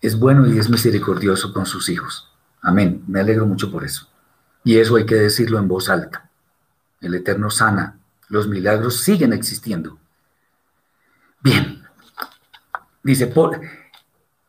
es 0.00 0.18
bueno 0.18 0.46
y 0.46 0.58
es 0.58 0.68
misericordioso 0.68 1.52
con 1.52 1.66
sus 1.66 1.88
hijos. 1.88 2.30
Amén, 2.62 3.04
me 3.06 3.20
alegro 3.20 3.46
mucho 3.46 3.70
por 3.70 3.84
eso. 3.84 4.08
Y 4.66 4.78
eso 4.78 4.96
hay 4.96 5.06
que 5.06 5.14
decirlo 5.14 5.60
en 5.60 5.68
voz 5.68 5.88
alta. 5.88 6.28
El 7.00 7.14
Eterno 7.14 7.50
sana. 7.50 8.00
Los 8.28 8.48
milagros 8.48 9.00
siguen 9.00 9.32
existiendo. 9.32 10.00
Bien. 11.40 11.84
Dice, 13.04 13.28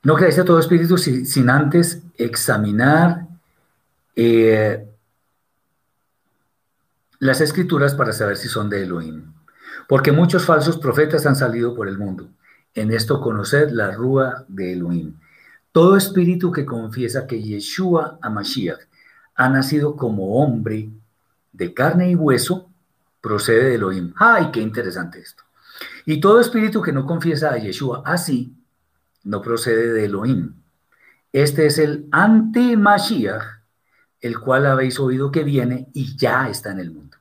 no 0.07 0.15
creáis 0.15 0.39
a 0.39 0.45
todo 0.45 0.57
espíritu 0.57 0.97
sin 0.97 1.49
antes 1.49 2.01
examinar 2.17 3.27
eh, 4.15 4.87
las 7.19 7.41
escrituras 7.41 7.93
para 7.93 8.13
saber 8.13 8.37
si 8.37 8.47
son 8.47 8.69
de 8.69 8.83
Elohim. 8.83 9.33
Porque 9.85 10.13
muchos 10.13 10.45
falsos 10.45 10.77
profetas 10.77 11.25
han 11.25 11.35
salido 11.35 11.75
por 11.75 11.89
el 11.89 11.97
mundo. 11.97 12.29
En 12.73 12.93
esto 12.93 13.19
conoced 13.19 13.69
la 13.71 13.91
rúa 13.91 14.45
de 14.47 14.71
Elohim. 14.71 15.19
Todo 15.73 15.97
espíritu 15.97 16.53
que 16.53 16.63
confiesa 16.65 17.27
que 17.27 17.43
Yeshua 17.43 18.17
Amashiach 18.21 18.79
ha 19.35 19.49
nacido 19.49 19.97
como 19.97 20.41
hombre 20.41 20.89
de 21.51 21.73
carne 21.73 22.11
y 22.11 22.15
hueso, 22.15 22.69
procede 23.19 23.65
de 23.65 23.75
Elohim. 23.75 24.13
¡Ay, 24.15 24.51
qué 24.53 24.61
interesante 24.61 25.19
esto! 25.19 25.43
Y 26.05 26.21
todo 26.21 26.39
espíritu 26.39 26.81
que 26.81 26.93
no 26.93 27.05
confiesa 27.05 27.51
a 27.51 27.57
Yeshua 27.57 28.03
así, 28.05 28.53
no 29.23 29.41
procede 29.41 29.93
de 29.93 30.05
Elohim. 30.05 30.53
Este 31.31 31.65
es 31.67 31.77
el 31.77 32.07
anti-Mashiach, 32.11 33.43
el 34.21 34.39
cual 34.39 34.65
habéis 34.65 34.99
oído 34.99 35.31
que 35.31 35.43
viene 35.43 35.87
y 35.93 36.17
ya 36.17 36.49
está 36.49 36.71
en 36.71 36.79
el 36.79 36.91
mundo. 36.91 37.17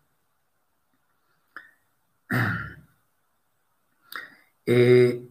Eh, 4.68 5.22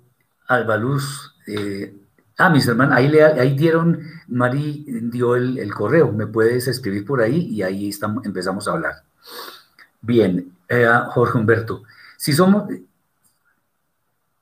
Albaluz 0.48 1.36
eh, 1.46 1.94
Ah, 2.38 2.50
mis 2.50 2.68
hermanos, 2.68 2.98
ahí, 2.98 3.08
le, 3.08 3.24
ahí 3.24 3.56
dieron, 3.56 4.02
Mari 4.28 4.86
dio 5.04 5.36
el, 5.38 5.74
correo, 5.74 6.12
me 6.12 6.28
puedes 6.28 6.68
escribir 6.68 7.06
por 7.06 7.22
ahí 7.22 7.48
y 7.50 7.62
ahí 7.62 7.88
estamos, 7.90 8.26
empezamos 8.26 8.68
a 8.68 8.72
hablar. 8.72 9.04
Bien, 10.02 10.52
eh, 10.68 10.86
Jorge 11.12 11.38
Humberto, 11.38 11.84
si 12.18 12.34
somos, 12.34 12.70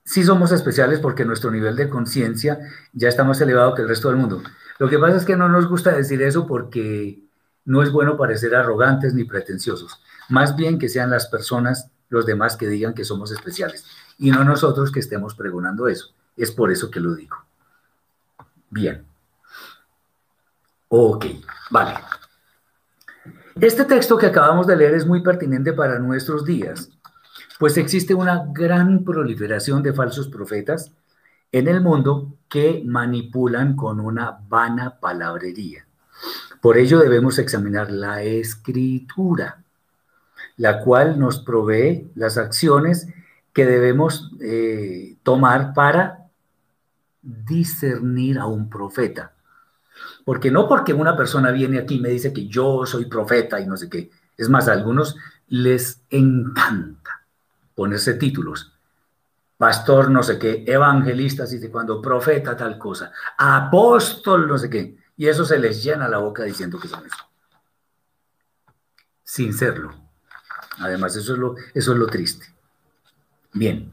si 0.06 0.24
somos 0.24 0.52
especiales 0.52 1.00
porque 1.00 1.26
nuestro 1.26 1.52
nivel 1.52 1.76
de 1.76 1.90
conciencia 1.90 2.60
ya 2.92 3.08
está 3.08 3.24
más 3.24 3.40
elevado 3.42 3.74
que 3.74 3.82
el 3.82 3.88
resto 3.88 4.10
del 4.10 4.18
mundo. 4.18 4.44
Lo 4.80 4.90
que 4.90 5.00
pasa 5.00 5.18
es 5.18 5.26
que 5.26 5.38
no 5.38 5.50
nos 5.50 5.68
gusta 5.68 5.92
decir 5.92 6.22
eso 6.22 6.46
porque 6.46 7.20
no 7.66 7.82
es 7.82 7.92
bueno 7.92 8.18
parecer 8.18 8.56
arrogantes 8.56 9.14
ni 9.14 9.24
pretenciosos. 9.24 10.02
Más 10.30 10.56
bien 10.56 10.78
que 10.80 10.90
sean 10.90 11.10
las 11.10 11.28
personas, 11.28 11.90
los 12.10 12.26
demás, 12.26 12.58
que 12.58 12.68
digan 12.68 12.94
que 12.94 13.06
somos 13.06 13.32
especiales 13.32 13.86
y 14.18 14.32
no 14.32 14.44
nosotros 14.44 14.92
que 14.92 15.00
estemos 15.00 15.36
pregonando 15.36 15.88
eso. 15.88 16.14
Es 16.36 16.52
por 16.52 16.72
eso 16.72 16.90
que 16.90 17.00
lo 17.00 17.16
digo. 17.16 17.38
Bien. 18.70 19.06
Ok, 20.90 21.26
vale. 21.72 21.94
Este 23.60 23.86
texto 23.86 24.18
que 24.18 24.26
acabamos 24.26 24.66
de 24.68 24.76
leer 24.76 24.96
es 24.96 25.06
muy 25.06 25.22
pertinente 25.22 25.74
para 25.74 26.00
nuestros 26.00 26.44
días, 26.44 26.90
pues 27.60 27.78
existe 27.78 28.14
una 28.14 28.46
gran 28.52 29.04
proliferación 29.04 29.84
de 29.84 29.94
falsos 29.94 30.28
profetas 30.28 30.92
en 31.52 31.68
el 31.68 31.82
mundo 31.82 32.36
que 32.50 32.82
manipulan 32.86 33.76
con 33.76 34.00
una 34.00 34.40
vana 34.48 35.00
palabrería. 35.00 35.86
Por 36.62 36.78
ello 36.78 37.00
debemos 37.00 37.38
examinar 37.38 37.92
la 37.92 38.24
escritura, 38.24 39.64
la 40.58 40.80
cual 40.80 41.20
nos 41.20 41.40
provee 41.40 42.12
las 42.16 42.38
acciones 42.38 43.08
que 43.54 43.66
debemos 43.66 44.32
eh, 44.42 45.16
tomar 45.22 45.74
para 45.74 46.28
discernir 47.22 48.40
a 48.40 48.48
un 48.48 48.70
profeta. 48.70 49.34
Porque 50.26 50.50
no 50.50 50.68
porque 50.68 50.94
una 50.94 51.16
persona 51.16 51.52
viene 51.52 51.78
aquí 51.78 51.96
y 51.96 52.00
me 52.00 52.10
dice 52.10 52.34
que 52.34 52.48
yo 52.48 52.86
soy 52.86 53.06
profeta 53.06 53.60
y 53.60 53.68
no 53.68 53.78
sé 53.78 53.90
qué. 53.90 54.10
Es 54.38 54.50
más, 54.50 54.68
a 54.68 54.74
algunos 54.74 55.18
les 55.48 56.02
encanta 56.10 57.03
ponerse 57.76 58.16
títulos. 58.16 58.74
Pastor 59.58 60.10
no 60.10 60.24
sé 60.24 60.38
qué, 60.40 60.64
evangelista, 60.68 61.44
así 61.44 61.58
de 61.58 61.72
cuando 61.72 62.02
profeta 62.02 62.58
tal 62.58 62.78
cosa, 62.78 63.12
apóstol 63.38 64.48
no 64.48 64.58
sé 64.58 64.70
qué. 64.70 64.98
Y 65.16 65.28
eso 65.28 65.45
se 65.45 65.60
les 65.60 65.84
llena 65.84 66.08
la 66.08 66.18
boca 66.18 66.44
diciendo 66.44 66.80
que 66.80 66.88
son 66.88 67.06
eso. 67.06 67.30
Sin 69.24 69.54
serlo. 69.54 69.94
Además, 70.80 71.16
eso 71.16 71.34
es 71.34 71.40
lo, 71.40 71.56
eso 71.74 71.94
es 71.94 71.98
lo 71.98 72.08
triste. 72.08 72.48
Bien. 73.54 73.91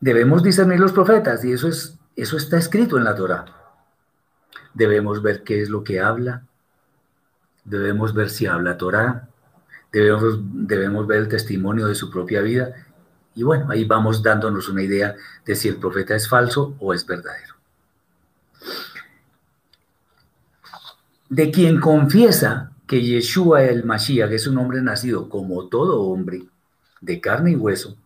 Debemos 0.00 0.42
discernir 0.42 0.80
los 0.80 0.92
profetas 0.92 1.44
y 1.44 1.52
eso, 1.52 1.68
es, 1.68 1.96
eso 2.16 2.36
está 2.36 2.58
escrito 2.58 2.98
en 2.98 3.04
la 3.04 3.14
Torah. 3.14 3.46
Debemos 4.74 5.22
ver 5.22 5.42
qué 5.42 5.62
es 5.62 5.68
lo 5.68 5.82
que 5.82 6.00
habla. 6.00 6.42
Debemos 7.64 8.14
ver 8.14 8.30
si 8.30 8.46
habla 8.46 8.76
Torah. 8.76 9.28
Debemos, 9.92 10.38
debemos 10.42 11.06
ver 11.06 11.18
el 11.20 11.28
testimonio 11.28 11.86
de 11.86 11.94
su 11.94 12.10
propia 12.10 12.40
vida. 12.40 12.74
Y 13.34 13.42
bueno, 13.42 13.70
ahí 13.70 13.84
vamos 13.84 14.22
dándonos 14.22 14.68
una 14.68 14.82
idea 14.82 15.14
de 15.44 15.54
si 15.54 15.68
el 15.68 15.76
profeta 15.76 16.14
es 16.14 16.28
falso 16.28 16.74
o 16.78 16.92
es 16.92 17.06
verdadero. 17.06 17.54
De 21.28 21.50
quien 21.50 21.80
confiesa 21.80 22.72
que 22.86 23.02
Yeshua 23.02 23.64
el 23.64 23.84
Mashiach 23.84 24.32
es 24.32 24.46
un 24.46 24.56
hombre 24.58 24.80
nacido 24.80 25.28
como 25.28 25.68
todo 25.68 26.02
hombre, 26.02 26.44
de 27.00 27.20
carne 27.20 27.52
y 27.52 27.56
hueso, 27.56 27.96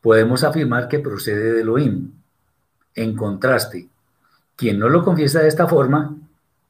podemos 0.00 0.44
afirmar 0.44 0.88
que 0.88 0.98
procede 0.98 1.52
de 1.52 1.60
Elohim. 1.60 2.12
En 2.94 3.16
contraste, 3.16 3.88
quien 4.56 4.78
no 4.78 4.88
lo 4.88 5.04
confiesa 5.04 5.40
de 5.40 5.48
esta 5.48 5.66
forma, 5.66 6.16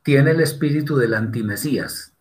tiene 0.03 0.33
el 0.33 0.41
espíritu 0.41 0.97
del 0.97 1.15
antimesías, 1.15 2.13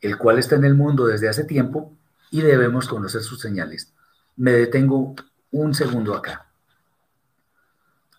el 0.00 0.16
cual 0.16 0.38
está 0.38 0.56
en 0.56 0.64
el 0.64 0.74
mundo 0.74 1.06
desde 1.06 1.28
hace 1.28 1.44
tiempo 1.44 1.92
y 2.30 2.40
debemos 2.40 2.88
conocer 2.88 3.22
sus 3.22 3.40
señales. 3.40 3.92
Me 4.36 4.52
detengo 4.52 5.14
un 5.50 5.74
segundo 5.74 6.14
acá. 6.14 6.46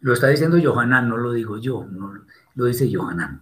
Lo 0.02 0.14
está 0.14 0.28
diciendo 0.28 0.58
Johanán, 0.62 1.10
no 1.10 1.18
lo 1.18 1.32
digo 1.34 1.58
yo, 1.58 1.86
no, 1.86 2.14
lo 2.56 2.66
dice 2.66 2.90
Johanán. 2.94 3.42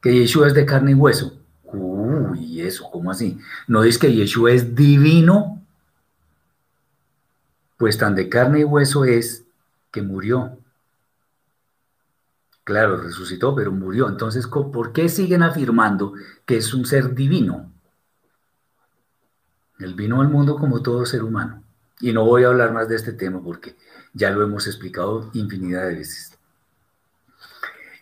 Que 0.00 0.14
Yeshua 0.14 0.46
es 0.46 0.54
de 0.54 0.64
carne 0.64 0.92
y 0.92 0.94
hueso. 0.94 1.38
Uy, 1.64 2.60
eso, 2.60 2.88
¿cómo 2.90 3.10
así? 3.10 3.38
¿No 3.66 3.82
dice 3.82 3.98
que 3.98 4.14
Yeshua 4.14 4.52
es 4.52 4.74
divino? 4.74 5.62
Pues 7.76 7.98
tan 7.98 8.14
de 8.14 8.28
carne 8.28 8.60
y 8.60 8.64
hueso 8.64 9.04
es 9.04 9.44
que 9.90 10.02
murió. 10.02 10.58
Claro, 12.66 12.96
resucitó, 12.96 13.54
pero 13.54 13.70
murió. 13.70 14.08
Entonces, 14.08 14.48
¿por 14.48 14.92
qué 14.92 15.08
siguen 15.08 15.44
afirmando 15.44 16.14
que 16.44 16.56
es 16.56 16.74
un 16.74 16.84
ser 16.84 17.14
divino? 17.14 17.70
Él 19.78 19.94
vino 19.94 20.20
al 20.20 20.28
mundo 20.28 20.56
como 20.56 20.82
todo 20.82 21.06
ser 21.06 21.22
humano. 21.22 21.62
Y 22.00 22.12
no 22.12 22.24
voy 22.24 22.42
a 22.42 22.48
hablar 22.48 22.72
más 22.72 22.88
de 22.88 22.96
este 22.96 23.12
tema 23.12 23.40
porque 23.40 23.76
ya 24.14 24.30
lo 24.30 24.42
hemos 24.42 24.66
explicado 24.66 25.30
infinidad 25.32 25.86
de 25.86 25.94
veces. 25.94 26.36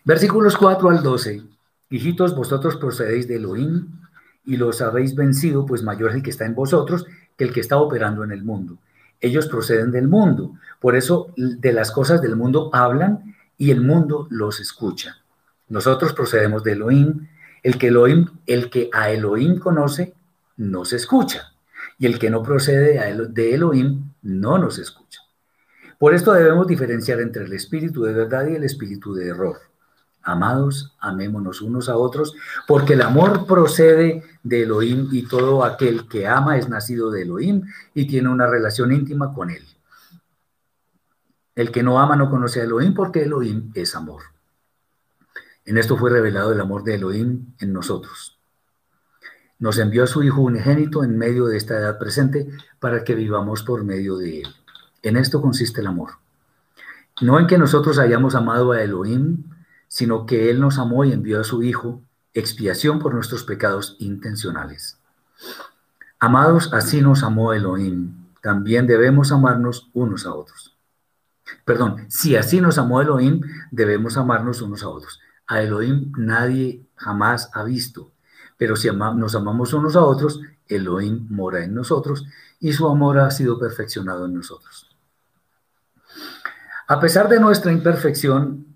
Versículos 0.03 0.57
4 0.57 0.89
al 0.89 1.03
12. 1.03 1.43
Hijitos, 1.91 2.35
vosotros 2.35 2.77
procedéis 2.77 3.27
de 3.27 3.35
Elohim 3.35 3.99
y 4.45 4.57
los 4.57 4.81
habéis 4.81 5.13
vencido, 5.13 5.67
pues 5.67 5.83
mayor 5.83 6.09
es 6.09 6.15
el 6.15 6.23
que 6.23 6.31
está 6.31 6.47
en 6.47 6.55
vosotros 6.55 7.05
que 7.37 7.43
el 7.43 7.53
que 7.53 7.59
está 7.59 7.77
operando 7.77 8.23
en 8.23 8.31
el 8.31 8.43
mundo. 8.43 8.79
Ellos 9.21 9.45
proceden 9.45 9.91
del 9.91 10.07
mundo. 10.07 10.53
Por 10.79 10.95
eso 10.95 11.27
de 11.35 11.71
las 11.71 11.91
cosas 11.91 12.19
del 12.19 12.35
mundo 12.35 12.71
hablan 12.73 13.34
y 13.57 13.71
el 13.71 13.81
mundo 13.81 14.27
los 14.29 14.59
escucha. 14.59 15.17
Nosotros 15.69 16.13
procedemos 16.13 16.63
de 16.63 16.73
Elohim. 16.73 17.27
El 17.63 17.77
que, 17.77 17.87
Elohim, 17.87 18.27
el 18.45 18.69
que 18.69 18.89
a 18.93 19.09
Elohim 19.09 19.57
conoce, 19.57 20.13
no 20.57 20.85
se 20.85 20.97
escucha. 20.97 21.53
Y 21.97 22.05
el 22.05 22.19
que 22.19 22.29
no 22.29 22.43
procede 22.43 22.99
de 23.29 23.53
Elohim, 23.55 24.11
no 24.21 24.57
nos 24.57 24.77
escucha. 24.77 25.21
Por 25.97 26.13
esto 26.13 26.33
debemos 26.33 26.67
diferenciar 26.67 27.21
entre 27.21 27.45
el 27.45 27.53
espíritu 27.53 28.03
de 28.03 28.13
verdad 28.13 28.47
y 28.47 28.55
el 28.55 28.63
espíritu 28.63 29.13
de 29.13 29.29
error. 29.29 29.57
Amados, 30.21 30.95
amémonos 30.99 31.61
unos 31.61 31.87
a 31.87 31.97
otros, 31.97 32.35
porque 32.67 32.93
el 32.93 33.01
amor 33.01 33.45
procede 33.45 34.23
de 34.43 34.63
Elohim 34.63 35.07
y 35.11 35.27
todo 35.27 35.63
aquel 35.63 36.07
que 36.07 36.27
ama 36.27 36.57
es 36.57 36.67
nacido 36.67 37.11
de 37.11 37.21
Elohim 37.21 37.63
y 37.93 38.07
tiene 38.07 38.29
una 38.29 38.47
relación 38.47 38.91
íntima 38.91 39.33
con 39.33 39.51
él. 39.51 39.63
El 41.55 41.71
que 41.71 41.83
no 41.83 41.99
ama 41.99 42.15
no 42.15 42.29
conoce 42.29 42.61
a 42.61 42.65
Elohim 42.65 42.93
porque 42.93 43.23
Elohim 43.23 43.71
es 43.73 43.95
amor. 43.95 44.23
En 45.65 45.77
esto 45.77 45.97
fue 45.97 46.11
revelado 46.11 46.51
el 46.51 46.61
amor 46.61 46.83
de 46.83 46.95
Elohim 46.95 47.53
en 47.59 47.73
nosotros. 47.73 48.37
Nos 49.57 49.77
envió 49.79 50.03
a 50.03 50.07
su 50.07 50.21
Hijo 50.21 50.41
unigénito 50.41 51.03
en 51.03 51.17
medio 51.17 51.45
de 51.45 51.57
esta 51.57 51.77
edad 51.77 51.97
presente 51.97 52.47
para 52.79 53.03
que 53.03 53.15
vivamos 53.15 53.63
por 53.63 53.83
medio 53.83 54.17
de 54.17 54.41
él. 54.41 54.47
En 55.01 55.17
esto 55.17 55.41
consiste 55.41 55.81
el 55.81 55.87
amor. 55.87 56.11
No 57.21 57.39
en 57.39 57.47
que 57.47 57.57
nosotros 57.57 57.97
hayamos 57.99 58.35
amado 58.35 58.73
a 58.73 58.81
Elohim, 58.81 59.43
sino 59.87 60.25
que 60.25 60.49
Él 60.49 60.59
nos 60.59 60.77
amó 60.77 61.05
y 61.05 61.13
envió 61.13 61.39
a 61.39 61.45
su 61.45 61.63
Hijo, 61.63 62.01
expiación 62.33 62.99
por 62.99 63.13
nuestros 63.13 63.45
pecados 63.45 63.95
intencionales. 63.99 64.97
Amados, 66.19 66.73
así 66.73 67.01
nos 67.01 67.23
amó 67.23 67.53
Elohim, 67.53 68.13
también 68.41 68.87
debemos 68.87 69.31
amarnos 69.31 69.89
unos 69.93 70.25
a 70.25 70.33
otros. 70.33 70.74
Perdón, 71.63 72.05
si 72.09 72.35
así 72.35 72.61
nos 72.61 72.77
amó 72.77 73.01
Elohim, 73.01 73.41
debemos 73.71 74.17
amarnos 74.17 74.61
unos 74.61 74.83
a 74.83 74.89
otros. 74.89 75.19
A 75.47 75.61
Elohim 75.61 76.11
nadie 76.17 76.85
jamás 76.95 77.49
ha 77.53 77.63
visto, 77.63 78.11
pero 78.57 78.75
si 78.75 78.89
nos 78.89 79.35
amamos 79.35 79.73
unos 79.73 79.95
a 79.95 80.03
otros, 80.03 80.41
Elohim 80.67 81.27
mora 81.29 81.63
en 81.63 81.73
nosotros 81.75 82.25
y 82.59 82.73
su 82.73 82.87
amor 82.87 83.19
ha 83.19 83.29
sido 83.29 83.59
perfeccionado 83.59 84.25
en 84.25 84.33
nosotros. 84.33 84.89
A 86.87 86.99
pesar 86.99 87.29
de 87.29 87.39
nuestra 87.39 87.71
imperfección, 87.71 88.67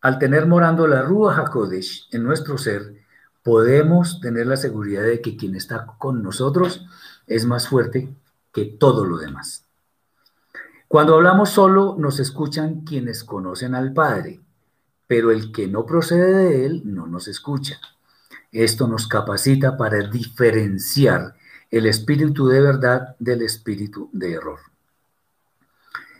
al 0.00 0.18
tener 0.18 0.46
morando 0.46 0.86
la 0.86 1.02
Rúa 1.02 1.36
HaKodesh 1.36 2.08
en 2.12 2.24
nuestro 2.24 2.58
ser, 2.58 2.94
podemos 3.42 4.20
tener 4.20 4.46
la 4.46 4.56
seguridad 4.56 5.02
de 5.02 5.20
que 5.20 5.36
quien 5.36 5.54
está 5.54 5.86
con 5.98 6.22
nosotros 6.22 6.86
es 7.26 7.44
más 7.46 7.68
fuerte 7.68 8.14
que 8.52 8.64
todo 8.64 9.04
lo 9.04 9.18
demás. 9.18 9.69
Cuando 10.90 11.14
hablamos 11.14 11.50
solo, 11.50 11.94
nos 11.96 12.18
escuchan 12.18 12.80
quienes 12.80 13.22
conocen 13.22 13.76
al 13.76 13.92
Padre, 13.92 14.40
pero 15.06 15.30
el 15.30 15.52
que 15.52 15.68
no 15.68 15.86
procede 15.86 16.34
de 16.34 16.66
Él 16.66 16.82
no 16.84 17.06
nos 17.06 17.28
escucha. 17.28 17.78
Esto 18.50 18.88
nos 18.88 19.06
capacita 19.06 19.76
para 19.76 19.98
diferenciar 20.08 21.36
el 21.70 21.86
espíritu 21.86 22.48
de 22.48 22.60
verdad 22.60 23.14
del 23.20 23.42
espíritu 23.42 24.10
de 24.12 24.32
error. 24.32 24.58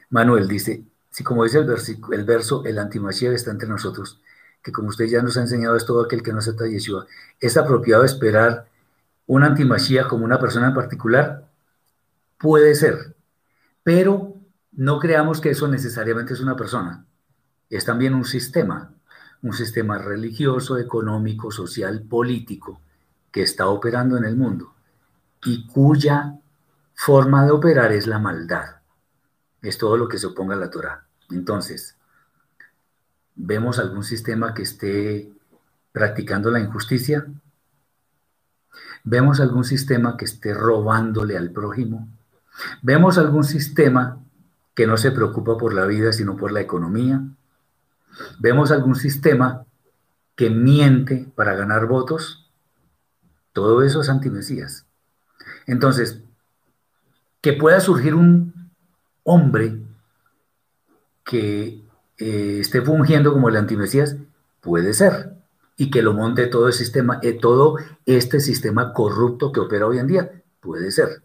Manuel 0.09 0.47
dice, 0.47 0.85
si 1.11 1.25
como 1.25 1.43
dice 1.43 1.59
el, 1.59 1.69
el 2.13 2.25
verso, 2.25 2.65
el 2.65 2.79
antimachía 2.79 3.33
está 3.33 3.51
entre 3.51 3.69
nosotros, 3.69 4.21
que 4.63 4.71
como 4.71 4.91
usted 4.91 5.07
ya 5.07 5.21
nos 5.21 5.37
ha 5.37 5.41
enseñado 5.41 5.75
es 5.75 5.85
todo 5.85 6.05
aquel 6.05 6.23
que 6.23 6.33
no 6.33 6.39
acepta 6.39 6.63
a 6.63 6.69
Yeshua, 6.69 7.09
¿es 7.41 7.57
apropiado 7.57 8.05
esperar 8.05 8.69
un 9.27 9.43
antimachía 9.43 10.07
como 10.07 10.25
una 10.25 10.39
persona 10.39 10.69
en 10.69 10.75
particular? 10.75 11.49
Puede 12.39 12.77
ser, 12.77 13.17
pero 13.83 14.30
no 14.73 14.99
creamos 14.99 15.41
que 15.41 15.51
eso 15.51 15.69
necesariamente 15.69 16.35
es 16.35 16.41
una 16.41 16.57
persona, 16.57 17.05
es 17.69 17.85
también 17.85 18.15
un 18.15 18.25
sistema, 18.25 18.93
un 19.43 19.53
sistema 19.53 19.99
religioso, 19.99 20.79
económico, 20.79 21.51
social, 21.51 22.03
político, 22.03 22.81
que 23.31 23.43
está 23.43 23.69
operando 23.69 24.17
en 24.17 24.25
el 24.25 24.37
mundo 24.37 24.75
y 25.45 25.67
cuya 25.67 26.39
forma 26.95 27.45
de 27.45 27.53
operar 27.53 27.93
es 27.93 28.07
la 28.07 28.19
maldad 28.19 28.81
es 29.63 29.79
todo 29.79 29.97
lo 29.97 30.09
que 30.09 30.19
se 30.19 30.27
oponga 30.27 30.55
a 30.55 30.59
la 30.59 30.71
Torah. 30.71 31.05
Entonces, 31.31 31.97
¿vemos 33.35 33.79
algún 33.79 34.05
sistema 34.05 34.55
que 34.55 34.63
esté 34.63 35.31
practicando 35.93 36.51
la 36.51 36.61
injusticia? 36.61 37.27
¿Vemos 39.05 39.41
algún 39.41 39.65
sistema 39.65 40.17
que 40.17 40.25
esté 40.25 40.55
robándole 40.55 41.37
al 41.37 41.51
prójimo? 41.51 42.09
¿Vemos 42.83 43.19
algún 43.19 43.45
sistema 43.45 44.19
que 44.81 44.87
no 44.87 44.97
se 44.97 45.11
preocupa 45.11 45.59
por 45.59 45.75
la 45.75 45.85
vida 45.85 46.11
sino 46.11 46.39
por 46.39 46.53
la 46.53 46.63
economía? 46.63 47.21
¿Vemos 48.39 48.71
algún 48.71 48.95
sistema 48.95 49.67
que 50.35 50.49
miente 50.49 51.31
para 51.35 51.53
ganar 51.53 51.85
votos? 51.85 52.51
Todo 53.53 53.83
eso 53.83 54.01
es 54.01 54.09
antimesías. 54.09 54.87
Entonces, 55.67 56.23
que 57.43 57.53
pueda 57.53 57.79
surgir 57.81 58.15
un 58.15 58.71
hombre 59.23 59.83
que 61.25 61.85
eh, 62.17 62.59
esté 62.59 62.81
fungiendo 62.81 63.35
como 63.35 63.51
el 63.51 63.57
antimesías, 63.57 64.17
puede 64.63 64.95
ser, 64.95 65.35
y 65.77 65.91
que 65.91 66.01
lo 66.01 66.15
monte 66.15 66.47
todo 66.47 66.69
el 66.69 66.73
sistema, 66.73 67.21
eh, 67.23 67.35
todo 67.35 67.77
este 68.07 68.41
sistema 68.41 68.95
corrupto 68.95 69.53
que 69.53 69.61
opera 69.61 69.87
hoy 69.87 69.99
en 69.99 70.07
día, 70.07 70.43
puede 70.59 70.91
ser. 70.91 71.23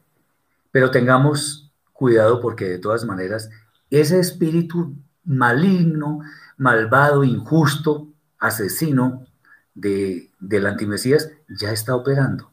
Pero 0.71 0.91
tengamos 0.91 1.64
cuidado 1.95 2.41
porque 2.41 2.65
de 2.65 2.77
todas 2.77 3.05
maneras, 3.05 3.49
ese 3.89 4.19
espíritu 4.19 4.93
maligno, 5.23 6.19
malvado, 6.57 7.23
injusto, 7.23 8.09
asesino 8.37 9.25
de, 9.73 10.29
del 10.39 10.67
antimesías 10.67 11.31
ya 11.47 11.71
está 11.71 11.95
operando. 11.95 12.51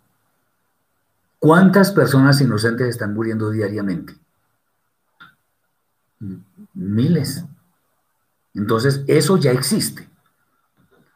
¿Cuántas 1.41 1.91
personas 1.91 2.41
inocentes 2.41 2.87
están 2.89 3.15
muriendo 3.15 3.51
diariamente? 3.51 4.15
Miles. 6.73 7.45
Entonces, 8.55 9.03
eso 9.09 9.37
ya 9.39 9.51
existe. 9.51 10.09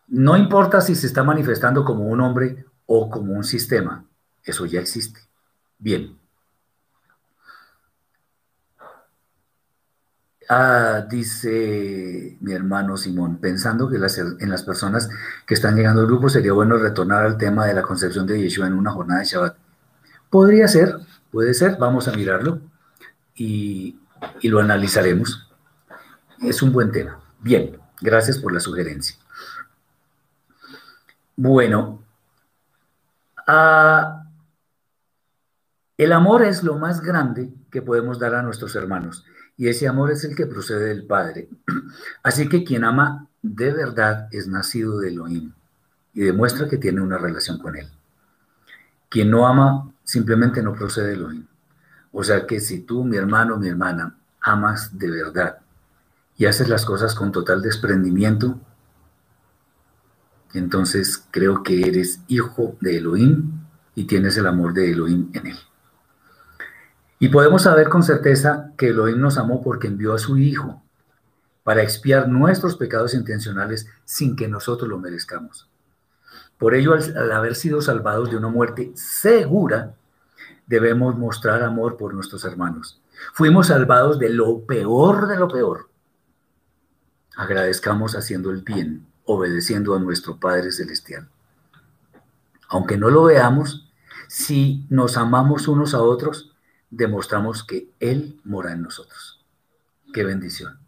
No 0.09 0.37
importa 0.37 0.81
si 0.81 0.97
se 0.97 1.07
está 1.07 1.23
manifestando 1.23 1.85
como 1.85 2.07
un 2.07 2.21
hombre 2.21 2.65
o 2.87 3.09
como 3.09 3.35
un 3.35 3.45
sistema, 3.45 4.05
eso 4.43 4.67
ya 4.67 4.81
existe. 4.81 5.21
Bien. 5.79 6.19
Ah, 10.49 11.05
dice 11.09 12.37
mi 12.41 12.53
hermano 12.53 12.97
Simón, 12.97 13.39
pensando 13.39 13.89
que 13.89 13.97
en 13.97 14.49
las 14.49 14.63
personas 14.63 15.09
que 15.45 15.55
están 15.55 15.75
llegando 15.75 16.03
al 16.03 16.07
grupo 16.07 16.29
sería 16.29 16.53
bueno 16.53 16.77
retornar 16.77 17.25
al 17.25 17.37
tema 17.37 17.67
de 17.67 17.75
la 17.75 17.83
concepción 17.83 18.27
de 18.27 18.41
Yeshua 18.41 18.69
en 18.69 18.75
una 18.75 18.93
jornada 18.93 19.21
de 19.21 19.27
Shabbat. 19.27 19.57
Podría 20.31 20.69
ser, 20.69 20.99
puede 21.33 21.53
ser, 21.53 21.79
vamos 21.79 22.07
a 22.07 22.13
mirarlo 22.13 22.61
y, 23.35 23.99
y 24.41 24.49
lo 24.49 24.61
analizaremos. 24.61 25.51
Es 26.41 26.63
un 26.63 26.73
buen 26.73 26.93
tema. 26.93 27.19
Bien, 27.41 27.77
gracias 28.01 28.39
por 28.39 28.53
la 28.53 28.61
sugerencia. 28.61 29.17
Bueno, 31.35 32.05
ah, 33.49 34.27
el 35.99 36.13
amor 36.13 36.45
es 36.45 36.63
lo 36.63 36.77
más 36.77 37.01
grande 37.01 37.53
que 37.71 37.83
podemos 37.83 38.21
dar 38.21 38.37
a 38.37 38.43
nuestros 38.43 38.77
hermanos 38.77 39.25
y 39.57 39.69
ese 39.69 39.89
amor 39.89 40.11
es 40.11 40.25
el 40.25 40.37
que 40.37 40.47
procede 40.47 40.87
del 40.87 41.07
Padre. 41.07 41.49
Así 42.23 42.49
que 42.49 42.65
quien 42.65 42.85
ama 42.85 43.29
de 43.43 43.73
verdad 43.73 44.29
es 44.33 44.49
nacido 44.49 44.99
de 44.99 45.09
Elohim 45.09 45.53
y 46.13 46.21
demuestra 46.21 46.69
que 46.69 46.79
tiene 46.79 47.01
una 47.01 47.19
relación 47.19 47.59
con 47.59 47.77
él. 47.77 47.89
Quien 49.09 49.31
no 49.31 49.47
ama 49.47 49.93
simplemente 50.05 50.63
no 50.63 50.75
procede 50.75 51.09
de 51.09 51.15
Elohim. 51.15 51.47
O 52.13 52.25
sea 52.25 52.47
que 52.47 52.61
si 52.61 52.81
tú, 52.81 53.05
mi 53.05 53.17
hermano, 53.17 53.57
mi 53.57 53.69
hermana, 53.69 54.17
amas 54.41 54.99
de 54.99 55.11
verdad 55.11 55.59
y 56.37 56.47
haces 56.47 56.69
las 56.69 56.85
cosas 56.85 57.15
con 57.15 57.33
total 57.33 57.63
desprendimiento, 57.63 58.61
entonces 60.55 61.27
creo 61.31 61.63
que 61.63 61.87
eres 61.87 62.21
hijo 62.29 62.77
de 62.81 62.99
Elohim 62.99 63.53
y 63.95 64.05
tienes 64.05 64.37
el 64.37 64.47
amor 64.47 64.73
de 64.75 64.91
Elohim 64.91 65.31
en 65.33 65.47
él. 65.49 65.59
Y 67.19 67.29
podemos 67.29 67.63
saber 67.63 67.89
con 67.89 68.03
certeza 68.03 68.73
que 68.77 68.89
Elohim 68.89 69.21
nos 69.21 69.39
amó 69.39 69.63
porque 69.63 69.87
envió 69.89 70.15
a 70.15 70.19
su 70.19 70.37
Hijo 70.37 70.83
para 71.65 71.83
expiar 71.83 72.29
nuestros 72.29 72.77
pecados 72.77 73.15
intencionales 73.15 73.89
sin 74.05 74.37
que 74.37 74.49
nosotros 74.49 74.89
lo 74.89 74.99
merezcamos. 74.99 75.69
Por 76.59 76.75
ello, 76.75 76.95
al, 76.95 77.33
haber 77.33 77.55
sido 77.55 77.81
salvados 77.83 78.31
de 78.31 78.37
una 78.37 78.49
muerte 78.49 78.93
segura, 78.95 79.95
debemos 80.67 81.17
mostrar 81.17 81.63
amor 81.63 81.97
por 81.97 82.15
nuestros 82.15 82.45
hermanos. 82.45 83.01
Fuimos 83.33 83.69
salvados 83.69 84.19
de 84.19 84.31
lo 84.31 84.61
peor 84.65 85.27
de 85.27 85.37
lo 85.37 85.49
peor. 85.49 85.89
Agradezcamos 87.37 88.15
haciendo 88.15 88.51
el 88.51 88.63
bien 88.63 89.07
obedeciendo 89.27 89.95
a 89.95 89.99
nuestro 89.99 90.39
Padre 90.39 90.73
Celestial. 90.73 91.29
Aunque 92.69 92.97
no 92.97 93.11
lo 93.11 93.25
veamos, 93.25 93.91
si 94.29 94.87
nos 94.89 95.17
amamos 95.17 95.69
unos 95.69 95.95
a 95.95 96.03
otros, 96.03 96.56
demostramos 96.91 97.65
que 97.65 97.91
Él 98.01 98.41
mora 98.45 98.73
en 98.73 98.83
nosotros. 98.83 99.45
Qué 100.13 100.25
bendición. 100.25 100.79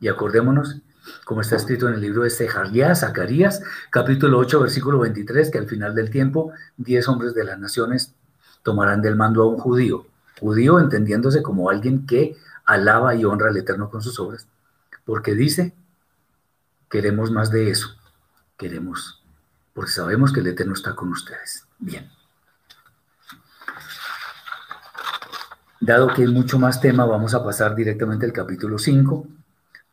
Y 0.00 0.08
acordémonos, 0.08 0.80
como 1.24 1.40
está 1.40 1.56
escrito 1.56 1.88
en 1.88 1.94
el 1.94 2.00
libro 2.00 2.22
de 2.22 2.30
Zacarías, 2.30 3.00
Zacarías, 3.00 3.62
capítulo 3.90 4.38
8, 4.38 4.60
versículo 4.60 4.98
23, 5.00 5.50
que 5.50 5.58
al 5.58 5.66
final 5.66 5.94
del 5.94 6.10
tiempo, 6.10 6.52
diez 6.76 7.08
hombres 7.08 7.34
de 7.34 7.44
las 7.44 7.58
naciones 7.58 8.14
tomarán 8.62 9.02
del 9.02 9.16
mando 9.16 9.42
a 9.42 9.48
un 9.48 9.58
judío. 9.58 10.06
Judío 10.38 10.78
entendiéndose 10.78 11.42
como 11.42 11.70
alguien 11.70 12.06
que 12.06 12.36
alaba 12.64 13.14
y 13.14 13.24
honra 13.24 13.48
al 13.48 13.56
Eterno 13.56 13.90
con 13.90 14.02
sus 14.02 14.18
obras. 14.20 14.46
Porque 15.04 15.34
dice, 15.34 15.74
Queremos 16.90 17.30
más 17.30 17.52
de 17.52 17.70
eso. 17.70 17.94
Queremos, 18.58 19.22
porque 19.72 19.92
sabemos 19.92 20.32
que 20.32 20.40
el 20.40 20.48
Eterno 20.48 20.74
está 20.74 20.96
con 20.96 21.10
ustedes. 21.10 21.64
Bien. 21.78 22.10
Dado 25.80 26.08
que 26.08 26.22
hay 26.22 26.28
mucho 26.28 26.58
más 26.58 26.78
tema, 26.78 27.06
vamos 27.06 27.32
a 27.32 27.42
pasar 27.42 27.74
directamente 27.74 28.26
al 28.26 28.34
capítulo 28.34 28.78
5 28.78 29.26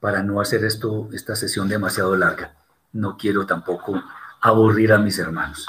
para 0.01 0.21
no 0.21 0.41
hacer 0.41 0.65
esto, 0.65 1.07
esta 1.13 1.33
sesión 1.33 1.69
demasiado 1.69 2.13
larga. 2.17 2.53
No 2.91 3.15
quiero 3.17 3.45
tampoco 3.45 4.03
aburrir 4.41 4.91
a 4.91 4.97
mis 4.97 5.17
hermanos. 5.17 5.65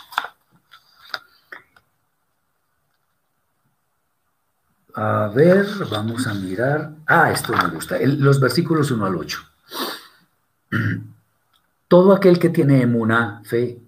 A 4.94 5.30
ver, 5.32 5.68
vamos 5.88 6.26
a 6.26 6.34
mirar. 6.34 6.90
Ah, 7.06 7.30
esto 7.30 7.52
me 7.52 7.68
gusta. 7.68 7.96
los 8.02 8.40
versículos 8.40 8.90
1 8.90 9.06
al 9.06 9.14
8. 9.14 9.38
Todo 11.88 12.12
aquel 12.12 12.40
que 12.40 12.48
tiene 12.48 12.82
emuna, 12.82 13.40
fe, 13.44 13.78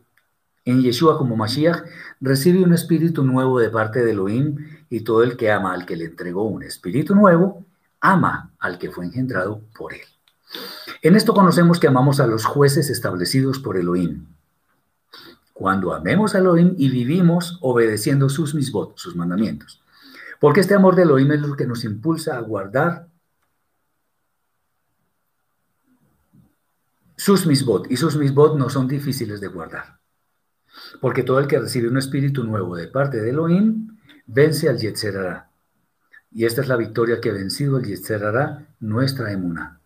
en 0.64 0.80
Yeshua 0.80 1.18
como 1.18 1.36
Mashiach, 1.36 1.82
recibe 2.20 2.62
un 2.62 2.72
espíritu 2.72 3.24
nuevo 3.24 3.58
de 3.58 3.70
parte 3.70 4.04
de 4.04 4.12
Elohim 4.12 4.79
y 4.90 5.00
todo 5.00 5.22
el 5.22 5.36
que 5.36 5.50
ama 5.52 5.72
al 5.72 5.86
que 5.86 5.96
le 5.96 6.04
entregó 6.04 6.42
un 6.42 6.64
espíritu 6.64 7.14
nuevo, 7.14 7.64
ama 8.00 8.52
al 8.58 8.76
que 8.78 8.90
fue 8.90 9.06
engendrado 9.06 9.62
por 9.74 9.94
él. 9.94 10.00
En 11.00 11.14
esto 11.14 11.32
conocemos 11.32 11.78
que 11.78 11.86
amamos 11.86 12.18
a 12.18 12.26
los 12.26 12.44
jueces 12.44 12.90
establecidos 12.90 13.60
por 13.60 13.76
Elohim. 13.76 14.26
Cuando 15.54 15.94
amemos 15.94 16.34
a 16.34 16.38
Elohim 16.38 16.74
y 16.76 16.88
vivimos 16.88 17.58
obedeciendo 17.60 18.28
sus 18.28 18.54
misbot, 18.54 18.98
sus 18.98 19.14
mandamientos. 19.14 19.80
Porque 20.40 20.60
este 20.60 20.74
amor 20.74 20.96
de 20.96 21.02
Elohim 21.02 21.30
es 21.32 21.40
lo 21.40 21.54
que 21.54 21.66
nos 21.66 21.84
impulsa 21.84 22.36
a 22.36 22.40
guardar 22.40 23.08
sus 27.16 27.46
misbot. 27.46 27.90
Y 27.90 27.96
sus 27.96 28.16
misbot 28.16 28.56
no 28.56 28.70
son 28.70 28.88
difíciles 28.88 29.40
de 29.40 29.48
guardar. 29.48 30.00
Porque 31.00 31.22
todo 31.22 31.38
el 31.38 31.46
que 31.46 31.60
recibe 31.60 31.88
un 31.88 31.98
espíritu 31.98 32.42
nuevo 32.42 32.74
de 32.74 32.88
parte 32.88 33.20
de 33.20 33.30
Elohim 33.30 33.99
vence 34.32 34.68
al 34.68 34.78
Yetzerará. 34.78 35.48
Y 36.32 36.44
esta 36.44 36.60
es 36.60 36.68
la 36.68 36.76
victoria 36.76 37.20
que 37.20 37.30
ha 37.30 37.34
vencido 37.34 37.78
el 37.78 37.86
Yetzerará, 37.86 38.66
nuestra 38.80 39.32
emuna. 39.32 39.80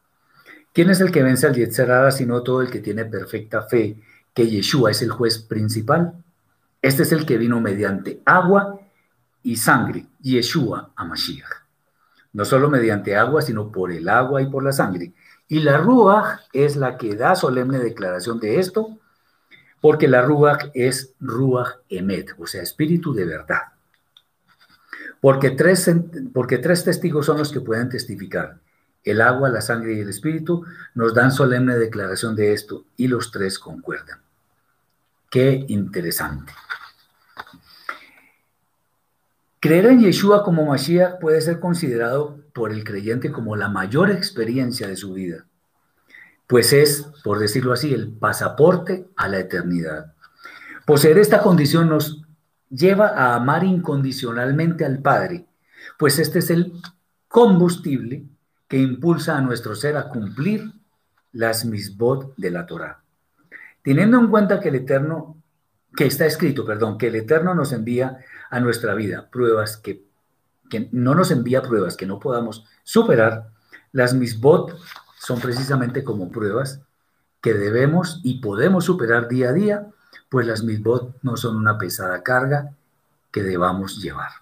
¿Quién 0.72 0.90
es 0.90 1.00
el 1.00 1.10
que 1.10 1.22
vence 1.22 1.46
al 1.46 1.54
Yetzerará 1.54 2.10
sino 2.10 2.42
todo 2.42 2.62
el 2.62 2.70
que 2.70 2.80
tiene 2.80 3.04
perfecta 3.04 3.62
fe 3.62 3.96
que 4.34 4.48
Yeshua 4.48 4.90
es 4.90 5.02
el 5.02 5.10
juez 5.10 5.38
principal? 5.38 6.12
Este 6.82 7.04
es 7.04 7.12
el 7.12 7.24
que 7.24 7.38
vino 7.38 7.60
mediante 7.60 8.20
agua 8.24 8.80
y 9.42 9.56
sangre, 9.56 10.06
Yeshua 10.20 10.92
a 10.94 11.04
Mashiach. 11.04 11.64
No 12.32 12.44
solo 12.44 12.68
mediante 12.68 13.16
agua, 13.16 13.42
sino 13.42 13.70
por 13.70 13.92
el 13.92 14.08
agua 14.08 14.42
y 14.42 14.46
por 14.46 14.64
la 14.64 14.72
sangre 14.72 15.14
y 15.48 15.60
la 15.60 15.78
Ruach 15.78 16.40
es 16.52 16.76
la 16.76 16.96
que 16.96 17.16
da 17.16 17.36
solemne 17.36 17.78
declaración 17.78 18.40
de 18.40 18.58
esto, 18.58 18.98
porque 19.80 20.08
la 20.08 20.22
Ruach 20.22 20.70
es 20.74 21.14
Ruach 21.20 21.80
Emet, 21.88 22.34
o 22.38 22.46
sea, 22.46 22.62
espíritu 22.62 23.12
de 23.12 23.26
verdad. 23.26 23.73
Porque 25.24 25.52
tres, 25.52 25.90
porque 26.34 26.58
tres 26.58 26.84
testigos 26.84 27.24
son 27.24 27.38
los 27.38 27.50
que 27.50 27.62
pueden 27.62 27.88
testificar. 27.88 28.58
El 29.02 29.22
agua, 29.22 29.48
la 29.48 29.62
sangre 29.62 29.94
y 29.94 30.00
el 30.00 30.10
espíritu 30.10 30.66
nos 30.94 31.14
dan 31.14 31.32
solemne 31.32 31.78
declaración 31.78 32.36
de 32.36 32.52
esto 32.52 32.84
y 32.98 33.08
los 33.08 33.30
tres 33.30 33.58
concuerdan. 33.58 34.20
Qué 35.30 35.64
interesante. 35.68 36.52
Creer 39.60 39.86
en 39.86 40.00
Yeshua 40.00 40.44
como 40.44 40.66
Mashiach 40.66 41.18
puede 41.18 41.40
ser 41.40 41.58
considerado 41.58 42.40
por 42.52 42.70
el 42.70 42.84
creyente 42.84 43.32
como 43.32 43.56
la 43.56 43.70
mayor 43.70 44.10
experiencia 44.10 44.88
de 44.88 44.96
su 44.96 45.14
vida, 45.14 45.46
pues 46.46 46.74
es, 46.74 47.06
por 47.24 47.38
decirlo 47.38 47.72
así, 47.72 47.94
el 47.94 48.12
pasaporte 48.12 49.08
a 49.16 49.28
la 49.28 49.38
eternidad. 49.38 50.12
Poseer 50.84 51.16
esta 51.16 51.40
condición 51.40 51.88
nos 51.88 52.23
lleva 52.74 53.08
a 53.08 53.34
amar 53.34 53.64
incondicionalmente 53.64 54.84
al 54.84 55.00
Padre, 55.00 55.46
pues 55.98 56.18
este 56.18 56.40
es 56.40 56.50
el 56.50 56.72
combustible 57.28 58.24
que 58.68 58.78
impulsa 58.78 59.36
a 59.36 59.40
nuestro 59.40 59.74
ser 59.74 59.96
a 59.96 60.08
cumplir 60.08 60.72
las 61.32 61.64
misbot 61.64 62.34
de 62.36 62.50
la 62.50 62.66
Torah. 62.66 63.02
Teniendo 63.82 64.18
en 64.18 64.28
cuenta 64.28 64.60
que 64.60 64.70
el 64.70 64.76
Eterno, 64.76 65.36
que 65.94 66.06
está 66.06 66.26
escrito, 66.26 66.64
perdón, 66.64 66.96
que 66.96 67.08
el 67.08 67.16
Eterno 67.16 67.54
nos 67.54 67.72
envía 67.72 68.18
a 68.50 68.60
nuestra 68.60 68.94
vida, 68.94 69.28
pruebas 69.30 69.76
que, 69.76 70.04
que 70.70 70.88
no 70.92 71.14
nos 71.14 71.30
envía 71.30 71.62
pruebas 71.62 71.96
que 71.96 72.06
no 72.06 72.18
podamos 72.18 72.64
superar, 72.82 73.50
las 73.92 74.14
misbot 74.14 74.78
son 75.18 75.40
precisamente 75.40 76.02
como 76.02 76.30
pruebas 76.30 76.80
que 77.40 77.54
debemos 77.54 78.20
y 78.24 78.40
podemos 78.40 78.84
superar 78.84 79.28
día 79.28 79.50
a 79.50 79.52
día, 79.52 79.86
pues 80.34 80.48
las 80.48 80.64
misbot 80.64 81.14
no 81.22 81.36
son 81.36 81.54
una 81.54 81.78
pesada 81.78 82.24
carga 82.24 82.72
que 83.30 83.44
debamos 83.44 84.02
llevar. 84.02 84.32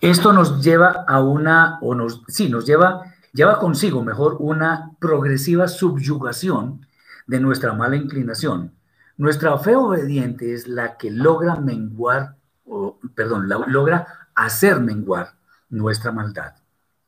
Esto 0.00 0.32
nos 0.32 0.62
lleva 0.62 1.04
a 1.08 1.20
una, 1.20 1.80
o 1.80 1.96
nos, 1.96 2.22
sí, 2.28 2.48
nos 2.48 2.64
lleva, 2.64 3.12
lleva 3.32 3.58
consigo 3.58 4.04
mejor 4.04 4.36
una 4.38 4.92
progresiva 5.00 5.66
subyugación 5.66 6.86
de 7.26 7.40
nuestra 7.40 7.72
mala 7.72 7.96
inclinación. 7.96 8.70
Nuestra 9.16 9.58
fe 9.58 9.74
obediente 9.74 10.54
es 10.54 10.68
la 10.68 10.96
que 10.96 11.10
logra 11.10 11.56
menguar, 11.56 12.36
o, 12.64 13.00
perdón, 13.16 13.48
logra 13.48 14.28
hacer 14.36 14.78
menguar 14.78 15.32
nuestra 15.70 16.12
maldad. 16.12 16.54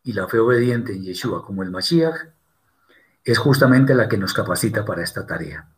Y 0.03 0.13
la 0.13 0.27
fe 0.27 0.41
obediente 0.41 0.93
en 0.93 1.05
Yeshua 1.05 1.47
como 1.47 1.63
el 1.63 1.71
Mashiach 1.71 2.17
es 3.23 3.39
justamente 3.39 3.95
la 3.95 4.09
que 4.09 4.19
nos 4.19 4.35
capacita 4.35 4.85
para 4.85 5.05
esta 5.05 5.25
tarea. 5.25 5.69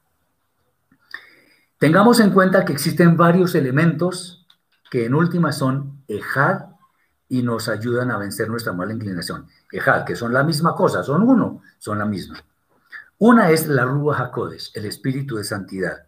Tengamos 1.82 2.20
en 2.20 2.30
cuenta 2.30 2.64
que 2.64 2.72
existen 2.72 3.16
varios 3.16 3.56
elementos 3.56 4.46
que 4.88 5.04
en 5.04 5.16
última 5.16 5.50
son 5.50 6.04
ejad 6.06 6.66
y 7.28 7.42
nos 7.42 7.68
ayudan 7.68 8.12
a 8.12 8.18
vencer 8.18 8.48
nuestra 8.48 8.72
mala 8.72 8.92
inclinación. 8.92 9.48
Ejad, 9.72 10.04
que 10.04 10.14
son 10.14 10.32
la 10.32 10.44
misma 10.44 10.76
cosa, 10.76 11.02
son 11.02 11.28
uno, 11.28 11.60
son 11.80 11.98
la 11.98 12.04
misma. 12.04 12.40
Una 13.18 13.50
es 13.50 13.66
la 13.66 13.84
Ruach 13.84 14.20
HaKodesh, 14.20 14.70
el 14.74 14.84
espíritu 14.84 15.38
de 15.38 15.42
santidad, 15.42 16.06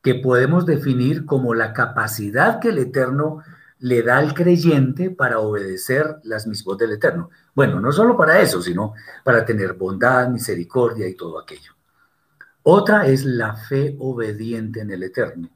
que 0.00 0.14
podemos 0.14 0.66
definir 0.66 1.26
como 1.26 1.52
la 1.52 1.72
capacidad 1.72 2.60
que 2.60 2.68
el 2.68 2.78
Eterno 2.78 3.42
le 3.80 4.04
da 4.04 4.18
al 4.18 4.34
creyente 4.34 5.10
para 5.10 5.40
obedecer 5.40 6.20
las 6.22 6.46
mismas 6.46 6.78
del 6.78 6.92
Eterno. 6.92 7.30
Bueno, 7.56 7.80
no 7.80 7.90
solo 7.90 8.16
para 8.16 8.38
eso, 8.38 8.62
sino 8.62 8.94
para 9.24 9.44
tener 9.44 9.72
bondad, 9.72 10.28
misericordia 10.28 11.08
y 11.08 11.16
todo 11.16 11.40
aquello. 11.40 11.77
Otra 12.62 13.06
es 13.06 13.24
la 13.24 13.54
fe 13.54 13.96
obediente 13.98 14.80
en 14.80 14.90
el 14.90 15.02
Eterno, 15.02 15.48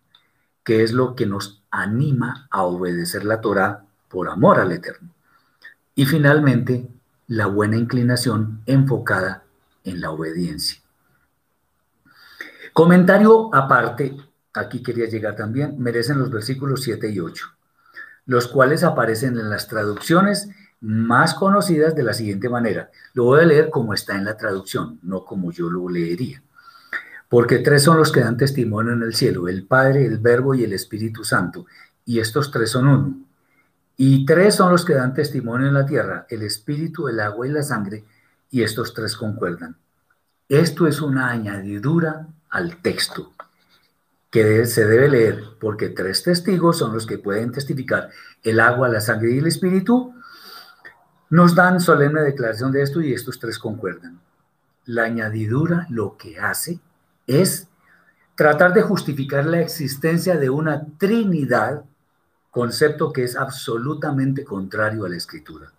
que 0.64 0.82
es 0.82 0.92
lo 0.92 1.14
que 1.14 1.26
nos 1.26 1.62
anima 1.70 2.46
a 2.50 2.62
obedecer 2.62 3.24
la 3.24 3.40
Torah 3.40 3.84
por 4.08 4.28
amor 4.28 4.60
al 4.60 4.72
Eterno. 4.72 5.10
Y 5.94 6.06
finalmente, 6.06 6.88
la 7.26 7.46
buena 7.46 7.76
inclinación 7.76 8.62
enfocada 8.66 9.44
en 9.84 10.00
la 10.00 10.10
obediencia. 10.10 10.80
Comentario 12.72 13.54
aparte, 13.54 14.16
aquí 14.54 14.82
quería 14.82 15.06
llegar 15.06 15.36
también, 15.36 15.78
merecen 15.78 16.18
los 16.18 16.30
versículos 16.30 16.82
7 16.82 17.10
y 17.10 17.20
8, 17.20 17.46
los 18.26 18.48
cuales 18.48 18.82
aparecen 18.84 19.38
en 19.38 19.50
las 19.50 19.68
traducciones 19.68 20.48
más 20.80 21.34
conocidas 21.34 21.94
de 21.94 22.02
la 22.02 22.14
siguiente 22.14 22.48
manera. 22.48 22.90
Lo 23.14 23.24
voy 23.24 23.40
a 23.40 23.46
leer 23.46 23.70
como 23.70 23.94
está 23.94 24.16
en 24.16 24.24
la 24.24 24.36
traducción, 24.36 24.98
no 25.02 25.24
como 25.24 25.52
yo 25.52 25.70
lo 25.70 25.88
leería. 25.88 26.42
Porque 27.32 27.60
tres 27.60 27.84
son 27.84 27.96
los 27.96 28.12
que 28.12 28.20
dan 28.20 28.36
testimonio 28.36 28.92
en 28.92 29.02
el 29.02 29.14
cielo, 29.14 29.48
el 29.48 29.64
Padre, 29.66 30.04
el 30.04 30.18
Verbo 30.18 30.54
y 30.54 30.64
el 30.64 30.74
Espíritu 30.74 31.24
Santo, 31.24 31.64
y 32.04 32.20
estos 32.20 32.50
tres 32.50 32.68
son 32.68 32.86
uno. 32.86 33.16
Y 33.96 34.26
tres 34.26 34.56
son 34.56 34.70
los 34.70 34.84
que 34.84 34.92
dan 34.92 35.14
testimonio 35.14 35.66
en 35.66 35.72
la 35.72 35.86
tierra, 35.86 36.26
el 36.28 36.42
espíritu, 36.42 37.08
el 37.08 37.18
agua 37.20 37.46
y 37.46 37.50
la 37.50 37.62
sangre, 37.62 38.04
y 38.50 38.62
estos 38.62 38.92
tres 38.92 39.16
concuerdan. 39.16 39.76
Esto 40.46 40.86
es 40.86 41.00
una 41.00 41.30
añadidura 41.30 42.26
al 42.50 42.82
texto 42.82 43.32
que 44.30 44.66
se 44.66 44.84
debe 44.84 45.08
leer, 45.08 45.42
porque 45.58 45.88
tres 45.88 46.22
testigos 46.22 46.76
son 46.76 46.92
los 46.92 47.06
que 47.06 47.16
pueden 47.16 47.50
testificar, 47.50 48.10
el 48.42 48.60
agua, 48.60 48.90
la 48.90 49.00
sangre 49.00 49.32
y 49.32 49.38
el 49.38 49.46
espíritu, 49.46 50.14
nos 51.30 51.54
dan 51.54 51.80
solemne 51.80 52.20
declaración 52.20 52.72
de 52.72 52.82
esto 52.82 53.00
y 53.00 53.14
estos 53.14 53.38
tres 53.38 53.58
concuerdan. 53.58 54.20
La 54.84 55.04
añadidura 55.04 55.86
lo 55.88 56.18
que 56.18 56.38
hace 56.38 56.78
es 57.26 57.68
tratar 58.34 58.74
de 58.74 58.82
justificar 58.82 59.46
la 59.46 59.60
existencia 59.60 60.36
de 60.36 60.50
una 60.50 60.86
Trinidad 60.98 61.84
concepto 62.50 63.12
que 63.12 63.24
es 63.24 63.36
absolutamente 63.36 64.44
contrario 64.44 65.04
a 65.04 65.08
la 65.08 65.16
escritura. 65.16 65.72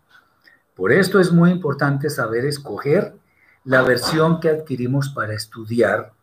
Por 0.75 0.91
esto 0.91 1.19
es 1.19 1.31
muy 1.31 1.51
importante 1.51 2.09
saber 2.09 2.45
escoger 2.45 3.13
la 3.63 3.83
versión 3.83 4.39
que 4.39 4.49
adquirimos 4.49 5.09
para 5.09 5.33
estudiar, 5.33 6.13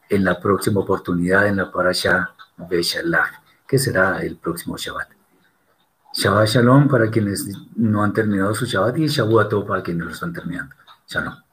en 0.09 0.23
la 0.23 0.39
próxima 0.39 0.81
oportunidad 0.81 1.47
en 1.47 1.57
la 1.57 1.71
Parasha 1.71 2.31
Beshalach, 2.57 3.41
que 3.67 3.79
será 3.79 4.21
el 4.21 4.37
próximo 4.37 4.77
Shabbat. 4.77 5.09
Shabbat 6.13 6.47
Shalom 6.47 6.87
para 6.87 7.09
quienes 7.09 7.47
no 7.75 8.03
han 8.03 8.13
terminado 8.13 8.53
su 8.53 8.65
Shabbat 8.65 8.97
y 8.99 9.07
Shavuot 9.07 9.67
para 9.67 9.81
quienes 9.81 10.05
lo 10.05 10.11
están 10.11 10.33
terminando. 10.33 10.75
Shalom. 11.07 11.46